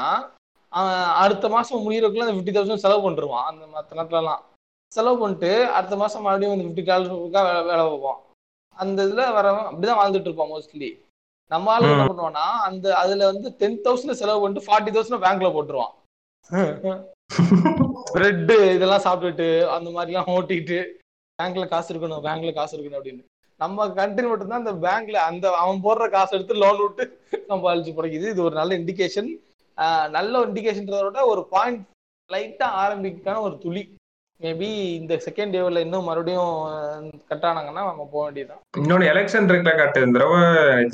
அடுத்த 1.23 1.47
மாசம் 1.55 1.85
முடியறதுக்குள்ள 1.85 2.27
அந்த 2.27 2.37
ஃபிஃப்டி 2.37 2.55
தௌசண்ட் 2.57 2.85
செலவு 2.85 3.05
பண்ணிருவான். 3.07 3.47
அந்த 3.51 3.65
மற்ற 3.77 3.97
நாட்டுலலாம். 3.99 4.43
செலவு 4.93 5.17
பண்ணிட்டு 5.23 5.51
அடுத்த 5.77 5.97
மாசம் 6.03 6.25
மறுபடியும் 6.27 6.55
அந்த 6.55 6.67
ஃபிஃப்டி 6.67 6.85
டாலருக்கா 6.89 7.43
வேலை 7.49 7.63
வேலை 7.71 7.85
பார்ப்பான். 7.89 8.21
அந்த 8.83 8.99
இதுல 9.07 9.23
வரவன் 9.39 9.69
அப்படிதான் 9.71 10.01
வாழ்ந்துட்டு 10.01 10.29
இருப்பான் 10.29 10.53
மோஸ்ட்லி 10.53 10.91
நம்ம 11.51 11.73
ஆளு 11.73 11.89
என்ன 11.95 12.05
பண்ணுவான்னா 12.11 12.45
அந்த 12.67 12.87
அதுல 13.03 13.27
வந்து 13.31 13.49
டென் 13.61 13.81
தௌசண்ட் 13.87 14.21
செலவு 14.21 14.43
பண்ணிட்டு 14.43 14.67
ஃபார்ட்டி 14.67 14.93
தௌசண்ட் 14.97 15.25
பேங்க்ல 15.25 15.49
போட்டுருவான். 15.57 15.95
பிரெட் 18.15 18.53
இதெல்லாம் 18.77 19.05
சாப்பிட்டுட்டு 19.07 19.47
அந்த 19.77 19.89
மாதிரிலாம் 19.95 20.33
ஓட்டிட்டு 20.35 20.79
பேங்க்ல 21.39 21.65
காசு 21.75 21.89
இருக்கணும் 21.93 22.25
பேங்க்ல 22.27 22.53
காசு 22.59 22.75
இருக்கணும் 22.77 22.99
அப்படின்னு. 23.01 23.23
நம்ம 23.61 23.87
கண்ட்ரி 24.01 24.27
மட்டும்தான் 24.29 24.63
அந்த 24.63 24.75
பேங்க்ல 24.85 25.19
அந்த 25.31 25.47
அவன் 25.63 25.83
போடுற 25.87 26.05
காசு 26.17 26.33
எடுத்து 26.37 26.63
லோன் 26.63 26.83
விட்டு 26.85 27.05
சம்பாதிச்சு 27.51 27.97
பிடிக்குது 27.99 28.31
இது 28.33 28.47
ஒரு 28.49 28.57
நல்ல 28.61 28.73
இண்டிகேஷன் 28.81 29.31
நல்ல 30.17 30.41
இண்டிகேஷன்றத 30.47 31.03
விட 31.09 31.21
ஒரு 31.33 31.43
பாயிண்ட் 31.55 31.83
லைட்டா 32.31 32.67
ஆரம்பிக்கான 32.85 33.43
ஒரு 33.49 33.57
துளி. 33.65 33.83
மேபி 34.41 34.69
இந்த 35.01 35.15
செகண்ட் 35.25 35.55
டேவில் 35.55 35.83
இன்னும் 35.85 36.09
மறுபடியும் 36.09 36.55
கட் 37.31 37.47
ஆனாங்கன்னா 37.49 37.83
நம்ம 37.89 38.07
போக 38.13 38.23
வேண்டியதுதான். 38.25 38.63
இன்னொன்னு 38.81 39.11
எலெக்ஷன் 39.13 39.47
இருக்குல்ல 39.49 39.75
கட்டு. 39.81 40.01
இந்த 40.07 40.19
தடவை 40.19 40.41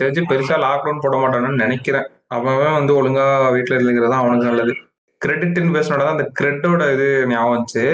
தெரிஞ்சு 0.01 0.25
பெருசா 0.33 0.59
லாக்டவுன் 0.65 1.03
போட 1.05 1.17
மாட்டானுன்னு 1.23 1.63
நினைக்கிறேன். 1.65 2.07
அவன் 2.37 2.77
வந்து 2.79 2.93
ஒழுங்கா 3.01 3.27
வீட்டுல 3.57 3.77
இருந்துக்கிறது 3.79 4.13
தான் 4.15 4.23
அவனுக்கு 4.25 4.51
நல்லது. 4.51 4.75
கிரெடிட் 5.23 5.61
இன்வெஸ்ட்மெண்ட் 5.63 6.05
தான் 6.05 6.17
அந்த 6.17 6.27
கிரெட்டோட 6.39 6.83
இது 6.97 7.09
ஞாபகம் 7.33 7.55
வந்துச்சு. 7.55 7.87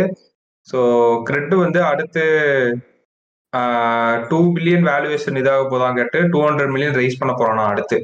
ஸோ 0.68 0.78
கிரெட் 1.28 1.54
வந்து 1.64 1.80
அடுத்து 1.90 2.24
டூ 4.30 4.38
பில்லியன் 4.54 4.88
வேல்யூவேஷன் 4.90 5.38
இதாக 5.40 5.64
போதான் 5.72 5.98
கேட்டு 5.98 6.18
டூ 6.32 6.40
ஹண்ட்ரட் 6.46 6.72
மில்லியன் 6.74 6.98
ரைஸ் 7.00 7.20
பண்ண 7.20 7.32
போறானா 7.40 7.64
அடுத்து. 7.72 7.98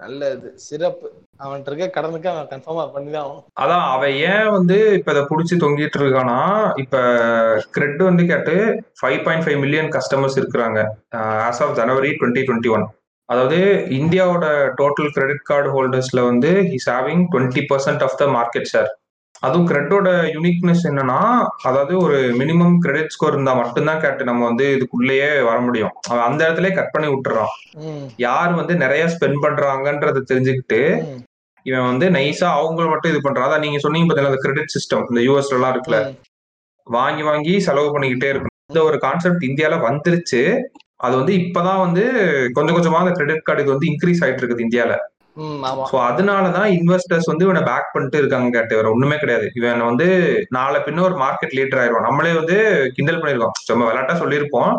நல்ல 0.00 0.28
இது 0.36 0.48
சிறப்பு. 0.68 1.08
அவன்கிட்ட 1.44 1.70
இருக்க 1.70 1.86
கடனுக்கு 1.96 2.28
அவன் 2.30 2.48
கன்ஃபார்மா 2.52 2.84
பண்ணிதான் 2.94 3.30
அதான் 3.62 3.84
அவன் 3.94 4.12
ஏன் 4.30 4.48
வந்து 4.56 4.76
இப்ப 4.98 5.12
இதை 5.14 5.22
புடிச்சு 5.30 5.54
தொங்கிட்டு 5.62 5.98
இருக்கானா? 6.00 6.36
இப்ப 6.82 6.96
கிரெட் 7.76 8.02
வந்து 8.08 8.24
கேட்டு 8.32 8.54
five 9.00 9.18
point 9.26 9.44
five 9.46 9.58
million 9.64 9.90
customers 9.96 10.38
இருக்கிறாங்க 10.40 10.78
as 11.48 11.62
of 11.66 11.76
January 11.80 12.10
twenty 12.20 12.44
twenty 12.48 12.72
one 12.76 12.84
அதாவது 13.28 13.58
இந்தியாவோட 13.98 14.46
டோட்டல் 14.80 15.12
கிரெடிட் 15.12 15.46
கார்டு 15.50 15.68
ஹோல்டர்ஸ்ல 15.74 16.22
வந்து 16.30 16.50
he's 16.72 16.90
having 16.94 17.22
twenty 17.32 17.62
percent 17.70 18.02
of 18.06 18.18
the 18.22 18.26
market 18.38 18.70
share 18.72 18.90
அதுவும் 19.46 19.68
கிரெட்டோட 19.70 20.08
யூனிக்னஸ் 20.34 20.82
என்னன்னா 20.88 21.20
அதாவது 21.68 21.94
ஒரு 21.98 22.18
மினிமம் 22.40 22.76
கிரெடிட் 22.78 23.14
ஸ்கோர் 23.14 23.34
இருந்தா 23.34 23.54
மட்டும்தான் 23.60 24.02
கேட்டு 24.04 24.28
நம்ம 24.28 24.42
வந்து 24.48 24.66
இதுக்குள்ளேயே 24.76 25.30
வர 25.48 25.56
முடியும். 25.60 25.94
அவன் 26.10 26.26
அந்த 26.26 26.40
இடத்துல 26.48 26.68
கட் 26.74 26.92
பண்ணி 26.94 27.08
விட்டுறான். 27.12 27.52
யார் 28.16 28.52
வந்து 28.60 28.74
நிறைய 28.74 29.04
ஸ்பெண்ட் 29.14 29.42
பண்றாங்கன்றத 29.44 30.22
தெரிஞ்சுக்கிட்டு 30.30 30.80
இவன் 31.66 31.88
வந்து 31.90 32.06
நைஸா 32.18 32.48
அவங்க 32.58 32.86
மட்டும் 32.92 33.12
இது 33.12 33.20
பண்றான். 33.26 33.48
அதான் 33.48 33.64
நீங்க 33.66 33.78
சொன்னீங்க 33.78 34.06
பாத்தீங்களா 34.06 34.32
அந்த 34.32 34.44
கிரெடிட் 34.44 34.74
சிஸ்டம் 34.76 35.04
இந்த 35.10 35.20
யூஎஸ்ல 35.28 35.58
எல்லாம் 35.58 35.74
இருக்குல்ல. 35.74 36.00
வாங்கி 36.86 37.22
வாங்கி 37.30 37.54
செலவு 37.66 37.90
பண்ணிக்கிட்டே 37.94 38.30
இருக்கணும். 38.32 38.56
இந்த 38.70 38.80
ஒரு 38.88 38.98
கான்செப்ட் 38.98 39.48
இந்தியால 39.50 39.76
வந்துருச்சு. 39.88 40.40
அது 41.06 41.14
வந்து 41.20 41.32
இப்பதான் 41.40 41.82
வந்து 41.86 42.04
கொஞ்சம் 42.56 42.76
கொஞ்சமா 42.76 43.02
அந்த 43.04 43.14
கிரெடிட் 43.18 43.46
கார்டு 43.48 43.64
இது 43.64 43.74
வந்து 43.74 43.90
இன்க்ரீஸ் 43.92 44.22
ஆயிட்டு 44.24 44.42
இருக்குது 44.42 44.66
இந்தியால 44.66 44.94
சோ 45.90 45.96
அதனாலதான் 46.08 46.70
இன்வெஸ்டர்ஸ் 46.78 47.28
வந்து 47.30 47.44
இவனை 47.46 47.60
பேக் 47.68 47.92
பண்ணிட்டு 47.92 48.18
இருக்காங்க 48.20 48.48
கேட்டு 48.56 48.78
வேற 48.78 48.88
ஒண்ணுமே 48.94 49.16
கிடையாது. 49.22 49.46
இவன் 49.58 49.86
வந்து 49.90 50.06
நாளை 50.56 50.78
பின்ன 50.86 51.04
ஒரு 51.08 51.16
மார்க்கெட் 51.22 51.54
லீடர் 51.58 51.80
ஆயிடுவான் 51.82 52.06
நம்மளே 52.08 52.32
வந்து 52.40 52.56
கிண்டல் 52.96 53.20
பண்ணிருக்கோம் 53.22 53.56
சும்மா 53.68 53.86
விளையாட்டா 53.88 54.16
சொல்லியிருப்போம். 54.22 54.74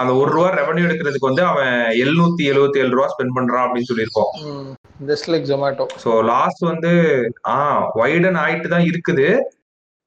அந்த 0.00 0.12
ஒரு 0.20 0.30
ரூபா 0.34 0.48
ரெவன்யூ 0.60 0.84
எடுக்கிறதுக்கு 0.88 1.30
வந்து 1.30 1.44
அவன் 1.50 1.72
எழுநூத்தி 2.02 2.44
எழுபத்தி 2.52 2.80
ஏழு 2.82 2.92
ரூபா 2.96 3.06
ஸ்பெண்ட் 3.12 3.36
பண்றான் 3.38 3.64
அப்படின்னு 3.66 3.90
சொல்லியிருப்போம். 3.90 4.30
Just 5.10 5.30
like 5.32 5.48
Zomato 5.52 5.86
so 6.04 6.12
last 6.32 6.62
வந்து 6.72 6.92
ஆ 7.54 7.56
வைடன் 8.02 8.40
ஆயிட்டு 8.44 8.74
தான் 8.74 8.88
இருக்குது. 8.90 9.28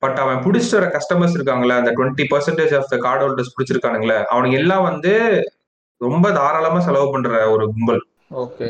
பட் 0.06 0.20
அவன் 0.20 0.42
பிடிச்சிட்டு 0.44 0.78
வர 0.80 0.88
கஸ்டமர்ஸ் 0.96 1.38
இருக்காங்களே 1.38 1.76
அந்த 1.76 1.92
twenty 1.92 2.26
percentage 2.32 2.74
of 2.76 2.90
the 2.90 2.98
card 2.98 3.24
holders 3.26 3.54
பிடிச்சிருக்கானுங்களே 3.56 4.18
அவனுக்கு 4.26 4.58
எல்லாம் 4.58 4.84
வந்து 4.84 5.14
ரொம்ப 6.02 6.32
தாராளமா 6.32 6.80
செலவு 6.80 7.12
பண்ற 7.12 7.48
ஒரு 7.50 7.66
கும்பல். 7.66 8.02
ஓகே 8.36 8.68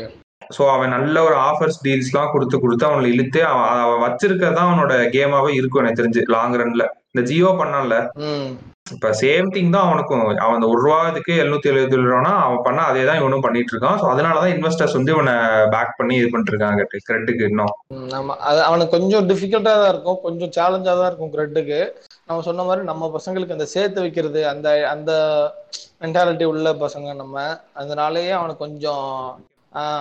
ஸோ 0.56 0.62
அவன் 0.70 0.88
நல்ல 0.88 1.16
ஒரு 1.22 1.36
ஆஃபர்ஸ் 1.40 1.78
டீல்ஸ்லாம் 1.84 2.32
கொடுத்து 2.32 2.56
கொடுத்து 2.60 2.84
அவனை 2.86 3.12
இழுத்து 3.12 3.40
அவன் 3.46 3.68
அவன் 3.76 4.02
வச்சிருக்கதான் 4.04 4.68
அவனோட 4.68 4.94
கேமாவே 5.08 5.52
இருக்கும் 5.54 5.82
எனக்கு 5.82 6.00
தெரிஞ்சு 6.02 6.22
லாங் 6.26 6.54
ரன்ல 6.54 6.84
இந்த 7.10 7.22
ஜியோ 7.30 7.50
பண்ணான்ல 7.58 7.96
இப்ப 8.86 9.08
சேம் 9.20 9.46
திங் 9.54 9.72
தான் 9.74 9.86
அவனுக்கும். 9.86 10.20
அவன் 10.42 10.56
அந்த 10.56 10.66
ஒரு 10.72 10.80
ரூபா 10.84 10.98
இதுக்கு 11.10 11.32
எழுநூத்தி 11.42 11.70
எழுபத்தி 11.70 11.96
ஏழு 11.96 12.08
ரூபானா 12.10 12.32
அவன் 12.42 12.62
பண்ணா 12.66 12.82
அதே 12.90 13.02
தான் 13.08 13.18
இவனும் 13.20 13.44
பண்ணிட்டு 13.46 13.72
இருக்கான் 13.74 13.98
ஸோ 14.00 14.06
அதனாலதான் 14.12 14.52
இன்வெஸ்டர்ஸ் 14.54 14.96
வந்து 14.98 15.14
இவனை 15.14 15.34
பேக் 15.74 15.96
பண்ணி 15.98 16.14
இது 16.18 16.28
பண்ணிட்டு 16.30 16.52
இருக்காங்க 16.54 16.82
கிரெட்டுக்கு 17.08 17.48
இன்னும். 17.50 17.72
ஆமா. 18.18 18.36
அது 18.48 18.60
அவனுக்கு 18.68 18.94
கொஞ்சம் 18.96 19.26
டிஃபிகல்ட்டா 19.30 19.74
தான் 19.80 19.92
இருக்கும். 19.94 20.20
கொஞ்சம் 20.26 20.52
சேலஞ்சா 20.58 20.94
தான் 21.00 21.10
இருக்கும் 21.10 21.34
கிரெட்டுக்கு 21.34 21.80
நம்ம 22.28 22.38
சொன்ன 22.42 22.64
மாதிரி 22.68 22.84
நம்ம 22.84 23.10
பசங்களுக்கு 23.16 23.56
அந்த 23.56 23.66
சேர்த்து 23.74 24.04
வைக்கிறது 24.04 24.40
அந்த 24.52 24.68
அந்த 24.94 25.10
மென்டாலிட்டி 26.02 26.46
உள்ள 26.52 26.72
பசங்க 26.84 27.10
நம்ம. 27.14 27.36
அதனாலயே 27.82 28.32
அவனுக்கு 28.38 28.64
கொஞ்சம் 28.66 29.04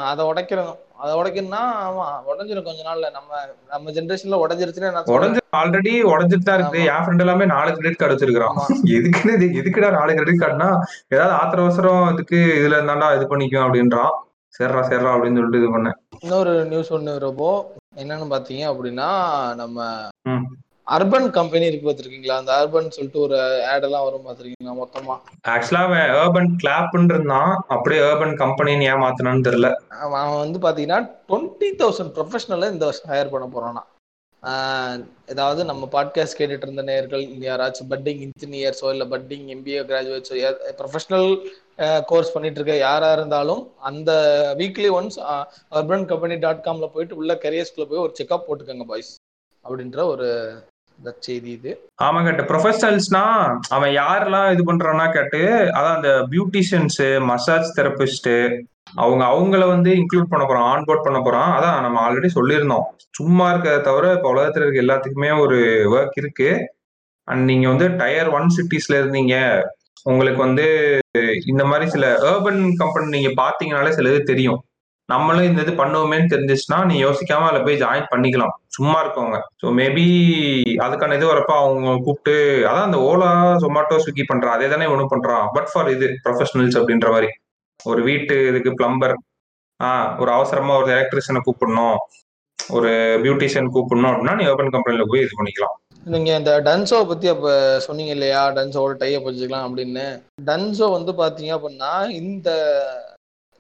அதை 0.10 0.24
உடைக்கிறோம் 0.32 0.74
அதை 1.04 1.14
உடைக்கணும்னா 1.20 1.62
ஆமா 1.86 2.06
உடஞ்சிரும் 2.30 2.68
கொஞ்ச 2.68 2.82
நாள்ல. 2.88 3.08
நம்ம 3.16 3.32
நம்ம 3.72 3.92
ஜென்ரேஷன்ல 3.98 4.38
உடஞ்சிருச்சுன்னு. 4.44 5.14
உடஞ்சு 5.16 5.42
ஆல்ரெடி 5.62 5.94
உடஞ்சிட்டு 6.12 6.48
தான் 6.48 6.58
இருக்குது 6.58 6.84
ஆமா. 6.84 6.92
என் 6.94 7.04
ஃப்ரெண்ட் 7.06 7.24
எல்லாமே 7.26 7.46
நாலு 7.54 7.70
கிரெடிட் 7.78 8.00
கார்டு 8.02 8.16
வச்சிருக்கான் 8.16 8.60
எதுக்குன்னு 8.98 9.34
எதுக்குடா 9.62 9.90
நாலு 9.98 10.16
கிரெடிட் 10.18 10.42
கார்டுனா 10.44 10.70
ஏதாவது 11.16 11.34
ஆத்திர 11.40 11.64
அவசரம் 11.66 12.06
இதுக்கு 12.14 12.40
இதுல 12.60 12.78
இருந்தாண்டா 12.80 13.10
இது 13.18 13.26
பண்ணிக்கும் 13.34 13.66
அப்படின்றான். 13.66 14.14
சரிடா 14.54 14.82
சரிடா 14.90 15.14
அப்படின்னு 15.16 15.40
சொல்லிட்டு 15.40 15.62
இது 15.62 15.70
பண்ணேன். 15.76 15.98
இன்னொரு 16.24 16.54
நியூஸ் 16.72 16.94
ஒன்று 16.98 17.14
ரொம்ப 17.28 17.44
என்னன்னு 18.02 18.34
பாத்தீங்க 18.34 18.64
அப்படின்னா 18.72 19.10
நம்ம. 19.62 19.80
அர்பன் 20.88 21.28
கம்பெனி 21.38 21.66
இருக்கு 21.68 21.88
பார்த்திருக்கீங்களா? 21.88 22.36
அந்த 22.42 22.52
அர்பன் 22.58 22.92
சொல்லிட்டு 22.96 23.20
ஒரு 23.26 23.38
ஆட் 23.72 23.86
எல்லாம் 23.88 24.06
வரும் 24.08 24.26
பார்த்திருக்கீங்களா 24.26 24.76
மொத்தமா? 24.82 25.16
ஆக்சுவலா 25.54 25.82
அவன் 25.88 26.12
ஏர்பன் 26.20 26.52
கிளாப்னு 26.62 27.10
இருந்தான் 27.14 27.52
அப்படியே 27.74 28.02
ஏர்பன் 28.10 28.36
கம்பெனின்னு 28.42 28.88
ஏமாத்தினான்னு 28.92 29.46
தெரியல. 29.48 29.70
அவன் 30.06 30.40
வந்து 30.44 30.60
பாத்தீங்கன்னா 30.66 31.00
டுவெண்ட்டி 31.30 31.70
தௌசண்ட் 31.82 32.14
ப்ரொஃபஷனலை 32.18 32.70
இந்த 32.76 32.86
வருஷம் 32.90 33.12
ஹையர் 33.14 33.34
பண்ண 33.34 33.48
போறானா. 33.56 33.84
ஏதாவது 35.34 35.62
நம்ம 35.70 35.84
பாட்காஸ்ட் 35.94 36.38
கேட்டுட்டு 36.40 36.66
இருந்த 36.68 36.84
நேர்கள் 36.90 37.24
யாராச்சும் 37.48 37.90
பட்டிங் 37.92 38.22
இன்ஜினியர்ஸோ 38.26 38.90
இல்லை 38.94 39.08
பட்டிங் 39.14 39.48
எம்பிஏ 39.54 39.82
கிராஜுவேட்ஸோ 39.92 40.36
ப்ரொஃபஷனல் 40.82 41.30
கோர்ஸ் 42.12 42.34
பண்ணிட்டு 42.36 42.60
இருக்க 42.60 42.76
யாரா 42.78 43.10
இருந்தாலும் 43.18 43.64
அந்த 43.90 44.12
weekly 44.62 44.92
once 44.98 45.18
Urban 45.80 46.06
Company 46.12 46.38
dot 46.46 46.66
காம்ல 46.68 46.90
போயிட்டு 46.96 47.20
உள்ள 47.22 47.34
கரியர்ஸ்குள்ள 47.46 47.88
போய் 47.92 48.06
ஒரு 48.06 48.16
செக்அப் 48.22 48.48
போட்டுக்கோங்க 48.50 48.88
பாய்ஸ் 48.94 49.12
அப்படின்ற 49.66 50.00
ஒரு 50.14 50.28
செய்தி 51.28 51.50
இது. 51.52 51.72
ஆமா 52.04 52.20
கேட்டு 52.24 52.44
ப்ரொஃபஷனல்ஸ்னா 52.44 53.24
அவன் 53.70 53.92
யாரெல்லாம் 53.92 54.48
இது 54.54 54.64
பண்றான்னா 54.70 55.12
கேட்டு 55.12 55.42
அதான் 55.78 55.98
அந்த 55.98 56.12
பியூட்டிஷியன்ஸ் 56.32 57.02
மசாஜ் 57.32 57.70
தெரபிஸ்ட் 57.80 58.32
அவங்க 58.94 59.24
அவங்கள 59.26 59.64
வந்து 59.68 59.92
இன்க்ளூட் 59.92 60.32
பண்ண 60.32 60.44
போறோம் 60.46 60.68
ஆன்போர்ட் 60.72 61.06
பண்ண 61.06 61.20
போறோம் 61.20 61.50
அதான் 61.58 61.82
நம்ம 61.82 61.98
ஆல்ரெடி 62.06 62.30
சொல்லியிருந்தோம். 62.36 62.86
சும்மா 63.10 63.46
இருக்கிறத 63.54 63.82
தவிர 63.82 64.12
இப்ப 64.14 64.34
உலகத்துல 64.34 64.66
இருக்க 64.66 64.86
எல்லாத்துக்குமே 64.86 65.32
ஒரு 65.42 65.58
ஒர்க் 65.96 66.16
இருக்கு. 66.16 66.50
அண்ட் 67.28 67.44
நீங்க 67.44 67.68
வந்து 67.68 67.88
டயர் 67.96 68.30
ஒன் 68.30 68.54
சிட்டிஸ்ல 68.58 69.00
இருந்தீங்க. 69.02 69.36
உங்களுக்கு 70.04 70.40
வந்து 70.40 70.66
இந்த 71.46 71.66
மாதிரி 71.66 71.86
சில 71.90 72.06
ஏர்பன் 72.32 72.62
கம்பெனி 72.76 73.08
நீங்க 73.16 73.32
பாத்தீங்கனாலே 73.44 73.90
சில 73.90 74.10
இது 74.10 74.24
தெரியும். 74.24 74.60
நம்மளும் 75.10 75.48
இந்த 75.48 75.60
இது 75.66 75.74
பண்ணுவோமேன்னு 75.82 76.32
தெரிஞ்சிச்சுன்னா 76.34 76.78
நீ 76.90 76.96
யோசிக்காம 77.04 77.48
அதில் 77.50 77.66
போய் 77.68 77.82
ஜாயின் 77.84 78.12
பண்ணிக்கலாம். 78.14 78.54
சும்மா 78.78 78.98
இருக்கவங்க. 79.04 79.38
ஸோ 79.62 79.66
மேபி 79.80 80.06
அதுக்கான 80.86 81.16
இது 81.20 81.26
வரப்ப 81.32 81.54
அவங்க 81.64 81.94
கூப்பிட்டு 82.06 82.36
அதான் 82.70 82.88
அந்த 82.90 83.00
ஓலா 83.10 83.30
சொமாட்டோ 83.66 84.00
ஸ்விக்கி 84.04 84.26
பண்றான் 84.32 84.56
அதே 84.58 84.68
தானே 84.74 84.88
ஒன்றும் 84.94 85.14
பண்றான். 85.14 85.46
பட் 85.56 85.70
ஃபார் 85.72 85.92
இது 85.96 86.08
ப்ரொஃபஷனல்ஸ் 86.26 86.80
அப்படின்ற 86.80 87.10
மாதிரி. 87.16 87.30
ஒரு 87.80 88.02
வீட்டு 88.04 88.36
இதுக்கு 88.52 88.72
பிளம்பர் 88.82 89.16
ஆஹ் 89.80 90.12
ஒரு 90.22 90.32
அவசரமா 90.32 90.76
ஒரு 90.82 90.90
எலக்ட்ரிஷியனை 90.98 91.42
கூப்பிடணும் 91.46 91.98
ஒரு 92.60 92.92
பியூட்டிஷியன் 93.24 93.74
கூப்பிடணும் 93.74 94.12
அப்படின்னா 94.12 94.36
நீ 94.40 94.46
ஓப்பன் 94.52 94.76
கம்பெனில 94.76 95.06
போய் 95.10 95.24
இது 95.24 95.40
பண்ணிக்கலாம். 95.40 95.76
நீங்க 96.14 96.30
இந்த 96.40 96.52
டன்சோ 96.68 96.98
பத்தி 97.10 97.28
அப்ப 97.28 97.50
சொன்னீங்க 97.86 98.12
இல்லையா? 98.12 98.42
டன்சோட 98.58 98.94
டைய 99.02 99.20
வச்சுக்கலாம் 99.26 99.68
அப்படின்னு. 99.68 100.06
டன்சோ 100.50 100.88
வந்து 100.98 101.12
பாத்தீங்க 101.22 101.52
அப்படின்னா 101.58 101.92
இந்த 102.22 102.50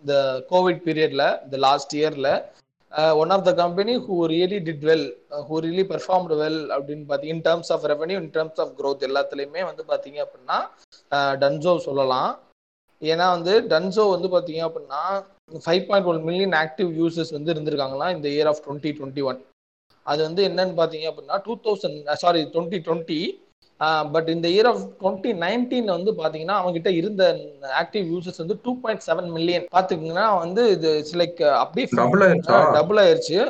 இந்த 0.05 0.17
கோவிட் 0.49 0.81
பீரியட்ல 0.85 1.23
இந்த 1.45 1.57
லாஸ்ட் 1.65 1.93
இயர்ல 1.99 2.29
one 3.21 3.31
of 3.35 3.45
the 3.47 3.51
company 3.61 3.93
who 4.03 4.17
really 4.31 4.59
did 4.67 4.83
well 4.89 5.07
who 5.47 5.55
really 5.65 5.85
performed 5.91 6.35
well 6.41 6.59
அப்படின்னு 6.75 7.05
பார்த்தீங்க 7.07 7.33
in 7.35 7.45
terms 7.47 7.71
of 7.75 7.85
revenue 7.91 8.17
in 8.21 8.29
terms 8.35 8.61
of 8.63 8.73
growth 8.79 9.05
எல்லாத்துலேயுமே 9.07 9.63
வந்து 9.69 9.83
பார்த்தீங்க 9.91 10.19
அப்படின்னா 10.25 10.57
uh, 11.11 11.33
டன்சோ 11.41 11.73
சொல்லலாம். 11.87 12.31
ஏன்னா 13.01 13.25
வந்து 13.35 13.53
டன்சோ 13.71 14.03
வந்து 14.13 14.27
பார்த்தீங்க 14.33 14.61
அப்படின்னா 14.67 15.01
five 15.65 15.83
point 15.87 16.07
one 16.11 16.21
million 16.27 16.55
active 16.61 16.91
users 16.99 17.33
வந்து 17.37 17.53
இருந்திருக்காங்களா 17.53 18.07
இந்த 18.15 18.27
year 18.35 18.49
of 18.51 18.61
twenty 18.65 18.91
twenty 18.99 19.23
one 19.31 19.39
அது 20.05 20.21
வந்து 20.27 20.41
என்னன்னு 20.49 20.75
பார்த்தீங்க 20.79 21.07
அப்படின்னா 21.11 21.37
two 21.45 21.55
thousand 21.65 21.99
sorry 22.23 22.41
twenty 22.53 22.79
twenty 22.87 23.19
but 24.13 24.30
இந்த 24.30 24.47
இயர் 24.49 24.69
ஆஃப் 24.69 24.84
டுவெண்ட்டி 24.99 25.32
நைன்டீன் 25.41 25.95
வந்து 25.95 26.11
பார்த்தீங்கன்னா 26.13 26.57
அவங்ககிட்ட 26.59 26.91
இருந்த 26.93 27.23
ஆக்டிவ் 27.82 28.05
யூசர்ஸ் 28.13 28.41
வந்து 28.43 28.57
டூ 28.65 28.73
பாயிண்ட் 28.82 29.05
செவன் 29.07 29.30
மில்லியன் 29.32 29.67
பார்த்துக்கிங்கன்னா 29.76 30.28
வந்து 30.39 30.63
இது 30.76 30.91
லைக் 31.21 31.41
அப்படியே 31.59 31.88
டபுள் 32.78 33.01
ஆயிருச்சா? 33.03 33.45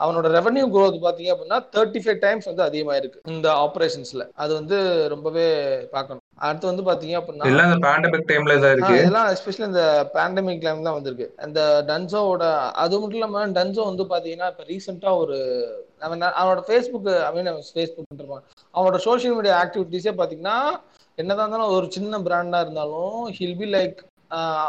அவனோட 0.00 0.28
ரெவன்யூ 0.36 0.64
growth 0.74 0.96
பாத்தீங்க 1.02 1.32
அப்படின்னா 1.32 1.58
தேர்ட்டி 1.74 2.00
ஃபைவ் 2.04 2.18
டைம்ஸ் 2.22 2.48
வந்து 2.48 2.62
அதிகமாயிருக்கு 2.64 3.20
இந்த 3.32 3.48
ஆபரேஷன்ஸ்ல 3.64 4.22
அது 4.36 4.52
வந்து 4.54 4.76
ரொம்பவே 5.12 5.44
பார்க்கணும். 5.92 6.22
அடுத்து 6.40 6.70
வந்து 6.70 6.84
பாத்தீங்க 6.88 7.14
அப்படின்னா 7.18 7.48
எல்லாம் 7.50 7.68
இந்த 7.68 7.78
பேண்டமிக் 7.86 8.26
டைம்ல 8.30 8.54
தான் 8.56 8.66
ஆ, 8.66 8.74
இருக்கு? 8.74 8.96
இதெல்லாம் 8.98 9.28
எஸ்பெஷலி 9.34 9.66
இந்த 9.68 9.84
பேண்டமிக் 10.16 10.64
டைம் 10.64 10.86
தான் 10.88 10.96
வந்திருக்கு. 10.98 11.28
அந்த 11.38 11.60
டன்சோவோட 11.90 12.44
அது 12.84 13.00
மட்டும் 13.00 13.18
இல்லாம 13.20 13.44
டன்சோ 13.58 13.84
வந்து 13.90 14.06
பாத்தீங்கன்னா 14.12 14.48
இப்ப 14.52 14.66
ரீசெண்டா 14.70 15.12
ஒரு 15.22 15.38
அவன் 16.04 16.24
அவனோட 16.32 16.62
ஃபேஸ்புக் 16.68 17.08
ஐ 17.26 17.30
மீன் 17.36 17.50
ஃபேஸ்புக் 17.68 18.32
அவனோட 18.74 18.98
சோஷியல் 19.06 19.36
மீடியா 19.36 19.56
ஆக்டிவிட்டிஸே 19.62 20.14
பார்த்தீங்கன்னா 20.14 20.56
என்னதான் 21.18 21.44
இருந்தாலும் 21.44 21.76
ஒரு 21.76 21.88
சின்ன 21.90 22.20
பிராண்டாக 22.20 22.64
இருந்தாலும் 22.64 23.20
ஹில் 23.38 23.58
பி 23.58 23.68
லைக் 23.74 24.00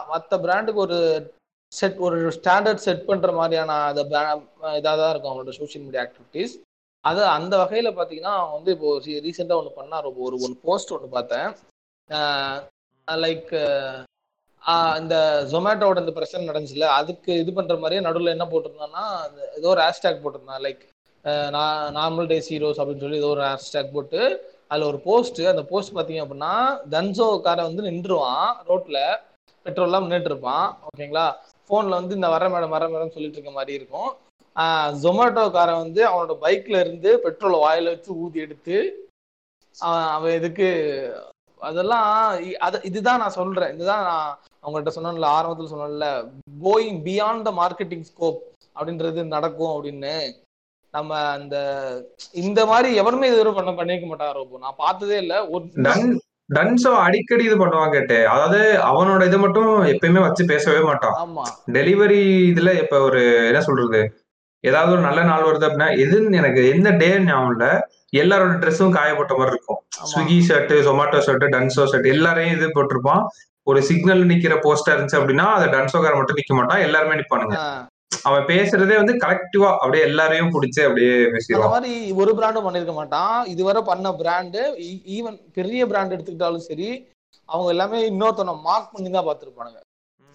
மற்ற 0.09 0.38
பிராண்டுக்கு 0.38 0.81
ஒரு 0.81 0.99
செட் 1.71 1.99
ஒரு 1.99 2.17
ஸ்டாண்டர்ட் 2.36 2.86
செட் 2.86 3.07
பண்ணுற 3.07 3.29
மாதிரியான 3.33 3.77
அந்த 3.89 4.01
இதாக 4.77 4.95
தான் 4.95 5.11
இருக்கும் 5.11 5.33
அவனோட 5.33 5.53
சோஷியல் 5.59 5.86
மீடியா 5.86 6.03
ஆக்டிவிட்டிஸ் 6.05 6.55
அது 7.03 7.21
அந்த 7.38 7.53
வகையில் 7.57 7.89
பார்த்தீங்கன்னா 7.91 8.33
அவன் 8.36 8.55
வந்து 8.57 8.71
இப்போ 8.75 8.89
ரீசெண்டாக 9.25 9.59
ஒன்று 9.61 9.77
பண்ணார் 9.79 10.07
ஒரு 10.25 10.36
ஒரு 10.38 10.53
போஸ்ட் 10.63 10.93
ஒன்று 10.93 11.09
பார்த்தேன். 11.09 11.49
லைக் 13.07 13.51
இந்த 14.99 15.15
ஜொமேட்டோட 15.51 15.97
இந்த 15.99 16.11
பிரச்சனை 16.11 16.47
நடந்துச்சுல 16.47 16.88
அதுக்கு 16.99 17.31
இது 17.41 17.51
பண்ற 17.53 17.75
மாதிரியே 17.77 18.01
நடுவில் 18.01 18.33
என்ன 18.33 18.45
போட்டிருந்தான்னா 18.45 19.03
அந்த 19.25 19.39
ஏதோ 19.57 19.69
ஒரு 19.73 19.81
ஹேஷ்டேக் 19.81 20.23
போட்டிருந்தான் 20.23 20.63
லைக் 20.63 20.83
நார்மல் 21.97 22.30
டேஸ் 22.32 22.49
ஹீரோஸ் 22.53 22.80
அப்படின்னு 22.82 23.03
சொல்லி 23.05 23.21
ஏதோ 23.21 23.32
ஒரு 23.36 23.43
ஹேஷ்டேக் 23.47 23.95
போட்டு 23.95 24.19
அதில் 24.71 24.89
ஒரு 24.91 24.99
போஸ்ட் 25.07 25.41
அந்த 25.51 25.63
போஸ்ட் 25.71 25.95
பார்த்தீங்க 25.95 26.23
அப்படின்னா 26.23 26.53
தன்சோ 26.93 27.28
காரை 27.47 27.63
வந்து 27.69 27.88
நின்றுவான் 27.89 28.49
ரோட்ல 28.69 28.99
பெட்ரோல்லாம் 29.65 30.05
நின்றுட்டு 30.05 30.32
இருப்பான் 30.32 30.65
ஓகேங்களா? 30.88 31.26
ஃபோனில் 31.69 31.97
வந்து 31.99 32.17
இந்த 32.17 32.28
வர 32.36 32.45
மேடம் 32.53 32.73
வர 32.76 32.86
மேடம் 32.93 33.13
சொல்லிட்டு 33.15 33.38
இருக்க 33.38 33.51
மாதிரி 33.51 33.73
இருக்கும். 33.80 34.09
ஜொமேட்டோ 35.03 35.43
காரன் 35.55 35.84
வந்து 35.84 36.01
அவனோட 36.09 36.34
பைக்ல 36.43 36.76
இருந்து 36.84 37.09
பெட்ரோலை 37.23 37.57
வாயில 37.63 37.93
வச்சு 37.93 38.11
ஊதி 38.23 38.43
எடுத்து 38.45 38.78
அவன் 40.15 40.36
இதுக்கு 40.39 40.67
அதெல்லாம் 41.61 42.05
அதை 42.30 42.49
அத 42.65 42.80
இதுதான் 42.89 43.21
நான் 43.23 43.38
சொல்றேன். 43.39 43.73
இதுதான் 43.76 44.05
நான் 44.09 44.30
அவங்கள்ட்ட 44.63 44.93
சொன்னல 44.97 45.32
ஆரம்பத்தில் 45.38 45.73
சொன்னல 45.73 46.07
going 46.65 46.99
beyond 47.07 47.47
the 47.49 47.53
marketing 47.61 48.07
scope 48.11 48.41
அப்படின்றது 48.78 49.23
நடக்கும் 49.36 49.73
அப்படின்னு. 49.76 50.15
நம்ம 50.96 51.12
அந்த 51.38 51.56
இந்த 52.43 52.60
மாதிரி 52.66 52.89
எவருமே 52.96 53.30
இதுவரை 53.32 53.52
பண்ண 53.54 53.72
பண்ணிருக்க 53.72 54.08
இப்போ 54.46 54.60
நான் 54.66 54.82
பார்த்ததே 54.84 55.18
இல்ல. 55.24 55.36
ஒரு 55.48 55.66
டன் 55.88 56.08
டன்ஸோ 56.50 56.91
அடிக்கடி 57.06 57.43
இது 57.48 57.56
பண்ணுவான் 57.62 57.93
கேட்டு. 57.93 58.18
அதாவது 58.28 58.60
அவனோட 58.89 59.22
இதை 59.26 59.38
மட்டும் 59.39 59.72
எப்பயுமே 59.93 60.22
வச்சு 60.26 60.43
பேசவே 60.52 60.82
மாட்டான். 60.89 61.16
ஆமா. 61.24 61.46
டெலிவரி 61.78 62.20
இதுல 62.52 62.72
இப்ப 62.84 63.00
ஒரு 63.00 63.22
என்ன 63.50 63.62
சொல்றது? 63.62 64.02
ஏதாவது 64.64 64.91
ஒரு 64.91 65.02
நல்ல 65.02 65.22
நாள் 65.24 65.48
வருது 65.48 65.68
அப்படின்னா 65.68 65.89
எதுன்னு 66.04 66.39
எனக்கு 66.41 66.62
எந்த 66.74 66.89
டே 67.02 67.10
ஞாபகம் 67.26 67.52
இல்ல. 67.56 67.66
எல்லாரோட 68.22 68.54
ட்ரெஸ்ஸும் 68.62 68.96
காயப்பட்ட 68.98 69.34
மாதிரி 69.38 69.54
இருக்கும். 69.54 69.80
Swiggy 70.12 70.38
shirt 70.50 70.74
Zomato 70.88 71.20
shirt 71.28 71.46
Dunzo 71.56 71.84
shirt 71.91 72.08
எல்லாரையும் 72.14 72.56
இது 72.58 72.68
போட்டிருப்பான். 72.78 73.24
ஒரு 73.68 73.80
சிக்னல் 73.89 74.24
நிக்கிற 74.32 74.56
போஸ்டா 74.66 74.93
இருந்துச்சு 74.93 75.20
அப்படின்னா 75.20 75.46
அதை 75.58 75.68
டன்சோக்கார 75.76 76.16
மட்டும் 76.18 76.39
நிக்க 76.39 76.54
மாட்டான். 76.54 76.84
எல்லாருமே 76.88 77.18
நிப்பானுங்க. 77.22 77.58
அவன் 78.28 78.45
பேசுறதே 78.51 78.95
வந்து 78.99 79.13
கலெக்டிவா 79.23 79.69
அப்படியே 79.82 80.03
எல்லாரையும் 80.09 80.53
பிடிச்சி 80.55 80.82
அப்படியே 80.88 81.11
அந்த 81.17 81.34
பேசிடுவான் 81.36 81.73
மாதிரி 81.76 81.91
ஒரு 82.21 82.32
பிராண்டும் 82.38 82.65
பண்ணிருக்க 82.67 82.93
மாட்டான். 82.99 83.36
இதுவரை 83.53 83.82
பண்ண 83.89 84.11
பிராண்டு 84.21 84.61
ஈவன் 85.17 85.38
பெரிய 85.57 85.82
பிராண்ட் 85.91 86.15
எடுத்துக்கிட்டாலும் 86.15 86.67
சரி 86.69 86.89
அவங்க 87.49 87.69
எல்லாமே 87.73 87.97
இன்னொருத்தனை 88.11 88.53
மார்க் 88.67 88.93
பண்ணி 88.93 89.09
தான் 89.09 89.28
பார்த்துருப்பானுங்க. 89.28 89.80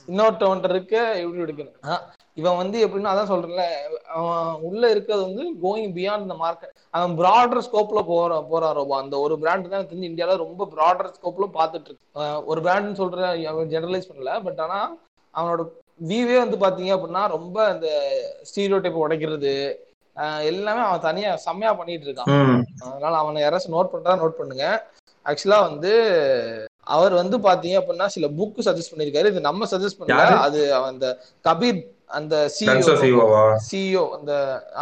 இன்னொருத்தவன்ட்ட 0.09 0.71
இருக்க 0.75 0.95
எப்படி 1.23 1.45
எடுக்கணும்? 1.45 2.05
இவன் 2.37 2.59
வந்து 2.61 2.77
எப்படின்னா 2.85 3.13
அதான் 3.13 3.31
சொல்றேன்ல 3.33 3.65
அவன் 4.17 4.61
உள்ள 4.69 4.83
இருக்கிறது 4.95 5.23
வந்து 5.27 5.45
கோயிங் 5.65 5.93
பியாண்ட் 5.97 6.25
இந்த 6.27 6.37
மார்க்கெட் 6.43 6.75
அவன் 6.95 7.15
ப்ராடர் 7.21 7.65
ஸ்கோப்ல 7.67 8.01
போற 8.11 8.41
போறான் 8.53 8.79
ரொம்ப 8.81 8.95
அந்த 9.03 9.15
ஒரு 9.25 9.35
பிராண்ட் 9.43 9.69
தான் 9.69 9.79
எனக்கு 9.79 9.93
தெரிஞ்சு 9.93 10.11
இந்தியால 10.11 10.37
ரொம்ப 10.45 10.69
ப்ராடர் 10.75 11.15
ஸ்கோப்ல 11.19 11.49
பார்த்துட்டு 11.59 11.89
இருக்கு. 11.91 12.07
ஒரு 12.51 12.61
பிராண்ட்னு 12.67 13.01
சொல்ற 13.03 13.21
அவன் 13.53 13.73
ஜெனரலைஸ் 13.75 14.11
பண்ணல 14.11 14.35
பட் 14.47 14.63
ஆனா 14.67 14.79
அவனோட 15.35 15.63
வியூவே 16.01 16.37
வந்து 16.43 16.57
பாத்தீங்க 16.65 16.91
அப்படின்னா 16.97 17.23
ரொம்ப 17.37 17.57
அந்த 17.73 17.89
ஸ்டீரியோ 18.49 18.79
டைப் 18.85 19.05
உடைக்கிறது 19.05 19.55
எல்லாமே 20.51 20.83
அவன் 20.87 21.05
தனியா 21.09 21.31
செம்மையா 21.45 21.73
பண்ணிட்டு 21.79 22.07
இருக்கான். 22.09 22.33
அதனால 22.89 23.13
அவனை 23.23 23.39
யாராச்சும் 23.43 23.77
நோட் 23.77 23.93
பண்றா 23.93 24.15
நோட் 24.23 24.39
பண்ணுங்க. 24.41 24.65
ஆக்சுவலா 25.27 25.59
வந்து 25.69 25.93
அவர் 26.95 27.15
வந்து 27.21 27.37
பாத்தீங்க 27.47 27.77
அப்படின்னா 27.81 28.07
சில 28.15 28.27
புக் 28.39 28.61
சஜஸ்ட் 28.67 28.93
பண்ணிருக்காரு. 28.93 29.31
இது 29.33 29.41
நம்ம 29.49 29.67
சஜஸ்ட் 29.73 29.99
பண்ணல? 30.01 30.27
அது 30.47 30.61
அந்த 30.91 31.07
கபீர் 31.49 31.81
அந்த 32.19 32.35
டன்சோ 32.69 32.95
சிஇஓ 33.03 33.25
சிஓவா 33.25 33.43
சிஇஓ 33.69 34.05
அந்த 34.19 34.33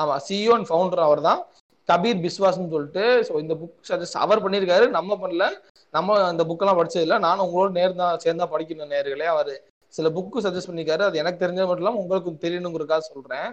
ஆமா 0.02 0.14
சிஇஓ 0.28 0.52
அண்ட் 0.58 0.68
ஃபவுண்டர் 0.70 1.06
அவர் 1.06 1.22
தான் 1.28 1.40
கபீர் 1.88 2.22
பிஸ்வாஸ்னு 2.26 2.72
சொல்லிட்டு 2.74 3.04
ஸோ 3.28 3.34
இந்த 3.44 3.54
புக் 3.62 3.88
சஜஸ்ட் 3.90 4.22
அவர் 4.24 4.44
பண்ணியிருக்காரு 4.44 4.86
நம்ம 4.98 5.18
பண்ணல. 5.22 5.46
நம்ம 5.94 6.16
அந்த 6.30 6.42
புக்கெல்லாம் 6.48 6.78
படிச்சது 6.78 7.04
இல்ல. 7.06 7.18
நானும் 7.26 7.44
உங்களோட 7.46 7.70
நேர் 7.78 8.00
தான் 8.02 8.18
சேர்ந்தா 8.24 8.46
படிக்கணும் 8.54 8.92
நேர்களே. 8.94 9.28
அவர் 9.34 9.52
சில 9.94 10.08
புக்கு 10.16 10.44
சஜஸ்ட் 10.46 10.70
பண்ணிருக்காரு 10.70 11.02
அது 11.06 11.20
எனக்கு 11.22 11.42
தெரிஞ்ச 11.44 11.60
மட்டும் 11.66 11.84
இல்லாமல் 11.84 12.02
உங்களுக்கு 12.02 12.30
தெரியணுங்கிறக்காக 12.44 13.04
சொல்றேன். 13.12 13.48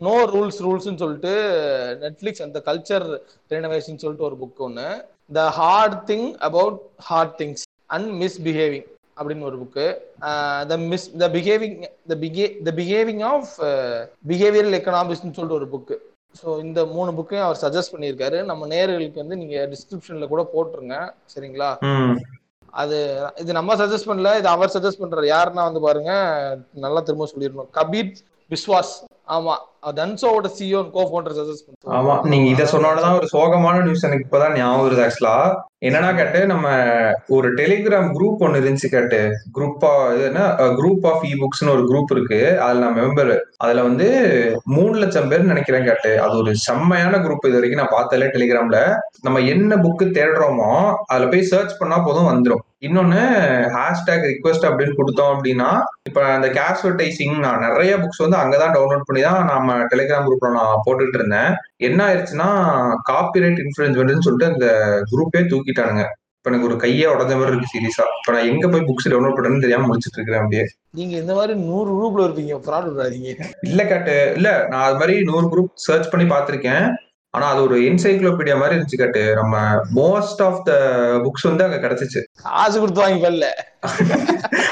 நோ 0.00 0.14
ரூல்ஸ் 0.34 0.60
ரூல்ஸ்னு 0.66 1.00
சொல்லிட்டு 1.02 1.32
நெட்ஃபிளிக்ஸ் 2.04 2.44
அந்த 2.46 2.58
கல்ச்சர் 2.68 3.06
ரெனோவேஷன் 3.54 4.00
சொல்லிட்டு 4.04 4.28
ஒரு 4.28 4.38
புக் 4.42 4.62
ஒன்று 4.66 4.86
the 5.38 5.42
hard 5.60 5.98
thing 6.10 6.28
about 6.48 6.78
hard 7.08 7.36
things 7.40 7.64
and 7.96 8.08
misbehaving 8.22 8.86
அப்படின்னு 9.16 9.48
ஒரு 9.50 9.58
book 9.62 9.86
the 10.70 10.76
mis 10.92 11.10
the 11.22 11.28
behaving 11.36 11.76
the 12.12 12.16
be 12.24 12.46
the 12.68 12.72
behaving 12.80 13.22
of 13.32 13.52
behavioural 14.32 14.78
எக்கனாமிக்ஸ்னு 14.80 15.36
சொல்லிட்டு 15.38 15.60
ஒரு 15.60 15.68
புக்கு 15.74 15.98
ஸோ 16.40 16.48
இந்த 16.64 16.80
மூணு 16.92 17.10
புக்கையும் 17.16 17.46
அவர் 17.46 17.62
சஜஸ்ட் 17.62 17.92
பண்ணியிருக்காரு. 17.94 18.38
நம்ம 18.50 18.66
நேர்களுக்கு 18.70 19.22
வந்து 19.22 19.36
நீங்க 19.40 19.56
டிஸ்கிரிப்ஷன்ல 19.72 20.26
கூட 20.30 20.42
போட்டுருங்க. 20.52 20.96
சரிங்களா? 21.32 21.70
அது 22.80 22.98
இது 23.36 23.50
நம்ம 23.52 23.74
சஜஸ்ட் 23.74 24.08
பண்ணல 24.10 24.30
இது 24.38 24.48
அவர் 24.48 24.74
சஜஸ்ட் 24.74 25.02
பண்றாரு. 25.02 25.26
யாருன்னா 25.34 25.62
வந்து 25.68 25.80
பாருங்க 25.80 26.12
நல்லா 26.84 27.00
திரும்ப 27.00 27.28
சொல்லிடணும். 27.34 27.70
கபீர் 27.74 28.10
பிஸ்வாஸ் 28.50 28.94
ஆமா. 29.28 29.56
தன்சோவோட 29.82 30.48
சிஓ 30.56 30.80
கோ 30.90 31.02
ஃபவுண்டர் 31.02 31.36
சஜஸ்ட் 31.38 31.70
ஆமா 31.92 32.14
நீங்க 32.24 32.46
இத 32.50 32.64
சொன்னோடதான் 32.72 33.16
ஒரு 33.18 33.26
சோகமான 33.32 33.82
நியூஸ் 33.82 34.04
எனக்கு 34.04 34.26
இப்பதான் 34.26 34.56
ஞாபகம் 34.56 34.84
வருது 34.84 35.02
ஆக்சுவலா 35.02 35.36
என்னன்னா 35.82 36.10
கேட்டு 36.14 36.40
நம்ம 36.46 36.66
ஒரு 37.28 37.48
டெலிகிராம் 37.54 38.08
குரூப் 38.12 38.42
ஒன்னு 38.44 38.60
இருந்துச்சு 38.60 38.88
கேட்டு. 38.88 39.20
குரூப் 39.52 39.84
என்ன? 40.26 40.42
குரூப் 40.78 41.06
ஆஃப் 41.06 41.24
இ 41.24 41.32
புக்ஸ்னு 41.40 41.72
ஒரு 41.72 41.82
குரூப் 41.82 42.12
இருக்கு. 42.12 42.40
அதுல 42.58 42.82
நான் 42.84 42.98
மெம்பர் 43.00 43.32
அதுல 43.58 43.82
வந்து 43.82 44.06
மூணு 44.72 44.94
லட்சம் 44.98 45.28
பேர் 45.28 45.50
நினைக்கிறேன் 45.50 45.84
கேட்டு. 45.84 46.12
அது 46.20 46.36
ஒரு 46.36 46.52
செம்மையான 46.66 47.18
குரூப் 47.18 47.46
இது 47.46 47.58
வரைக்கும் 47.58 47.82
நான் 47.82 47.96
பார்த்தல 47.96 48.28
டெலிகிராம்ல 48.28 48.80
நம்ம 49.22 49.40
என்ன 49.52 49.76
புக்கு 49.78 50.06
தேடுறோமோ 50.14 50.70
அதுல 51.06 51.28
போய் 51.28 51.50
சர்ச் 51.52 51.78
பண்ணா 51.78 51.98
போதும் 52.00 52.30
வந்துடும் 52.32 52.64
இன்னொன்னு 52.82 53.20
ஹேஷ்டேக் 53.74 54.24
ரிக்வெஸ்ட் 54.30 54.66
அப்படின்னு 54.68 54.94
கொடுத்தோம் 54.96 55.32
அப்படின்னா 55.34 55.68
இப்ப 56.08 56.24
அந்த 56.24 56.48
கேஸ்வர்டைசிங் 56.48 57.38
நான் 57.38 57.60
நிறைய 57.60 57.96
புக்ஸ் 57.96 58.24
வந்து 58.24 58.36
அங்கதான் 58.36 58.74
டவுன்லோட் 58.76 59.04
பண்ணி 59.04 59.22
தான் 59.22 59.44
நம்ம 59.44 59.76
டெலிகிராம் 59.82 60.26
குரூப்ல 60.26 60.50
நான் 60.52 60.82
போட்டுட்டு 60.86 61.14
இருந்தேன். 61.14 61.52
என்ன 61.76 62.06
ஆயிடுச்சுன்னா 62.06 62.48
காப்பிரைட் 63.12 63.62
இன்ஃபுளுன்ஸ்மெண்ட்னு 63.64 64.26
சொல்லிட்டு 64.28 64.52
அந்த 64.52 64.66
குரூப்பே 65.12 65.42
தூக்கிட்டானுங்க. 65.52 66.04
இப்ப 66.36 66.50
எனக்கு 66.50 66.68
ஒரு 66.68 66.76
கையே 66.76 67.06
உடஞ்ச 67.12 67.32
மாதிரி 67.38 67.52
இருக்கு 67.52 67.72
சீரியஸா 67.74 68.04
இப்ப 68.18 68.32
நான் 68.32 68.48
எங்க 68.48 68.68
போய் 68.68 68.86
புக்ஸ் 68.88 69.10
டவுன்லோட் 69.10 69.36
பண்றேன்னு 69.36 69.60
தெரியாம 69.60 69.86
முடிச்சிட்டு 69.86 70.18
இருக்கிறேன் 70.18 70.42
அப்படியே. 70.42 70.64
நீங்க 70.90 71.16
இந்த 71.16 71.34
மாதிரி 71.34 71.54
நூறு 71.60 71.90
குரூப்ல 71.92 72.24
இருப்பீங்க 72.26 72.56
ஃப்ராட் 72.64 72.88
விடாதீங்க 72.90 73.30
இல்ல 73.60 73.84
கேட்டு. 73.84 74.32
இல்ல 74.34 74.66
நான் 74.68 74.82
அது 74.82 74.94
மாதிரி 74.94 75.22
நூறு 75.22 75.46
குரூப் 75.46 75.70
சர்ச் 75.74 76.10
பண்ணி 76.10 76.34
பார்த்திருக்கேன். 76.34 76.86
ஆனா 77.34 77.46
அது 77.52 77.60
ஒரு 77.62 77.76
என்சைக்ளோபீடியா 77.80 78.54
மாதிரி 78.58 78.74
இருந்துச்சு 78.74 79.02
கேட்டு. 79.02 79.20
நம்ம 79.34 79.54
மோஸ்ட் 79.98 80.40
ஆஃப் 80.46 80.58
த 80.64 80.72
புக்ஸ் 81.24 81.46
வந்து 81.48 81.64
அங்க 81.66 81.78
கிடைச்சிச்சு. 81.84 82.20
காசு 82.42 82.76
கொடுத்து 82.80 83.04
வாங்கி 83.04 83.24
வரல 83.26 83.46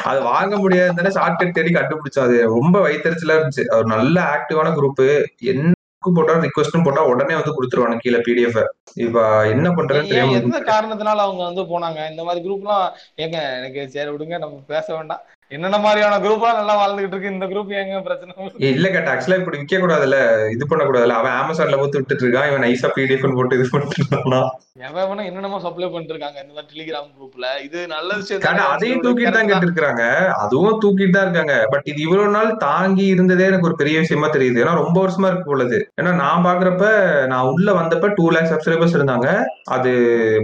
அது 0.04 0.20
வாங்க 0.22 0.54
முடியாதுன்னு 0.56 1.16
ஷார்ட்கட் 1.18 1.56
தேடி 1.58 1.72
கண்டுபிடிச்சோம். 1.74 2.26
அது 2.28 2.36
ரொம்ப 2.56 2.76
வயிற்றுச்சலா 2.86 3.36
இருந்துச்சு. 3.38 3.64
ஒரு 3.78 3.88
நல்ல 3.94 4.16
ஆக்டிவான 4.34 4.74
குரூப் 4.76 5.04
என்ன 5.52 5.72
போட்டா 6.18 6.34
ரிக்வஸ்ட்னு 6.44 6.84
போட்டா 6.84 7.02
உடனே 7.04 7.34
வந்து 7.34 7.56
கொடுத்துருவாங்க 7.56 7.96
கீழே 7.96 8.20
பிடிஎஃப் 8.28 8.61
இப்ப 8.96 9.24
என்ன 9.46 9.68
பண்றதுன்னு 9.70 10.11
தெரியாம 10.12 10.36
எந்த 10.38 10.61
காரணத்தினால 10.70 11.24
அவங்க 11.26 11.42
வந்து 11.48 11.62
போனாங்க? 11.72 12.00
இந்த 12.11 12.22
மாதிரி 12.24 12.40
குரூப்லாம் 12.46 12.86
ஏங்க 13.24 13.38
எனக்கு 13.58 13.82
சரி 13.90 14.11
விடுங்க 14.11 14.38
நம்ம 14.38 14.62
பேச 14.66 14.86
வேண்டாம். 14.94 15.22
என்னென்ன 15.55 15.78
மாதிரியான 15.84 16.18
குரூப்லாம் 16.24 16.59
நல்லா 16.59 16.74
வாழ்ந்துகிட்டு 16.80 17.14
இருக்கு? 17.14 17.32
இந்த 17.34 17.46
குரூப் 17.53 17.70
ஏங்க 17.78 18.01
பிரச்சனை? 18.09 18.51
இல்ல 18.72 18.86
கேட்ட 18.94 19.12
ஆக்சுவலா 19.12 19.38
இப்படி 19.40 19.59
விற்க 19.61 19.78
கூடாதுல்ல 19.84 20.18
இது 20.55 20.64
பண்ண 20.70 20.82
கூடாதுல்ல 20.84 21.16
அவன் 21.20 21.38
அமேசான்ல 21.38 21.78
போட்டு 21.80 22.01
விட்டுட்டு 22.01 22.24
இருக்கான். 22.24 22.48
இவன் 22.51 22.64
நைஸா 22.64 22.90
பிடிஎஃப் 22.96 23.38
போட்டு 23.38 23.59
இது 23.59 23.66
பண்ணிட்டு 23.72 24.42
எவன் 24.88 25.24
என்னென்னமோ 25.28 25.59
சப்ளை 25.64 25.86
பண்ணிட்டு 25.94 26.14
இருக்காங்க 26.14 26.38
இந்த 26.44 26.62
டெலிகிராம் 26.70 27.11
குரூப்ல 27.16 27.46
இது 27.66 27.78
நல்ல 27.94 28.11
விஷயம். 28.20 28.62
அதையும் 28.74 29.03
தூக்கிட்டு 29.07 29.34
தான் 29.36 29.51
கேட்டு. 29.51 30.09
அதுவும் 30.44 30.80
தூக்கிட்டு 30.84 31.16
தான் 31.16 31.26
இருக்காங்க. 31.26 31.55
பட் 31.72 31.88
இது 31.92 32.01
இவ்வளவு 32.07 32.34
நாள் 32.36 32.57
தாங்கி 32.66 33.07
இருந்ததே 33.14 33.48
எனக்கு 33.51 33.68
ஒரு 33.70 33.80
பெரிய 33.82 33.98
விஷயமா 34.05 34.30
தெரியுது. 34.36 34.61
ஏன்னா 34.64 34.74
ரொம்ப 34.82 34.96
வருஷமா 35.05 35.30
இருக்கு 35.32 35.55
உள்ளது 35.57 35.78
ஏன்னா 36.01 36.12
நான் 36.24 36.46
பாக்குறப்ப 36.48 36.86
நான் 37.32 37.51
உள்ள 37.55 37.70
வந்தப்ப 37.80 38.14
டூ 38.18 38.26
லேக் 38.36 38.53
சப்ஸ்கிரைபர்ஸ் 38.53 38.98
இருந்தாங்க. 38.98 39.28
அது 39.76 39.92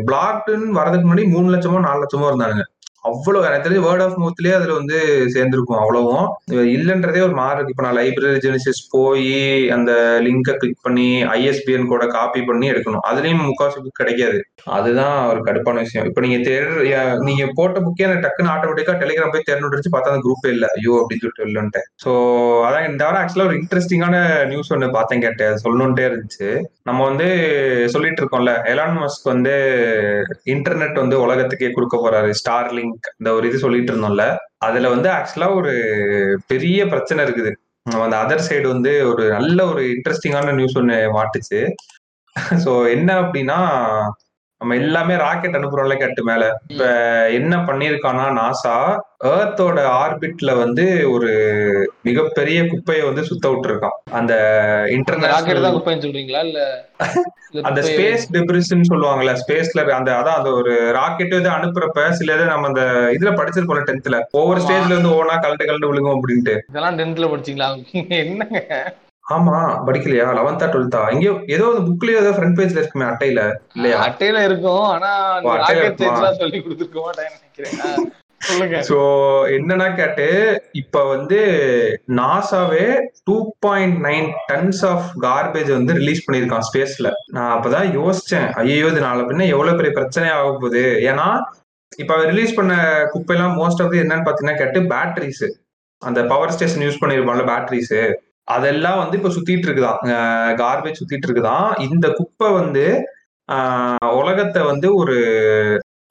பிளாக்டுன்னு 0.09 0.79
வரதுக்கு 0.81 1.09
முன்னாடி 1.09 1.27
மூணு 1.37 1.55
லட்சமோ 1.55 1.87
நாலு 1.87 2.03
லட்சமோ 2.05 2.31
இருந்தாங்க 2.33 2.63
அவ்வளவு 3.09 3.47
எனக்கு 3.49 3.67
தெரிஞ்சு 3.67 3.85
வேர்ட் 3.87 4.05
ஆஃப் 4.05 4.19
மவுத்லயே 4.23 4.55
அதுல 4.59 4.77
வந்து 4.81 4.99
சேர்ந்திருக்கும் 5.35 5.81
அவ்வளவும். 5.83 6.27
இல்லைன்றதே 6.77 7.23
ஒரு 7.29 7.35
மாறு 7.41 7.57
இருக்கு 7.57 7.75
இப்ப 7.75 7.85
நான் 7.87 7.99
லைப்ரரி 8.01 8.33
ஜெனிசிஸ் 8.47 8.83
போய் 8.95 9.31
அந்த 9.77 9.93
லிங்கை 10.27 10.55
கிளிக் 10.63 10.85
பண்ணி 10.87 11.09
ஐஎஸ்பிஎன் 11.37 11.91
கூட 11.93 12.05
காப்பி 12.17 12.43
பண்ணி 12.51 12.67
எடுக்கணும். 12.73 13.05
அதுலயும் 13.11 13.45
முக்காவாசி 13.49 13.81
புக் 13.85 14.01
கிடைக்காது. 14.01 14.39
அதுதான் 14.77 15.17
ஒரு 15.31 15.41
கடுப்பான 15.49 15.83
விஷயம். 15.85 16.07
இப்ப 16.11 16.21
நீங்க 16.27 16.39
தேடுற 16.51 16.75
நீங்க 17.29 17.45
போட்ட 17.59 17.81
புக்கே 17.87 18.07
எனக்கு 18.09 18.25
டக்குன்னு 18.25 18.53
ஆட்டோமேட்டிக்கா 18.55 18.95
டெலிகிராம் 19.03 19.35
போய் 19.35 19.49
தேர்ந்துருச்சு 19.51 19.93
பார்த்தா 19.95 20.13
அந்த 20.13 20.23
குரூப்பே 20.27 20.53
இல்ல. 20.57 20.67
ஐயோ 20.77 20.95
அப்படின்னு 21.01 21.23
சொல்லிட்டு 21.25 21.49
இல்லைன்ட்டு 21.49 21.83
சோ 22.05 22.11
அதான் 22.69 22.89
இந்த 22.91 23.03
வாரம் 23.07 23.21
ஆக்சுவலா 23.23 23.49
ஒரு 23.51 23.59
இன்ட்ரெஸ்டிங்கான 23.61 24.17
நியூஸ் 24.53 24.73
ஒன்று 24.77 24.91
பார்த்தேன் 24.99 25.25
கேட்டேன். 25.27 25.51
அது 25.51 25.65
சொல்லணுன்ட்டே 25.67 26.07
இருந்துச்சு. 26.09 26.49
நம்ம 26.89 27.01
வந்து 27.09 27.29
சொல்லிட்டு 27.95 28.23
இருக்கோம்ல 28.23 28.53
எலான் 28.73 28.99
மஸ்க் 29.03 29.31
வந்து 29.33 29.55
இன்டர்நெட் 30.55 31.03
வந்து 31.03 31.17
உலகத்துக்கே 31.27 31.71
கொடுக்க 31.77 31.97
போறாரு. 32.05 32.31
ஸ்டார்லிங் 32.41 32.93
இந்த 33.19 33.31
ஒரு 33.33 33.45
இது 33.49 33.59
சொல்லிட்டு 33.59 33.93
இருந்தோம்ல 33.93 34.25
அதுல 34.59 34.89
வந்து 34.89 35.09
ஆக்சுவலா 35.11 35.49
ஒரு 35.55 35.73
பெரிய 36.47 36.81
பிரச்சனை 36.87 37.21
இருக்குது. 37.27 37.53
நம்ம 37.87 38.05
அந்த 38.05 38.19
அதர் 38.25 38.47
சைடு 38.49 38.67
வந்து 38.69 38.93
ஒரு 39.07 39.25
நல்ல 39.31 39.59
ஒரு 39.67 39.83
இன்ட்ரெஸ்டிங்கான 39.95 40.55
நியூஸ் 40.55 40.79
ஒன்னு 40.79 40.97
மாட்டுச்சு. 41.17 41.61
சோ 42.65 42.73
என்ன 42.93 43.11
அப்படின்னா 43.23 43.59
நம்ம 44.61 44.77
எல்லாமே 44.77 45.15
ராக்கெட் 45.17 45.57
அனுப்புறோம்ல 45.57 45.95
கேட்டு 45.97 46.23
மேல. 46.25 46.45
இப்ப 46.67 46.85
என்ன 47.31 47.57
பண்ணிருக்கானா 47.67 48.25
நாசா 48.37 48.75
ஏர்த்தோட 49.31 49.79
ஆர்பிட்ல 49.97 50.51
வந்து 50.57 50.85
ஒரு 51.11 51.31
மிகப்பெரிய 52.03 52.59
குப்பையை 52.67 53.05
வந்து 53.05 53.23
சுத்த 53.25 53.49
விட்டுருக்கான். 53.49 53.97
அந்த 54.13 54.33
இன்டர்நேஷனல் 54.97 55.69
சொல்றீங்களா? 56.03 56.43
இல்ல 56.47 56.61
அந்த 57.63 57.81
ஸ்பேஸ் 57.83 58.27
டெப்ரிஸ்ன்னு 58.35 58.91
சொல்லுவாங்கல்ல 58.91 59.35
ஸ்பேஸ்ல 59.43 59.85
அந்த 59.93 60.11
அதான் 60.17 60.39
அந்த 60.41 60.51
ஒரு 60.53 60.73
ராக்கெட் 60.93 61.39
இது 61.39 61.51
அனுப்புறப்ப 61.51 62.11
சில 62.13 62.35
இது 62.37 62.47
நம்ம 62.47 62.71
அந்த 62.73 62.85
இதுல 63.13 63.33
படிச்சிருக்கோம்ல 63.39 63.87
டென்த்ல 63.89 64.19
ஒவ்வொரு. 64.33 64.61
ஸ்டேஜ்ல 64.65 64.95
இருந்து 64.95 65.17
ஓனா 65.17 65.37
கலட்டு 65.39 65.69
கலட்டு 65.69 65.91
விழுகும் 65.91 66.17
அப்படின்ட்டு. 66.17 66.57
இதெல்லாம் 66.71 66.99
டென்த்ல 67.01 67.29
படிச்சீங்களா? 67.33 67.71
என்னங்க? 68.23 68.61
ஆமா 69.27 69.55
படிக்கலையா? 69.87 70.27
லெவன்த்தா 70.33 70.66
டுவெல்த்தா 70.66 71.01
எங்கேயோ 71.12 71.33
ஏதோ 71.47 71.64
ஒரு 71.66 71.81
புக்லயோ 71.87 72.18
ஏதோ 72.20 72.31
ஃப்ரண்ட் 72.31 72.59
பேஜ்ல 72.59 72.81
இருக்குமே 72.81 73.07
அட்டையில. 73.07 73.41
இல்லையா? 73.74 73.97
அட்டையில 74.05 74.45
இருக்கும் 74.45 74.85
ஆனா 74.91 75.11
சொல்லி 76.37 76.59
கொடுத்துருக்க 76.61 78.05
சொல்லுங்க. 78.41 78.79
சோ 78.89 78.97
என்னன்னா 79.49 79.87
கேட்டு 79.95 80.27
இப்ப 80.72 81.03
வந்து 81.05 81.39
நாசாவே 82.16 82.85
two 83.24 83.37
point 83.61 83.97
nine 84.05 84.29
tons 84.51 84.83
of 84.85 85.07
garbage 85.22 85.70
வந்து 85.72 85.93
ரிலீஸ் 85.93 86.24
பண்ணிருக்கான் 86.27 86.66
ஸ்பேஸ்ல 86.68 87.11
நான் 87.29 87.53
அப்பதான் 87.55 87.89
யோசிச்சேன் 87.97 88.49
ஐயோ 88.62 88.89
இது 88.93 89.01
நாளை 89.01 89.24
பின்ன 89.24 89.47
எவ்வளவு 89.47 89.79
பெரிய 89.79 89.93
பிரச்சனை 89.93 90.29
ஆக 90.31 90.51
போகுது? 90.55 90.85
ஏன்னா 91.11 91.27
இப்ப 91.99 92.18
ரிலீஸ் 92.24 92.55
பண்ண 92.55 92.74
குப்பையெல்லாம் 93.14 93.57
மோஸ்ட் 93.59 93.83
ஆஃப் 93.83 93.97
என்னன்னு 94.03 94.27
பாத்தீங்கன்னா 94.29 94.59
கேட்டு 94.59 94.81
பேட்டரிஸ் 94.93 95.45
அந்த 96.03 96.22
பவர் 96.24 96.55
ஸ்டேஷன் 96.55 96.85
யூஸ் 96.87 97.03
பண்ணிருப்பான்ல 97.03 97.45
பேட்டரிஸ் 97.51 97.95
அதெல்லாம் 98.49 99.01
வந்து 99.03 99.17
இப்ப 99.19 99.31
சுத்திட்டு 99.37 99.67
இருக்குதான். 99.69 100.01
கார்பேஜ் 100.63 101.01
சுத்திட்டு 101.01 101.27
இருக்குதான். 101.29 101.69
இந்த 101.87 102.07
குப்பை 102.19 102.49
வந்து 102.61 102.85
உலகத்தை 104.21 104.61
வந்து 104.71 104.89
ஒரு 105.01 105.17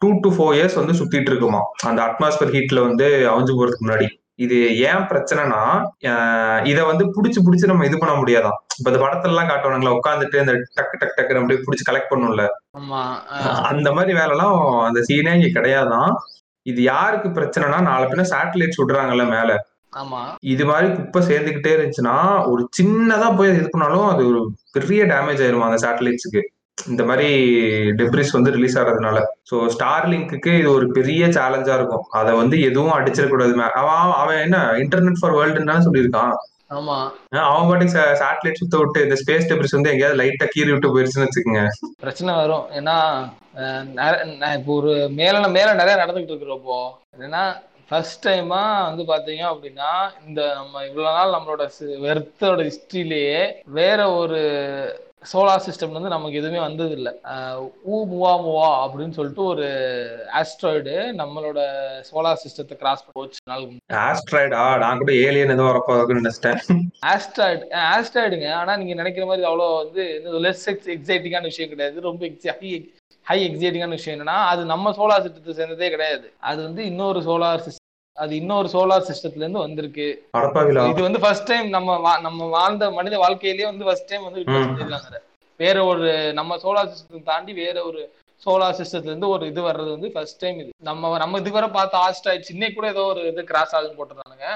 டூ 0.02 0.10
டு 0.24 0.30
ஃபோர் 0.36 0.56
இயர்ஸ் 0.58 0.78
வந்து 0.80 0.94
சுத்திட்டு 1.00 1.30
இருக்குமா? 1.32 1.62
அந்த 1.90 2.00
அட்மாஸ்பியர் 2.08 2.54
ஹீட்ல 2.56 2.80
வந்து 2.88 3.06
அவிஞ்சு 3.32 3.58
போறதுக்கு 3.58 3.86
முன்னாடி. 3.86 4.08
இது 4.44 4.58
ஏன் 4.88 5.04
பிரச்சனைனா 5.10 5.60
இத 6.72 6.80
வந்து 6.90 7.04
புடிச்சு 7.16 7.40
புடிச்சு 7.46 7.70
நம்ம 7.72 7.86
இது 7.90 7.98
பண்ண 8.02 8.14
முடியாதாம் 8.22 8.58
இப்ப 8.78 8.88
இந்த 8.92 9.00
படத்துல 9.04 9.34
எல்லாம் 9.34 9.50
காட்டுவானுங்களா? 9.52 9.94
உட்காந்துட்டு 10.00 10.42
இந்த 10.44 10.54
டக்கு 10.78 11.00
டக்கு 11.02 11.16
டக்கு 11.18 11.40
அப்படியே 11.42 11.60
புடிச்சு 11.68 11.88
கலெக்ட் 11.90 12.12
பண்ணும்ல. 12.14 12.46
அந்த 13.72 13.92
மாதிரி 13.98 14.14
வேலைலாம் 14.22 14.58
அந்த 14.88 15.02
சீனே 15.10 15.36
இங்க 15.40 15.52
கிடையாதான். 15.60 16.12
இது 16.66 16.82
யாருக்கு 16.92 17.30
பிரச்சனைனா 17.38 17.80
நாளை 17.90 18.06
பின்ன 18.12 18.26
சேட்டலைட் 18.34 18.78
சுடுறாங்கல்ல 18.80 19.26
மேல. 19.36 19.52
ஆமா. 20.02 20.22
இது 20.54 20.64
மாதிரி 20.70 20.88
குப்பை 20.98 21.20
சேர்ந்துகிட்டே 21.30 21.72
இருந்துச்சுன்னா 21.76 22.16
ஒரு 22.52 22.62
சின்னதா 22.78 23.28
போய் 23.38 23.52
இது 23.60 23.70
பண்ணாலும் 23.74 24.08
அது 24.14 24.24
ஒரு 24.32 24.42
பெரிய 24.78 25.04
டேமேஜ் 25.12 25.44
ஆயிருமா 25.46 25.70
அந்த 25.70 25.80
சேட்டலைட்ஸுக்கு 25.86 26.42
இந்த 26.92 27.04
மாதிரி 27.10 27.28
டெப்ரிஸ் 28.00 28.34
வந்து 28.38 28.54
ரிலீஸ் 28.56 28.76
ஆகிறதுனால. 28.80 29.20
ஸோ 29.50 29.56
ஸ்டார் 29.76 30.08
லிங்க்குக்கு 30.12 30.52
இது 30.62 30.70
ஒரு 30.78 30.88
பெரிய 30.98 31.28
சேலஞ்சா 31.38 31.76
இருக்கும். 31.80 32.04
அதை 32.20 32.32
வந்து 32.40 32.56
எதுவும் 32.70 32.96
அடிச்சிடக்கூடாது. 32.98 33.54
அவன் 33.82 34.12
அவன் 34.22 34.42
என்ன 34.46 34.58
இன்டர்நெட் 34.84 35.22
ஃபார் 35.22 35.38
வேர்ல்டுன்னு 35.38 35.86
சொல்லியிருக்கான். 35.88 36.34
ஆமா. 36.76 36.98
அவன் 37.50 37.68
பாட்டுக்கு 37.70 37.94
சேட்டலைட் 38.22 38.60
சுத்த 38.62 38.78
விட்டு 38.82 39.04
இந்த 39.06 39.16
ஸ்பேஸ் 39.22 39.48
டெப்ரிஸ் 39.50 39.76
வந்து 39.78 39.92
எங்கேயாவது 39.92 40.20
லைட்டா 40.22 40.46
கீறி 40.54 40.72
விட்டு 40.74 40.92
போயிருச்சுன்னு 40.94 41.28
வச்சுக்கோங்க. 41.28 41.64
பிரச்சனை 42.04 42.34
வரும். 42.42 42.66
ஏன்னா 42.80 42.98
இப்போ 44.58 44.74
ஒரு 44.80 44.94
மேல 45.22 45.48
மேல 45.58 45.70
நிறைய 45.82 45.96
நடந்துகிட்டு 46.02 46.36
இருக்கிறப்போ 46.36 46.80
என்னன்னா 47.16 47.44
ஃபர்ஸ்ட் 47.90 48.24
டைமா 48.28 48.62
வந்து 48.84 49.04
பாத்தீங்க 49.04 49.44
அப்படின்னா 49.50 49.92
இந்த 50.28 50.42
நம்ம 50.54 50.84
இவ்வளவு 50.86 51.16
நாள் 51.18 51.34
நம்மளோட 51.34 51.66
வெர்த்தோட 52.02 52.62
ஹிஸ்டரியிலேயே 52.64 53.42
வேற 53.74 54.00
ஒரு 54.14 54.40
சோலார் 55.32 55.64
சிஸ்டம் 55.66 55.96
வந்து 55.96 56.12
நமக்கு 56.14 56.40
எதுவுமே 56.40 56.60
வந்தது 56.66 56.94
இல்லை 56.98 57.12
ஊ 57.92 58.00
முவா 58.12 58.32
முவா 58.46 58.70
அப்படின்னு 58.84 59.18
சொல்லிட்டு 59.18 59.44
ஒரு 59.52 59.68
ஆஸ்ட்ராய்டு 60.40 60.96
நம்மளோட 61.22 61.60
சோலார் 62.10 62.42
சிஸ்டத்தை 62.44 62.76
கிராஸ் 62.82 63.06
போச்சு. 63.18 63.40
நாள் 63.52 63.66
ஆஸ்ட்ராய்டா 64.08 64.64
நான் 64.84 65.02
கூட 65.04 65.14
ஏலியன் 65.28 65.54
ஏதோ 65.56 65.68
வரப்போகுதுன்னு 65.70 66.24
நினைச்சிட்டேன். 66.24 66.60
ஆஸ்ட்ராய்டு 67.14 67.64
ஆஸ்ட்ராய்டுங்க 67.94 68.50
ஆனா 68.62 68.76
நீங்க 68.82 68.96
நினைக்கிற 69.02 69.26
மாதிரி 69.32 69.48
அவ்வளோ 69.52 69.70
வந்து 69.84 70.04
லெஸ் 70.48 70.68
எக்ஸைட்டிங்கான 70.98 71.50
விஷயம் 71.52 71.74
கிடையாது. 71.74 72.08
ரொம்ப 72.10 72.32
ஹை 72.62 72.72
ஹை 73.28 73.40
எக்ஸைட்டிங்கான 73.48 73.98
விஷயம் 74.00 74.16
என்னன்னா 74.16 74.38
அது 74.52 74.62
நம்ம 74.74 74.94
சோலார் 75.00 75.26
சிஸ்டத்தை 75.26 75.56
சேர்ந்ததே 75.62 75.90
கிடையாது. 75.96 76.28
அது 76.50 76.60
வந்து 76.68 76.82
இன்னொரு 76.92 77.22
சோலார் 77.30 77.66
சிஸ்டம் 77.66 77.84
அது 78.18 78.32
இன்னொரு 78.42 78.68
சோலார் 78.74 79.08
சிஸ்டத்துல 79.08 79.44
இருந்து 79.44 79.64
வந்திருக்கு. 79.66 80.06
இது 80.92 81.08
வந்து 81.08 81.22
ஃபர்ஸ்ட் 81.24 81.50
டைம் 81.52 81.68
நம்ம 81.76 81.96
நம்ம 82.28 82.48
வாழ்ந்த 82.58 82.90
மனித 82.98 83.16
வாழ்க்கையிலேயே 83.24 83.68
வந்து 83.72 83.88
ஃபர்ஸ்ட் 83.88 84.10
டைம் 84.12 84.28
வந்து. 84.28 84.44
பண்ணிருக்காங்க 84.52 85.20
வேற 85.60 85.78
ஒரு 85.92 86.08
நம்ம 86.40 86.58
சோலார் 86.64 86.92
சிஸ்டம் 86.94 87.28
தாண்டி 87.32 87.52
வேற 87.64 87.78
ஒரு 87.90 88.02
சோலார் 88.46 88.78
சிஸ்டத்துல 88.80 89.12
இருந்து 89.12 89.34
ஒரு 89.36 89.44
இது 89.52 89.62
வர்றது 89.68 89.92
வந்து 89.96 90.10
ஃபர்ஸ்ட் 90.16 90.42
டைம் 90.44 90.58
இது. 90.62 90.72
நம்ம 90.90 91.12
நம்ம 91.24 91.40
இதுவரை 91.44 91.70
பார்த்த 91.78 92.02
ஆஸ்ட்ராய்ட்ஸ் 92.08 92.54
இன்னைக்கு 92.56 92.78
கூட 92.80 92.88
ஏதோ 92.96 93.04
ஒரு 93.14 93.22
இது 93.32 93.44
கிராஸ் 93.52 93.76
ஆகுதுன்னு 93.76 94.00
போட்டுருந்தானுங்க. 94.00 94.50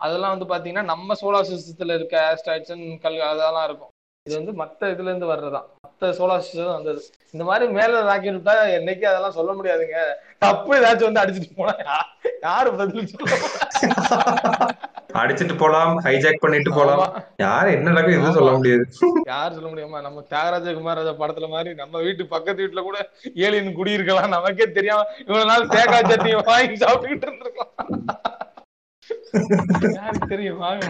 அதெல்லாம் 0.00 0.34
வந்து 0.34 0.48
பாத்தீங்கன்னா 0.52 0.86
நம்ம 0.92 1.14
சோலார் 1.22 1.50
சிஸ்டத்துல 1.52 1.96
இருக்க 1.98 2.16
ஆஸ்ட்ராய்ட்ஸ் 2.32 2.74
கல் 3.04 3.20
அதெல்லாம் 3.32 3.66
இருக்கும். 3.68 3.92
இது 4.26 4.34
வந்து 4.40 4.54
மத்த 4.62 4.90
இதுல 4.94 5.10
இருந்து 5.12 5.32
வர்றதுதான். 5.32 5.68
மத்த 6.02 6.16
சோலார் 6.18 6.46
சிஸ்டம் 6.46 6.76
வந்தது. 6.76 7.00
இந்த 7.34 7.42
மாதிரி 7.48 7.64
மேல 7.76 7.98
ராக்கெட் 8.08 8.38
விட்டா 8.38 8.54
என்னைக்கு 8.76 9.04
அதெல்லாம் 9.10 9.36
சொல்ல 9.36 9.50
முடியாதுங்க. 9.58 9.98
தப்பு 10.44 10.70
ஏதாச்சும் 10.78 11.08
வந்து 11.08 11.22
அடிச்சுட்டு 11.22 11.58
போனா 11.58 11.74
யாரு 12.46 12.70
பதில் 12.78 13.06
அடிச்சிட்டு 15.20 15.56
போலாம் 15.60 15.92
ஹைஜாக் 16.06 16.42
பண்ணிட்டு 16.44 16.70
போலாம். 16.78 17.04
யாரு 17.44 17.68
என்ன 17.76 17.90
நடக்கும் 17.90 18.16
எதுவும். 18.16 18.36
சொல்ல 18.38 18.52
முடியாது. 18.56 18.84
யார் 19.32 19.54
சொல்ல 19.56 19.68
முடியுமா? 19.72 20.00
நம்ம 20.06 20.24
தியாகராஜ 20.32 20.74
குமார் 20.78 21.02
படத்துல 21.22 21.48
மாதிரி 21.54 21.72
நம்ம 21.82 21.94
வீட்டு 22.06 22.26
பக்கத்து 22.34 22.62
வீட்டுல 22.64 22.84
கூட 22.88 22.98
ஏலியன் 23.46 23.78
குடியிருக்கலாம். 23.78 24.34
நமக்கே 24.36 24.68
தெரியாம 24.78 25.06
இவ்வளவு 25.26 25.50
நாள் 25.52 25.72
தேங்காய் 25.76 26.08
சட்னி 26.10 26.32
வாங்கி 26.50 26.78
சாப்பிட்டுக்கிட்டு 26.84 27.28
இருந்திருக்கோம். 27.30 27.72
யாருக்கு 30.00 30.32
தெரியும்? 30.34 30.62
வாங்க. 30.66 30.86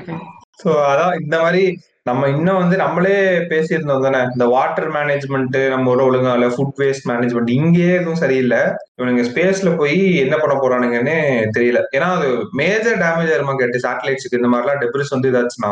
சோ 0.63 0.71
அதான் 0.93 1.17
இந்த 1.23 1.37
மாதிரி 1.45 1.65
நம்ம 2.07 2.29
இன்னும் 2.29 2.61
வந்து 2.61 2.77
நம்மளே 2.81 3.17
பேசியிருந்தோம் 3.51 4.05
தானே? 4.05 4.21
இந்த 4.33 4.45
வாட்டர் 4.53 4.89
மேனேஜ்மெண்ட் 4.95 5.57
நம்ம 5.73 5.91
ஒரு 5.93 6.03
ஒழுங்கா 6.07 6.33
இல்ல 6.39 6.47
ஃபுட் 6.55 6.81
வேஸ்ட் 6.81 7.07
மேனேஜ்மெண்ட் 7.11 7.51
இங்கேயே 7.57 7.93
எதுவும் 7.99 8.23
சரியில்லை. 8.23 8.63
இவனுங்க 8.99 9.23
ஸ்பேஸ்ல 9.29 9.71
போய் 9.79 9.95
என்ன 10.23 10.35
பண்ண 10.41 10.55
போறானுங்கன்னு 10.55 11.15
தெரியல. 11.57 11.79
ஏன்னா 11.97 12.09
அது 12.17 12.29
மேஜர் 12.61 12.99
டேமேஜ் 13.03 13.31
ஆயிருமா 13.35 13.55
கேட்டு 13.61 13.83
சேட்டலைட்ஸுக்கு 13.85 14.41
இந்த 14.41 14.51
மாதிரிலாம் 14.53 14.81
டெப்ரிஸ் 14.83 15.15
வந்து 15.15 15.31
இதாச்சுன்னா. 15.33 15.71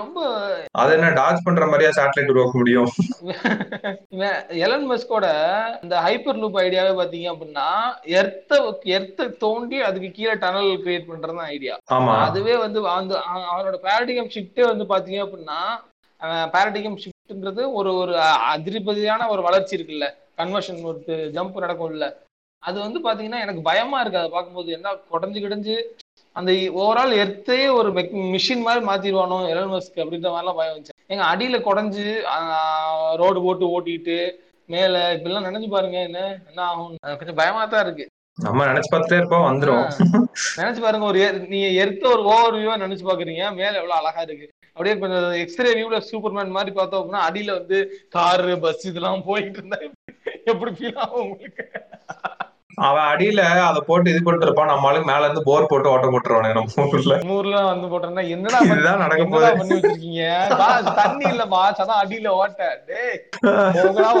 ரொம்ப 0.00 0.18
அது 0.80 0.90
என்ன 0.96 1.12
டாச் 1.18 1.44
பண்ற 1.46 1.66
மாதிரியா 1.66 1.90
சேட்டலைட் 1.98 2.32
உருவாக்க 2.34 2.56
முடியும்? 2.58 2.88
எலன் 4.64 4.88
மஸ்கோட 4.90 5.26
இந்த 5.84 5.94
ஹைப்பர் 6.06 6.40
லூப் 6.42 6.58
ஐடியாவே 6.64 6.94
பாத்தீங்க 7.00 7.28
அப்படின்னா 7.34 7.68
எர்த்த 8.20 8.60
எர்த்த 8.96 9.28
தோண்டி 9.44 9.78
அதுக்கு 9.88 10.10
கீழே 10.18 10.34
டனல் 10.44 10.72
கிரியேட் 10.84 11.08
பண்றது 11.12 11.46
ஐடியா 11.52 11.76
ஆமா. 11.96 12.16
அதுவே 12.26 12.56
வந்து 12.56 12.80
அவனோட 13.50 13.76
பேரடிகம் 13.86 14.32
ஷிஃப்டே 14.36 14.66
வந்து 14.72 14.86
பாத்தீங்க 14.94 15.20
அப்படின்னா 15.26 15.60
பேரடிகம் 16.54 16.98
ஷிஃப்ட்ன்றது 17.02 17.62
ஒரு 17.78 17.90
ஒரு 18.02 18.14
அதிரிபதியான 18.54 19.28
ஒரு 19.34 19.42
வளர்ச்சி 19.48 19.76
இருக்குல்ல. 19.76 20.08
கன்வர்ஷன் 20.40 20.80
ஒரு 20.90 20.98
ஜம்ப் 21.36 21.62
நடக்கும்ல. 21.64 22.08
அது 22.62 22.76
வந்து 22.84 22.98
பாத்தீங்கன்னா 23.06 23.42
எனக்கு 23.44 23.62
பயமா 23.70 23.98
இருக்கு. 24.00 24.20
அதை 24.22 24.30
பார்க்கும்போது 24.34 24.70
என்ன 24.78 24.94
குடஞ்சு 25.12 25.40
கிடஞ்சு 25.44 25.76
அந்த 26.36 26.52
ஓவரால் 26.82 27.12
எர்த்தையே 27.22 27.66
ஒரு 27.78 27.88
மிஷின் 28.32 28.64
மாதிரி 28.64 28.80
மாத்திடுவானோ 28.88 29.36
எலன் 29.52 29.70
மஸ்க் 29.74 30.02
அப்படின்ற 30.02 30.28
மாதிரிலாம் 30.32 30.58
பயம் 30.58 30.74
வந்துச்சு. 30.74 30.94
எங்க 31.12 31.22
அடியில 31.32 31.58
குடஞ்சு 31.68 32.04
ரோடு 33.20 33.38
போட்டு 33.46 33.70
ஓட்டிட்டு 33.76 34.18
மேல 34.68 35.00
இப்படிலாம் 35.16 35.48
நினைச்சு 35.48 35.68
பாருங்க 35.74 35.98
என்ன 36.08 36.20
என்ன 36.50 36.60
ஆகும். 36.70 36.94
கொஞ்சம் 37.20 37.40
பயமா 37.40 37.62
தான் 37.74 37.84
இருக்கு. 37.86 38.06
நம்ம 38.38 38.64
நினைச்சு 38.70 38.90
பார்த்துட்டே 38.92 39.20
இருப்போம் 39.20 39.46
வந்துரும். 39.48 39.84
நினைச்சு 40.60 40.80
பாருங்க 40.84 41.06
ஒரு 41.10 41.20
நீங்க 41.52 41.68
எடுத்த 41.82 42.04
ஒரு 42.14 42.22
ஓவர் 42.32 42.56
வியூவா 42.56 42.74
நினைச்சு 42.84 43.04
பாக்குறீங்க 43.10 43.44
மேல 43.60 43.72
எவ்வளவு 43.80 43.98
அழகா 44.00 44.22
இருக்கு. 44.26 44.46
அப்படியே 44.76 44.98
கொஞ்சம் 44.98 45.32
எக்ஸ்ரே 45.38 45.70
வியூல 45.72 45.98
சூப்பர்மேன் 46.10 46.48
மாதிரி 46.48 46.72
பார்த்தோம் 46.72 47.02
அப்படின்னா 47.02 47.22
அடியில 47.28 47.52
வந்து 47.52 47.78
காரு 48.08 48.60
பஸ் 48.60 48.86
இதெல்லாம் 48.86 49.24
போயிட்டு 49.24 49.58
இருந்தா 49.58 49.78
எப்படி- 49.80 50.14
எப்படி 50.44 50.72
ஃபீல் 50.72 50.96
ஆகும் 50.96 51.22
உங்களுக்கு? 51.22 51.64
அவன் 52.78 53.06
அடியில 53.10 53.40
அதை 53.66 53.80
போட்டு 53.84 54.10
இது 54.10 54.20
பண்ணிட்டு 54.20 54.46
இருப்பான். 54.46 54.70
நம்மளுக்கு 54.72 55.08
மேல 55.10 55.24
இருந்து 55.24 55.42
போர் 55.46 55.68
போட்டு 55.68 55.88
ஓட்ட 55.90 56.06
போட்டுருவானு 56.08 56.50
நம்ம 56.52 56.86
ஊர்ல. 56.88 57.14
ஊர்ல 57.34 57.60
வந்து 57.68 57.86
போட்டோம்னா 57.92 58.24
என்னடா 58.34 58.58
இதுதான் 58.66 59.02
நடக்க 59.04 59.22
போகுது. 59.26 59.50
பண்ணி 59.60 59.76
வச்சிருக்கீங்க? 59.76 60.24
தண்ணி 60.98 61.24
இல்ல 61.30 61.44
பாஸ் 61.54 61.80
அதான் 61.82 62.00
அடியில 62.02 62.32
ஓட்ட. 62.40 62.60
டேய் 62.88 63.16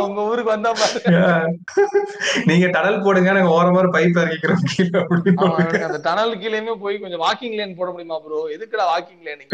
உங்க 0.06 0.20
ஊருக்கு 0.28 0.52
வந்தா 0.52 0.72
நீங்க 2.48 2.66
டனல் 2.74 3.02
போடுங்க 3.04 3.30
நாங்க 3.32 3.52
ஓரமா 3.56 3.80
ஒரு 3.82 3.90
பைப் 3.94 4.18
இறக்கிக்கிறோம் 4.18 4.62
கீழே 4.70 4.98
அப்படின்னு 5.00 5.44
எனக்கு 5.56 5.86
அந்த 5.88 6.00
டனல் 6.06 6.32
கீழேயுமே 6.42 6.74
போய் 6.82 7.02
கொஞ்சம் 7.02 7.24
வாக்கிங் 7.24 7.56
லேன் 7.58 7.78
போட 7.78 7.90
முடியுமா 7.92 8.18
ப்ரோ 8.24 8.40
எதுக்குடா 8.56 8.86
வாக்கிங் 8.92 9.24
லேன் 9.26 9.44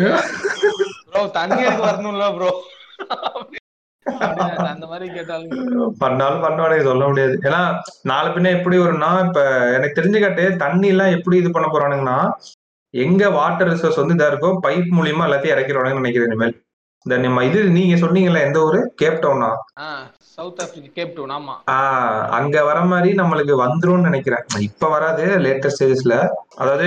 ப்ரோ 1.06 1.22
தண்ணி 1.38 1.60
எடுக்க 1.62 1.82
வரணும்ல 1.88 2.28
ப்ரோ 2.36 2.52
மாதிரி 3.02 3.31
பண்ணாலும் 5.98 6.42
பண்ணுவானே 6.44 6.78
சொல்ல 6.82 7.02
முடியாது. 7.08 7.34
ஏன்னா 7.42 7.60
நாளை 8.02 8.28
பின்ன 8.32 8.52
எப்படி 8.58 8.78
வரும்னா 8.78 9.10
இப்ப 9.26 9.40
எனக்கு 9.76 9.98
தெரிஞ்சுக்கிட்டே 10.00 10.56
தண்ணி 10.56 10.88
எல்லாம் 10.88 11.14
எப்படி 11.18 11.36
இது 11.36 11.50
பண்ண 11.50 11.68
போறானுங்கன்னா 11.68 12.18
எங்க 12.94 13.30
வாட்டர் 13.30 13.70
ரிசோர்ஸ் 13.72 14.00
வந்து 14.00 14.14
இதா 14.14 14.30
இருக்கோ 14.30 14.50
பைப் 14.66 14.90
மூலியமா 14.98 15.26
எல்லாத்தையும் 15.28 15.54
இறக்கிறானுங்கன்னு 15.56 16.02
நினைக்கிறேன் 16.02 16.30
இனிமேல். 16.30 16.54
இந்த 17.06 17.14
நம்ம 17.18 17.44
இது 17.46 17.60
நீங்க 17.70 17.94
சொன்னீங்கல்ல 17.96 18.40
எந்த 18.40 18.58
ஊரு? 18.62 18.80
கேப் 18.96 19.22
டவுனா 19.22 19.48
சவுத் 20.34 20.60
ஆப்பிரிக்கா 20.62 20.90
கேப் 20.94 21.14
டவுன் 21.16 21.32
ஆமா. 21.36 21.54
அங்க 22.36 22.56
வர 22.64 22.78
மாதிரி 22.90 23.10
நம்மளுக்கு 23.18 23.54
வந்துரும்னு 23.62 24.08
நினைக்கிறேன். 24.08 24.44
இப்ப 24.66 24.88
வராது 24.88 25.24
லேட்டஸ்ட் 25.44 25.76
ஸ்டேஜஸ்ல 25.76 26.14
அதாவது 26.56 26.86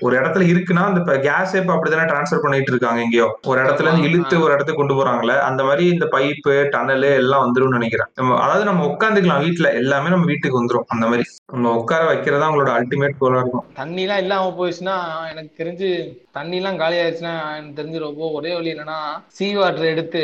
ஒரு 0.00 0.14
இடத்துல 0.18 0.44
இருக்குன்னா 0.50 0.82
அந்த 0.90 1.00
கேஸ் 1.24 1.54
இப்ப 1.54 1.72
அப்படிதானே 1.74 2.06
டிரான்ஸ்ஃபர் 2.10 2.44
பண்ணிட்டு 2.44 2.72
இருக்காங்க 2.72 3.00
எங்கேயோ? 3.04 3.28
ஒரு 3.50 3.58
இடத்துல 3.62 3.88
இருந்து 3.88 4.08
இழுத்து 4.08 4.42
ஒரு 4.44 4.52
இடத்துக்கு 4.54 4.80
கொண்டு 4.80 4.96
போறாங்கல்ல 4.98 5.36
அந்த 5.48 5.62
மாதிரி 5.64 5.86
இந்த 5.88 6.08
பைப்பு 6.12 6.54
டனல் 6.74 7.08
எல்லாம் 7.14 7.44
வந்துரும்னு 7.44 7.78
நினைக்கிறேன். 7.78 8.10
அதாவது 8.38 8.64
நம்ம 8.64 8.84
உட்காந்துக்கலாம் 8.88 9.44
வீட்டுல 9.46 9.70
எல்லாமே 9.80 10.10
நம்ம 10.10 10.28
வீட்டுக்கு 10.32 10.60
வந்துரும் 10.60 10.88
அந்த 10.88 11.06
மாதிரி. 11.06 11.26
நம்ம 11.52 11.72
உட்கார 11.76 12.02
வைக்கிறதா 12.10 12.46
அவங்களோட 12.46 12.70
அல்டிமேட் 12.76 13.18
கோலா 13.18 13.40
இருக்கும். 13.40 13.64
தண்ணி 13.74 14.02
எல்லாம் 14.02 14.18
இல்லாம 14.18 14.52
போயிடுச்சுன்னா 14.58 14.94
எனக்கு 15.30 15.50
தெரிஞ்சு 15.60 15.88
தண்ணி 16.30 16.56
எல்லாம் 16.56 16.76
காலி 16.76 16.96
ஆயிடுச்சுன்னா 16.96 17.34
எனக்கு 17.56 17.78
தெரிஞ்சு 17.80 17.98
ரொம்ப 17.98 18.30
ஒரே 18.30 18.52
வழி 18.54 18.72
என்னன்னா 18.74 18.98
சீ 19.36 19.48
வாட்டர் 19.54 19.92
எடுத்து 19.92 20.22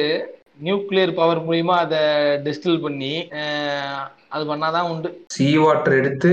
நியூக்ளியர் 0.63 1.13
பவர் 1.15 1.41
மூலியமா 1.47 1.75
அதை 1.85 2.01
டிஸ்டில் 2.47 2.81
பண்ணி 2.81 3.13
அது 4.29 4.45
பண்ணாதான் 4.45 4.89
உண்டு. 4.93 5.11
சீ 5.37 5.49
வாட்டர் 5.57 5.99
எடுத்து 6.01 6.33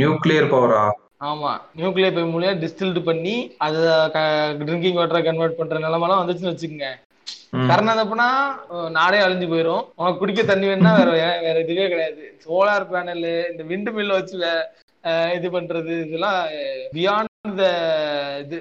நியூக்ளியர் 0.00 0.52
பவரா 0.52 0.84
ஆமா. 1.30 1.52
நியூக்ளியர் 1.78 2.16
பவர் 2.16 2.32
மூலியமா 2.34 2.60
டிஸ்டில்டு 2.64 3.00
பண்ணி 3.02 3.36
அதை 3.66 3.80
ட்ரிங்கிங் 4.60 4.98
வாட்டரை 5.00 5.22
கன்வெர்ட் 5.24 5.58
பண்ற 5.58 5.78
நிலைமெல்லாம் 5.78 6.22
வந்துச்சுன்னு 6.22 6.52
வச்சுக்கோங்க. 6.52 6.90
கரண்ட் 7.52 7.98
தப்புனா 7.98 8.28
நாடே 8.96 9.18
அழிஞ்சு 9.24 9.46
போயிடும் 9.52 9.84
உனக்கு 10.00 10.20
குடிக்க 10.22 10.40
தண்ணி 10.50 10.66
வேணும்னா 10.70 10.92
வேற 10.98 11.10
வேற 11.46 11.56
இதுவே 11.64 11.86
கிடையாது. 11.92 12.24
சோலார் 12.44 12.90
பேனல் 12.92 13.28
இந்த 13.52 13.62
விண்டு 13.70 13.90
மில்ல 13.96 14.18
வச்சு 14.18 14.36
இது 15.36 15.48
பண்றது 15.56 15.92
இதெல்லாம் 16.06 16.40
பியாண்ட் 16.96 17.52
த 17.60 17.66
இது 18.42 18.56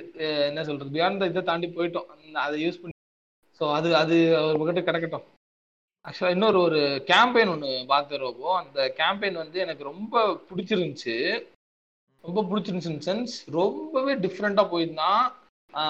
என்ன 0.49 0.63
சொல்றது? 0.67 0.93
பியாண்ட் 0.97 1.21
த 1.21 1.31
இதை 1.31 1.41
தாண்டி 1.49 1.67
போயிட்டோம். 1.77 2.07
அதை 2.45 2.55
யூஸ் 2.65 2.79
பண்ணி. 2.81 2.95
ஸோ 3.59 3.63
அது 3.77 3.89
அது 4.01 4.15
ஒரு 4.47 4.57
பக்கத்து 4.61 4.87
கிடக்கட்டும் 4.89 5.25
ஆக்சுவலாக 6.05 6.35
இன்னொரு 6.35 6.57
ஒரு 6.65 6.81
கேம்பெயின் 7.11 7.51
ஒன்று 7.53 7.71
பார்த்து 7.93 8.21
ரோபோ. 8.23 8.47
அந்த 8.61 8.79
கேம்பெயின் 8.99 9.41
வந்து 9.43 9.57
எனக்கு 9.65 9.83
ரொம்ப 9.91 10.23
பிடிச்சிருந்துச்சு. 10.49 11.15
ரொம்ப 12.23 12.43
பிடிச்சிருந்துச்சு 12.49 13.07
சென்ஸ் 13.09 13.35
ரொம்பவே 13.57 14.13
டிஃப்ரெண்ட்டாக 14.25 14.71
போயிருந்தான் 14.73 15.25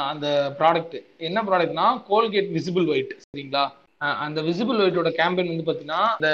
அந்த 0.08 0.28
ப்ராடக்ட் 0.60 0.96
என்ன 1.22 1.40
ப்ராடக்ட்னா 1.48 1.88
கோல்கேட் 2.10 2.54
விசிபிள் 2.56 2.88
ஒயிட் 2.90 3.14
சரிங்களா? 3.24 3.64
அந்த 4.22 4.40
விசிபிள் 4.48 4.82
ஒயிட்டோட 4.82 5.10
கேம்பெயின் 5.20 5.52
வந்து 5.52 5.66
பார்த்தீங்கன்னா 5.66 6.02
இந்த 6.18 6.32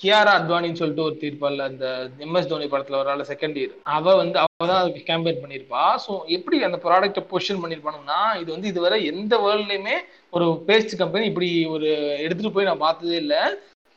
கியாரா 0.00 0.32
அத்வானின்னு 0.38 0.80
சொல்லிட்டு 0.80 1.04
ஒரு 1.04 1.16
தீர்ப்பாள் 1.20 1.58
அந்த 1.66 1.84
எம்எஸ் 2.20 2.50
தோனி 2.50 2.66
படத்துல 2.66 2.98
ஒரு 2.98 3.10
ஆள் 3.12 3.30
செகண்ட் 3.30 3.56
இயர் 3.60 3.72
அவ 3.92 4.14
வந்து 4.16 4.38
அவ 4.42 4.66
தான் 4.66 4.80
அதுக்கு 4.80 5.02
கேம்பெயின் 5.08 5.40
பண்ணியிருப்பா 5.42 5.84
ஸோ 6.04 6.12
எப்படி 6.36 6.58
அந்த 6.62 6.78
ப்ராடக்ட்டை 6.84 7.22
பொசிஷன் 7.30 7.62
பண்ணியிருப்பானுங்கன்னா 7.62 8.20
இது 8.40 8.48
வந்து 8.52 8.70
இதுவரை 8.72 8.98
எந்த 9.12 9.36
வேர்ல்ட்லையுமே 9.44 9.96
ஒரு 10.32 10.48
பேஸ்ட் 10.68 10.94
கம்பெனி 10.96 11.26
இப்படி 11.26 11.48
ஒரு 11.74 11.88
எடுத்துட்டு 12.24 12.54
போய் 12.54 12.68
நான் 12.70 12.84
பார்த்ததே 12.84 13.18
இல்லை. 13.22 13.40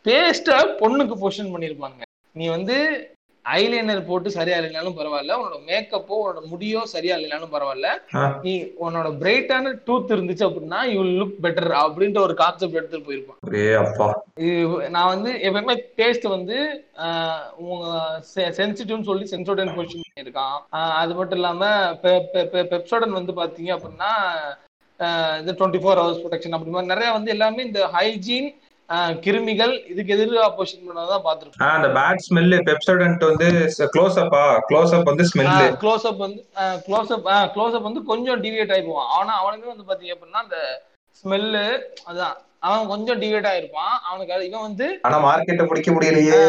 பேஸ்ட்டை 0.05 0.57
பொண்ணுக்கு 0.81 1.15
பொசிஷன் 1.17 1.53
பண்ணியிருப்பாங்க 1.53 2.01
நீ 2.35 2.47
வந்து 2.49 2.77
ஐலைனர் 3.57 4.01
போட்டு 4.09 4.29
சரியா 4.37 4.57
இல்லைனாலும் 4.59 4.95
பரவாயில்ல. 4.99 5.35
உன்னோட 5.39 5.57
மேக்கப்போ 5.69 6.15
உன்னோட 6.21 6.41
முடியோ 6.51 6.81
சரியா 6.93 7.15
இல்லைனாலும் 7.17 7.53
பரவாயில்ல. 7.55 7.89
நீ 8.45 8.53
உன்னோட 8.85 9.09
பிரைட்டான 9.21 9.73
டூத் 9.87 10.13
இருந்துச்சு 10.15 10.47
அப்படின்னா 10.47 10.81
யூ 10.93 11.01
லுக் 11.19 11.37
பெட்டர் 11.45 11.71
அப்படின்ற 11.83 12.19
ஒரு 12.27 12.35
கான்செப்ட் 12.43 12.79
எடுத்துட்டு 12.79 13.07
போயிருப்பான். 13.09 13.39
நான் 14.95 15.11
வந்து 15.13 15.31
எப்பவுமே 15.47 15.75
டேஸ்ட் 15.99 16.27
வந்து 16.35 16.57
உங்க 17.69 17.85
சென்சிட்டிவ்னு 18.59 19.09
சொல்லி 19.11 19.27
சென்சோடன் 19.33 19.75
பொசிஷன் 19.77 20.07
பண்ணியிருக்கான். 20.07 20.57
அது 21.01 21.13
மட்டும் 21.19 21.39
இல்லாம 21.41 21.65
பெப்சோடன் 22.73 23.19
வந்து 23.19 23.35
பாத்தீங்க 23.41 23.71
அப்படின்னா 23.77 24.11
இது 25.41 25.51
டுவெண்ட்டி 25.59 25.79
ஃபோர் 25.83 25.99
ஹவர்ஸ் 26.01 26.23
ப்ரொடெக்ஷன் 26.23 26.55
அப்படி 26.55 26.71
மாதிரி 26.73 26.91
நிறைய 26.93 27.09
வந்து 27.17 27.33
எல்லாமே 27.35 27.61
இந்த 27.67 27.81
ஹைஜீன் 27.93 28.49
கிருமிகள் 29.23 29.73
இதுக்கு 29.87 30.13
எதிராக 30.13 30.49
பொசிஷன் 30.57 30.85
பண்ணதான் 30.87 31.23
பார்த்துருக்கோம் 31.25 31.63
ஆஹ் 31.65 31.75
அந்த 31.75 31.89
பேட் 31.97 32.23
ஸ்மெல்லு 32.27 32.57
பெப்சோடன்ட் 32.69 33.25
வந்து 33.25 33.47
க்ளோஸ் 33.95 34.19
அப்பா 34.19 34.43
க்ளோஸ் 34.69 34.93
அப் 34.95 35.03
வந்து 35.03 35.23
ஸ்மெல்லு 35.23 35.65
க்ளோஸ் 35.83 36.05
அப் 36.05 36.17
வந்து 36.17 36.41
க்ளோஸ் 36.87 37.11
அப் 37.11 37.27
க்ளோஸ் 37.55 37.75
அப் 37.75 37.81
வந்து 37.81 38.03
கொஞ்சம் 38.03 38.43
டிவியேட் 38.43 38.71
ஆகி 38.71 38.81
போவான். 38.81 39.11
ஆனா 39.11 39.33
அவனுமே 39.41 39.67
வந்து 39.67 39.87
பாத்தீங்க 39.89 40.15
அப்படின்னா 40.15 40.43
அந்த 40.45 40.59
ஸ்மெல்லு 41.23 41.63
அதான். 42.09 42.35
அவன் 42.59 42.87
கொஞ்சம் 42.87 43.21
டிவியேட் 43.21 43.49
ஆயிருப்பான். 43.51 43.95
அவனுக்கு 44.07 44.45
இவன் 44.45 44.61
வந்து 44.61 44.87
ஆனா 45.01 45.17
மார்க்கெட்டை 45.25 45.65
பிடிக்க 45.65 45.91
முடியலையே. 45.91 46.41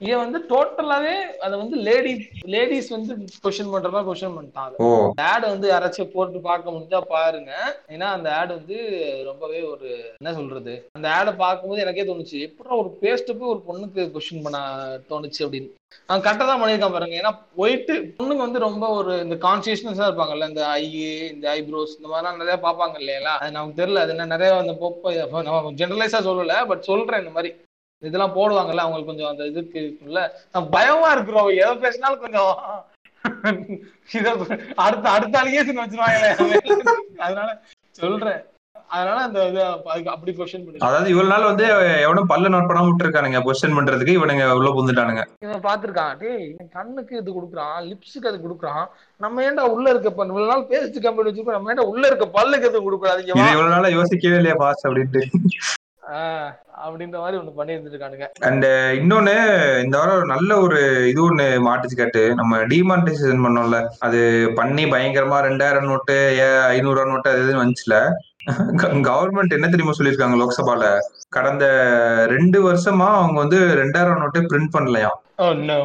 இவன் 0.00 0.30
வந்து 0.30 0.38
டோட்டலாவே 0.48 1.14
அதை 1.40 1.58
வந்து 1.58 1.76
லேடிஸ் 1.76 2.26
லேடிஸ் 2.44 2.88
வந்து 2.88 3.24
கொஸ்டின் 3.44 3.70
பண்ற 3.70 3.88
மாதிரி 3.88 4.08
கொஸ்டின். 4.10 4.74
ஓ. 4.78 4.88
அந்த 5.04 5.22
ஆட் 5.22 5.46
வந்து 5.46 5.70
யாராச்சும் 5.70 6.12
போட்டு 6.12 6.40
பார்க்க 6.40 6.70
முடிஞ்சா 6.70 7.00
பாருங்க. 7.08 7.52
ஏன்னா 7.88 8.02
அந்த 8.02 8.34
ஆட் 8.34 8.48
வந்து 8.48 8.76
ரொம்பவே 9.24 9.62
ஒரு 9.62 10.14
என்ன 10.20 10.34
சொல்றது? 10.34 10.88
அந்த 10.92 11.10
ஆடை 11.10 11.32
பார்க்கும்போது 11.32 11.80
எனக்கே 11.80 12.02
தோணுச்சு 12.02 12.40
எப்படி 12.40 12.68
ஒரு 12.68 12.98
பேஸ்ட்டுக்கு 13.02 13.40
ஒரு 13.40 13.62
பொண்ணுக்கு 13.68 14.10
கொஸ்டின் 14.10 14.42
பண்ண 14.42 14.58
தோணுச்சு 15.10 15.44
அப்படின்னு. 15.46 15.70
அவன் 16.08 16.22
கரெக்டாக 16.22 16.46
தான் 16.46 16.62
பண்ணியிருக்கான் 16.62 16.92
பாருங்க. 16.92 17.16
ஏன்னா 17.16 17.32
ஒயிட்டு 17.56 18.16
பொண்ணுங்க 18.18 18.36
வந்து 18.36 18.58
ரொம்ப 18.58 18.88
ஒரு 18.88 19.20
இந்த 19.20 19.34
கான்சியஸ்னஸா 19.34 20.06
இருப்பாங்கல்ல 20.08 20.48
இந்த 20.48 20.66
ஐ 20.66 20.84
இந்த 21.28 21.54
ஐப்ரோஸ் 21.54 21.96
இந்த 21.96 22.08
மாதிரிலாம் 22.08 22.36
நிறைய 22.36 22.60
பார்ப்பாங்க 22.62 22.98
இல்லையா? 22.98 23.36
அது 23.38 23.50
நமக்கு 23.50 23.82
தெரியல 23.82 23.94
அது 23.94 24.10
என்ன 24.10 24.24
நிறைய 24.24 24.56
அந்த 24.56 24.72
பொப்ப 24.80 25.14
நம்ம 25.42 25.72
ஜெனரலைஸா 25.72 26.20
சொல்லல 26.28 26.66
பட் 26.66 26.82
சொல்றேன் 26.82 27.20
இந்த 27.20 27.30
மாதிரி. 27.30 27.52
இதெல்லாம் 28.02 28.34
போடுவாங்கல்ல 28.34 28.84
அவங்களுக்கு 28.84 29.10
கொஞ்சம் 29.10 29.30
அந்த 29.30 29.44
இதுக்கு 29.46 29.78
இருக்குல்ல 29.80 30.22
பயமா 30.70 31.08
இருக்கிறோம் 31.12 31.48
எதை 31.56 31.74
பேசினாலும் 31.76 32.24
கொஞ்சம் 32.24 32.52
இத 34.10 34.26
அடுத்த 34.78 35.06
அடுத்த 35.10 35.40
அலிகேஷன் 35.40 35.80
வச்சிருவாங்களே 35.80 36.30
அதனால 37.18 37.48
சொல்றேன். 37.98 38.42
அதனால 38.88 39.18
அந்த 39.20 39.38
அப்படி 40.06 40.32
கொஸ்டின் 40.32 40.64
பண்ணி 40.64 40.80
அதாவது 40.80 41.08
இவ்வளவு 41.10 41.32
நாள் 41.32 41.46
வந்து 41.46 41.64
எவனும் 42.00 42.28
பல்ல 42.28 42.50
நோட் 42.52 42.68
பண்ணாம 42.68 42.88
விட்டுருக்கானுங்க 42.88 43.40
கொஸ்டின் 43.42 43.76
பண்றதுக்கு. 43.76 44.16
இவனுங்க 44.16 44.44
உள்ள 44.50 44.70
புந்துட்டானுங்க 44.70 45.22
இவன் 45.38 45.64
பாத்திருக்கான் 45.64 46.18
டேய் 46.18 46.44
கண்ணுக்கு 46.72 47.16
இது 47.16 47.32
கொடுக்குறான் 47.32 47.78
லிப்ஸுக்கு 47.88 48.28
அது 48.28 48.38
கொடுக்குறான். 48.38 48.84
நம்ம 49.20 49.42
ஏன்டா 49.42 49.64
உள்ள 49.68 49.86
இருக்க 49.90 50.10
ப- 50.10 50.26
இவ்வளவு 50.26 50.52
நாள் 50.52 50.66
பேஸ்ட் 50.66 51.02
கம்பெனி 51.02 51.28
வச்சிருக்கோம் 51.28 51.58
நம்ம 51.58 51.72
ஏன்டா 51.74 51.86
உள்ள 51.86 52.04
இருக்க 52.06 52.28
பல்லுக்கு 52.38 52.68
எதுவும் 52.70 52.86
கொடுக்குறாது. 52.88 53.24
இவ்வளவு 53.32 53.68
நாளா 53.68 53.90
யோசிக்கவே 53.90 54.36
இல்லையா 54.36 54.58
பாஸ் 54.58 54.86
அப்படின்ட்டு. 54.86 55.22
அப்படின்ற 56.84 57.16
மாதிரி 57.20 57.38
ஒண்ணு 57.38 57.52
பண்ணி 57.58 57.74
இருந்துருக்கானுங்க 57.74 58.26
அண்ட் 58.48 58.64
uh, 58.64 58.90
இன்னொன்னு 59.00 59.34
இந்த 59.84 59.96
வாரம் 59.98 60.32
நல்ல 60.34 60.50
ஒரு 60.60 60.80
இது 61.10 61.20
ஒண்ணு 61.28 61.46
மாட்டுச்சு 61.66 61.96
கேட்டு. 61.96 62.22
நம்ம 62.34 62.60
டிமானிட்டைசேஷன் 62.72 63.44
பண்ணோம்ல. 63.46 63.78
அது 63.98 64.20
பண்ணி 64.54 64.84
பயங்கரமா 64.94 65.38
ரெண்டாயிரம் 65.48 65.88
நோட்டு 65.90 66.16
ஐநூறு 66.76 67.10
நோட்டு 67.12 67.30
அது 67.30 67.42
இதுன்னு 67.44 67.64
வந்துச்சுல. 67.64 67.98
கவர்மெண்ட் 69.08 69.56
என்ன 69.56 69.68
தெரியுமா 69.68 69.92
சொல்லியிருக்காங்க 69.92 70.36
லோக்சபால 70.36 70.84
கடந்த 71.28 71.64
ரெண்டு 72.26 72.58
வருஷமா 72.62 73.08
அவங்க 73.18 73.38
வந்து 73.40 73.60
ரெண்டாயிரம் 73.74 74.22
நோட்டே 74.24 74.42
பிரிண்ட் 74.48 74.74
பண்ணலையாம் 74.74 75.16
Oh 75.38 75.52
no. 75.62 75.78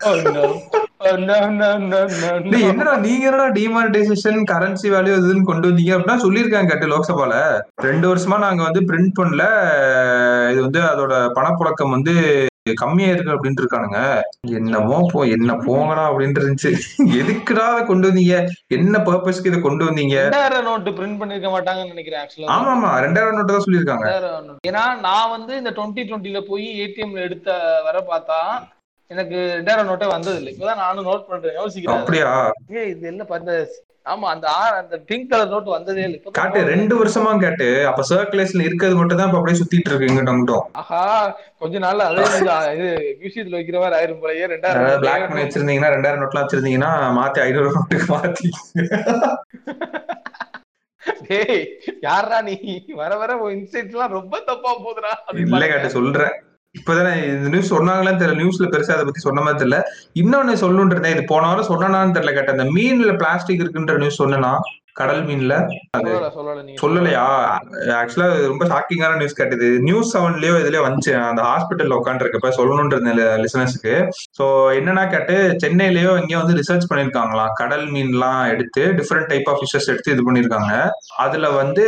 Oh 0.00 0.16
no. 0.26 0.42
Oh 1.00 1.14
no 1.20 1.38
no 1.50 1.68
no 1.70 1.70
no 1.84 2.00
no. 2.12 2.28
டேய், 2.44 2.66
என்னடா 2.68 2.92
நீங்க 2.96 3.24
என்னடா 3.26 3.46
டிமானிட்டைசேஷன் 3.56 4.38
கரன்சி 4.44 4.88
வேல்யூ 4.90 5.14
இதுன்னு 5.16 5.48
கொண்டு 5.48 5.68
வந்தீங்க 5.68 5.94
அப்படின்னா 5.94 6.16
சொல்லியிருக்காங்க 6.16 6.70
கேட்டு 6.70 6.92
லோக்சபால 6.92 7.34
ரெண்டு 7.86 8.06
வருஷமா 8.08 8.36
நாங்க 8.38 8.62
வந்து 8.62 8.82
பிரிண்ட் 8.82 9.16
பண்ணல 9.18 9.44
இது 10.52 10.60
வந்து 10.62 10.82
அதோட 10.82 11.16
பணப்புழக்கம் 11.38 11.94
வந்து 11.96 12.14
கம்மியா 12.74 13.08
இருக்கு 13.08 13.34
அப்படின்ட்டு 13.34 13.62
இருக்கானுங்க 13.62 14.00
என்னமோ 14.56 14.98
போ 15.12 15.20
என்ன 15.28 15.52
போங்கடா 15.66 16.04
அப்படின்ட்டு 16.08 16.40
இருந்துச்சு 16.40 16.70
எதுக்குடா 17.18 17.66
இதை 17.72 17.82
கொண்டு 17.86 18.08
வந்தீங்க? 18.08 18.36
என்ன 18.70 18.98
பர்பஸ்க்கு 19.00 19.50
இதை 19.50 19.60
கொண்டு 19.60 19.84
வந்தீங்க? 19.84 20.16
ரெண்டாயிரம் 20.26 20.64
நோட்டு 20.64 20.90
பிரிண்ட் 20.90 21.20
பண்ணிருக்க 21.20 21.50
மாட்டாங்கன்னு 21.50 21.94
நினைக்கிறேன் 21.94 22.22
ஆக்சுவலா 22.22 22.52
ஆமா 22.54 22.70
ஆமா 22.72 22.90
ரெண்டாயிரம் 23.00 23.36
நோட்டு 23.36 23.52
தான் 23.52 23.66
சொல்லியிருக்காங்க. 23.66 24.06
ஏன்னா 24.64 24.84
நான் 25.00 25.30
வந்து 25.30 25.52
இந்த 25.56 25.72
டுவெண்ட்டி 25.76 26.04
டுவெண்ட்டில 26.08 26.40
போய் 26.48 26.66
ஏடிஎம்ல 26.82 27.20
எடுத்த 27.20 27.50
வர 27.84 27.98
பார்த்தா 28.08 28.40
எனக்கு 29.10 29.36
ரெண்டாயிரம் 29.56 29.88
நோட்டே 29.88 30.06
வந்தது 30.10 30.38
இல்லை 30.40 30.52
இப்பதான் 30.52 30.82
நானும் 30.84 31.08
நோட் 31.08 31.28
பண்றேன். 31.28 31.58
யோசிக்கிறேன் 31.58 31.98
அப்படியா? 31.98 32.30
ஏய் 32.78 32.90
இது 32.92 33.04
என்ன 33.10 33.24
பண்ண 33.28 33.58
ஆமா 34.06 34.26
அந்த 34.32 34.46
ஆ 34.54 34.64
அந்த 34.80 34.96
பிங்க் 35.08 35.30
கலர் 35.30 35.52
நோட் 35.52 35.68
வந்ததே 35.74 36.02
இல்லை. 36.08 36.18
காட்டு 36.36 36.58
ரெண்டு 36.68 36.94
வருஷமா 36.98 37.30
கேட்டு. 37.40 37.66
அப்ப 37.90 38.02
சர்க்குலேஷன்ல 38.10 38.66
இருக்கிறது 38.66 38.98
மட்டும் 38.98 39.18
தான் 39.20 39.28
இப்ப 39.28 39.38
அப்படியே 39.38 39.58
சுத்திட்டு 39.60 39.90
இருக்கு 39.90 40.08
இங்கிட்ட 40.08 40.32
அங்கிட்டும் 40.34 40.66
ஆஹா 40.80 41.00
கொஞ்ச 41.62 41.78
நாள்ல 41.84 42.06
அதே 42.10 42.26
இது 42.76 42.88
மியூசியத்துல 43.20 43.58
வைக்கிற 43.58 43.80
மாதிரி 43.82 43.98
ஆயிரும் 43.98 44.22
போலயே 44.22 44.46
ரெண்டாயிரம் 44.52 45.02
பிளாக் 45.04 45.26
பண்ணி. 45.26 45.42
வச்சிருந்தீங்கன்னா 45.44 45.92
ரெண்டாயிரம் 45.96 46.22
நோட்லாம் 46.22 46.44
வச்சிருந்தீங்கன்னா 46.44 46.90
மாத்தி 47.18 47.42
ஐநூறு 47.46 47.74
நோட்டுக்கு 47.76 48.08
மாத்தி. 48.14 48.50
டேய் 51.26 51.60
யாரா 52.06 52.38
நீ? 52.46 52.54
வர 53.00 53.12
வர 53.16 53.32
இன்சைட் 53.56 53.92
எல்லாம் 53.94 54.16
ரொம்ப 54.16 54.34
தப்பா 54.48 54.70
போகுதுடா. 54.76 55.12
அப்படின்னு 55.26 55.52
இல்ல 55.52 55.66
கேட்டு 55.72 55.96
சொல்றேன். 55.96 56.34
இப்பதானே 56.80 57.12
இந்த 57.24 57.48
நியூஸ் 57.48 57.74
சொன்னாங்களான்னு 57.74 58.20
தெரியல. 58.22 58.40
நியூஸ்ல 58.42 58.66
பெருசா 58.72 58.96
அதை 58.96 59.04
பத்தி 59.04 59.20
சொன்ன 59.20 59.40
மாதிரி 59.40 59.58
தெரியல. 59.64 59.78
இன்னொன்னு 60.14 60.54
சொல்லணுன்றதே 60.64 61.10
இது 61.10 61.24
போன 61.24 61.46
வாரம் 61.46 61.70
சொன்னான்னு 61.70 62.16
தெரியல 62.16 62.32
கேட்டேன். 62.32 62.58
இந்த 62.58 62.66
மீன்ல 62.70 63.16
பிளாஸ்டிக் 63.16 63.60
இருக்குன்ற 63.60 63.96
நியூஸ் 63.96 64.14
சொன்னா 64.14 64.60
கடல் 64.98 65.22
மீன்ல 65.28 65.54
நீங்க. 65.66 66.78
சொல்லலையா? 66.82 67.24
ஆக்சுவலா 67.98 68.28
ரொம்ப 68.50 68.64
ஷாக்கிங்கான 68.70 69.16
நியூஸ் 69.20 69.36
கேட்டது. 69.40 69.66
நியூஸ் 69.88 70.12
செவன்லயோ 70.14 70.54
இதுலயோ 70.62 70.82
வந்துச்சு. 70.86 71.12
அந்த 71.30 71.42
ஹாஸ்பிட்டல்ல 71.48 71.98
உட்காந்துருக்கப்ப 72.00 72.50
சொல்லணுன்ற 72.58 72.98
லிசனர்ஸ்க்கு 73.44 73.94
சோ 74.38 74.44
என்னன்னா 74.78 75.04
கேட்டு 75.14 75.34
சென்னையிலயோ 75.64 76.12
இங்கேயோ 76.20 76.40
வந்து 76.42 76.58
ரிசர்ச் 76.60 76.88
பண்ணிருக்காங்களாம். 76.92 77.52
கடல் 77.60 77.86
மீன்லாம் 77.96 78.42
எடுத்து 78.52 78.84
டிஃப்ரெண்ட் 79.00 79.30
டைப் 79.32 79.50
ஆஃப் 79.52 79.60
ஃபிஷஸ் 79.62 79.90
எடுத்து 79.94 80.14
இது 80.16 80.24
பண்ணிருக்காங்க. 80.28 80.72
அதுல 81.26 81.50
வந்து 81.60 81.84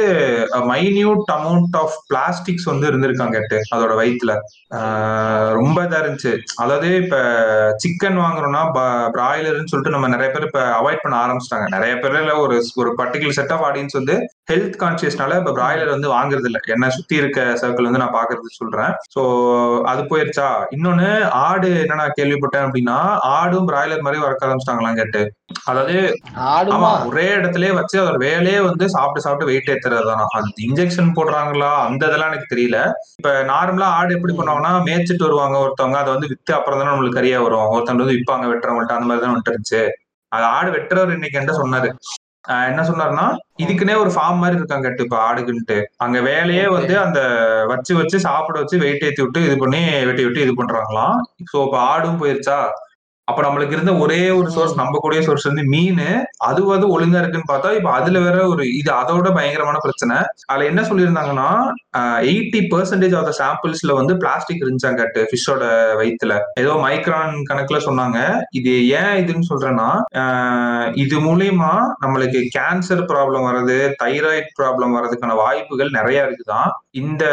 மைன்யூட் 0.72 1.32
அமௌண்ட் 1.38 1.78
ஆஃப் 1.82 1.96
பிளாஸ்டிக்ஸ் 2.12 2.70
வந்து 2.72 2.88
இருந்திருக்காங்க 2.90 3.36
கேட்டு 3.38 3.60
அதோட 3.76 3.94
வயிற்றுல 4.02 4.34
ரொம்ப 5.58 5.78
இதா 5.86 5.98
இருந்துச்சு. 6.02 6.32
அதாவது 6.62 6.88
இப்ப 7.02 7.16
சிக்கன் 7.82 8.18
வாங்குறோம்னா 8.24 8.62
பிராய்லர்னு 9.16 9.70
சொல்லிட்டு 9.70 9.94
நம்ம 9.94 10.08
நிறைய 10.14 10.28
பேர் 10.32 10.48
இப்ப 10.48 10.62
அவாய்ட் 10.80 11.04
பண்ண 11.04 11.16
ஆரம்பிச்சிட்டாங்க. 11.24 11.66
நிறைய 11.76 11.94
பேர்ல 12.02 12.32
ஒரு 12.44 12.56
ஒரு 12.80 12.90
பர்டிகுலர் 13.00 13.36
செட் 13.38 13.52
ஆஃப் 13.54 13.64
ஆடியன்ஸ் 13.68 13.98
வந்து 13.98 14.14
ஹெல்த் 14.50 14.78
கான்சியஸ்னால 14.80 15.38
இப்ப 15.40 15.52
பிராய்லர் 15.58 15.94
வந்து 15.94 16.08
வாங்குறது 16.14 16.48
இல்ல 16.50 16.58
என்ன 16.74 16.90
சுத்தி 16.90 17.14
இருக்க 17.20 17.40
சர்க்கிள் 17.62 17.88
வந்து 17.88 18.02
நான் 18.02 18.16
பாக்குறது 18.16 18.58
சொல்றேன். 18.58 18.92
சோ 19.14 19.22
அது 19.90 20.02
போயிருச்சா? 20.10 20.46
இன்னொன்னு 20.76 21.08
ஆடு 21.46 21.70
என்ன 21.82 21.98
நான் 22.02 22.16
கேள்விப்பட்டேன் 22.18 22.64
அப்படின்னா 22.66 22.96
ஆடும் 23.34 23.68
பிராய்லர் 23.70 24.06
மாதிரி 24.06 24.22
வளர்க்க 24.24 24.46
ஆரம்பிச்சிட்டாங்களாம் 24.46 25.00
கேட்டு. 25.00 25.22
அதாவது 25.68 25.94
ஆமா 26.38 26.48
ஆடுமா 26.54 26.90
ஒரே 27.10 27.26
இடத்துலயே 27.38 27.72
வச்சு 27.78 27.96
அதோட 28.00 28.18
வேலையே 28.26 28.60
வந்து 28.60 28.84
சாப்பிட்டு 28.88 29.24
சாப்பிட்டு 29.26 29.50
வெயிட் 29.50 29.70
ஏத்துறது 29.74 30.08
தானா 30.10 30.26
அது 30.38 30.64
இன்ஜெக்ஷன் 30.66 31.14
போடுறாங்களா? 31.18 31.72
அந்த 31.86 32.02
இதெல்லாம் 32.08 32.30
எனக்கு 32.32 32.52
தெரியல. 32.54 32.78
இப்ப 33.20 33.30
நார்மலா 33.52 33.88
ஆடு 33.98 34.16
எப்படி 34.16 34.34
பண்ணுவாங்கன்னா 34.38 34.72
மேய்ச்சிட்டு 34.88 35.26
வருவாங்க 35.28 35.58
ஒருத்தவங்க 35.64 35.98
அதை 36.02 36.12
வந்து 36.16 36.30
வித்து 36.32 36.52
அப்புறம் 36.58 36.80
தானே 36.80 36.92
நம்மளுக்கு 36.92 37.20
கறியா 37.20 37.40
வரும். 37.46 37.68
ஒருத்தவங்க 37.74 38.04
வந்து 38.04 38.18
விற்பாங்க 38.18 38.46
வெட்டுறவங்கள்ட்ட 38.52 38.98
அந்த 38.98 39.08
மாதிரி 39.10 39.24
தான் 39.24 39.34
வந்துட்டு 39.34 39.52
இருந்துச்சு. 39.52 39.82
அது 40.32 40.44
ஆடு 40.56 40.70
வெட்டுறவர் 40.76 41.16
இன்னைக்கு 41.16 41.40
என்ன 41.42 41.52
சொன்னாரு. 41.60 41.90
என்ன 42.48 42.82
சொன்னாருன்னா 42.82 43.24
இதுக்குன்னே 43.58 43.94
ஒரு 43.98 44.10
ஃபார்ம் 44.10 44.38
மாதிரி 44.38 44.58
இருக்காங்க 44.58 44.88
கட்டு 44.88 45.04
இப்ப 45.04 45.16
ஆடுக்குன்ட்டு 45.18 45.84
அங்க 45.96 46.20
வேலையே 46.20 46.66
வந்து 46.68 46.98
அந்த 46.98 47.20
வச்சு 47.66 47.94
வச்சு 47.94 48.18
சாப்பிட 48.20 48.58
வச்சு 48.58 48.78
வெயிட் 48.78 49.04
ஏத்தி 49.04 49.22
விட்டு 49.22 49.44
இது 49.44 49.56
பண்ணி 49.58 49.80
வெட்டி 50.04 50.24
விட்டு 50.24 50.40
இது 50.40 50.54
பண்றாங்களாம். 50.54 51.16
சோ 51.52 51.64
இப்ப 51.64 51.78
ஆடும் 51.78 52.20
போயிருச்சா? 52.22 52.58
அப்ப 53.28 53.40
நம்மளுக்கு 53.44 53.76
இருந்த 53.76 53.92
ஒரே 54.02 54.20
ஒரு 54.38 54.48
சோர்ஸ் 54.54 54.74
நம்ம 54.80 54.98
கூடிய 55.04 55.20
சோர்ஸ் 55.26 55.46
வந்து 55.48 55.64
மீன் 55.72 56.04
அது 56.48 56.60
வந்து 56.72 56.86
ஒழுங்கா 56.94 57.20
இருக்குன்னு 57.22 57.50
பார்த்தா 57.50 57.70
இப்ப 57.78 57.90
அதுல 57.98 58.20
வேற 58.26 58.38
ஒரு 58.52 58.64
இது 58.80 58.90
அதோட 59.00 59.28
பயங்கரமான 59.38 59.78
பிரச்சனை. 59.84 60.16
அதுல 60.50 60.68
என்ன 60.70 60.80
சொல்லியிருந்தாங்கன்னா 60.88 61.48
எயிட்டி 62.30 62.60
பெர்சன்டேஜ் 62.72 63.16
ஆஃப் 63.18 63.28
த 63.28 63.34
சாம்பிள்ஸ்ல 63.40 63.94
வந்து 63.98 64.14
பிளாஸ்டிக் 64.22 64.62
இருந்துச்சாங்க 64.64 65.26
ஃபிஷ்ஷோட 65.30 65.64
வயிற்றுல 66.00 66.34
ஏதோ 66.62 66.72
மைக்ரான் 66.86 67.34
கணக்குல 67.50 67.80
சொன்னாங்க. 67.88 68.18
இது 68.60 68.72
ஏன் 69.00 69.14
இதுன்னு 69.22 69.50
சொல்றேன்னா 69.50 69.90
இது 71.04 71.16
மூலியமா 71.26 71.72
நம்மளுக்கு 72.04 72.42
கேன்சர் 72.56 73.04
ப்ராப்ளம் 73.12 73.46
வர்றது 73.48 73.78
தைராய்டு 74.02 74.50
ப்ராப்ளம் 74.60 74.94
வர்றதுக்கான 74.96 75.36
வாய்ப்புகள் 75.42 75.96
நிறைய 75.98 76.26
இருக்குதான். 76.26 76.70
இந்த 77.02 77.24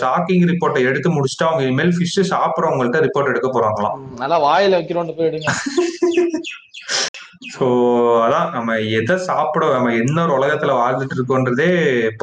ஷாக்கிங் 0.00 0.46
ரிப்போர்ட்டை 0.52 0.86
எடுத்து 0.90 1.08
முடிச்சுட்டு 1.16 1.48
அவங்க 1.48 1.62
இனிமேல் 1.68 1.94
ஃபிஷ் 1.96 2.18
சாப்பிட்றவங்கள்ட்ட 2.32 3.04
ரிப்போர்ட் 3.06 3.32
எடுக்க 3.32 3.48
போறாங்களாம். 3.56 3.96
நல்லா 4.22 4.38
வாயில 4.48 4.78
வைக்கிறோம்னு 4.80 5.16
சொல்றீங்க. 5.40 6.38
சோ 7.58 7.66
அதான் 8.24 8.50
நம்ம 8.50 8.76
எதை 8.78 9.16
சாப்பிட 9.18 9.72
நம்ம 9.72 9.94
என்ன 9.94 10.26
ஒரு 10.26 10.46
உலகத்துல 10.46 10.72
வாழ்ந்துட்டு 10.72 11.16
இருக்கோன்றதே 11.16 11.68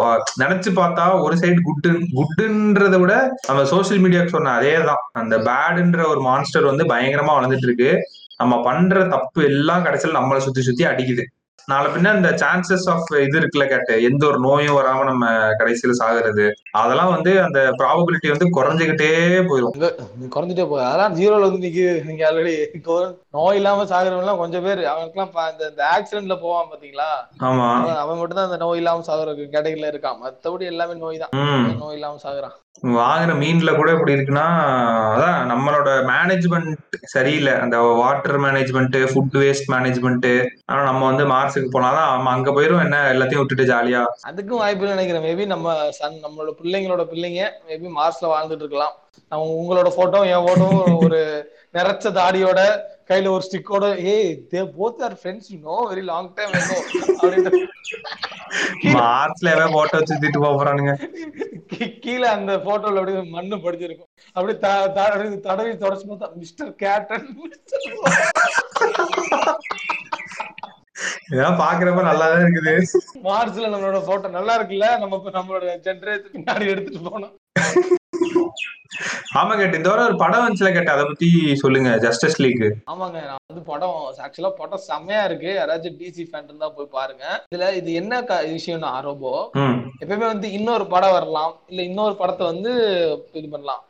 பா- 0.02 0.22
நினைச்சு 0.40 0.70
பார்த்தா 0.76 1.22
ஒரு 1.22 1.36
சைடு 1.36 1.56
குட்டு 1.62 1.90
குட்டுன்றத 1.92 3.00
விட 3.00 3.34
நம்ம 3.48 3.64
சோசியல் 3.64 4.02
மீடியாக்கு 4.02 4.28
சொன்ன 4.28 4.52
அதே 4.52 4.84
தான் 4.84 4.96
அந்த 5.12 5.38
பேடுன்ற 5.38 6.08
ஒரு 6.08 6.22
மான்ஸ்டர் 6.22 6.64
வந்து 6.64 6.84
பயங்கரமா 6.84 7.34
வளர்ந்துட்டு 7.40 7.64
இருக்கு. 7.64 7.98
நம்ம 8.38 8.62
பண்ற 8.62 9.08
தப்பு 9.08 9.44
எல்லாம் 9.44 9.84
கடைசியில் 9.84 10.16
நம்மளை 10.16 10.38
சுத்தி 10.38 10.62
சுத்தி 10.62 10.86
அடிக்குது. 10.86 11.24
நாளை 11.68 11.92
பின்ன 11.92 12.16
இந்த 12.16 12.30
சான்சஸ் 12.32 12.86
ஆஃப் 12.86 13.18
இது 13.20 13.40
இருக்குல்ல 13.40 13.68
கேட்டு. 13.68 14.04
எந்த 14.04 14.28
ஒரு 14.28 14.40
நோயும் 14.40 14.76
வராம 14.78 15.04
நம்ம 15.04 15.30
கடைசியில 15.60 15.96
சாகுறது. 16.00 16.46
அதெல்லாம் 16.72 17.10
வந்து 17.14 17.42
அந்த 17.42 17.60
ப்ராபபிலிட்டி 17.78 18.30
வந்து 18.30 18.48
குறைஞ்சுக்கிட்டே 18.50 19.10
போயிடும் 19.50 19.74
குறைஞ்சிட்டே 20.36 20.70
போகுது 20.70 20.86
அதான் 20.86 21.18
ஜீரோல 21.20 21.42
வந்து 21.42 21.68
நிக்குது. 21.68 22.06
நீங்க 22.06 22.32
ஆல்ரெடி 22.32 22.56
நோய் 23.32 23.56
இல்லாம 23.56 23.84
சாகுறவங்க 23.84 24.18
எல்லாம் 24.18 24.38
கொஞ்சம் 24.38 24.64
பேர் 24.64 24.78
அவனுக்குலாம் 24.78 25.34
பா- 25.36 25.52
இந்த 25.52 25.66
இந்த 25.70 25.84
ஆக்சிடென்ட்ல 25.96 26.42
போவான் 26.42 26.68
பாத்தீங்களா? 26.72 27.10
ஆமா. 27.40 27.68
அவன் 27.96 28.18
மட்டும் 28.18 28.38
தான் 28.38 28.46
அந்த 28.46 28.58
நோய் 28.58 28.78
இல்லாம 28.78 29.04
சாகுற 29.08 29.30
கேட்டகரியில 29.36 29.92
இருக்கான். 29.92 30.18
மத்தபடி 30.24 30.66
எல்லாமே 30.66 30.94
நோய் 30.94 31.18
தான். 31.18 31.30
நோய் 31.78 31.94
இல்லாம 31.94 32.18
சாகுறான். 32.24 32.58
வாங்கின 32.84 33.36
மீன்ல 33.42 33.76
கூட 33.76 33.92
எப்படி 33.92 34.14
இருக்குன்னா 34.14 34.44
அதான் 35.14 35.38
நம்மளோட 35.52 35.90
மேனேஜ்மெண்ட் 36.10 36.74
சரியில்லை. 37.04 37.54
அந்த 37.54 37.78
water 37.78 38.40
management 38.40 38.98
food 39.12 39.38
waste 39.44 39.72
management 39.74 40.46
ஆனா 40.66 40.84
நம்ம 40.84 41.06
வந்து 41.06 41.26
மார்ஸுக்கு 41.32 41.70
போனாதான் 41.74 42.12
நம்ம 42.14 42.30
அங்க 42.30 42.52
போயிரும் 42.52 42.84
என்ன 42.84 43.14
எல்லாத்தையும் 43.14 43.42
விட்டுட்டு 43.42 43.72
ஜாலியா. 43.74 44.06
அதுக்கும் 44.30 44.62
வாய்ப்பு 44.64 44.94
நினைக்கிறேன். 44.94 45.26
மேபி 45.28 45.46
நம்ம 45.46 45.90
சன் 45.90 46.22
நம்மளோட 46.26 46.54
பிள்ளைங்களோட 46.62 47.06
பிள்ளைங்க 47.14 47.50
மேபி 47.70 47.90
மார்ஸ்ல 48.00 48.32
வாழ்ந்துட்டு 48.36 48.66
இருக்கலாம். 48.66 48.96
நம்ம 49.30 49.46
உங்களோட 49.62 49.90
போட்டோ 49.96 50.22
என் 50.22 50.46
போட்டோ 50.46 50.96
ஒரு 50.96 51.22
நிறைச்ச 51.74 52.12
தாடியோட 52.20 52.62
கையில 53.10 53.32
ஒரு 53.34 53.44
ஸ்டிக்கோட 53.46 53.86
hey 54.12 54.32
they 54.52 54.62
both 54.76 55.02
are 55.06 55.16
friends 55.20 55.50
you 55.52 55.58
know 55.64 55.78
very 55.90 56.04
long 56.08 56.30
time 56.36 56.54
அப்படின்னு 56.56 57.52
மார்ச்ல 58.96 59.52
எவன் 59.56 59.74
போட்டோ 59.74 59.98
சுத்திட்டு 60.08 60.40
போக 60.40 60.52
போறானுங்க? 60.54 60.94
கீழே 62.04 62.28
அந்த 62.30 62.52
போட்டோல 62.66 63.00
அப்படியே 63.00 63.22
மண்ணு 63.34 63.56
படிச்சிருக்கும் 63.64 64.10
அப்படியே 64.36 64.58
தடவி 65.46 65.74
தொடச்சு 65.84 66.06
பார்த்தா 66.06 66.30
மிஸ்டர் 66.36 66.72
கேட்டன் 66.84 67.28
இதெல்லாம் 71.26 71.62
பாக்குறப்ப 71.62 72.04
நல்லாதான் 72.10 72.44
இருக்குது. 72.44 72.74
மார்ச்ல 73.28 73.70
நம்மளோட 73.74 74.00
போட்டோ 74.06 74.30
நல்லா 74.38 74.56
இருக்குல்ல? 74.58 74.88
நம்ம 75.00 75.22
நம்மளோட 75.38 75.66
ஜென்ரேஷன் 75.88 76.34
பின்னாடி 76.36 76.72
எடுத்துட்டு 76.74 77.02
போனோம். 77.10 77.36
ஆமா 79.40 79.54
கேட்டு 79.58 79.80
இந்த 79.80 79.90
ஒரு 79.94 80.16
படம் 80.22 80.44
வந்துச்சுல 80.44 80.70
கேட்டு 80.74 80.94
அதை 80.94 81.04
பத்தி 81.06 81.28
சொல்லுங்க 81.62 81.90
ஜஸ்டிஸ் 82.06 82.40
லீக் 82.44 82.64
ஆமாங்க 82.92 83.18
நான் 83.26 83.42
வந்து 83.50 83.64
படம் 83.72 83.98
ஆக்சுவலா 84.26 84.52
படம் 84.62 84.86
செம்மையா 84.88 85.24
இருக்கு. 85.26 85.50
யாராச்சும் 85.60 85.98
டிசி 86.00 86.24
ஃபேன் 86.30 86.48
இருந்தா 86.50 86.70
போய் 86.78 86.96
பாருங்க. 86.96 87.26
இதுல 87.52 87.68
இது 87.80 87.92
என்ன 88.02 88.22
விஷயம்னா 88.56 88.92
ரோபோ 89.08 89.34
ம். 89.64 89.78
எப்பயுமே 90.02 90.28
வந்து 90.34 90.50
இன்னொரு 90.52 90.88
படம் 90.96 91.16
வரலாம். 91.18 91.54
இல்ல 91.72 91.82
இன்னொரு 91.90 92.16
படத்தை 92.22 92.46
வந்து 92.52 92.72
இது 93.34 93.48
பண்ணலாம். 93.50 93.84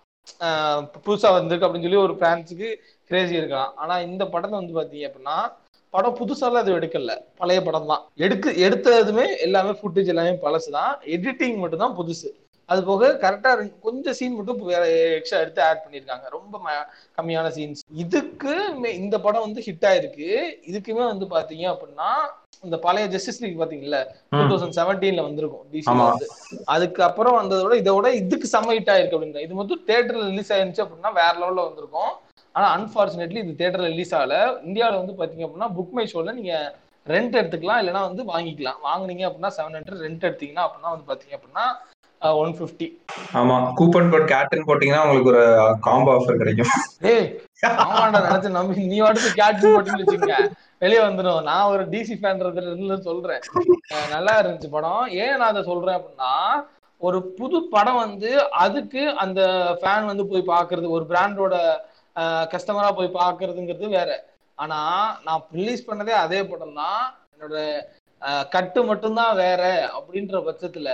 புதுசா 1.06 1.30
வந்திருக்கு 1.36 1.68
அப்படின்னு 1.68 1.88
சொல்லி 1.88 2.06
ஒரு 2.06 2.16
பிரான்ஸுக்கு 2.22 2.70
கிரேசி 3.12 3.40
இருக்கலாம். 3.40 3.72
ஆனா 3.76 3.94
இந்த 4.10 4.24
படத்தை 4.34 4.56
வந்து 4.60 4.78
பாத்தீங்க 4.80 5.08
அப்படின்னா 5.10 5.38
படம் 5.94 6.18
புதுசாலாம் 6.20 6.64
இது 6.66 6.78
எடுக்கல. 6.80 7.14
பழைய 7.38 7.62
படம் 7.64 7.90
தான் 7.92 8.04
எடுக்கு 8.26 8.50
எடுத்ததுமே 8.66 9.26
எல்லாமே 9.46 9.72
ஃபுட்டேஜ் 9.80 10.12
எல்லாமே 10.14 10.34
பழசுதான். 10.46 10.94
எடிட்டிங் 11.16 11.58
மட்டும் 11.58 11.84
தான் 11.86 11.98
புதுசு. 12.00 12.30
அது 12.70 12.84
போக 12.84 13.10
கரெக்டா 13.22 13.52
கொஞ்சம் 13.86 14.16
சீன் 14.18 14.36
மட்டும் 14.36 14.58
வேற 14.72 14.82
எக்ஸ்ட்ரா 15.18 15.40
எடுத்து 15.40 15.62
ஆட் 15.64 15.84
பண்ணிருக்காங்க 15.84 16.26
ரொம்ப 16.30 16.60
கம்மியான 17.18 17.52
சீன்ஸ் 17.58 17.84
இதுக்கு 18.04 18.54
இந்த 19.02 19.20
படம் 19.20 19.46
வந்து 19.46 19.62
ஹிட் 19.68 19.88
ஆயிருக்கு. 19.92 20.28
இதுக்குமே 20.72 21.06
வந்து 21.06 21.26
பாத்தீங்க 21.36 21.66
அப்படின்னா 21.74 22.10
இந்த 22.64 22.78
பழைய 22.78 23.08
ஜஸ்டிஸ் 23.08 23.42
லீக் 23.44 23.60
பாத்தீங்கல்ல 23.62 23.98
டூ. 24.30 24.42
தௌசண்ட் 24.52 24.78
செவன்டீன்ல 24.80 25.22
வந்திருக்கும். 25.22 25.66
டிசி. 25.74 25.90
வந்து. 25.98 26.28
அதுக்கப்புறம் 26.66 27.38
வந்ததோட 27.40 27.76
இதோட 27.82 28.08
இதுக்கு 28.14 28.48
செம்ம 28.54 28.76
ஹிட் 28.78 28.94
ஆயிருக்கு 28.94 29.18
அப்படின்ற. 29.18 29.42
இது 29.42 29.54
மட்டும் 29.54 29.84
தியேட்டர்ல 29.88 30.30
ரிலீஸ் 30.32 30.54
ஆயிருந்துச்சு 30.54 30.86
அப்படின்னா 30.86 31.14
வேற 31.14 31.34
லெவல்ல 31.42 31.68
வந்திருக்கும். 31.70 32.12
ஆனா 32.58 32.68
அன்பார்ச்சுனேட்லி 32.76 33.40
இது 33.44 33.58
தியேட்டர்ல 33.60 33.90
ரிலீஸ் 33.94 34.14
ஆகல. 34.20 34.36
இந்தியாவில் 34.68 35.02
வந்து 35.02 35.18
பாத்தீங்க 35.20 35.46
அப்படின்னா 35.48 35.70
புக் 35.78 35.96
மை 35.98 36.06
ஷோல 36.14 36.34
நீங்க 36.40 36.54
ரெண்ட் 37.08 37.38
எடுத்துக்கலாம் 37.40 37.82
இல்லைன்னா 37.82 38.02
வந்து 38.10 38.24
வாங்கிக்கலாம். 38.32 38.80
வாங்குனீங்க 38.88 39.24
அப்படின்னா 39.28 39.52
செவன் 39.58 39.78
ஹண்ட்ரட் 39.78 40.04
ரெண்ட் 40.06 40.28
எடுத்தீங்கன்னா 40.30 40.66
அப்படின்னா 40.66 40.94
வந்து 40.94 41.10
பாத்தீங்க 41.12 41.36
அப்படின்னா 41.38 41.66
ஒன் 42.22 42.54
ஃபிஃப்டி 42.58 42.86
ஆமா 43.40 43.56
கூப்பன் 43.80 44.10
கோட் 44.14 44.32
கேட்டன் 44.32 44.68
போட்டீங்கன்னா 44.68 45.04
உங்களுக்கு 45.06 45.32
ஒரு 45.34 45.44
காம்போ 45.88 46.12
ஆஃபர் 46.18 46.40
கிடைக்கும். 46.42 46.72
ஏய் 47.12 47.28
ஆமாண்டா 47.84 48.22
நினைச்சு 48.28 48.50
நம்பி 48.56 48.88
நீ 48.94 48.98
அடுத்து 49.10 49.30
கேட்ச் 49.42 49.66
போட்டுன்னு 49.74 50.02
வச்சுங்க 50.02 50.38
வெளியே 50.84 51.02
வந்துடும் 51.06 51.46
நான் 51.50 51.70
ஒரு 51.74 51.84
டிசி 51.94 52.16
ஃபேன்றதுல 52.22 52.72
இருந்து 52.72 52.98
சொல்றேன். 53.10 53.44
நல்லா 54.16 54.34
இருந்துச்சு 54.42 54.72
படம். 54.76 55.06
ஏன் 55.24 55.38
நான் 55.40 55.52
அதை 55.54 55.64
சொல்றேன் 55.72 55.98
அப்படின்னா 56.00 56.34
ஒரு 57.02 57.20
புது 57.40 57.58
படம் 57.76 58.02
வந்து 58.06 58.30
அதுக்கு 58.66 59.04
அந்த 59.24 59.42
ஃபேன் 59.82 60.10
வந்து 60.12 60.26
போய் 60.32 60.52
பாக்குறது 60.54 60.88
ஒரு 60.98 61.06
பிராண்டோட 61.12 61.56
கஸ்டமரா 62.54 62.90
போய் 63.00 63.18
பாக்குறதுங்கிறது 63.22 63.88
வேற. 64.00 64.12
ஆனா 64.58 64.80
நான் 65.26 65.48
ரிலீஸ் 65.58 65.88
பண்ணதே 65.90 66.14
அதே 66.26 66.40
படம் 66.52 66.78
தான் 66.82 67.02
என்னோட 67.34 67.58
கட்டு 68.54 68.80
மட்டும்தான் 68.90 69.36
வேற 69.44 69.64
அப்படின்ற 69.98 70.38
பட்சத்துல 70.48 70.90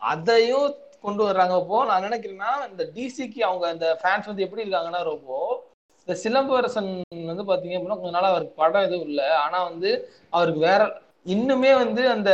அதையும் 0.00 0.70
கொண்டு 1.04 1.22
வர்றாங்க. 1.28 1.54
இப்போ 1.62 1.78
நான் 1.90 2.06
நினைக்கிறேன்னா 2.06 2.52
இந்த 2.70 2.82
டிசிக்கு 2.96 3.40
அவங்க 3.48 3.64
அந்த 3.74 3.86
ஃபேன்ஸ் 4.00 4.30
வந்து 4.30 4.44
எப்படி 4.46 4.64
இருக்காங்கன்னா 4.64 5.02
ரொம்ப 5.12 5.30
இந்த 6.02 6.14
சிலம்பரசன் 6.24 6.90
வந்து 7.30 7.44
பாத்தீங்க 7.50 7.76
அப்படின்னா 7.76 7.98
கொஞ்ச 8.00 8.14
நாள் 8.16 8.32
அவருக்கு 8.32 8.60
படம் 8.62 8.86
எதுவும் 8.86 9.08
இல்லை. 9.10 9.28
ஆனா 9.44 9.58
வந்து 9.70 9.90
அவருக்கு 10.36 10.60
வேற 10.70 10.82
இன்னுமே 11.34 11.72
வந்து 11.82 12.02
அந்த 12.14 12.30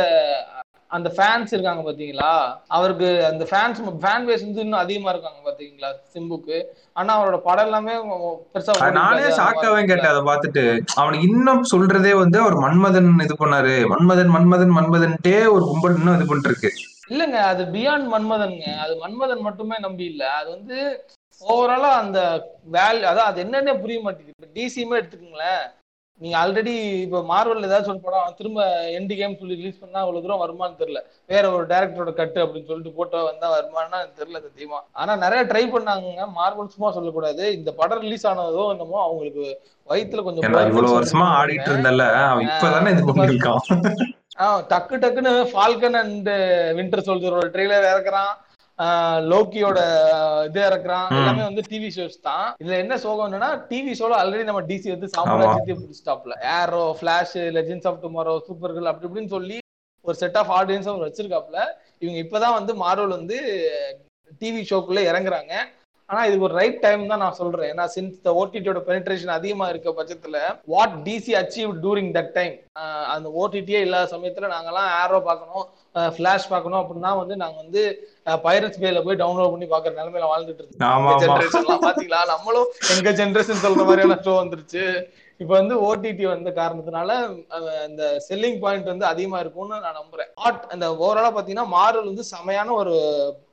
அந்த 0.91 1.09
ஃபேன்ஸ் 1.15 1.51
இருக்காங்க 1.53 1.81
பாத்தீங்களா? 1.87 2.29
அவருக்கு 2.75 3.09
அந்த 3.27 3.43
ஃபேன்ஸ் 3.49 3.79
ஃபேன் 4.03 4.25
பேஸ் 4.27 4.45
வந்து 4.45 4.63
இன்னும் 4.65 4.83
அதிகமா 4.83 5.09
இருக்காங்க 5.13 5.39
பாத்தீங்களா 5.47 5.89
சிம்புக்கு? 6.13 6.57
ஆனா 6.95 7.11
அவரோட 7.17 7.37
படம் 7.47 7.67
எல்லாமே 7.67 7.95
பெருசா 8.53 8.75
நானே 8.97 9.03
ஓடிட்டு 9.17 9.37
ஷாக் 9.39 9.59
அது 9.61 9.69
ஆவேன் 9.71 9.89
கேட்டேன் 9.91 10.13
அதை 10.13 10.23
பார்த்துட்டு. 10.29 10.63
அவனுக்கு 11.01 11.27
இன்னும் 11.31 11.63
சொல்றதே 11.73 12.13
வந்து 12.23 12.39
அவர் 12.43 12.57
மன்மதன் 12.65 13.11
இது 13.27 13.37
பண்ணாரு. 13.43 13.75
மன்மதன் 13.93 14.33
மன்மதன் 14.35 14.75
மன்மதன்ட்டே 14.77 15.37
ஒரு 15.55 15.63
கும்பல் 15.71 15.97
இன்னும் 15.99 16.17
இது 16.19 16.29
பண்ணிட்டு 16.29 16.51
இருக்கு 16.51 16.71
இல்லங்க 17.13 17.37
அது 17.51 17.63
பியாண்ட் 17.75 18.07
மன்மதன்ங்க. 18.15 18.65
அது 18.83 18.93
மன்மதன் 19.03 19.45
மட்டுமே 19.47 19.77
நம்பி 19.85 20.05
இல்ல. 20.11 20.23
அது 20.39 20.49
வந்து 20.57 20.77
ஓவராலா 21.41 21.91
அந்த 22.03 22.19
வேல்யூ 22.75 23.05
அதான் 23.11 23.29
அது 23.31 23.39
என்னன்னே 23.45 23.73
புரிய 23.83 23.99
மாட்டேங்குது. 24.05 24.35
இப்ப 24.37 24.49
டிசியுமே 24.57 24.97
எடுத்துக்கோங்களேன். 24.99 25.63
நீங்க 26.21 26.35
ஆல்ரெடி 26.39 26.73
இப்ப 27.03 27.19
மார்வல் 27.29 27.65
ஏதாச்சும் 27.67 27.93
ஒரு 27.93 28.01
படம் 28.05 28.33
திரும்ப 28.37 28.61
எண்டு 28.97 29.13
கேம் 29.19 29.37
சொல்லி 29.39 29.57
ரிலீஸ் 29.59 29.81
பண்ணா 29.81 29.99
அவ்வளவு 30.01 30.23
தூரம் 30.25 30.41
வருமானு 30.41 30.79
தெரியல. 30.81 30.99
வேற 31.29 31.43
ஒரு 31.51 31.65
டேரக்டரோட 31.67 32.11
கட்டு 32.13 32.39
அப்படின்னு 32.43 32.69
சொல்லிட்டு 32.69 32.95
போட்டோ 32.97 33.19
வந்தா 33.27 33.49
வருமானா 33.53 33.99
தெரியல 34.19 34.41
சத்தியமா 34.45 34.79
ஆனா 34.93 35.15
நிறைய 35.23 35.43
ட்ரை 35.51 35.63
பண்ணாங்க 35.73 36.07
மார்வல் 36.39 36.73
சும்மா 36.75 36.91
சொல்லக்கூடாது. 36.97 37.45
இந்த 37.57 37.71
படம் 37.73 38.03
ரிலீஸ் 38.05 38.27
ஆனதோ 38.31 38.65
என்னமோ 38.73 38.99
அவங்களுக்கு 39.05 39.45
வயித்துல 39.87 40.23
கொஞ்சம் 40.23 40.45
இவ்வளவு 40.65 40.97
வருஷமா 40.97 41.27
ஆடிட்டு 41.37 41.71
இருந்தல 41.73 42.05
இப்பதானே 42.47 42.93
இது 42.95 43.07
பண்ணிருக்கான் 43.11 43.63
ஆஹ் 44.43 44.61
டக்கு 44.69 44.97
டக்குன்னு 44.97 45.31
ஃபால்கன் 45.49 45.97
அண்ட் 46.01 46.29
வின்டர் 46.77 47.05
சோல்ஜரோட 47.07 47.47
ட்ரெய்லர் 47.55 47.89
இறக்குறான். 47.91 48.31
லோக்கியோட 49.29 49.79
இது 50.45 50.59
இறக்குறான். 50.61 51.07
ம். 51.09 51.17
எல்லாமே 51.17 51.43
வந்து 51.43 51.63
டிவி 51.69 51.89
ஷோஸ் 51.95 52.19
தான். 52.21 52.45
இதுல 52.61 52.77
என்ன 52.77 52.97
சோகம் 52.97 53.27
என்னன்னா 53.27 53.49
டிவி 53.69 53.93
ஷோல 53.99 54.17
ஆல்ரெடி 54.19 54.43
நம்ம 54.43 54.61
டிசி 54.61 54.89
வந்து 54.89 55.07
சாம்ராஜ்யத்தை 55.07 55.75
பிடிச்சிட்டாப்ல 55.79 56.35
Arrow 56.53 56.95
Flash 57.01 57.35
Legends 57.51 57.87
of 57.87 58.01
Tomorrow 58.03 58.35
Supergirl 58.73 58.85
அப்படி 58.85 59.07
இப்படின்னு 59.09 59.29
சொல்லி 59.29 59.57
ஒரு 60.05 60.17
செட் 60.17 60.37
ஆஃப் 60.37 60.51
ஆடியன்ஸ் 60.51 60.87
அவர் 60.87 61.07
வச்சிருக்காப்ல 61.07 61.59
இவங்க 61.99 62.19
இப்பதான் 62.23 62.53
வந்து 62.53 62.73
மார்வல் 62.75 63.17
வந்து 63.17 63.37
டிவி 64.41 64.61
ஷோக்குள்ள 64.69 65.01
இறங்குறாங்க. 65.09 65.53
ஆனா 66.09 66.21
இதுக்கு 66.27 66.45
ஒரு 66.47 66.55
ரைட் 66.59 66.77
டைம் 66.83 67.01
தான் 67.11 67.21
நான் 67.23 67.37
சொல்றேன். 67.39 67.69
ஏன்னா 67.73 67.85
சின்ஸ் 67.95 68.15
த 68.27 68.29
ஓடிடியோட 68.39 68.79
பெனிட்ரேஷன் 68.87 69.33
அதிகமா 69.35 69.65
இருக்க 69.71 69.89
பட்சத்துல 69.97 70.37
what 70.73 70.95
DC 71.07 71.33
achieve 71.41 71.71
during 71.83 72.09
that 72.17 72.31
time 72.37 72.55
அந்த 73.15 73.27
ஓடிடியே 73.41 73.79
இல்லாத 73.85 74.07
சமயத்துல 74.15 74.49
நாங்கெல்லாம் 74.53 74.89
ஆரோ 75.01 75.19
பார்க்கணும் 75.29 75.65
ஃபிளாஷ் 76.15 76.49
பார்க்கணும் 76.53 76.81
அப்படின்னா 76.81 77.11
வந்து 77.21 77.35
நாங்க 77.43 77.57
வந்து 77.63 77.83
பைரட்ஸ் 78.45 78.81
பேல 78.83 79.03
போய் 79.05 79.21
டவுன்லோட் 79.21 79.53
பண்ணி 79.53 79.67
பாக்குற 79.73 79.93
நிலைமையில 79.99 80.29
வாழ்ந்துட்டு 80.31 80.61
இருக்கோம் 80.61 81.21
ஜென்ரேஷன்லாம் 81.23 81.85
பாத்தீங்களா? 81.87 82.21
நம்மளும் 82.33 82.69
எங்க 82.95 83.11
ஜென்ரேஷன் 83.21 83.63
சொல்ற 83.65 83.83
மாதிரியான 83.89 84.19
ஷோ 84.27 84.35
வந்துருச்சு. 84.41 84.83
இப்ப 85.41 85.51
வந்து 85.59 85.75
ஓடிடி 85.87 86.25
வந்த 86.29 86.49
காரணத்தினால 86.61 87.09
அந்த 87.87 88.03
செல்லிங் 88.27 88.59
பாயிண்ட் 88.63 88.91
வந்து 88.93 89.05
அதிகமா 89.11 89.37
இருக்கும்னு 89.43 89.83
நான் 89.85 89.99
நம்புறேன். 90.01 90.31
ஆட் 90.45 90.65
அந்த 90.73 90.87
ஓவராலா 91.03 91.31
பாத்தீங்கன்னா 91.35 91.67
மார்வல் 91.77 92.09
வந்து 92.11 92.25
செமையான 92.33 92.73
ஒரு 92.81 92.95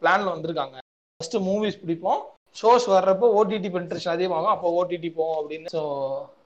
பிளான்ல 0.00 0.34
வந்திருக்காங்க. 0.34 0.76
ஃபர்ஸ்ட் 1.20 1.38
மூவிஸ் 1.50 1.80
பிடிப்போம். 1.82 2.22
ஷோஸ் 2.56 2.86
வர்றப்போ 2.92 3.26
ஓடிடி 3.38 3.68
பென்ட்ரேஷன் 3.72 4.12
அதிகமாகும். 4.12 4.52
அப்போ 4.52 4.68
ஓடிடி 4.78 5.08
போவோம் 5.16 5.38
அப்படின்னு 5.40 5.72
ஸோ 5.74 5.80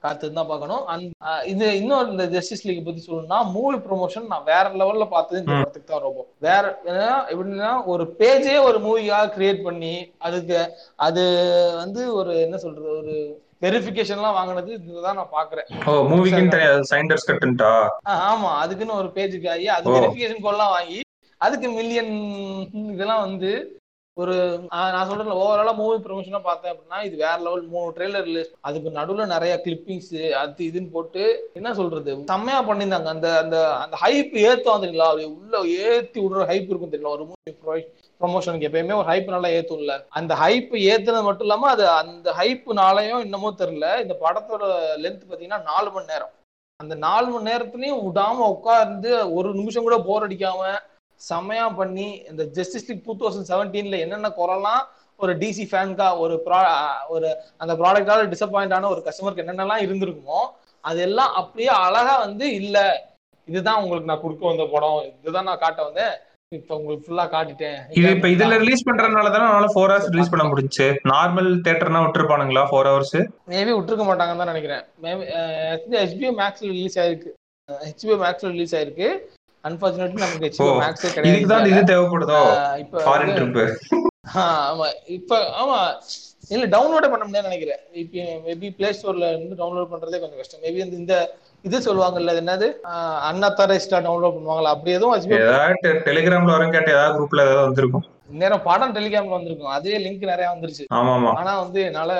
காத்து 0.03 0.31
தான் 0.31 0.49
பார்க்கணும். 0.49 0.83
அண்ட் 0.91 1.05
இது 1.51 1.65
இன்னும் 1.79 2.09
இந்த 2.11 2.25
ஜஸ்டிஸ் 2.33 2.65
லீக் 2.67 2.85
பத்தி 2.85 3.01
சொல்லணும்னா 3.03 3.39
மூவி 3.53 3.77
ப்ரொமோஷன் 3.85 4.31
நான் 4.31 4.47
வேற 4.49 4.63
லெவல்ல 4.81 5.05
பார்த்தது 5.13 5.39
இந்த. 5.41 5.57
படத்துக்கு 5.57 5.91
தான் 5.91 6.05
ரொம்ப. 6.07 6.23
வேற 6.47 6.63
எப்படின்னா 7.31 7.71
ஒரு 7.93 8.05
பேஜே 8.19 8.55
ஒரு 8.67 8.79
மூவியாக 8.85 9.31
கிரியேட் 9.35 9.61
பண்ணி 9.67 9.93
அதுக்கு 10.27 10.59
அது 11.07 11.23
வந்து 11.81 12.03
ஒரு 12.19 12.33
என்ன 12.45 12.59
சொல்றது 12.65 12.91
ஒரு 12.97 13.15
வெரிஃபிகேஷன்லாம் 13.65 14.37
வாங்கினது 14.37 14.71
இதுதான் 14.77 15.19
நான் 15.19 15.35
பாக்குறேன் 15.35 15.67
ஓ 15.87 15.91
மூவிக்கு 16.09 16.61
சைண்டர்ஸ் 16.91 17.27
கட்டுன்ட்டா? 17.29 17.71
ஆமா. 18.29 18.51
அதுக்குன்னு 18.63 18.99
ஒரு 19.01 19.11
பேஜுக்கு 19.17 19.49
ஆகி 19.55 19.67
அது. 19.75 19.93
வெரிஃபிகேஷன் 19.97 20.45
கோல்லாம் 20.47 20.73
வாங்கி 20.77 20.99
அதுக்கு 21.41 21.67
மில்லியன் 21.77 22.11
இதெல்லாம் 22.93 23.23
வந்து 23.27 23.51
ஒரு 24.17 24.33
நான் 24.71 25.07
சொல்றேன் 25.09 25.37
ஓவராலா 25.41 25.73
மூவி 25.75 25.97
ப்ரொமோஷனா 26.05 26.39
பார்த்தேன் 26.47 26.71
அப்படின்னா 26.71 26.97
இது 27.07 27.15
வேற 27.21 27.35
லெவல் 27.45 27.61
மூணு 27.73 27.93
ட்ரெய்லர் 27.95 28.25
ரிலீஸ் 28.25 28.49
அதுக்கு 28.61 28.89
நடுவுல 28.97 29.25
நிறைய 29.25 29.53
கிளிப்பிங்ஸ் 29.65 30.09
அது 30.41 30.65
இதுன்னு 30.69 30.91
போட்டு 30.95 31.21
என்ன 31.59 31.69
சொல்றது 31.73 32.15
செம்மையா 32.31 32.59
பண்ணியிருந்தாங்க. 32.69 33.09
அந்த 33.15 33.29
அந்த 33.43 33.57
அந்த 33.83 33.95
ஹைப் 34.03 34.35
ஏத்தும் 34.43 34.83
தெரியுங்களா? 34.83 35.09
அப்படி 35.11 35.29
உள்ள 35.37 35.55
ஏத்தி 35.85 36.19
விடுற 36.23 36.43
ஹைப் 36.51 36.69
இருக்கும் 36.69 36.93
தெரியல 36.95 37.13
ஒரு 37.15 37.25
மூவி 37.29 37.81
ப்ரொமோஷனுக்கு 38.21 38.67
எப்பயுமே 38.69 38.99
ஒரு 38.99 39.09
ஹைப் 39.11 39.33
நல்லா 39.35 39.51
ஏத்தும்ல. 39.57 39.95
அந்த 40.19 40.33
ஹைப் 40.43 40.75
ஏத்துனது 40.89 41.27
மட்டும் 41.29 41.47
இல்லாம 41.47 41.69
அது 41.75 41.85
அந்த 42.01 42.29
ஹைப்னாலையும் 42.41 43.23
இன்னமும் 43.27 43.59
தெரியல. 43.63 43.87
இந்த 44.03 44.15
படத்தோட 44.25 44.63
லென்த் 45.05 45.27
பாத்தீங்கன்னா 45.31 45.61
நாலு 45.71 45.89
மணி 45.95 46.11
நேரம். 46.13 46.33
அந்த 46.79 46.95
நாலு 47.07 47.27
மணி 47.31 47.49
நேரத்துலயும் 47.51 48.03
விடாம 48.05 48.45
உட்கார்ந்து 48.55 49.09
ஒரு 49.37 49.49
நிமிஷம் 49.59 49.87
கூட 49.87 49.97
போர் 50.07 50.25
அடிக்காம 50.27 50.61
செமையா 51.29 51.67
பண்ணி 51.79 52.07
இந்த 52.31 52.43
ஜஸ்டிஸ் 52.57 52.87
லீக் 52.89 53.05
டூ 53.05 53.15
தௌசண்ட் 53.21 53.49
செவன்டீன்ல 53.51 53.99
என்னென்ன 54.05 54.31
குறலாம் 54.39 54.83
ஒரு 55.19 55.33
டிசி 55.41 55.65
ஃபேன்கா 55.71 56.07
ஒரு 56.23 56.35
ப்ரா 56.45 56.59
ஒரு 57.15 57.29
அந்த 57.61 57.73
ப்ராடக்டால 57.81 58.27
டிசப்பாயிண்ட் 58.33 58.75
ஆன 58.77 58.89
ஒரு 58.95 59.01
கஸ்டமருக்கு 59.07 59.43
என்னென்னலாம் 59.43 59.85
இருந்திருக்குமோ 59.85 60.41
அதெல்லாம் 60.83 61.31
அப்படியே 61.39 61.71
அழகா 61.85 62.13
வந்து 62.25 62.45
இல்ல. 62.61 62.77
இதுதான் 63.47 63.79
உங்களுக்கு 63.83 64.09
நான் 64.09 64.23
கொடுக்க 64.23 64.43
வந்த 64.47 64.65
படம். 64.73 64.99
இதுதான் 65.21 65.47
நான் 65.49 65.61
காட்ட 65.63 65.79
வந்தேன். 65.87 66.13
இப்ப 66.51 66.71
உங்களுக்கு 66.77 67.05
ஃபுல்லா 67.05 67.25
காட்டிட்டேன். 67.33 67.77
இது 67.97 68.07
இப்ப 68.15 68.27
இதுல 68.35 68.55
ரிலீஸ் 68.63 68.85
பண்றதுனால 68.87 69.31
தானே 69.33 69.45
அவனால 69.49 69.67
ஃபோர் 69.73 69.91
ஹவர்ஸ் 69.91 70.09
ரிலீஸ் 70.13 70.31
பண்ண 70.31 70.45
முடிஞ்சுச்சு. 70.51 70.87
நார்மல் 71.11 71.49
தியேட்டர்னா 71.65 72.01
விட்டுருப்பானுங்களா 72.05 72.63
ஃபோர் 72.71 72.89
ஹவர்ஸ் 72.91 73.15
மேபி 73.53 73.71
விட்டுருக்க 73.75 74.05
மாட்டாங்கன்னு 74.09 74.41
தான் 74.43 74.51
நினைக்கிறேன். 74.53 74.83
மேபி 75.05 75.23
ஹெச்பிஓ 76.01 76.31
மேக்ஸ்ல 76.41 76.71
ரிலீஸ் 76.77 76.97
ஆயிருக்கு. 77.03 77.31
ஹெச்பிஓ 77.69 78.17
மேக்ஸ்ல 78.25 78.51
ரிலீஸ் 78.55 78.75
ஆயிருக்கு. 78.79 79.09
அன்பார்ச்சுனேட்லி 79.63 80.21
நமக்கு 80.23 80.45
ஹெச்பிஓ 80.45 80.67
ஓ, 80.67 80.77
மேக்ஸே 80.81 81.09
கிடையாது. 81.13 81.69
இது 81.71 81.81
தேவைப்படுதோ? 81.91 82.39
இப்ப 82.83 83.03
ஃபாரின் 83.05 83.35
ட்ரிப் 83.37 83.59
ஆமா. 84.71 84.87
இப்ப 85.17 85.37
ஆமா. 85.61 85.77
இல்ல 86.47 86.65
டவுன்லோடே 86.67 87.09
பண்ண 87.11 87.23
முடியாதுன்னு 87.25 87.49
நினைக்கிறேன். 87.49 87.81
இப்ப 88.01 88.15
மேபி 88.47 88.67
பிளே 88.77 88.89
ஸ்டோர்ல 88.97 89.29
இருந்து 89.33 89.55
டவுன்லோட் 89.61 89.91
பண்றதே 89.93 90.19
கொஞ்சம் 90.21 90.39
கஷ்டம். 90.41 90.63
மேபி 90.63 90.79
இந்த 90.99 91.15
இது 91.63 91.77
சொல்லுவாங்கல்ல 91.79 92.33
என்னது? 92.41 92.67
அன்அத்தாரைஸ்டா 93.29 93.97
டவுன்லோட் 94.07 94.35
பண்ணுவாங்கல்ல 94.37 94.73
அப்படி 94.75 94.91
எதுவும் 94.91 96.05
டெலிகிராம்ல 96.07 96.55
வரும் 96.55 96.73
கேட்ட 96.75 96.89
ஏதாவது 96.91 97.15
குரூப்ல 97.17 97.45
ஏதாவது 97.45 97.67
வந்திருக்கும். 97.67 98.05
நேரம் 98.41 98.63
படம் 98.63 98.95
டெலிகாம்ல 98.95 99.37
வந்திருக்கும். 99.37 99.73
அதே 99.77 99.93
லிங்க் 100.05 100.31
நிறைய 100.31 100.47
வந்துருச்சு. 100.53 100.85
ஆனா 101.39 101.53
வந்து 101.59 101.81
என்னால 101.89 102.11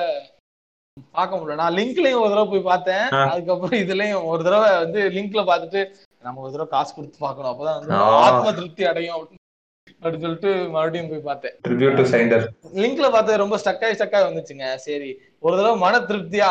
பார்க்க 1.12 1.36
முடியல. 1.36 1.56
நான் 1.56 1.76
லிங்க்லயும் 1.76 2.22
ஒரு 2.24 2.32
தடவை 2.34 2.48
போய் 2.54 2.70
பார்த்தேன். 2.72 3.06
அதுக்கப்புறம் 3.34 3.80
இதுலயும் 3.84 4.26
ஒரு 4.32 4.42
தடவை 4.44 4.72
வந்து 4.84 5.02
லிங்க்ல 5.18 5.44
பார்த்துட்டு 5.52 5.82
நம்ம 6.26 6.42
ஒரு 6.44 6.52
தடவை 6.54 6.70
காசு 6.74 6.92
கொடுத்து 6.96 7.18
பார்க்கணும். 7.26 7.52
அப்பதான் 7.52 7.78
வந்து. 7.78 7.94
ஆத்ம 8.26 8.54
திருப்தி 8.58 8.84
அடையும் 8.92 9.16
அப்படின்னு 9.18 10.26
சொல்லிட்டு 10.26 10.52
மறுபடியும் 10.76 11.10
போய் 11.12 11.28
பார்த்தேன். 11.30 11.56
லிங்க்ல 12.82 13.08
பார்த்தது 13.16 13.44
ரொம்ப 13.44 13.58
ஸ்டக்காய் 13.64 13.98
ஸ்டக்காய் 14.00 14.28
வந்துச்சுங்க. 14.30 14.68
சரி 14.88 15.10
ஒரு 15.46 15.56
தடவை 15.58 15.76
மன 15.86 16.02
திருப்தியா 16.12 16.50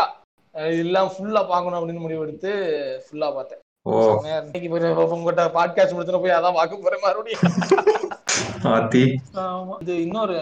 இதெல்லாம் 0.74 1.10
ஃபுல்லா 1.14 1.42
பார்க்கணும் 1.52 1.78
அப்படின்னு 1.80 2.05
முடிவு 2.05 2.24
எடுத்து 2.26 2.52
ஃபுல்லா 3.05 3.28
பார்த்தேன். 3.38 3.62
உங்ககிட்ட 3.85 5.44
பாட்காஸ்ட் 5.44 5.94
முடிச்சுட்டு 5.97 6.20
போய் 6.20 6.39
அதான் 6.39 6.59
பார்க்க 6.59 6.77
போறேன் 6.77 7.02
மறுபடியும். 7.02 7.44
இது 9.81 10.02
இன்னொரு 10.02 10.39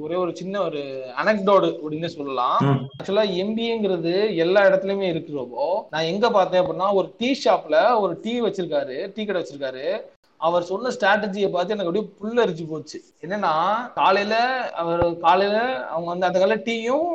ஒரே 0.00 0.14
ஒரு 0.14 0.36
சின்ன 0.36 0.62
ஒரு 0.62 0.80
அனக்டோடு 1.22 1.68
அப்படின்னு 1.78 2.06
சொல்லலாம். 2.06 2.58
ஆக்சுவலா 2.98 3.24
எம்பிஏங்கிறது 3.42 4.36
எல்லா 4.36 4.62
இடத்துலயுமே 4.62 5.08
இருக்கிறப்போ 5.14 5.66
நான் 5.90 6.10
எங்க 6.12 6.30
பார்த்தேன் 6.30 6.62
அப்படின்னா 6.62 6.92
ஒரு 6.92 7.14
டீ 7.18 7.38
ஷாப்ல 7.44 8.00
ஒரு 8.00 8.18
டீ 8.22 8.40
வச்சிருக்காரு 8.40 9.12
டீ 9.14 9.24
கடை 9.24 9.42
வச்சிருக்காரு. 9.42 9.86
அவர் 10.46 10.66
சொன்ன 10.68 10.90
ஸ்ட்ராட்டஜியை 10.94 11.48
பார்த்து 11.52 11.74
எனக்கு 11.74 11.90
அப்படியே 11.90 12.08
புல்லரிச்சு 12.18 12.64
போச்சு. 12.72 12.98
என்னன்னா 13.24 13.52
காலையில 13.98 14.34
அவர் 14.80 15.02
காலையில 15.24 15.56
அவங்க 15.92 16.08
வந்து 16.12 16.28
அந்த 16.28 16.38
காலையில 16.40 16.58
டீயும் 16.68 17.08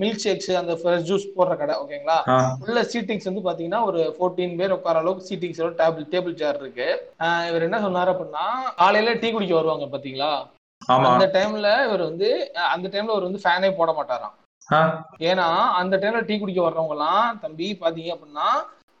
மில்க் 0.00 0.22
ஷேக்ஸ் 0.24 0.50
அந்த 0.60 0.74
ஃப்ரெஷ் 0.80 1.06
ஜூஸ் 1.10 1.24
போடுற 1.36 1.54
கடை 1.60 1.74
ஓகேங்களா? 1.82 2.18
உள்ள 2.64 2.82
சீட்டிங்ஸ் 2.92 3.28
வந்து 3.30 3.44
பாத்தீங்கன்னா 3.48 3.80
ஒரு 3.90 4.00
14 4.18 4.58
பேர் 4.60 4.76
உட்கார 4.76 5.02
அளவுக்கு 5.02 5.28
சீட்டிங்ஸ் 5.30 5.62
டேபிள் 5.80 6.06
டேபிள் 6.14 6.38
சேர் 6.42 6.60
இருக்கு. 6.62 6.88
இவர் 7.50 7.66
என்ன 7.68 7.80
சொன்னாரு 7.86 8.12
அப்படின்னா 8.14 8.46
காலையில 8.82 9.14
டீ 9.24 9.30
குடிக்க 9.36 9.54
வருவாங்க 9.60 9.88
பாத்தீங்களா? 9.96 10.32
அந்த 11.10 11.26
டைம்ல 11.36 11.68
இவர் 11.88 12.08
வந்து 12.10 12.30
அந்த 12.74 12.86
டைம்ல 12.94 13.14
அவர் 13.16 13.28
வந்து 13.28 13.44
ஃபேனே 13.44 13.70
போட 13.78 13.90
மாட்டாராம். 13.98 14.34
ஏன்னா 15.30 15.46
அந்த 15.80 15.94
டைம்ல 16.02 16.22
டீ 16.28 16.36
குடிக்க 16.42 16.60
வர்றவங்க 16.64 16.96
எல்லாம் 16.96 17.38
தம்பி 17.44 17.68
பாத்தீங்க 17.84 18.12
அப்படின்னா 18.16 18.48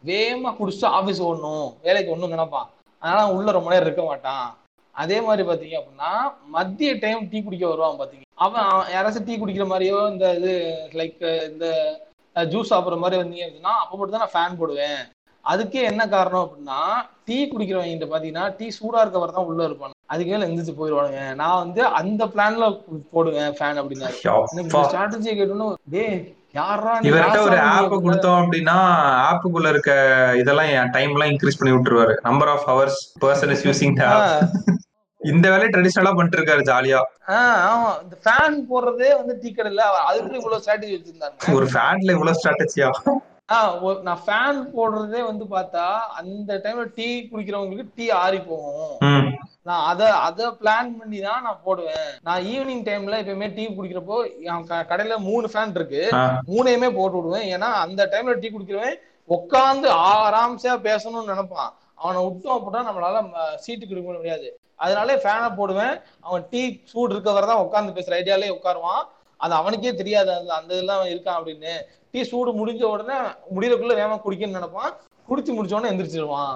வேகமா 0.04 0.50
குடிச்சு 0.56 0.86
ஆபீஸ் 0.98 1.20
ஓடணும் 1.26 1.68
வேலைக்கு 1.84 2.12
ஒண்ணும் 2.14 2.34
நினைப்பான். 2.34 2.68
அதனால 3.04 3.22
அவன் 3.22 3.38
உள்ள 3.38 3.50
ரொம்ப 3.56 3.70
நேரம் 3.72 3.88
இருக்க 3.88 4.04
மாட்டான். 4.10 4.46
அதே 4.94 5.16
மாதிரி 5.26 5.42
பாத்தீங்க 5.48 5.76
அப்படின்னா 5.78 6.10
மதிய 6.56 6.90
டைம் 7.02 7.28
டீ 7.30 7.38
குடிக்க 7.46 7.64
வருவான் 7.70 7.98
பாத்தீங்க. 8.00 8.24
அவன் 8.44 8.68
யாராச்சும் 8.94 9.26
டீ 9.28 9.34
குடிக்கிற 9.40 9.64
மாதிரியோ 9.72 9.98
இந்த 10.12 10.26
இது 10.38 10.52
லைக் 11.00 11.24
இந்த 11.50 11.66
ஜூஸ் 12.52 12.70
சாப்பிட்ற 12.72 12.96
மாதிரி 13.02 13.20
வந்தீங்க 13.20 13.46
அப்படின்னா 13.48 13.74
அப்போ 13.80 13.94
மட்டும் 13.96 14.16
தான் 14.16 14.24
நான் 14.24 14.34
ஃபேன் 14.36 14.58
போடுவேன். 14.60 15.00
அதுக்கே 15.44 15.82
என்ன 15.90 16.02
காரணம் 16.14 16.44
அப்படின்னா 16.44 16.78
டீ 17.28 17.36
குடிக்கிறவங்க 17.52 18.08
பாத்தீங்கன்னா 18.12 18.46
டீ 18.58 18.68
சூடா 18.78 19.02
இருக்கவர் 19.04 19.36
தான் 19.36 19.48
உள்ள 19.50 19.60
இருப்பாங்க. 19.68 19.94
அதுக்கு 20.12 20.32
மேல 20.32 20.46
எந்திரிச்சு 20.48 20.78
போயிடுவானுங்க 20.78 21.20
நான் 21.42 21.60
வந்து 21.64 21.82
அந்த 22.00 22.24
பிளான்ல 22.32 22.66
போடுவேன் 23.14 23.54
ஃபேன் 23.58 23.80
அப்படின்னாரு 23.82 24.16
எனக்கு 24.54 24.86
ஸ்ட்ராட்டஜியை 24.88 25.34
கேட்டோன்னு 25.40 25.68
நீ 25.94 26.04
இவர்கிட்ட 27.06 27.38
ஒரு 27.40 27.56
ஆப் 27.68 27.94
கொடுத்தோம் 28.04 28.40
அப்படின்னா 28.40 28.76
ஆப்புக்குள்ள 29.28 29.68
இருக்க 29.68 29.92
இதெல்லாம் 30.36 30.92
டைம் 30.92 31.14
எல்லாம் 31.14 31.30
இன்க்ரீஸ் 31.32 31.58
பண்ணி 31.58 31.74
விட்டுருவாரு. 31.74 32.14
Number 32.22 32.48
of 32.48 32.66
hours 32.70 33.00
person 33.24 33.52
is 33.54 33.64
using 33.68 33.96
இந்த 35.20 35.46
வேலையை 35.50 35.68
ட்ரெடிஷனலா 35.70 36.10
பண்ணிட்டு 36.14 36.38
இருக்காரு 36.38 36.62
ஜாலியா. 36.68 36.98
ஆமா. 37.36 37.90
இந்த 38.02 38.16
ஃபேன் 38.24 38.56
போடுறதே 38.70 39.10
வந்து 39.20 39.34
டீ 39.42 39.50
கடையில 39.50 39.84
அதுக்கு 40.08 40.40
இவ்வளவு 40.40 40.62
ஸ்ட்ராட்டஜி 40.64 40.94
வச்சிருந்தாங்க 40.96 41.54
ஒரு 41.58 41.68
ஃபேன்ல 41.72 42.16
இவ்வளவு 42.16 42.38
ஸ்ட்ராட்டஜியா 42.40 42.88
நான் 43.48 44.20
ஃபேன் 44.26 44.60
போடுறதே 44.74 45.20
வந்து 45.30 45.44
பார்த்தா 45.54 45.86
அந்த 46.18 46.52
டைம்ல 46.64 46.84
டீ 46.98 47.08
குடிக்கிறவங்களுக்கு 47.30 47.96
டீ 47.98 48.06
ஆறி 48.20 48.38
போகும். 48.50 49.26
நான் 49.68 49.84
அத 49.90 50.00
அத 50.26 50.48
பிளான் 50.60 50.88
பண்ணி 51.00 51.18
தான் 51.26 51.44
நான் 51.46 51.60
போடுவேன். 51.66 52.08
நான் 52.26 52.46
ஈவினிங் 52.52 52.82
டைம்ல 52.88 53.18
எப்பயுமே 53.22 53.48
டீ 53.56 53.64
குடிக்கிறப்போ 53.76 54.16
என் 54.48 54.64
கடையில 54.90 55.16
மூணு 55.28 55.46
ஃபேன் 55.52 55.74
இருக்கு. 55.78 56.02
மூணையுமே 56.50 56.88
போட்டு 56.98 57.18
விடுவேன். 57.18 57.46
ஏன்னா 57.56 57.68
அந்த 57.84 58.08
டைம்ல 58.14 58.34
டீ 58.42 58.50
குடிக்கிறவன் 58.54 59.00
உட்காந்து 59.36 59.88
ஆராம்சா 60.12 60.74
பேசணும்னு 60.88 61.32
நினைப்பான். 61.32 61.72
அவனை 62.02 62.20
விட்டோம் 62.26 62.56
அப்படின்னா 62.58 62.82
நம்மளால 62.88 63.18
சீட்டு 63.64 63.84
கொடுக்க 63.90 64.08
முடியாது. 64.18 64.48
அதனால 64.84 65.16
ஃபேனை 65.24 65.50
போடுவேன். 65.58 65.94
அவன் 66.28 66.46
டீ 66.52 66.62
சூடு 66.92 67.12
இருக்கவர் 67.16 67.50
தான் 67.52 67.64
உட்காந்து 67.66 67.96
பேசுற 67.98 68.16
ஐடியாலே 68.20 68.54
உட்காருவான் 68.56 69.04
அது 69.40 69.54
அவனுக்கே 69.60 69.92
தெரியாது. 70.00 70.30
அந்த 70.38 70.50
அந்த 70.60 70.70
இதெல்லாம் 70.74 71.12
இருக்கான் 71.12 71.38
அப்படின்னு. 71.38 71.74
டீ 72.14 72.22
சூடு 72.30 72.50
முடிஞ்ச 72.58 72.82
உடனே 72.92 73.16
முடியறதுக்குள்ள 73.54 73.94
வேகமா 74.00 74.16
குடிக்கணும்னு 74.24 74.58
நினைப்பான். 74.58 74.92
குடிச்சு 75.28 75.52
முடிச்ச 75.56 75.76
உடனே 75.76 75.90
எந்திரிச்சிருவான். 75.92 76.54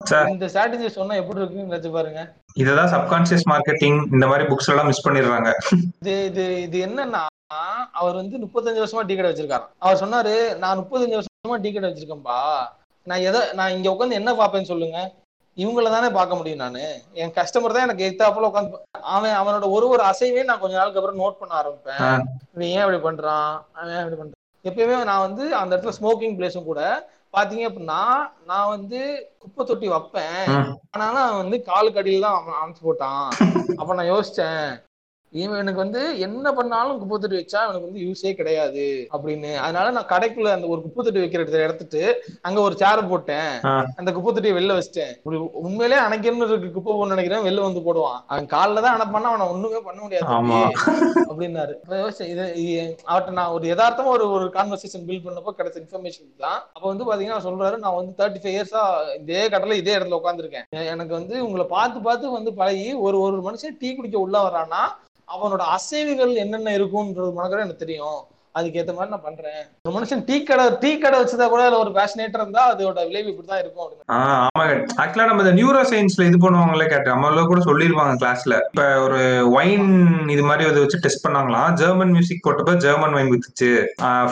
சார். 0.00 0.28
இந்த 0.32 0.46
ஸ்ட்ராட்டஜி 0.50 0.88
சொன்னா 0.96 1.14
எப்படி 1.20 1.40
இருக்குன்னு 1.40 1.70
நினைச்சு 1.70 1.90
பாருங்க. 1.94 2.20
இததான் 2.62 2.90
சப்கான்சியஸ் 2.94 3.46
மார்க்கெட்டிங் 3.52 3.98
இந்த 4.14 4.26
மாதிரி 4.30 4.44
புக்ஸ் 4.50 4.70
எல்லாம் 4.72 4.88
மிஸ் 4.90 5.04
பண்ணிடுறாங்க. 5.06 5.50
இது 6.00 6.14
இது 6.30 6.44
இது 6.66 6.78
என்னன்னா 6.86 7.22
அவர் 8.00 8.18
வந்து 8.20 8.36
முப்பத்தஞ்சு 8.42 8.82
வருஷமா 8.82 9.04
டீ 9.08 9.14
கடை 9.16 9.30
வச்சிருக்காராம். 9.30 9.72
அவர் 9.84 10.02
சொன்னாரு 10.02 10.34
நான் 10.64 10.80
முப்பத்தஞ்சு 10.80 11.18
வருஷமா 11.18 11.58
டீ 11.64 11.72
கடை 11.72 11.88
வச்சிருக்கேன்பா. 11.90 12.38
நான் 13.10 13.26
எதை 13.28 13.40
நான் 13.60 13.74
இங்க 13.76 13.88
உட்காந்து 13.94 14.20
என்ன 14.20 14.32
பார்ப்பேன்னு 14.40 14.72
சொல்லுங்க. 14.72 14.98
இவங்கள 15.62 15.90
தானே 15.94 16.08
பார்க்க 16.16 16.38
முடியும் 16.38 16.64
நானு. 16.64 16.82
என் 17.22 17.36
கஸ்டமர் 17.38 17.76
தான் 17.76 17.86
எனக்கு 17.86 18.08
எத்தாப்புல 18.10 18.50
உட்காந்து 18.50 18.82
அவன் 19.14 19.38
அவனோட 19.38 19.66
ஒரு 19.76 19.86
ஒரு 19.94 20.02
அசைவையும் 20.10 20.50
நான் 20.50 20.60
கொஞ்ச 20.64 20.76
நாளுக்கு 20.78 21.00
அப்புறம் 21.00 21.22
நோட் 21.22 21.40
பண்ண 21.40 21.54
ஆரம்பிப்பேன். 21.60 22.26
இவன் 22.54 22.72
ஏன் 22.74 22.84
இப்படி 22.84 23.00
பண்றான்? 23.06 23.54
அவன் 23.76 23.94
ஏன் 23.94 24.02
இப்படி 24.04 24.20
பண்றான்? 24.20 24.37
எப்பயுமே 24.68 25.04
நான் 25.04 25.26
வந்து 25.26 25.44
அந்த 25.56 25.70
இடத்துல 25.74 25.96
ஸ்மோக்கிங் 25.98 26.36
பிளேஸும் 26.38 26.68
கூட 26.70 26.82
பாத்தீங்க 27.34 27.64
அப்படின்னா 27.68 28.02
நான் 28.46 28.68
வந்து 28.68 29.00
குப்பை 29.38 29.62
தொட்டி 29.64 29.88
வைப்பேன். 29.88 30.44
ஆனாலும் 30.90 31.40
வந்து 31.42 31.56
காலுக்கு 31.62 32.00
அடியில 32.02 32.20
தான் 32.20 32.60
அனுப்பிச்சு 32.60 32.86
போட்டான் 32.86 33.26
அப்ப 33.78 33.94
நான் 33.94 34.12
யோசிச்சேன் 34.14 34.62
இவன் 35.32 35.60
எனக்கு 35.62 35.80
வந்து 35.84 36.02
என்ன 36.26 36.52
பண்ணாலும் 36.58 36.98
குப்பை 37.00 37.16
தொட்டி 37.22 37.38
வச்சா 37.38 37.60
எனக்கு 37.68 37.88
வந்து 37.88 38.04
யூஸே 38.06 38.30
கிடையாது 38.38 38.84
அப்படின்னு. 39.14 39.50
அதனால 39.64 39.86
நான் 39.96 40.10
கடைக்குள்ள 40.12 40.52
அந்த 40.56 40.66
ஒரு 40.72 40.80
குப்பை 40.84 41.00
தொட்டி 41.02 41.22
வைக்கிற 41.22 41.42
இடத்துல 41.42 41.64
எடுத்துட்டு 41.66 42.02
அங்க 42.48 42.58
ஒரு 42.66 42.74
சேர் 42.82 43.02
போட்டேன். 43.10 43.50
அந்த 44.00 44.10
குப்பை 44.16 44.30
தொட்டியை 44.32 44.54
வெளில 44.58 44.76
வச்சிட்டேன். 44.78 45.12
இப்படி 45.18 45.38
உண்மையிலே 45.64 45.98
அணைக்கணும்னு 46.06 46.48
இருக்கு. 46.52 46.74
குப்பை 46.76 46.92
போடணும்னு 46.92 47.16
நினைக்கிறேன். 47.16 47.44
வெளில 47.48 47.66
வந்து 47.68 47.82
போடுவான். 47.88 48.20
அவன் 48.30 48.48
காலில் 48.54 48.84
தான் 48.84 48.96
அனுப்பானா 48.96 49.32
அவனை 49.32 49.48
ஒண்ணுமே 49.54 49.82
பண்ண 49.88 50.00
முடியாது. 50.04 50.28
அப்படின்னாரு. 51.30 51.74
இது 52.32 52.46
அவர்ட்ட 53.10 53.36
நான் 53.40 53.54
ஒரு 53.56 53.64
யதார்த்தமா 53.72 54.12
ஒரு 54.16 54.26
ஒரு 54.36 54.46
கான்வர்சேஷன் 54.58 55.06
பில்ட் 55.08 55.26
பண்ணப்போ 55.26 55.52
கிடைச்ச 55.58 55.76
இன்ஃபர்மேஷன் 55.82 56.30
தான் 56.46 56.60
அப்ப 56.74 56.84
வந்து 56.92 57.08
பாத்தீங்கன்னா 57.10 57.44
சொல்றாரு 57.48 57.76
நான் 57.84 57.98
வந்து 57.98 58.14
தேர்ட்டி 58.20 58.40
ஃபைவ் 58.42 58.56
இயர்ஸா 58.56 58.84
இதே 59.22 59.42
கடல 59.54 59.76
இதே 59.82 59.96
இடத்துல 59.98 60.20
உட்காந்துருக்கேன் 60.20 60.66
எனக்கு 60.94 61.12
வந்து 61.18 61.34
உங்களை 61.48 61.66
பார்த்து 61.76 62.06
பார்த்து 62.08 62.36
வந்து 62.38 62.52
பழகி 62.62 62.88
ஒரு 63.06 63.18
ஒரு 63.26 63.38
மனுஷன் 63.48 63.78
டீ 63.82 63.90
குடிக்க 63.98 64.18
உள்ள 64.26 64.38
வரான்னா 64.46 64.82
அவனோட 65.28 65.62
அசைவுகள் 65.76 66.34
என்னென்ன 66.34 66.74
இருக்கும்ன்றது 66.78 67.30
மனக்கட 67.32 67.60
எனக்கு 67.60 67.76
தெரியும். 67.76 68.18
அதுக்கேற்ற 68.58 68.92
மாதிரி 68.98 69.14
நான் 69.14 69.26
பண்றேன். 69.28 69.60
ஒரு 69.86 69.94
மனுஷன் 69.96 70.22
டீ 70.28 70.36
கடை 70.42 70.64
டீ 70.80 70.90
கடை 70.98 71.16
வச்சதா 71.22 71.48
கூட 71.52 71.62
அதுல 71.66 71.80
ஒரு 71.84 71.92
பேஷனேட்டர் 71.98 72.42
இருந்தா 72.42 72.64
அதோட 72.72 73.06
விளைவு 73.08 73.30
இப்படிதான் 73.32 73.62
இருக்கும் 73.62 73.84
அப்படின்னு. 73.84 74.06
ஆஹ் 74.14 74.46
ஆமாங்க 74.48 74.74
ஆக்சுவலா 75.02 75.28
நம்ம 75.30 75.42
இந்த 75.42 75.54
நியூரோ 75.60 75.82
சயின்ஸ்ல 75.90 76.26
இது 76.30 76.38
பண்ணுவாங்களே 76.44 76.86
கேட்டு 76.92 77.14
நம்மள 77.14 77.46
கூட 77.50 77.60
சொல்லிருப்பாங்க 77.68 78.14
கிளாஸ்ல 78.22 78.54
இப்ப 78.70 78.86
ஒரு 79.06 79.20
ஒயின் 79.56 79.88
இது 80.34 80.42
மாதிரி 80.48 80.68
அதை 80.70 80.80
வச்சு 80.84 81.02
டெஸ்ட் 81.06 81.24
பண்ணாங்களாம். 81.26 81.72
ஜெர்மன் 81.82 82.12
மியூசிக் 82.16 82.44
போட்டப்ப 82.46 82.76
ஜெர்மன் 82.84 83.16
வைன் 83.18 83.30
வித்துச்சு. 83.32 83.70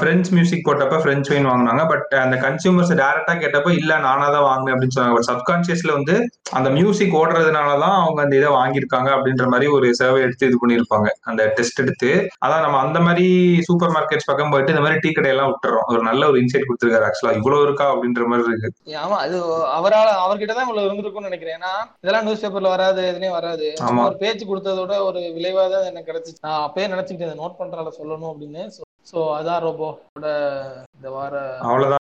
பிரெஞ்சு 0.00 0.30
மியூசிக் 0.36 0.66
போட்டப்ப 0.68 1.00
பிரெஞ்சு 1.06 1.30
வைன் 1.34 1.50
வாங்கினாங்க. 1.50 1.82
பட் 1.92 2.06
அந்த 2.24 2.36
கன்சியூமர்ஸ் 2.44 2.92
டேரக்டா 3.02 3.34
கேட்டப்ப 3.42 3.74
இல்ல 3.80 3.92
நானா 4.06 4.28
தான் 4.34 4.46
வாங்கினேன் 4.48 4.74
அப்படின்னு 4.76 4.96
சொன்னாங்க. 4.98 5.16
பட் 5.18 5.30
சப்கான்சியஸ்ல 5.32 5.92
வந்து 5.92 6.16
அந்த 6.58 6.68
மியூசிக் 6.78 7.16
ஓடுறதுனாலதான் 7.16 7.96
அவங்க 8.02 8.20
அந்த 8.24 8.34
இதை 8.40 8.50
வாங்கியிருக்காங்க 8.58 9.10
அப்படின்ற 9.16 9.46
மாதிரி 9.52 9.70
ஒரு 9.76 9.88
சர்வே 10.00 10.20
எடுத்து 10.26 10.50
இது 10.50 10.60
பண்ணிருப்பாங்க 10.62 11.08
அந்த 11.30 11.42
டெஸ்ட் 11.56 11.82
எடுத்து. 11.84 12.10
அதான் 12.46 12.64
நம்ம 12.64 12.80
அந்த 12.86 12.98
மாதிரி 13.08 13.26
சூப்பர் 13.68 13.94
மார்க்கெட் 13.96 14.15
மார்க்கெட்ஸ் 14.16 14.30
பக்கம் 14.30 14.52
போயிட்டு 14.52 14.72
இந்த 14.74 14.82
மாதிரி 14.84 15.00
டீ 15.04 15.10
கடையெல்லாம் 15.16 15.50
விட்டுறோம். 15.50 15.86
ஒரு 15.92 16.00
நல்ல 16.08 16.22
ஒரு 16.30 16.38
இன்சைட் 16.42 16.66
கொடுத்துருக்காரு 16.68 17.06
ஆக்சுவலா 17.08 17.34
இவ்வளவு 17.38 17.64
இருக்கா 17.66 17.86
அப்படின்ற 17.92 18.26
மாதிரி 18.30 18.52
இருக்கு. 18.52 18.70
ஆமா 19.04 19.16
அது 19.24 19.36
அவரால் 19.78 20.10
அவர்கிட்ட 20.24 20.54
தான் 20.54 20.66
இவ்வளவு 20.66 20.86
இருந்திருக்கும்னு 20.88 21.30
நினைக்கிறேன். 21.30 21.56
ஏன்னா 21.58 21.72
இதெல்லாம் 22.02 22.26
நியூஸ் 22.28 22.44
பேப்பர்ல 22.44 22.72
வராது 22.74 23.02
எதுலயும் 23.10 23.38
வராது. 23.38 23.68
ஒரு 24.06 24.16
பேச்சு 24.22 24.44
கொடுத்ததோட 24.50 24.94
ஒரு 25.08 25.22
விளைவா 25.36 25.64
தான் 25.74 25.88
எனக்கு 25.90 26.10
கிடைச்சிச்சு. 26.10 26.44
நான் 26.46 26.64
அப்பயே 26.66 26.88
நினைச்சுக்கிட்டேன் 26.94 27.42
நோட் 27.42 27.60
பண்றால 27.60 27.92
சொல்லணும் 28.00 28.32
அப்படின்னு. 28.32 28.64
சோ 29.10 29.18
அதான் 29.38 29.62
ரோபோ 29.66 29.90
இந்த 30.18 31.10
வார 31.16 31.34
அவ்வளவுதான். 31.66 32.02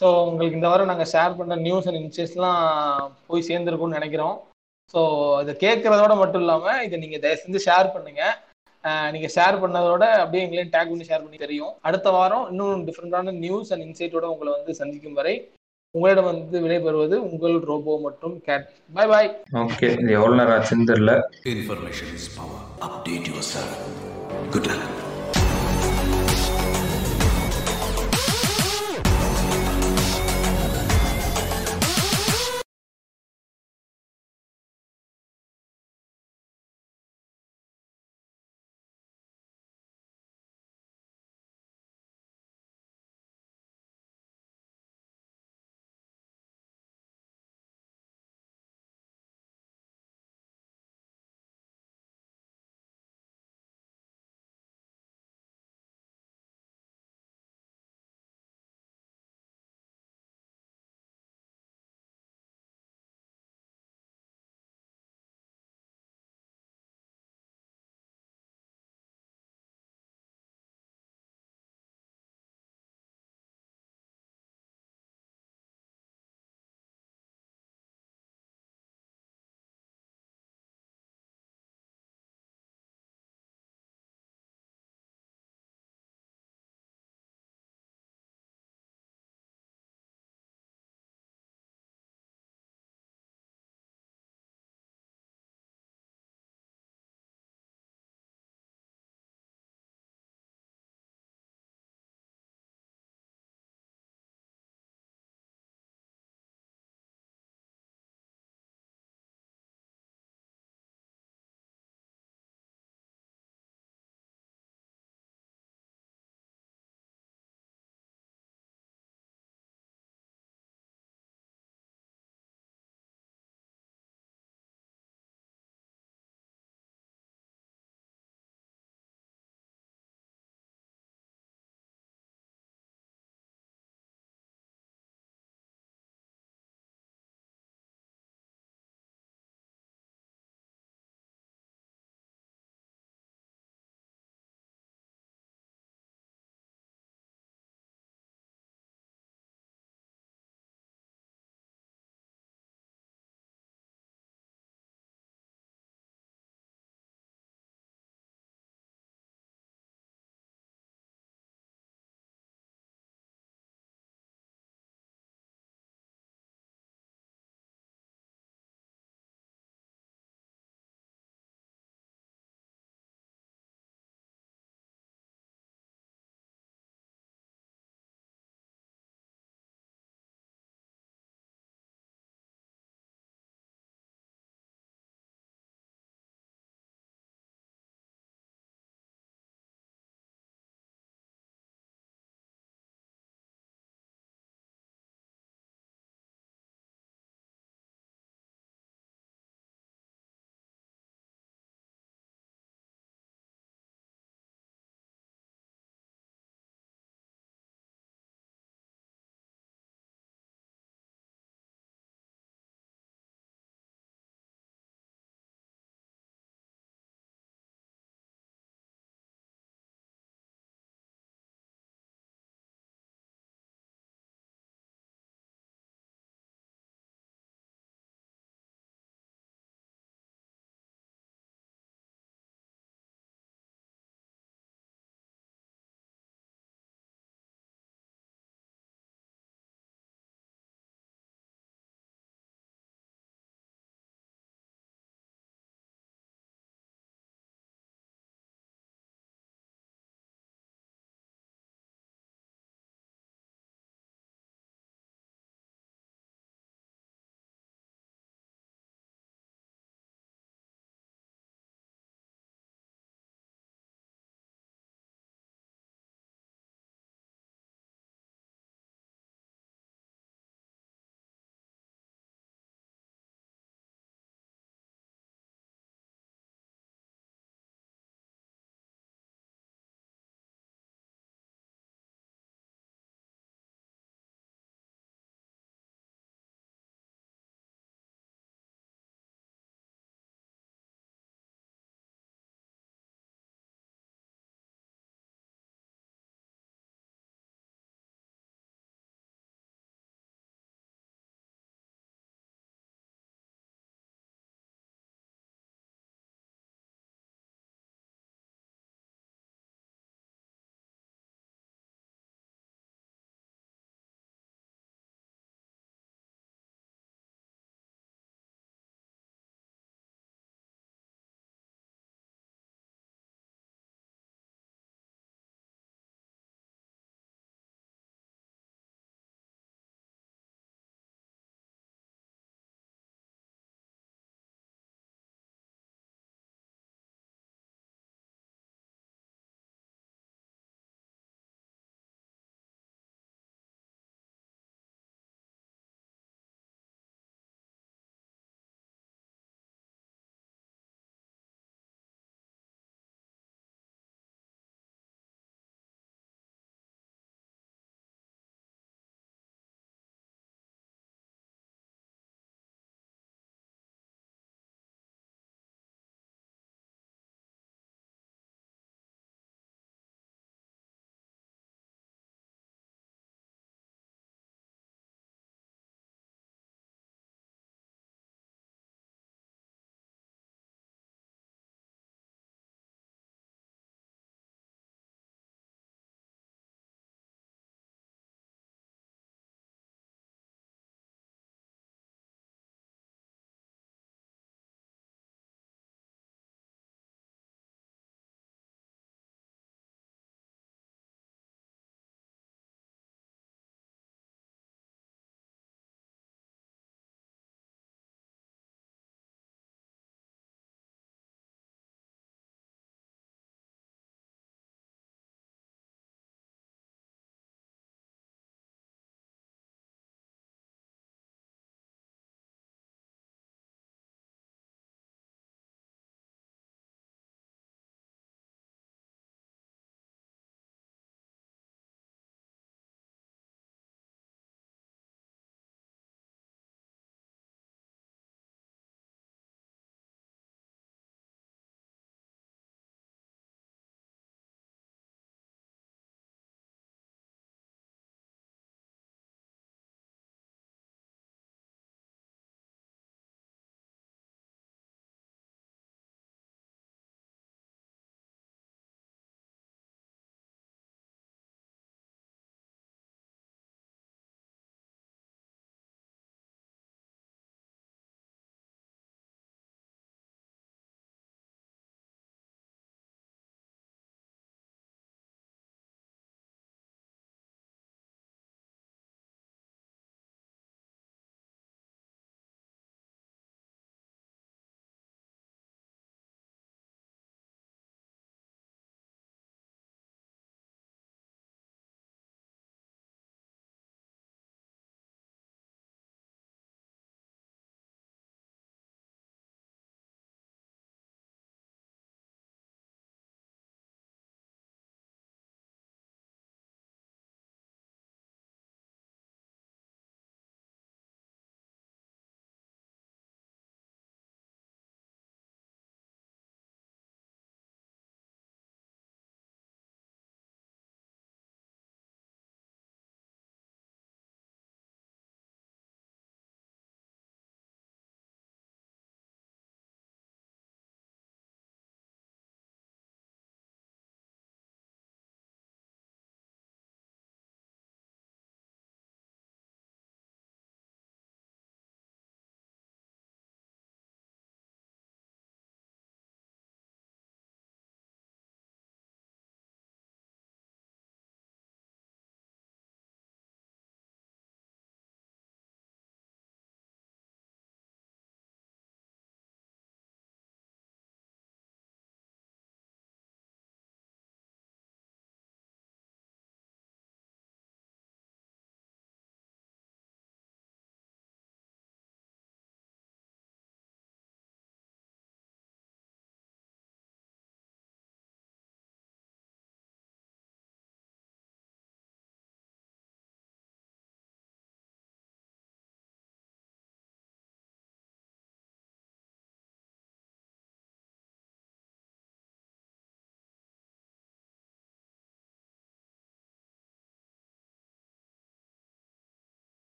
ஸோ 0.00 0.06
உங்களுக்கு 0.28 0.58
இந்த 0.58 0.68
வாரம் 0.70 0.92
நாங்கள் 0.92 1.10
ஷேர் 1.14 1.38
பண்ண 1.40 1.58
நியூஸ் 1.66 1.88
அண்ட் 1.88 2.00
இன்சைட்ஸ்லாம் 2.04 2.62
போய் 3.30 3.48
சேர்ந்துருக்கும்னு 3.48 3.98
நினைக்கிறோம். 4.00 4.36
ஸோ 4.94 5.00
இதை 5.42 5.52
கேட்கறதோட 5.64 6.12
மட்டும் 6.20 6.42
இல்லாமல் 6.44 6.80
இதை 6.86 6.96
நீங்கள் 7.02 7.22
தயவு 7.24 7.42
செஞ்சு 7.42 7.60
ஷேர் 7.66 7.92
பண்ணுங்க. 7.96 8.22
நீங்க 9.12 9.28
ஷேர் 9.34 9.60
பண்ணதோட 9.62 10.04
அப்படியே 10.20 10.42
எங்களையும் 10.44 10.74
டேக் 10.74 10.90
பண்ணி 10.90 11.08
ஷேர் 11.08 11.24
பண்ணி 11.24 11.38
தெரியும் 11.38 11.72
அடுத்த 11.82 12.10
வாரம் 12.10 12.46
இன்னும் 12.50 12.84
டிஃப்ரெண்டான 12.86 13.34
நியூஸ் 13.38 13.72
அண்ட் 13.72 13.86
இன்சைட்டோட 13.86 14.28
உங்களை 14.32 14.52
வந்து 14.56 14.74
சந்திக்கும் 14.80 15.18
வரை 15.20 15.34
உங்களிடம் 15.94 16.30
வந்து 16.30 16.56
விடைபெறுவது 16.64 17.16
உங்கள் 17.28 17.56
ரோபோ 17.70 17.94
மற்றும் 18.02 18.36
கேட் 18.46 18.66
பை 18.90 19.06
பாய் 19.06 19.30
ஓகே 19.62 19.88
எவ்வளவு 20.16 20.38
நேரம் 20.40 20.56
ஆச்சுன்னு 20.56 20.90
தெரியல 20.92 21.14
Information 21.54 22.10
is 22.18 22.26
power. 22.34 22.60
Update 22.80 23.26
yourself. 23.26 23.72
Good 24.50 24.68
luck. 24.70 24.86